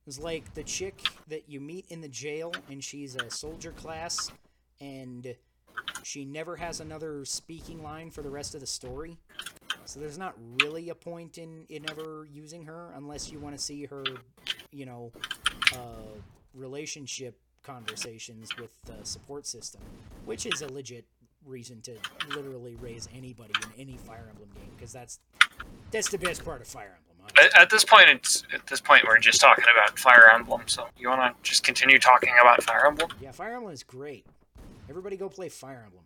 It's 0.06 0.20
like 0.20 0.54
the 0.54 0.64
chick 0.64 1.02
that 1.30 1.48
you 1.48 1.62
meet 1.62 1.86
in 1.90 2.02
the 2.02 2.10
jail, 2.10 2.54
and 2.70 2.84
she's 2.84 3.16
a 3.16 3.30
soldier 3.30 3.72
class, 3.72 4.32
and 4.82 5.34
she 6.04 6.26
never 6.26 6.58
has 6.58 6.82
another 6.82 7.24
speaking 7.24 7.82
line 7.82 8.12
for 8.12 8.22
the 8.22 8.30
rest 8.30 8.54
of 8.54 8.60
the 8.60 8.68
story. 8.68 9.18
So 9.86 10.02
there's 10.02 10.18
not 10.18 10.36
really 10.62 10.90
a 10.90 10.96
point 10.96 11.38
in, 11.38 11.66
in 11.70 11.90
ever 11.90 12.28
using 12.30 12.66
her 12.66 12.92
unless 12.96 13.32
you 13.32 13.40
want 13.40 13.56
to 13.58 13.62
see 13.62 13.86
her, 13.86 14.04
you 14.72 14.86
know, 14.86 15.12
uh, 15.74 16.18
relationship 16.54 17.38
conversations 17.64 18.58
with 18.58 18.72
the 18.84 18.96
support 19.04 19.48
system, 19.48 19.82
which 20.26 20.46
is 20.46 20.62
a 20.62 20.68
legit 20.68 21.06
reason 21.46 21.82
to 21.82 21.98
literally 22.36 22.76
raise 22.76 23.08
anybody 23.14 23.54
in 23.64 23.82
any 23.82 23.98
Fire 23.98 24.28
Emblem 24.30 24.50
game 24.56 24.72
because 24.76 24.92
that's 24.92 25.20
that's 25.92 26.10
the 26.10 26.18
best 26.18 26.44
part 26.44 26.62
of 26.62 26.68
Fire 26.68 26.98
Emblem. 26.98 27.18
honestly. 27.22 27.52
At, 27.56 27.64
at 27.64 27.70
this 27.70 27.86
point, 27.86 28.10
it's 28.10 28.44
at 28.54 28.66
this 28.68 28.82
point 28.82 29.04
we're 29.08 29.20
just 29.20 29.42
talking 29.42 29.66
about 29.72 29.98
Fire 29.98 30.30
Emblem. 30.34 30.62
So 30.68 30.88
you 30.98 31.10
want 31.10 31.22
to 31.22 31.50
just 31.50 31.64
continue 31.64 32.00
talking 32.00 32.34
about 32.42 32.64
Fire 32.64 32.88
Emblem? 32.88 33.10
Yeah, 33.22 33.32
Fire 33.32 33.56
Emblem 33.56 33.74
is 33.74 33.84
great. 33.84 34.26
Everybody 34.90 35.18
go 35.18 35.30
play 35.30 35.50
Fire 35.50 35.84
Emblem. 35.86 36.04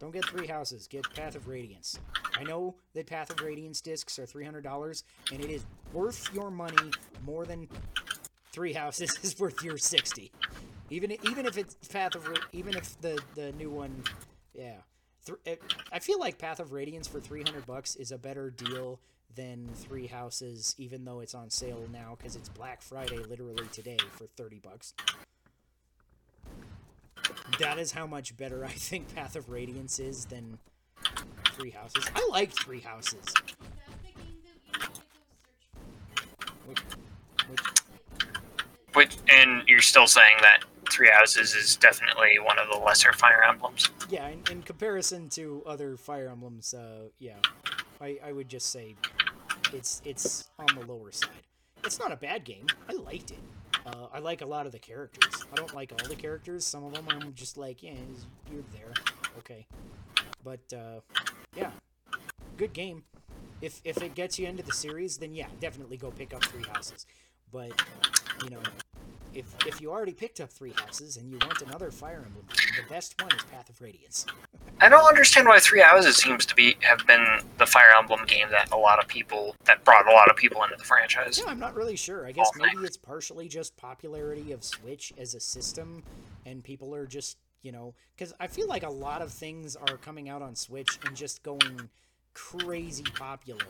Don't 0.00 0.12
get 0.12 0.24
Three 0.26 0.46
Houses, 0.46 0.86
get 0.86 1.02
Path 1.14 1.34
of 1.34 1.48
Radiance. 1.48 1.98
I 2.38 2.44
know 2.44 2.76
that 2.94 3.06
Path 3.06 3.30
of 3.30 3.40
Radiance 3.40 3.80
discs 3.80 4.16
are 4.20 4.26
$300, 4.26 5.02
and 5.32 5.40
it 5.40 5.50
is 5.50 5.64
worth 5.92 6.32
your 6.32 6.52
money 6.52 6.92
more 7.26 7.44
than 7.44 7.68
Three 8.52 8.72
Houses 8.72 9.18
is 9.24 9.38
worth 9.40 9.62
your 9.64 9.76
60 9.76 10.30
even 10.90 11.12
even 11.28 11.46
if 11.46 11.58
it's 11.58 11.74
Path 11.88 12.14
of 12.14 12.28
even 12.52 12.76
if 12.76 13.00
the 13.00 13.20
the 13.34 13.52
new 13.52 13.70
one, 13.70 14.02
yeah. 14.58 14.78
It, 15.26 15.38
eh, 15.46 15.56
I 15.92 15.98
feel 15.98 16.18
like 16.18 16.38
Path 16.38 16.58
of 16.58 16.72
Radiance 16.72 17.06
for 17.06 17.20
300 17.20 17.66
bucks 17.66 17.96
is 17.96 18.12
a 18.12 18.18
better 18.18 18.50
deal 18.50 18.98
than 19.34 19.68
Three 19.74 20.06
Houses, 20.06 20.74
even 20.78 21.04
though 21.04 21.20
it's 21.20 21.34
on 21.34 21.50
sale 21.50 21.84
now 21.92 22.16
because 22.18 22.34
it's 22.34 22.48
Black 22.48 22.82
Friday 22.82 23.18
literally 23.18 23.66
today 23.72 23.98
for 24.12 24.26
30 24.36 24.58
bucks. 24.58 24.94
That 27.58 27.78
is 27.78 27.92
how 27.92 28.06
much 28.06 28.36
better 28.36 28.64
I 28.64 28.68
think 28.68 29.14
Path 29.14 29.36
of 29.36 29.48
Radiance 29.48 29.98
is 29.98 30.24
than 30.24 30.58
Three 31.52 31.70
Houses. 31.70 32.04
I 32.14 32.26
like 32.30 32.52
Three 32.52 32.80
Houses. 32.80 33.24
Which, 36.66 36.80
which, 37.48 37.60
Which, 38.94 39.16
and 39.32 39.62
you're 39.68 39.80
still 39.80 40.06
saying 40.06 40.36
that 40.40 40.64
Three 40.90 41.10
Houses 41.12 41.54
is 41.54 41.76
definitely 41.76 42.38
one 42.42 42.58
of 42.58 42.68
the 42.70 42.78
lesser 42.78 43.12
Fire 43.12 43.42
Emblems. 43.42 43.90
yeah, 44.08 44.28
in, 44.28 44.42
in 44.50 44.62
comparison 44.62 45.28
to 45.30 45.62
other 45.66 45.96
Fire 45.96 46.28
Emblems, 46.28 46.74
uh, 46.74 47.08
yeah, 47.18 47.36
I, 48.00 48.18
I 48.24 48.32
would 48.32 48.48
just 48.48 48.70
say 48.70 48.94
it's 49.72 50.00
it's 50.04 50.50
on 50.58 50.66
the 50.78 50.86
lower 50.86 51.12
side. 51.12 51.30
It's 51.84 51.98
not 51.98 52.12
a 52.12 52.16
bad 52.16 52.44
game. 52.44 52.66
I 52.88 52.94
liked 52.94 53.30
it. 53.30 53.38
Uh, 53.86 54.06
I 54.12 54.18
like 54.18 54.42
a 54.42 54.46
lot 54.46 54.66
of 54.66 54.72
the 54.72 54.78
characters. 54.78 55.44
I 55.52 55.56
don't 55.56 55.74
like 55.74 55.92
all 55.92 56.08
the 56.08 56.16
characters. 56.16 56.66
Some 56.66 56.84
of 56.84 56.92
them 56.92 57.06
I'm 57.08 57.32
just 57.34 57.56
like, 57.56 57.82
yeah, 57.82 57.92
you're 58.52 58.64
there, 58.72 58.92
okay. 59.38 59.66
But 60.44 60.60
uh, 60.72 61.00
yeah, 61.56 61.70
good 62.56 62.72
game. 62.72 63.04
If 63.60 63.80
if 63.84 64.02
it 64.02 64.14
gets 64.14 64.38
you 64.38 64.46
into 64.46 64.62
the 64.62 64.72
series, 64.72 65.18
then 65.18 65.34
yeah, 65.34 65.46
definitely 65.60 65.96
go 65.96 66.10
pick 66.10 66.34
up 66.34 66.44
Three 66.44 66.64
Houses. 66.64 67.06
But 67.52 67.70
you 68.44 68.50
know, 68.50 68.60
if 69.34 69.54
if 69.66 69.80
you 69.80 69.90
already 69.90 70.12
picked 70.12 70.40
up 70.40 70.50
Three 70.50 70.72
Houses 70.72 71.16
and 71.16 71.30
you 71.30 71.38
want 71.44 71.62
another 71.62 71.90
Fire 71.90 72.22
Emblem, 72.24 72.44
the 72.48 72.88
best 72.88 73.20
one 73.20 73.32
is 73.32 73.42
Path 73.44 73.68
of 73.68 73.80
Radiance. 73.80 74.26
I 74.80 74.88
don't 74.88 75.06
understand 75.06 75.46
why 75.46 75.58
Three 75.58 75.80
Houses 75.80 76.16
seems 76.16 76.46
to 76.46 76.54
be 76.54 76.76
have 76.80 77.06
been 77.06 77.24
the 77.58 77.66
Fire 77.66 77.90
Emblem 77.98 78.24
game 78.26 78.48
that 78.50 78.70
a 78.72 78.76
lot 78.76 78.98
of 78.98 79.08
people 79.08 79.56
that 79.64 79.84
brought 79.84 80.08
a 80.08 80.12
lot 80.12 80.30
of 80.30 80.36
people 80.36 80.62
into 80.62 80.76
the 80.76 80.84
franchise. 80.84 81.38
Yeah, 81.38 81.50
I'm 81.50 81.58
not 81.58 81.74
really 81.74 81.96
sure. 81.96 82.26
I 82.26 82.32
guess 82.32 82.50
maybe 82.56 82.84
it's 82.84 82.96
partially 82.96 83.48
just 83.48 83.76
popularity 83.76 84.52
of 84.52 84.62
Switch 84.64 85.12
as 85.18 85.34
a 85.34 85.40
system, 85.40 86.02
and 86.46 86.62
people 86.62 86.94
are 86.94 87.06
just, 87.06 87.38
you 87.62 87.72
know, 87.72 87.94
because 88.16 88.32
I 88.38 88.46
feel 88.46 88.68
like 88.68 88.84
a 88.84 88.90
lot 88.90 89.22
of 89.22 89.32
things 89.32 89.76
are 89.76 89.96
coming 89.96 90.28
out 90.28 90.42
on 90.42 90.54
Switch 90.54 90.98
and 91.06 91.16
just 91.16 91.42
going 91.42 91.88
crazy 92.34 93.04
popular. 93.14 93.66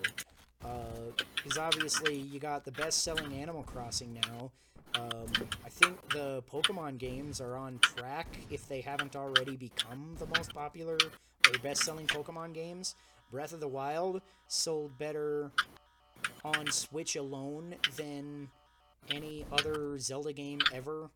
Uh, 0.64 1.12
because 1.36 1.56
obviously, 1.56 2.16
you 2.16 2.40
got 2.40 2.64
the 2.64 2.72
best 2.72 3.02
selling 3.04 3.32
Animal 3.34 3.62
Crossing 3.62 4.12
now. 4.12 4.50
Um, 4.98 5.26
I 5.64 5.68
think 5.68 6.08
the 6.10 6.42
Pokemon 6.50 6.98
games 6.98 7.40
are 7.40 7.56
on 7.56 7.78
track 7.80 8.26
if 8.50 8.68
they 8.68 8.80
haven't 8.80 9.14
already 9.14 9.56
become 9.56 10.16
the 10.18 10.26
most 10.26 10.52
popular 10.52 10.98
or 11.46 11.58
best 11.62 11.82
selling 11.82 12.06
Pokemon 12.06 12.54
games. 12.54 12.94
Breath 13.30 13.52
of 13.52 13.60
the 13.60 13.68
Wild 13.68 14.22
sold 14.48 14.98
better 14.98 15.52
on 16.44 16.70
Switch 16.70 17.16
alone 17.16 17.74
than 17.96 18.48
any 19.10 19.44
other 19.52 19.98
Zelda 19.98 20.32
game 20.32 20.60
ever, 20.72 21.10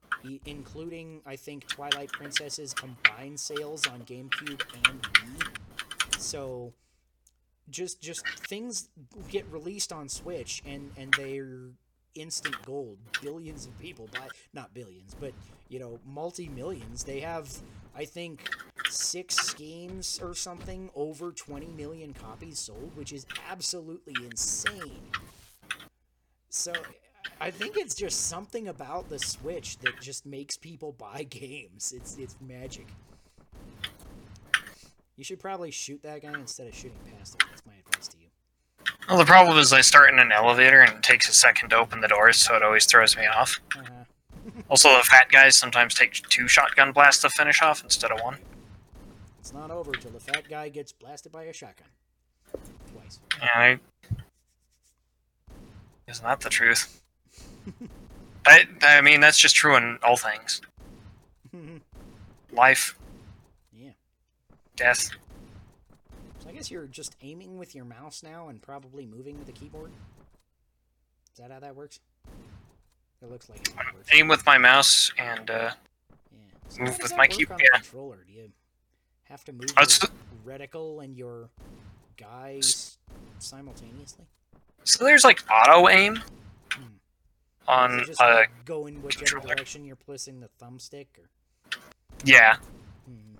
including, 0.46 1.20
I 1.26 1.36
think, 1.36 1.66
Twilight 1.66 2.12
Princess's 2.12 2.72
combined 2.72 3.38
sales 3.38 3.86
on 3.86 4.00
GameCube 4.02 4.62
and 4.88 5.02
Wii. 5.02 6.18
So, 6.18 6.72
just 7.70 8.00
just 8.00 8.26
things 8.40 8.88
get 9.30 9.46
released 9.50 9.92
on 9.92 10.08
Switch 10.08 10.62
and 10.66 10.90
and 10.96 11.12
they're 11.14 11.70
instant 12.14 12.56
gold. 12.64 12.98
Billions 13.20 13.66
of 13.66 13.78
people 13.78 14.08
buy, 14.12 14.28
not 14.52 14.72
billions, 14.74 15.14
but 15.18 15.32
you 15.68 15.78
know, 15.78 15.98
multi 16.06 16.48
millions. 16.48 17.04
They 17.04 17.20
have, 17.20 17.50
I 17.96 18.04
think, 18.04 18.50
six 18.90 19.54
games 19.54 20.20
or 20.22 20.34
something 20.34 20.90
over 20.94 21.32
20 21.32 21.66
million 21.68 22.12
copies 22.14 22.58
sold, 22.58 22.92
which 22.94 23.12
is 23.12 23.26
absolutely 23.50 24.14
insane. 24.24 25.00
So 26.50 26.72
I 27.40 27.50
think 27.50 27.76
it's 27.76 27.94
just 27.94 28.28
something 28.28 28.68
about 28.68 29.08
the 29.08 29.18
Switch 29.18 29.78
that 29.78 30.00
just 30.00 30.26
makes 30.26 30.56
people 30.56 30.92
buy 30.92 31.22
games. 31.30 31.92
It's 31.96 32.16
it's 32.18 32.36
magic. 32.40 32.86
You 35.16 35.24
should 35.24 35.40
probably 35.40 35.70
shoot 35.70 36.02
that 36.02 36.22
guy 36.22 36.32
instead 36.38 36.66
of 36.66 36.74
shooting 36.74 36.98
past 37.16 37.34
him. 37.34 37.48
That's 37.50 37.66
my. 37.66 37.71
Well, 39.12 39.18
the 39.18 39.26
problem 39.26 39.58
is 39.58 39.74
I 39.74 39.82
start 39.82 40.10
in 40.10 40.18
an 40.18 40.32
elevator 40.32 40.80
and 40.80 40.96
it 40.96 41.02
takes 41.02 41.28
a 41.28 41.34
second 41.34 41.68
to 41.68 41.76
open 41.76 42.00
the 42.00 42.08
doors, 42.08 42.38
so 42.38 42.56
it 42.56 42.62
always 42.62 42.86
throws 42.86 43.14
me 43.14 43.26
off. 43.26 43.60
Uh-huh. 43.76 44.62
Also, 44.70 44.88
the 44.88 45.02
fat 45.02 45.28
guys 45.30 45.54
sometimes 45.54 45.94
take 45.94 46.14
two 46.30 46.48
shotgun 46.48 46.92
blasts 46.92 47.20
to 47.20 47.28
finish 47.28 47.60
off 47.60 47.84
instead 47.84 48.10
of 48.10 48.22
one. 48.22 48.38
It's 49.38 49.52
not 49.52 49.70
over 49.70 49.92
till 49.92 50.12
the 50.12 50.18
fat 50.18 50.48
guy 50.48 50.70
gets 50.70 50.92
blasted 50.92 51.30
by 51.30 51.42
a 51.42 51.52
shotgun. 51.52 51.88
Twice. 52.90 53.18
And 53.38 53.50
I... 53.54 53.80
Isn't 56.08 56.24
that 56.24 56.40
the 56.40 56.48
truth? 56.48 57.02
I, 58.46 58.66
I 58.80 59.02
mean, 59.02 59.20
that's 59.20 59.36
just 59.36 59.54
true 59.54 59.76
in 59.76 59.98
all 60.02 60.16
things. 60.16 60.62
Life, 62.50 62.98
yeah. 63.78 63.90
death. 64.74 65.10
So 66.62 66.66
guess 66.66 66.70
you're 66.70 66.86
just 66.86 67.16
aiming 67.22 67.58
with 67.58 67.74
your 67.74 67.84
mouse 67.84 68.22
now 68.22 68.46
and 68.48 68.62
probably 68.62 69.04
moving 69.04 69.36
with 69.36 69.46
the 69.46 69.52
keyboard? 69.52 69.90
Is 71.32 71.38
that 71.38 71.50
how 71.50 71.58
that 71.58 71.74
works? 71.74 71.98
It 73.20 73.28
looks 73.30 73.48
like 73.50 73.66
it 73.66 73.74
works. 73.76 74.08
Aim 74.12 74.28
with 74.28 74.46
my 74.46 74.58
mouse 74.58 75.10
and, 75.18 75.50
uh, 75.50 75.70
Yeah. 76.30 76.38
So 76.68 76.82
Move 76.82 76.98
with 77.02 77.10
my 77.12 77.18
work 77.24 77.30
key- 77.30 77.46
on 77.46 77.58
the 77.58 77.64
yeah. 77.64 77.78
controller? 77.80 78.22
Do 78.24 78.32
you 78.32 78.52
have 79.24 79.42
to 79.46 79.52
move 79.52 79.72
your 79.76 79.86
reticle 80.44 81.02
and 81.02 81.16
your 81.16 81.50
guys 82.16 82.96
simultaneously? 83.40 84.26
so 84.84 85.02
there's 85.04 85.24
like 85.24 85.42
auto 85.50 85.88
aim 85.88 86.16
Hmm. 86.72 86.82
on, 87.66 88.00
it 88.00 88.06
just 88.06 88.20
uh, 88.20 88.34
like, 88.34 88.64
go 88.64 88.86
in 88.86 89.02
whichever 89.02 89.24
controller. 89.40 89.56
direction 89.56 89.84
you're 89.84 89.96
placing 89.96 90.38
the 90.38 90.48
thumbstick? 90.60 91.06
Or 91.18 91.28
yeah. 92.24 92.56
hmm. 93.04 93.34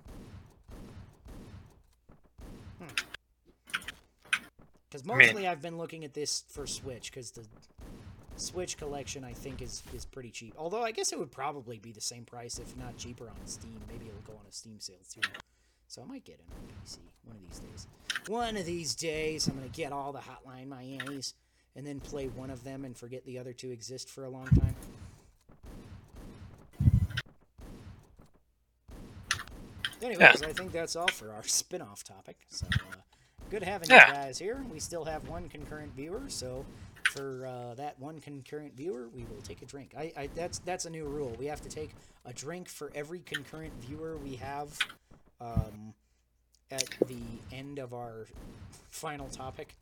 Because 4.93 5.07
mean- 5.07 5.17
mostly 5.17 5.47
I've 5.47 5.61
been 5.61 5.79
looking 5.79 6.05
at 6.05 6.13
this 6.13 6.43
for 6.49 6.67
Switch 6.67 7.09
because 7.11 7.31
the 7.31 7.43
Switch 8.35 8.77
collection 8.77 9.23
I 9.23 9.33
think 9.33 9.59
is 9.63 9.81
is 9.91 10.05
pretty 10.05 10.29
cheap. 10.29 10.53
Although 10.55 10.83
I 10.83 10.91
guess 10.91 11.11
it 11.11 11.17
would 11.17 11.31
probably 11.31 11.79
be 11.79 11.91
the 11.91 12.01
same 12.01 12.25
price 12.25 12.59
if 12.59 12.77
not 12.77 12.95
cheaper 12.95 13.27
on 13.27 13.47
Steam. 13.47 13.81
Maybe 13.91 14.05
it'll 14.05 14.21
go 14.21 14.33
on 14.33 14.45
a 14.47 14.51
Steam 14.51 14.79
sale 14.79 14.97
too. 15.11 15.27
So 15.87 16.03
I 16.03 16.05
might 16.05 16.25
get 16.25 16.35
it 16.35 16.45
on 16.51 16.67
PC 16.85 16.99
one 17.23 17.35
of 17.35 17.41
these 17.41 17.59
days. 17.59 17.87
One 18.27 18.55
of 18.55 18.67
these 18.67 18.93
days 18.93 19.47
I'm 19.47 19.55
gonna 19.55 19.67
get 19.69 19.91
all 19.91 20.13
the 20.13 20.19
Hotline 20.19 20.67
Miami's 20.67 21.33
and 21.75 21.87
then 21.87 21.99
play 21.99 22.27
one 22.27 22.51
of 22.51 22.63
them 22.63 22.85
and 22.85 22.95
forget 22.95 23.25
the 23.25 23.39
other 23.39 23.51
two 23.51 23.71
exist 23.71 24.11
for 24.11 24.25
a 24.25 24.29
long 24.29 24.45
time. 24.45 24.75
Anyways, 30.03 30.43
I 30.43 30.53
think 30.53 30.71
that's 30.71 30.95
all 30.95 31.07
for 31.07 31.31
our 31.31 31.43
spin-off 31.47 32.03
topic. 32.03 32.37
So 32.49 32.67
uh, 32.71 32.97
good 33.53 33.61
having 33.63 33.87
Yeah. 33.89 34.07
you 34.07 34.13
guys 34.13 34.39
here. 34.39 34.65
We 34.71 34.79
still 34.79 35.05
have 35.05 35.27
one 35.29 35.47
concurrent 35.47 35.93
viewer, 35.95 36.23
so 36.27 36.65
for 37.11 37.45
uh, 37.45 37.75
that 37.75 37.99
one 37.99 38.19
concurrent 38.19 38.75
viewer, 38.75 39.07
we 39.15 39.25
will 39.25 39.41
take 39.43 39.61
a 39.61 39.65
drink. 39.65 39.93
I, 39.95 40.11
I 40.17 40.29
that's 40.33 40.57
that's 40.59 40.85
a 40.85 40.89
new 40.89 41.05
rule. 41.05 41.35
We 41.37 41.45
have 41.45 41.61
to 41.61 41.69
take 41.69 41.91
a 42.25 42.33
drink 42.33 42.67
for 42.67 42.91
every 42.95 43.19
concurrent 43.19 43.73
viewer 43.79 44.17
we 44.17 44.37
have 44.37 44.75
um, 45.39 45.93
at 46.71 46.89
the 47.07 47.21
end 47.51 47.77
of 47.77 47.93
our 47.93 48.25
final 48.89 49.27
topic. 49.29 49.75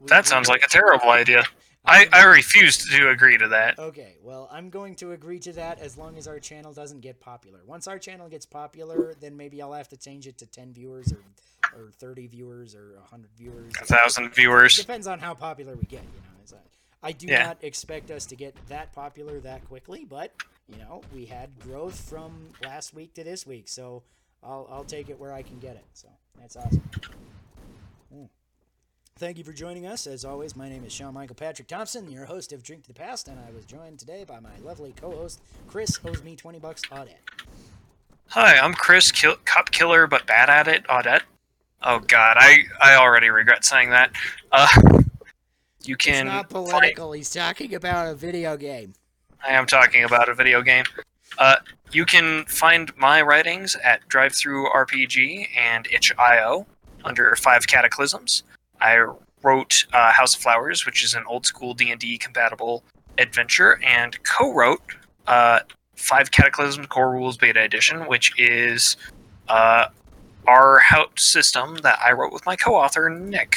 We- 0.00 0.06
That 0.08 0.24
we- 0.24 0.28
sounds 0.28 0.48
like 0.48 0.64
a 0.64 0.68
terrible 0.68 1.10
idea. 1.10 1.42
I, 1.86 2.08
I 2.12 2.24
refuse 2.24 2.78
to 2.78 3.10
agree 3.10 3.36
to 3.36 3.48
that. 3.48 3.78
Okay, 3.78 4.16
well, 4.22 4.48
I'm 4.50 4.70
going 4.70 4.94
to 4.96 5.12
agree 5.12 5.38
to 5.40 5.52
that 5.52 5.80
as 5.80 5.98
long 5.98 6.16
as 6.16 6.26
our 6.26 6.38
channel 6.38 6.72
doesn't 6.72 7.00
get 7.00 7.20
popular. 7.20 7.60
Once 7.66 7.86
our 7.86 7.98
channel 7.98 8.28
gets 8.28 8.46
popular, 8.46 9.14
then 9.20 9.36
maybe 9.36 9.60
I'll 9.60 9.72
have 9.74 9.88
to 9.90 9.96
change 9.96 10.26
it 10.26 10.38
to 10.38 10.46
10 10.46 10.72
viewers 10.72 11.12
or, 11.12 11.18
or 11.78 11.90
30 11.90 12.26
viewers 12.28 12.74
or 12.74 12.94
100 13.00 13.30
viewers. 13.36 13.72
A 13.82 13.84
thousand 13.84 14.34
viewers. 14.34 14.76
Depends 14.76 15.06
on 15.06 15.18
how 15.18 15.34
popular 15.34 15.74
we 15.74 15.84
get, 15.84 16.02
you 16.02 16.20
know. 16.20 16.42
Is 16.42 16.50
that, 16.52 16.64
I 17.02 17.12
do 17.12 17.26
Yeah. 17.26 17.44
not 17.44 17.58
expect 17.62 18.10
us 18.10 18.24
to 18.26 18.36
get 18.36 18.54
that 18.68 18.92
popular 18.94 19.40
that 19.40 19.66
quickly, 19.66 20.06
but, 20.08 20.32
you 20.66 20.78
know, 20.78 21.02
we 21.12 21.26
had 21.26 21.50
growth 21.60 22.00
from 22.00 22.48
last 22.62 22.94
week 22.94 23.12
to 23.14 23.24
this 23.24 23.46
week, 23.46 23.68
so 23.68 24.02
I'll, 24.42 24.66
I'll 24.70 24.84
take 24.84 25.10
it 25.10 25.18
where 25.18 25.32
I 25.34 25.42
can 25.42 25.58
get 25.58 25.76
it. 25.76 25.84
So 25.92 26.08
that's 26.40 26.56
awesome. 26.56 26.82
Mm. 28.14 28.28
Thank 29.16 29.38
you 29.38 29.44
for 29.44 29.52
joining 29.52 29.86
us. 29.86 30.08
As 30.08 30.24
always, 30.24 30.56
my 30.56 30.68
name 30.68 30.82
is 30.84 30.92
Sean 30.92 31.14
Michael 31.14 31.36
Patrick 31.36 31.68
Thompson, 31.68 32.10
your 32.10 32.24
host 32.24 32.52
of 32.52 32.64
Drink 32.64 32.82
to 32.82 32.88
the 32.88 32.98
Past, 32.98 33.28
and 33.28 33.38
I 33.38 33.52
was 33.52 33.64
joined 33.64 34.00
today 34.00 34.24
by 34.24 34.40
my 34.40 34.50
lovely 34.64 34.92
co-host 34.96 35.40
Chris 35.68 36.00
owes 36.04 36.24
me 36.24 36.34
twenty 36.34 36.58
bucks 36.58 36.82
Audette. 36.90 37.20
Hi, 38.30 38.56
I'm 38.58 38.74
Chris, 38.74 39.12
kill, 39.12 39.36
cop 39.44 39.70
killer 39.70 40.08
but 40.08 40.26
bad 40.26 40.50
at 40.50 40.66
it, 40.66 40.84
Audette. 40.88 41.20
Oh 41.84 42.00
god, 42.00 42.38
I, 42.40 42.64
I 42.82 42.96
already 42.96 43.28
regret 43.28 43.64
saying 43.64 43.90
that. 43.90 44.10
Uh, 44.50 44.66
you 45.84 45.94
It's 45.94 46.04
can 46.04 46.26
not 46.26 46.50
find, 46.50 46.66
political. 46.66 47.12
He's 47.12 47.30
talking 47.30 47.76
about 47.76 48.08
a 48.08 48.16
video 48.16 48.56
game. 48.56 48.94
I 49.46 49.52
am 49.52 49.66
talking 49.66 50.02
about 50.02 50.28
a 50.28 50.34
video 50.34 50.60
game. 50.60 50.86
Uh, 51.38 51.56
you 51.92 52.04
can 52.04 52.46
find 52.46 52.90
my 52.96 53.22
writings 53.22 53.76
at 53.76 54.08
Drive 54.08 54.34
Through 54.34 54.68
RPG 54.70 55.50
and 55.56 55.86
Itch.io 55.92 56.66
under 57.04 57.36
Five 57.36 57.68
Cataclysms. 57.68 58.42
I 58.80 59.06
wrote 59.42 59.86
uh, 59.92 60.12
House 60.12 60.34
of 60.34 60.42
Flowers, 60.42 60.86
which 60.86 61.04
is 61.04 61.14
an 61.14 61.24
old 61.28 61.46
school 61.46 61.74
D 61.74 61.90
and 61.90 62.00
D 62.00 62.18
compatible 62.18 62.82
adventure, 63.18 63.80
and 63.84 64.22
co-wrote 64.24 64.82
uh, 65.26 65.60
Five 65.96 66.30
Cataclysm 66.30 66.86
Core 66.86 67.12
Rules 67.12 67.36
Beta 67.36 67.60
Edition, 67.62 68.00
which 68.08 68.32
is 68.38 68.96
uh, 69.48 69.86
our 70.46 70.78
house 70.80 71.08
system 71.16 71.76
that 71.82 71.98
I 72.04 72.12
wrote 72.12 72.32
with 72.32 72.44
my 72.46 72.56
co-author 72.56 73.08
Nick. 73.08 73.56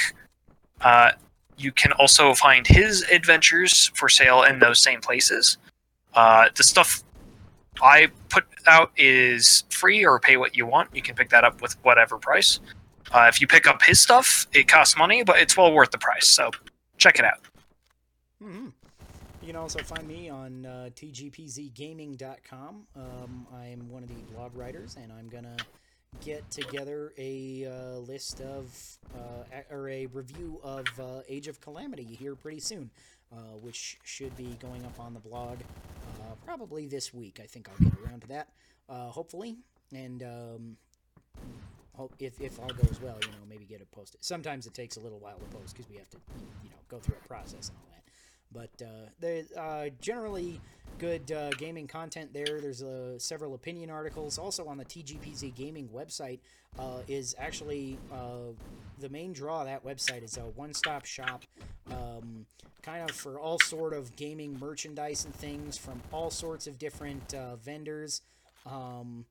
Uh, 0.82 1.12
you 1.58 1.72
can 1.72 1.92
also 1.94 2.34
find 2.34 2.68
his 2.68 3.02
adventures 3.12 3.92
for 3.96 4.10
sale 4.10 4.44
in 4.44 4.60
those 4.60 4.80
same 4.80 5.02
places. 5.02 5.58
Uh, 6.14 6.50
the 6.56 6.64
stuff 6.64 7.04
I 7.82 8.08
put 8.30 8.46
out 8.68 8.92
is 8.98 9.64
free 9.70 10.06
or 10.06 10.20
pay 10.20 10.38
what 10.38 10.56
you 10.56 10.66
want. 10.66 10.96
You 10.96 11.02
can 11.02 11.16
pick 11.16 11.30
that 11.30 11.44
up 11.44 11.62
with 11.62 11.74
whatever 11.84 12.18
price. 12.18 12.60
Uh, 13.12 13.26
if 13.30 13.42
you 13.42 13.48
pick 13.48 13.68
up 13.68 13.82
his 13.84 14.00
stuff, 14.00 14.48
it 14.54 14.68
costs 14.68 14.98
money, 14.98 15.24
but 15.24 15.38
it's 15.40 15.56
well 15.56 15.72
worth 15.72 15.92
the 15.92 15.98
price. 15.98 16.28
So 16.28 16.52
check 16.98 17.20
it 17.20 17.26
out. 17.26 17.40
hmm 18.42 18.68
You 19.42 19.48
can 19.48 19.56
also 19.56 19.80
find 19.80 20.08
me 20.08 20.30
on 20.30 20.66
uh, 20.66 20.90
tgpzgaming.com. 20.96 22.88
Um, 22.96 23.48
I'm 23.54 23.90
one 23.90 24.04
of 24.04 24.10
the 24.10 24.34
blog 24.34 24.56
writers, 24.56 24.98
and 25.02 25.12
I'm 25.12 25.30
gonna 25.30 25.56
get 26.24 26.50
together 26.50 27.14
a 27.18 27.66
uh, 27.66 27.98
list 28.00 28.42
of 28.42 28.98
uh, 29.16 29.62
or 29.70 29.90
a 29.90 30.06
review 30.08 30.60
of 30.64 30.86
uh, 31.00 31.22
Age 31.28 31.48
of 31.48 31.62
Calamity 31.62 32.04
here 32.04 32.36
pretty 32.36 32.60
soon, 32.60 32.90
uh, 33.32 33.56
which 33.62 33.98
should 34.04 34.36
be 34.36 34.58
going 34.60 34.84
up 34.86 35.00
on 35.00 35.14
the 35.14 35.20
blog 35.20 35.60
uh, 35.60 36.36
probably 36.46 36.88
this 36.88 37.14
week. 37.14 37.40
I 37.42 37.46
think 37.46 37.70
I'll 37.70 37.90
get 37.90 38.00
around 38.06 38.22
to 38.22 38.28
that, 38.28 38.50
hopefully, 38.90 39.58
and. 39.94 40.24
Um, 40.24 40.78
hope 41.98 42.14
if, 42.20 42.40
if 42.40 42.60
all 42.60 42.68
goes 42.68 43.00
well, 43.02 43.18
you 43.22 43.28
know, 43.30 43.44
maybe 43.50 43.66
get 43.66 43.82
it 43.82 43.92
posted. 43.92 44.24
Sometimes 44.24 44.68
it 44.68 44.74
takes 44.74 44.98
a 44.98 45.00
little 45.00 45.20
while 45.20 45.38
to 45.38 45.58
post 45.58 45.76
because 45.76 45.90
we 45.90 45.98
have 45.98 46.10
to, 46.12 46.18
you 46.64 46.70
know, 46.70 46.78
go 46.88 47.00
through 47.00 47.16
a 47.24 47.28
process 47.28 47.70
and 47.70 47.78
all 47.78 47.88
that. 47.92 48.04
But 48.52 48.86
uh, 48.86 49.10
there's 49.20 49.52
uh, 49.54 49.90
generally 50.00 50.62
good 51.00 51.32
uh, 51.32 51.50
gaming 51.52 51.88
content 51.88 52.34
there. 52.34 52.62
There's 52.62 52.84
uh, 52.84 53.20
several 53.20 53.56
opinion 53.56 53.90
articles. 53.90 54.38
Also 54.38 54.68
on 54.68 54.78
the 54.78 54.86
TGPZ 54.86 55.54
Gaming 55.56 55.90
website 55.90 56.40
uh, 56.80 57.00
is 57.08 57.36
actually 57.38 57.98
uh, 58.14 58.54
the 59.00 59.10
main 59.10 59.34
draw 59.34 59.62
of 59.62 59.68
that 59.68 59.84
website 59.84 60.24
is 60.24 60.38
a 60.38 60.42
one-stop 60.42 61.06
shop, 61.06 61.44
um, 61.92 62.46
kind 62.84 63.10
of 63.10 63.16
for 63.16 63.40
all 63.40 63.60
sort 63.60 63.94
of 63.94 64.16
gaming 64.16 64.58
merchandise 64.60 65.26
and 65.26 65.36
things 65.36 65.78
from 65.78 66.02
all 66.14 66.30
sorts 66.30 66.68
of 66.68 66.78
different 66.78 67.34
vendors. 67.64 68.22
Um, 68.66 69.26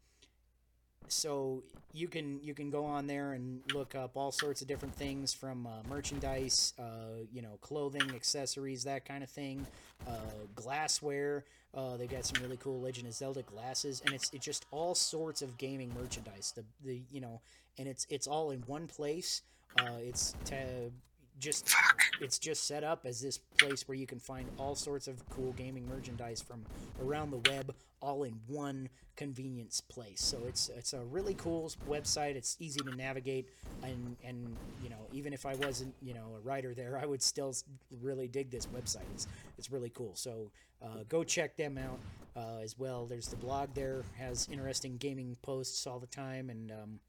so 1.09 1.63
you 1.93 2.09
can 2.09 2.41
you 2.43 2.55
can 2.55 2.71
go 2.71 2.85
on 2.85 3.07
there 3.07 3.33
and 3.33 3.61
look 3.73 3.95
up 3.95 4.17
all 4.17 4.31
sorts 4.31 4.61
of 4.61 4.69
different 4.69 4.95
things 4.95 5.33
from 5.33 5.67
uh, 5.67 5.71
merchandise, 5.89 6.75
uh, 6.79 7.23
you 7.33 7.43
know, 7.43 7.59
clothing, 7.61 8.15
accessories, 8.15 8.85
that 8.85 9.05
kind 9.05 9.23
of 9.25 9.31
thing, 9.31 9.67
uh, 10.07 10.11
glassware. 10.55 11.45
Uh, 11.75 11.97
they 11.97 12.07
got 12.07 12.25
some 12.25 12.43
really 12.43 12.59
cool 12.59 12.81
Legend 12.81 13.07
of 13.07 13.15
Zelda 13.15 13.43
glasses, 13.43 14.03
and 14.05 14.15
it's 14.15 14.31
it's 14.33 14.45
just 14.45 14.67
all 14.71 14.95
sorts 14.95 15.43
of 15.43 15.57
gaming 15.59 15.93
merchandise. 15.99 16.53
The 16.55 16.65
the 16.85 17.01
you 17.11 17.21
know, 17.21 17.41
and 17.79 17.89
it's 17.89 18.07
it's 18.11 18.27
all 18.27 18.51
in 18.51 18.61
one 18.67 18.87
place. 18.87 19.43
Uh, 19.81 19.99
it's 20.01 20.35
to 20.47 20.91
just 21.39 21.75
it's 22.21 22.39
just 22.39 22.67
set 22.67 22.85
up 22.85 23.05
as 23.05 23.21
this 23.21 23.39
place 23.39 23.87
where 23.89 23.97
you 23.97 24.07
can 24.07 24.19
find 24.19 24.49
all 24.59 24.75
sorts 24.75 25.09
of 25.09 25.29
cool 25.31 25.53
gaming 25.53 25.89
merchandise 25.89 26.41
from 26.41 26.65
around 27.03 27.31
the 27.31 27.51
web 27.51 27.75
all 28.01 28.25
in 28.25 28.39
one 28.47 28.89
convenience 29.17 29.81
place. 29.81 30.23
So 30.23 30.39
it's 30.47 30.69
it's 30.77 30.93
a 30.93 31.01
really 31.05 31.35
cool 31.35 31.71
website. 31.89 32.37
It's 32.37 32.57
easy 32.61 32.81
to 32.81 32.95
navigate. 32.95 33.49
And 33.83 34.17
and 34.25 34.57
you 34.83 34.91
know 34.91 35.07
even 35.13 35.33
if 35.33 35.47
i 35.47 35.55
wasn't 35.55 35.95
you 36.03 36.15
know 36.15 36.37
a 36.37 36.41
writer 36.41 36.75
there 36.75 36.99
i 36.99 37.07
would 37.07 37.23
still 37.23 37.55
really 38.03 38.29
dig 38.29 38.51
this 38.51 38.67
website. 38.67 39.07
It's 39.15 39.27
it's 39.59 39.71
really 39.71 39.91
cool. 39.91 40.13
So 40.15 40.51
uh, 40.83 41.05
go 41.09 41.25
check 41.25 41.57
them 41.57 41.79
out 41.79 41.99
uh, 42.37 42.61
as 42.63 42.79
well. 42.79 43.07
There's 43.07 43.29
the 43.29 43.37
blog 43.37 43.75
there 43.75 44.03
has 44.19 44.49
interesting 44.51 44.97
gaming 44.99 45.37
posts 45.43 45.87
all 45.87 45.99
the 45.99 46.07
time. 46.07 46.51
And 46.51 46.71
um, 46.71 47.01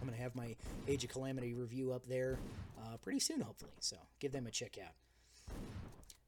i'm 0.00 0.06
gonna 0.06 0.20
have 0.22 0.34
my 0.34 0.54
age 0.86 1.04
of 1.04 1.10
calamity 1.10 1.54
review 1.54 1.92
up 1.92 2.06
there 2.06 2.38
uh, 2.78 2.96
pretty 2.98 3.20
soon, 3.20 3.40
hopefully. 3.40 3.72
So 3.80 3.96
give 4.20 4.32
them 4.32 4.46
a 4.46 4.50
check 4.50 4.78
out. 4.82 4.92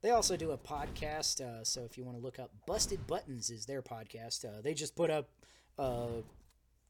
They 0.01 0.11
also 0.11 0.37
do 0.37 0.53
a 0.53 0.59
podcast, 0.59 1.41
uh, 1.41 1.65
so 1.65 1.83
if 1.83 1.99
you 1.99 2.05
want 2.05 2.17
to 2.17 2.23
look 2.23 2.39
up 2.39 2.51
Busted 2.67 3.07
Buttons 3.09 3.51
is 3.51 3.67
their 3.67 3.83
podcast. 3.83 4.45
Uh, 4.45 4.61
they 4.63 4.73
just 4.73 4.95
put 4.95 5.11
up 5.11 5.29
a 5.77 6.23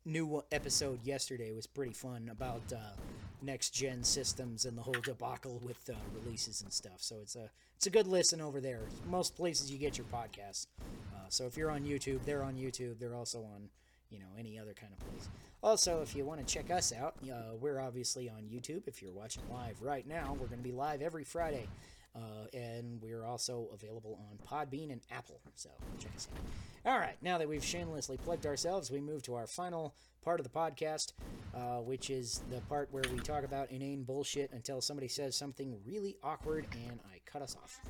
new 0.05 0.43
episode 0.53 1.03
yesterday. 1.05 1.49
It 1.49 1.57
was 1.57 1.67
pretty 1.67 1.95
fun 1.95 2.29
about 2.31 2.63
uh, 2.71 2.97
next 3.41 3.71
gen 3.71 4.05
systems 4.05 4.67
and 4.67 4.77
the 4.77 4.83
whole 4.83 5.01
debacle 5.03 5.59
with 5.65 5.89
uh, 5.89 5.95
releases 6.23 6.61
and 6.61 6.71
stuff. 6.71 6.99
So 6.99 7.17
it's 7.23 7.35
a 7.35 7.51
it's 7.77 7.87
a 7.87 7.91
good 7.91 8.07
listen 8.07 8.43
over 8.43 8.61
there. 8.61 8.83
Most 9.09 9.37
places 9.37 9.71
you 9.71 9.79
get 9.79 9.97
your 9.97 10.07
podcasts. 10.13 10.67
Uh, 11.15 11.29
so 11.31 11.47
if 11.47 11.57
you're 11.57 11.71
on 11.71 11.85
YouTube, 11.85 12.25
they're 12.25 12.43
on 12.43 12.57
YouTube. 12.57 12.99
They're 12.99 13.15
also 13.15 13.39
on 13.39 13.71
you 14.11 14.19
know 14.19 14.27
any 14.39 14.59
other 14.59 14.75
kind 14.75 14.93
of 14.93 14.99
place. 15.09 15.29
Also, 15.63 16.03
if 16.03 16.15
you 16.15 16.25
want 16.25 16.47
to 16.47 16.47
check 16.47 16.71
us 16.71 16.93
out, 16.93 17.15
uh, 17.25 17.55
we're 17.59 17.81
obviously 17.81 18.29
on 18.29 18.43
YouTube. 18.43 18.83
If 18.87 19.03
you're 19.03 19.13
watching 19.13 19.43
live 19.51 19.81
right 19.83 20.07
now, 20.07 20.37
we're 20.39 20.47
going 20.47 20.63
to 20.63 20.69
be 20.69 20.73
live 20.73 21.03
every 21.03 21.25
Friday. 21.25 21.69
Uh, 22.15 22.47
and 22.53 23.01
we're 23.01 23.25
also 23.25 23.69
available 23.73 24.19
on 24.31 24.39
Podbean 24.47 24.91
and 24.91 25.01
Apple. 25.11 25.41
So 25.55 25.71
check 25.99 26.13
us 26.17 26.29
out. 26.33 26.41
All 26.93 26.99
right, 26.99 27.17
now 27.23 27.39
that 27.39 27.49
we've 27.49 27.65
shamelessly 27.65 28.17
plugged 28.17 28.47
ourselves, 28.47 28.91
we 28.91 29.01
move 29.01 29.23
to 29.23 29.35
our 29.35 29.47
final 29.47 29.95
part 30.25 30.41
of 30.41 30.45
the 30.45 30.51
podcast, 30.51 31.13
uh, 31.55 31.79
which 31.79 32.11
is 32.11 32.41
the 32.51 32.61
part 32.63 32.89
where 32.91 33.05
we 33.13 33.19
talk 33.21 33.45
about 33.45 33.71
inane 33.71 34.03
bullshit 34.05 34.51
until 34.53 34.81
somebody 34.81 35.09
says 35.09 35.37
something 35.37 35.77
really 35.87 36.17
awkward 36.23 36.67
and 36.73 36.99
I 37.13 37.19
cut 37.25 37.43
us 37.43 37.57
off. 37.63 37.81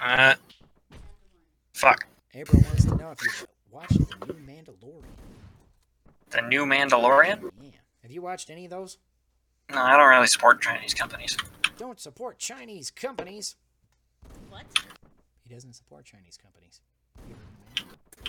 Uh, 0.00 0.34
fuck. 1.74 2.06
April 2.34 2.62
wants 2.62 2.84
to 2.84 2.94
know 2.96 3.10
if 3.10 3.22
you've 3.22 3.46
watched 3.70 3.98
the 3.98 4.26
new 4.26 4.40
Mandalorian. 4.46 5.04
The 6.30 6.42
new 6.42 6.64
Mandalorian? 6.64 7.50
Yeah. 7.60 7.70
Have 8.02 8.10
you 8.10 8.22
watched 8.22 8.50
any 8.50 8.64
of 8.64 8.70
those? 8.70 8.98
No, 9.72 9.80
I 9.82 9.96
don't 9.96 10.08
really 10.08 10.26
support 10.26 10.60
Chinese 10.60 10.94
companies. 10.94 11.36
Don't 11.78 12.00
support 12.00 12.38
Chinese 12.38 12.90
companies. 12.90 13.56
What? 14.48 14.64
He 15.46 15.54
doesn't 15.54 15.74
support 15.74 16.04
Chinese 16.04 16.36
companies. 16.36 16.80
You 17.28 17.34
heard 17.76 17.78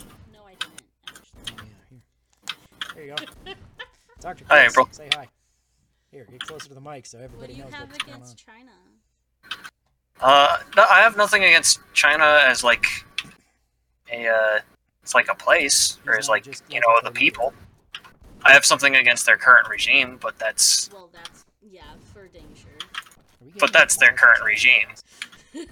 him, 0.04 0.08
No, 0.34 0.46
I 0.46 0.52
didn't. 0.54 0.82
Actually. 1.08 1.42
Oh, 1.60 1.64
yeah, 1.64 1.74
here. 1.90 2.96
There 2.96 3.04
you 3.06 3.16
go. 3.16 3.54
Dr. 4.22 4.46
Hi, 4.50 4.62
Chris, 4.64 4.74
April. 4.74 4.88
say 4.92 5.10
hi. 5.16 5.28
Here, 6.12 6.28
get 6.30 6.42
closer 6.42 6.68
to 6.68 6.74
the 6.76 6.82
mic 6.82 7.06
so 7.06 7.18
What 7.18 7.24
everybody 7.26 7.54
do 7.54 7.58
you 7.60 7.64
knows 7.66 7.74
have 7.74 7.90
what's 7.90 8.04
going 8.04 8.14
on. 8.14 8.22
against 8.22 8.46
China? 8.46 8.72
Uh, 10.20 10.58
no, 10.78 10.84
I 10.90 11.00
have 11.00 11.18
nothing 11.18 11.44
against 11.44 11.80
China 11.94 12.40
as 12.46 12.64
like 12.64 12.86
a, 14.12 14.28
uh, 14.28 14.60
it's 15.02 15.16
like 15.16 15.30
a 15.30 15.36
place, 15.36 15.98
or 16.06 16.14
He's 16.14 16.26
as 16.26 16.30
like, 16.30 16.44
just 16.44 16.64
you 16.70 16.80
know, 16.80 16.88
the 16.98 17.10
party. 17.10 17.20
people. 17.20 17.54
I 18.44 18.54
have 18.54 18.66
something 18.66 18.96
against 18.96 19.26
their 19.26 19.38
current 19.38 19.68
regime, 19.70 20.18
but 20.22 20.38
that's, 20.40 20.90
Well, 20.92 21.10
that's 21.14 21.46
yeah, 21.62 21.84
for 22.14 22.28
dang 22.28 22.44
sure. 22.56 22.72
Are 22.72 23.46
we 23.46 23.48
getting 23.48 23.60
but 23.60 23.72
that's 23.74 23.98
their 23.98 24.12
current 24.12 24.44
regime. 24.44 24.88
I'm 25.56 25.66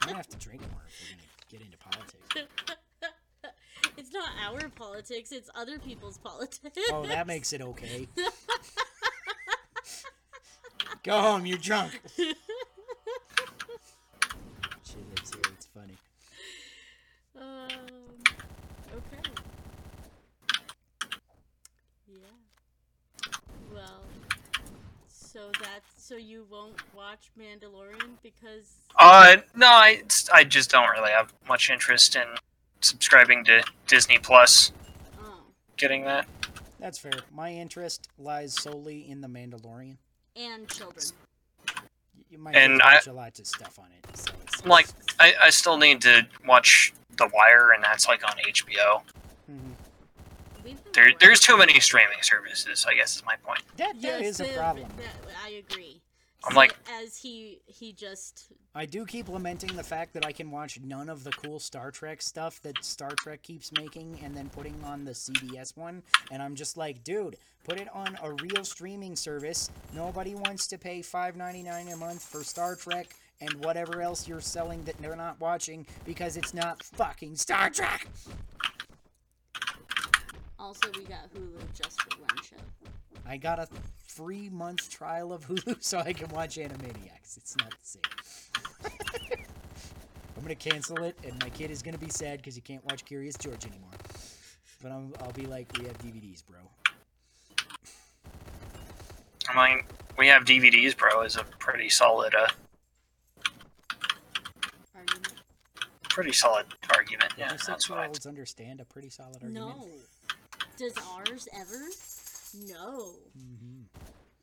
gonna 0.00 0.16
have 0.16 0.28
to 0.28 0.36
drink 0.36 0.60
more 0.70 0.82
if 0.86 1.00
we're 1.00 1.16
gonna 1.16 1.22
get 1.50 1.60
into 1.62 1.78
politics. 1.78 2.52
it's 3.96 4.12
not 4.12 4.28
our 4.44 4.68
politics; 4.70 5.32
it's 5.32 5.48
other 5.54 5.78
people's 5.78 6.18
politics. 6.18 6.78
Oh, 6.90 7.06
that 7.06 7.26
makes 7.26 7.52
it 7.52 7.60
okay. 7.62 8.06
Go 11.02 11.20
home, 11.20 11.46
you're 11.46 11.58
drunk. 11.58 12.00
she 12.16 12.24
lives 15.14 15.30
here. 15.32 15.42
It's 15.54 15.66
funny. 15.66 15.96
Um. 17.40 17.68
Okay. 18.92 19.30
Yeah. 22.08 22.16
Well. 23.72 24.02
So 25.36 25.50
that's 25.60 25.90
so 25.98 26.16
you 26.16 26.46
won't 26.50 26.80
watch 26.94 27.28
Mandalorian 27.38 28.12
because 28.22 28.76
Uh, 28.98 29.36
no, 29.54 29.66
I, 29.66 30.02
I 30.32 30.44
just 30.44 30.70
don't 30.70 30.88
really 30.88 31.10
have 31.10 31.30
much 31.46 31.68
interest 31.68 32.16
in 32.16 32.22
subscribing 32.80 33.44
to 33.44 33.62
Disney 33.86 34.16
Plus, 34.16 34.72
oh, 35.20 35.40
getting 35.76 36.04
that. 36.04 36.26
That's 36.80 36.96
fair. 36.98 37.12
My 37.34 37.52
interest 37.52 38.08
lies 38.18 38.54
solely 38.54 39.10
in 39.10 39.20
the 39.20 39.28
Mandalorian. 39.28 39.98
and 40.36 40.66
children. 40.70 41.04
You 42.30 42.38
might 42.38 42.56
And 42.56 42.78
just 42.80 42.86
I- 42.88 42.94
watch 42.94 43.06
a 43.06 43.12
lot 43.12 43.38
of 43.38 43.46
stuff 43.46 43.78
on 43.78 43.88
it. 43.92 44.16
So 44.16 44.32
it's, 44.42 44.62
I'm 44.62 44.70
like, 44.70 44.86
I, 45.20 45.34
I 45.44 45.50
still 45.50 45.76
need 45.76 46.00
to 46.00 46.26
watch 46.46 46.94
The 47.18 47.28
Wire, 47.34 47.72
and 47.72 47.84
that's 47.84 48.08
like 48.08 48.24
on 48.24 48.36
HBO. 48.38 49.02
We've 50.66 50.82
been 50.84 50.92
There, 50.92 51.12
there's 51.20 51.40
too 51.40 51.56
many 51.56 51.78
streaming 51.80 52.18
services. 52.22 52.84
I 52.88 52.94
guess 52.94 53.16
is 53.16 53.24
my 53.24 53.36
point. 53.36 53.60
that 53.76 53.94
that 54.02 54.20
Yes, 54.20 54.40
is 54.40 54.40
a 54.40 54.52
problem. 54.54 54.88
that- 54.96 55.32
I 55.44 55.48
agree. 55.50 56.02
I'm 56.44 56.52
So 56.52 56.56
like- 56.56 56.76
as 56.90 57.16
he 57.18 57.60
he 57.66 57.92
just 57.92 58.46
I 58.74 58.84
do 58.84 59.06
keep 59.06 59.28
lamenting 59.28 59.74
the 59.74 59.82
fact 59.82 60.12
that 60.14 60.26
I 60.26 60.32
can 60.32 60.50
watch 60.50 60.78
none 60.80 61.08
of 61.08 61.24
the 61.24 61.30
cool 61.32 61.58
Star 61.60 61.90
Trek 61.90 62.20
stuff 62.20 62.60
that 62.62 62.84
Star 62.84 63.12
Trek 63.12 63.42
keeps 63.42 63.72
making 63.72 64.20
and 64.22 64.36
then 64.36 64.50
putting 64.50 64.82
on 64.84 65.04
the 65.04 65.12
CBS 65.14 65.74
one. 65.76 66.02
And 66.30 66.42
I'm 66.42 66.54
just 66.54 66.76
like, 66.76 67.02
dude, 67.02 67.36
put 67.64 67.80
it 67.80 67.88
on 67.94 68.18
a 68.22 68.32
real 68.34 68.64
streaming 68.64 69.16
service. 69.16 69.70
Nobody 69.94 70.34
wants 70.34 70.66
to 70.68 70.78
pay 70.78 71.00
$5.99 71.00 71.92
a 71.92 71.96
month 71.96 72.22
for 72.22 72.44
Star 72.44 72.76
Trek 72.76 73.14
and 73.40 73.52
whatever 73.64 74.02
else 74.02 74.28
you're 74.28 74.40
selling 74.42 74.84
that 74.84 74.96
they're 74.98 75.16
not 75.16 75.40
watching 75.40 75.86
because 76.04 76.36
it's 76.36 76.52
not 76.52 76.82
fucking 76.82 77.36
Star 77.36 77.70
Trek. 77.70 78.08
Also 80.66 80.88
we 80.96 81.04
got 81.04 81.32
Hulu 81.32 81.60
just 81.72 82.02
for 82.02 82.20
one 82.20 82.42
show. 82.42 82.56
I 83.24 83.36
got 83.36 83.60
a 83.60 83.68
free 84.08 84.48
month 84.48 84.90
trial 84.90 85.32
of 85.32 85.46
Hulu 85.46 85.76
so 85.80 85.98
I 85.98 86.12
can 86.12 86.28
watch 86.30 86.56
Animaniacs. 86.56 87.36
It's 87.36 87.56
not 87.58 87.70
the 87.70 87.76
same. 87.82 88.02
I'm 90.36 90.42
gonna 90.42 90.56
cancel 90.56 91.04
it, 91.04 91.16
and 91.24 91.40
my 91.40 91.50
kid 91.50 91.70
is 91.70 91.82
gonna 91.82 91.98
be 91.98 92.08
sad 92.08 92.38
because 92.38 92.56
he 92.56 92.60
can't 92.60 92.84
watch 92.84 93.04
Curious 93.04 93.36
George 93.36 93.64
anymore. 93.64 93.90
But 94.82 94.90
I'm, 94.90 95.12
I'll 95.20 95.32
be 95.32 95.46
like, 95.46 95.70
we 95.78 95.84
have 95.84 95.96
DVDs, 95.98 96.42
bro. 96.44 96.58
I 99.48 99.68
mean, 99.68 99.84
we 100.18 100.26
have 100.26 100.44
DVDs, 100.44 100.96
bro. 100.96 101.22
Is 101.22 101.36
a 101.36 101.44
pretty 101.60 101.88
solid, 101.88 102.34
uh, 102.34 102.48
Argument? 104.96 105.32
pretty 106.10 106.32
solid 106.32 106.66
argument. 106.94 107.32
Yeah, 107.38 107.48
that's 107.48 107.66
six 107.66 107.88
what. 107.88 108.00
I- 108.00 108.06
olds 108.08 108.26
understand 108.26 108.80
a 108.80 108.84
pretty 108.84 109.10
solid 109.10 109.36
argument? 109.36 109.54
No. 109.54 109.86
Does 110.78 110.92
ours 111.16 111.48
ever? 111.54 111.88
No. 112.68 113.14
hmm 113.32 113.82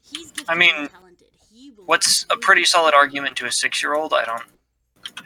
He's 0.02 0.32
gifted 0.32 0.50
I 0.50 0.56
mean, 0.56 0.74
and 0.76 0.90
talented. 0.90 1.28
He 1.52 1.72
What's 1.86 2.26
a 2.30 2.38
pretty 2.38 2.66
solid 2.66 2.94
argument 2.94 3.36
to 3.38 3.46
a 3.46 3.52
six-year-old? 3.52 4.14
I 4.14 4.26
don't. 4.26 4.44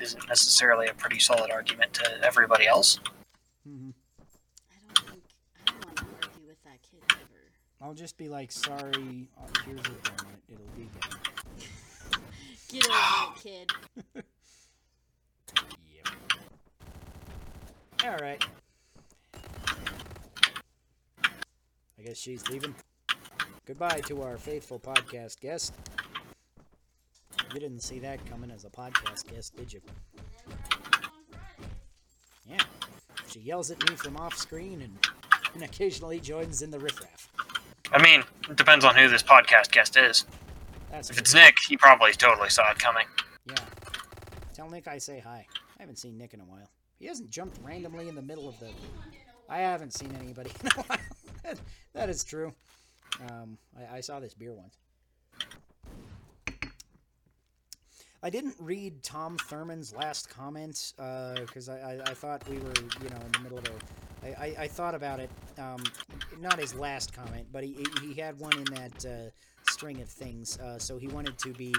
Isn't 0.02 0.28
necessarily 0.28 0.88
a 0.88 0.94
pretty 0.94 1.20
solid 1.20 1.50
argument 1.52 1.94
to 1.94 2.24
everybody 2.24 2.68
else. 2.68 3.00
hmm 3.66 3.90
I 4.70 4.76
don't 4.86 5.10
think 5.10 5.24
I 5.56 5.72
don't 5.72 5.86
want 5.86 5.98
to 5.98 6.04
argue 6.28 6.48
with 6.48 6.62
that 6.64 6.82
kid 6.82 7.02
ever. 7.12 7.52
I'll 7.82 7.94
just 7.94 8.18
be 8.18 8.28
like, 8.28 8.52
sorry, 8.52 9.28
uh, 9.38 9.48
here's 9.66 9.80
a 9.80 9.84
donut. 9.84 10.40
It'll 10.52 10.66
be 10.76 10.90
good. 10.94 11.66
Get 12.70 12.86
over 12.90 12.98
it, 12.98 13.44
kid. 13.44 13.72
Yep. 15.96 16.08
All 18.04 18.18
right. 18.18 18.46
I 22.00 22.04
guess 22.04 22.18
she's 22.18 22.48
leaving. 22.50 22.76
Goodbye 23.66 24.02
to 24.08 24.22
our 24.22 24.38
faithful 24.38 24.80
podcast 24.80 25.40
guest. 25.40 25.74
You 27.54 27.60
didn't 27.60 27.82
see 27.82 28.00
that 28.00 28.24
coming 28.30 28.52
as 28.52 28.66
a 28.66 28.70
podcast 28.70 29.32
guest, 29.32 29.56
did 29.56 29.74
you? 29.74 29.82
Yeah. 32.48 32.58
She 33.28 33.40
yells 33.40 33.72
at 33.72 33.90
me 33.90 33.96
from 33.96 34.16
off 34.18 34.36
screen 34.38 34.82
and, 34.82 34.98
and 35.54 35.64
occasionally 35.64 36.20
joins 36.20 36.62
in 36.62 36.72
the 36.72 36.80
riffraff. 36.80 37.30
I 37.92 38.02
mean, 38.02 38.24
it 38.50 38.58
depends 38.58 38.86
on 38.86 38.96
who 38.96 39.08
this 39.10 39.24
podcast 39.24 39.72
guest 39.72 39.98
is. 39.98 40.26
That's 40.92 41.10
If 41.10 41.18
it's. 41.18 41.34
Nick, 41.34 41.58
he 41.68 41.78
probably 41.78 42.12
totally 42.14 42.50
saw 42.50 42.70
it 42.72 42.80
coming. 42.80 43.06
Yeah. 43.46 43.56
Tell 44.54 44.70
Nick 44.70 44.88
I 44.88 44.98
say 44.98 45.20
hi. 45.20 45.46
I 45.78 45.82
haven't 45.82 45.98
seen 45.98 46.18
Nick 46.18 46.34
in 46.34 46.42
a 46.42 46.46
while. 46.46 46.70
He 47.00 47.06
hasn't 47.06 47.30
jumped 47.30 47.60
randomly 47.64 48.08
in 48.08 48.16
the 48.16 48.22
middle 48.22 48.48
of 48.48 48.60
the. 48.60 48.70
I 49.50 49.60
haven't 49.60 49.94
seen 49.94 50.16
anybody 50.22 50.52
in 50.62 50.68
a 50.68 50.84
while. 50.84 50.98
that, 51.94 52.10
is 52.10 52.24
true. 52.24 52.54
Um, 53.30 53.58
I, 53.78 53.98
I 53.98 54.02
saw 54.02 54.20
this 54.20 54.34
beer 54.34 54.54
once. 54.54 54.78
I 58.24 58.30
didn't 58.30 58.56
read 58.60 59.04
Tom 59.04 59.38
Thurman's 59.38 59.94
last 59.94 60.30
comment 60.30 60.94
because 60.98 61.70
I, 61.70 61.78
I, 61.78 62.02
I 62.08 62.14
thought 62.14 62.48
we 62.50 62.58
were, 62.58 62.74
you 63.04 63.10
know, 63.10 63.22
in 63.26 63.32
the 63.32 63.40
middle 63.42 63.60
of 63.60 63.66
a. 63.66 63.72
I, 64.26 64.28
I, 64.28 64.56
I 64.64 64.68
thought 64.68 64.96
about 64.96 65.20
it. 65.20 65.30
Um, 65.60 65.84
not 66.40 66.60
his 66.60 66.74
last 66.74 67.14
comment, 67.14 67.48
but 67.52 67.64
he, 67.64 67.86
he 68.02 68.16
had 68.16 68.40
one 68.40 68.58
in 68.58 68.64
that 68.66 69.06
uh, 69.06 69.30
string 69.70 70.02
of 70.02 70.10
things. 70.10 70.58
Uh, 70.60 70.80
so 70.80 70.98
he 70.98 71.08
wanted 71.08 71.38
to 71.38 71.54
be 71.54 71.74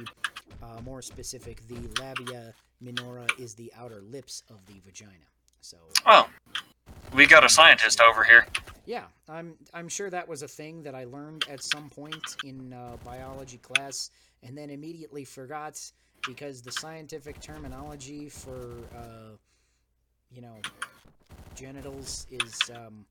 uh, 0.63 0.81
more 0.83 1.03
specific. 1.03 1.67
The 1.67 1.81
labia 2.01 2.55
minora 2.81 3.27
is 3.39 3.55
the 3.55 3.73
outer 3.77 4.01
lips 4.03 4.45
of 4.49 4.65
the 4.67 4.81
vagina. 4.85 5.13
So 5.61 5.77
Oh, 6.07 6.29
we 7.13 7.27
got 7.27 7.45
a 7.45 7.49
scientist 7.49 8.01
over 8.01 8.23
here. 8.23 8.47
Yeah, 8.89 9.05
I'm 9.29 9.53
I'm 9.75 9.87
sure 9.87 10.09
that 10.09 10.27
was 10.27 10.41
a 10.41 10.49
thing 10.49 10.83
that 10.85 10.95
I 10.95 11.05
learned 11.05 11.45
at 11.51 11.63
some 11.63 11.91
point 11.91 12.37
in 12.43 12.73
uh, 12.73 12.97
biology 13.05 13.59
class, 13.59 14.11
and 14.43 14.57
then 14.57 14.71
immediately 14.71 15.27
forgot 15.27 15.79
because 16.27 16.63
the 16.63 16.73
scientific 16.73 17.39
terminology 17.39 18.31
for 18.31 18.79
uh, 18.97 19.37
you 20.35 20.41
know 20.41 20.57
genitals 21.55 22.27
is 22.31 22.71
um, 22.75 23.05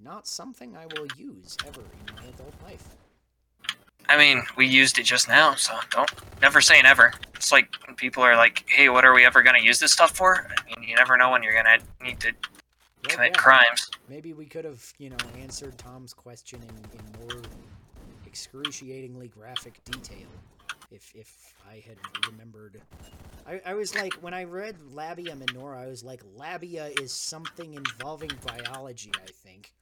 not 0.00 0.26
something 0.26 0.76
I 0.76 0.86
will 0.86 1.06
use 1.16 1.56
ever 1.64 1.82
in 1.82 2.14
my 2.16 2.22
adult 2.22 2.54
life. 2.64 2.88
I 4.08 4.18
mean, 4.18 4.42
we 4.56 4.66
used 4.66 4.98
it 4.98 5.04
just 5.04 5.28
now, 5.28 5.54
so 5.54 5.78
don't 5.92 6.10
never 6.42 6.60
say 6.60 6.82
never. 6.82 7.12
It's 7.36 7.52
like 7.52 7.68
when 7.86 7.94
people 7.94 8.24
are 8.24 8.34
like, 8.34 8.64
"Hey, 8.68 8.88
what 8.88 9.04
are 9.04 9.14
we 9.14 9.24
ever 9.24 9.44
gonna 9.44 9.60
use 9.60 9.78
this 9.78 9.92
stuff 9.92 10.10
for?" 10.10 10.48
I 10.50 10.64
mean, 10.66 10.88
you 10.88 10.96
never 10.96 11.16
know 11.16 11.30
when 11.30 11.44
you're 11.44 11.54
gonna 11.54 11.78
need 12.02 12.18
to 12.18 12.32
Well, 13.04 13.16
commit 13.16 13.32
yeah, 13.34 13.40
crimes. 13.40 13.90
Maybe 14.08 14.32
we 14.32 14.46
could 14.46 14.64
have, 14.64 14.92
you 14.98 15.10
know, 15.10 15.16
answered 15.40 15.78
Tom's 15.78 16.12
question 16.12 16.60
in, 16.62 16.98
in 16.98 17.28
more 17.28 17.42
excruciatingly 18.26 19.28
graphic 19.28 19.82
detail 19.84 20.28
if 20.90 21.12
if 21.14 21.54
I 21.68 21.82
had 21.86 21.96
remembered. 22.30 22.80
I, 23.46 23.60
I 23.64 23.74
was 23.74 23.94
like, 23.94 24.14
when 24.14 24.34
I 24.34 24.44
read 24.44 24.76
labia 24.92 25.34
minora, 25.34 25.80
I 25.80 25.86
was 25.86 26.04
like, 26.04 26.20
labia 26.36 26.90
is 27.00 27.12
something 27.12 27.74
involving 27.74 28.30
biology, 28.46 29.12
I 29.16 29.30
think. 29.30 29.72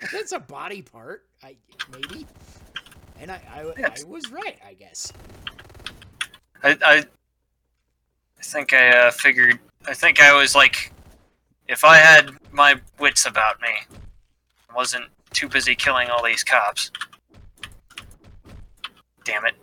That's 0.12 0.32
a 0.32 0.38
body 0.38 0.82
part, 0.82 1.26
I 1.42 1.56
maybe. 1.92 2.26
And 3.20 3.32
I, 3.32 3.40
I, 3.52 3.82
I 3.82 4.04
was 4.06 4.30
right, 4.30 4.58
I 4.66 4.74
guess. 4.74 5.12
I, 6.62 6.76
I, 6.84 7.04
I 8.38 8.42
think 8.42 8.72
I 8.72 8.90
uh, 8.90 9.10
figured. 9.10 9.58
I 9.86 9.94
think 9.94 10.20
I 10.20 10.36
was 10.36 10.54
like, 10.54 10.92
if 11.68 11.84
I 11.84 11.96
had 11.96 12.30
my 12.50 12.80
wits 12.98 13.26
about 13.26 13.60
me, 13.60 13.96
wasn't 14.74 15.04
too 15.32 15.48
busy 15.48 15.74
killing 15.74 16.08
all 16.08 16.24
these 16.24 16.42
cops. 16.42 16.90
Damn 19.24 19.44
it! 19.44 19.54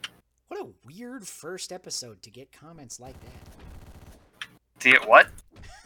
What 0.47 0.59
a 0.61 0.67
weird 0.85 1.27
first 1.27 1.71
episode 1.71 2.21
to 2.21 2.29
get 2.29 2.51
comments 2.51 2.99
like 2.99 3.15
that. 3.21 4.49
The 4.81 4.99
what? 5.07 5.27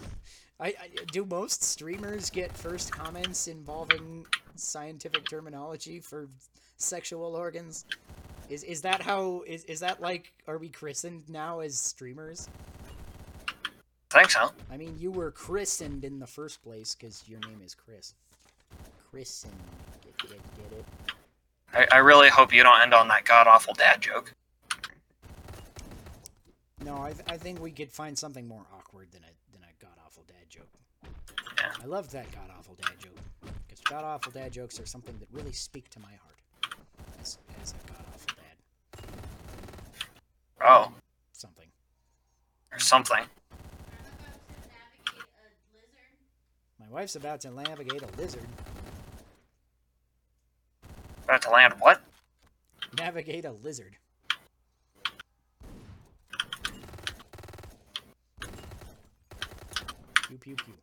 I, 0.60 0.68
I 0.68 0.90
do 1.14 1.26
most 1.26 1.64
streamers 1.64 2.30
get 2.30 2.56
first 2.56 2.92
comments 2.92 3.48
involving 3.48 4.26
scientific 4.56 5.30
terminology 5.30 6.02
for 6.02 6.28
sexual 6.76 7.36
organs. 7.36 7.86
Is 8.50 8.64
is 8.64 8.82
that 8.82 9.02
how 9.02 9.44
is 9.48 9.64
is 9.66 9.80
that 9.80 10.02
like 10.02 10.34
are 10.48 10.58
we 10.58 10.68
christened 10.68 11.30
now 11.30 11.60
as 11.62 11.80
streamers? 11.80 12.50
Think 14.10 14.32
so. 14.32 14.52
I 14.72 14.78
mean, 14.78 14.96
you 14.98 15.12
were 15.12 15.30
christened 15.32 16.04
in 16.04 16.20
the 16.20 16.26
first 16.28 16.64
place 16.64 16.96
because 16.96 17.24
your 17.28 17.40
name 17.42 17.62
is 17.64 17.76
Chris. 17.76 18.16
Christened, 19.12 19.54
get 20.04 20.18
get 20.18 20.30
get 20.32 20.80
it? 20.80 20.86
I, 21.74 21.96
I 21.96 22.00
really 22.00 22.30
hope 22.30 22.52
you 22.54 22.64
don't 22.64 22.80
end 22.82 22.94
on 22.94 23.08
that 23.10 23.26
god 23.26 23.48
awful 23.48 23.74
dad 23.76 24.02
joke. 24.02 24.34
No, 26.84 26.98
I, 27.02 27.12
th- 27.12 27.24
I 27.28 27.38
think 27.38 27.62
we 27.62 27.72
could 27.72 27.92
find 27.92 28.18
something 28.18 28.48
more 28.48 28.66
awkward 28.76 29.12
than 29.12 29.22
a 29.24 29.52
than 29.54 29.62
a 29.64 29.84
god 29.84 29.94
awful 30.06 30.24
dad 30.28 30.50
joke. 30.50 30.70
Yeah. 31.58 31.72
I 31.84 31.86
loved 31.86 32.12
that 32.12 32.32
god 32.32 32.50
awful 32.58 32.76
dad 32.76 32.94
joke 33.00 33.18
because 33.68 33.80
god 33.82 34.04
awful 34.04 34.32
dad 34.32 34.52
jokes 34.52 34.80
are 34.80 34.86
something 34.88 35.16
that 35.20 35.28
really 35.32 35.52
speak 35.54 35.90
to 35.90 36.00
my 36.00 36.10
heart 36.10 36.74
as 37.22 37.38
as 37.62 37.74
a 37.74 37.92
god 37.92 38.06
awful 38.14 38.36
dad. 38.38 39.06
Oh, 40.66 40.92
Something. 41.34 41.68
or 42.72 42.80
something. 42.80 43.24
My 46.90 47.02
wife's 47.02 47.16
about 47.16 47.42
to 47.42 47.52
navigate 47.52 48.02
a 48.02 48.08
lizard. 48.20 48.48
About 51.24 51.42
to 51.44 51.52
land 51.52 51.76
what? 51.78 52.02
Navigate 52.98 53.46
a 53.46 53.52
lizard. 53.52 53.96
Pew 60.28 60.38
pew 60.40 60.56
pew. 60.56 60.74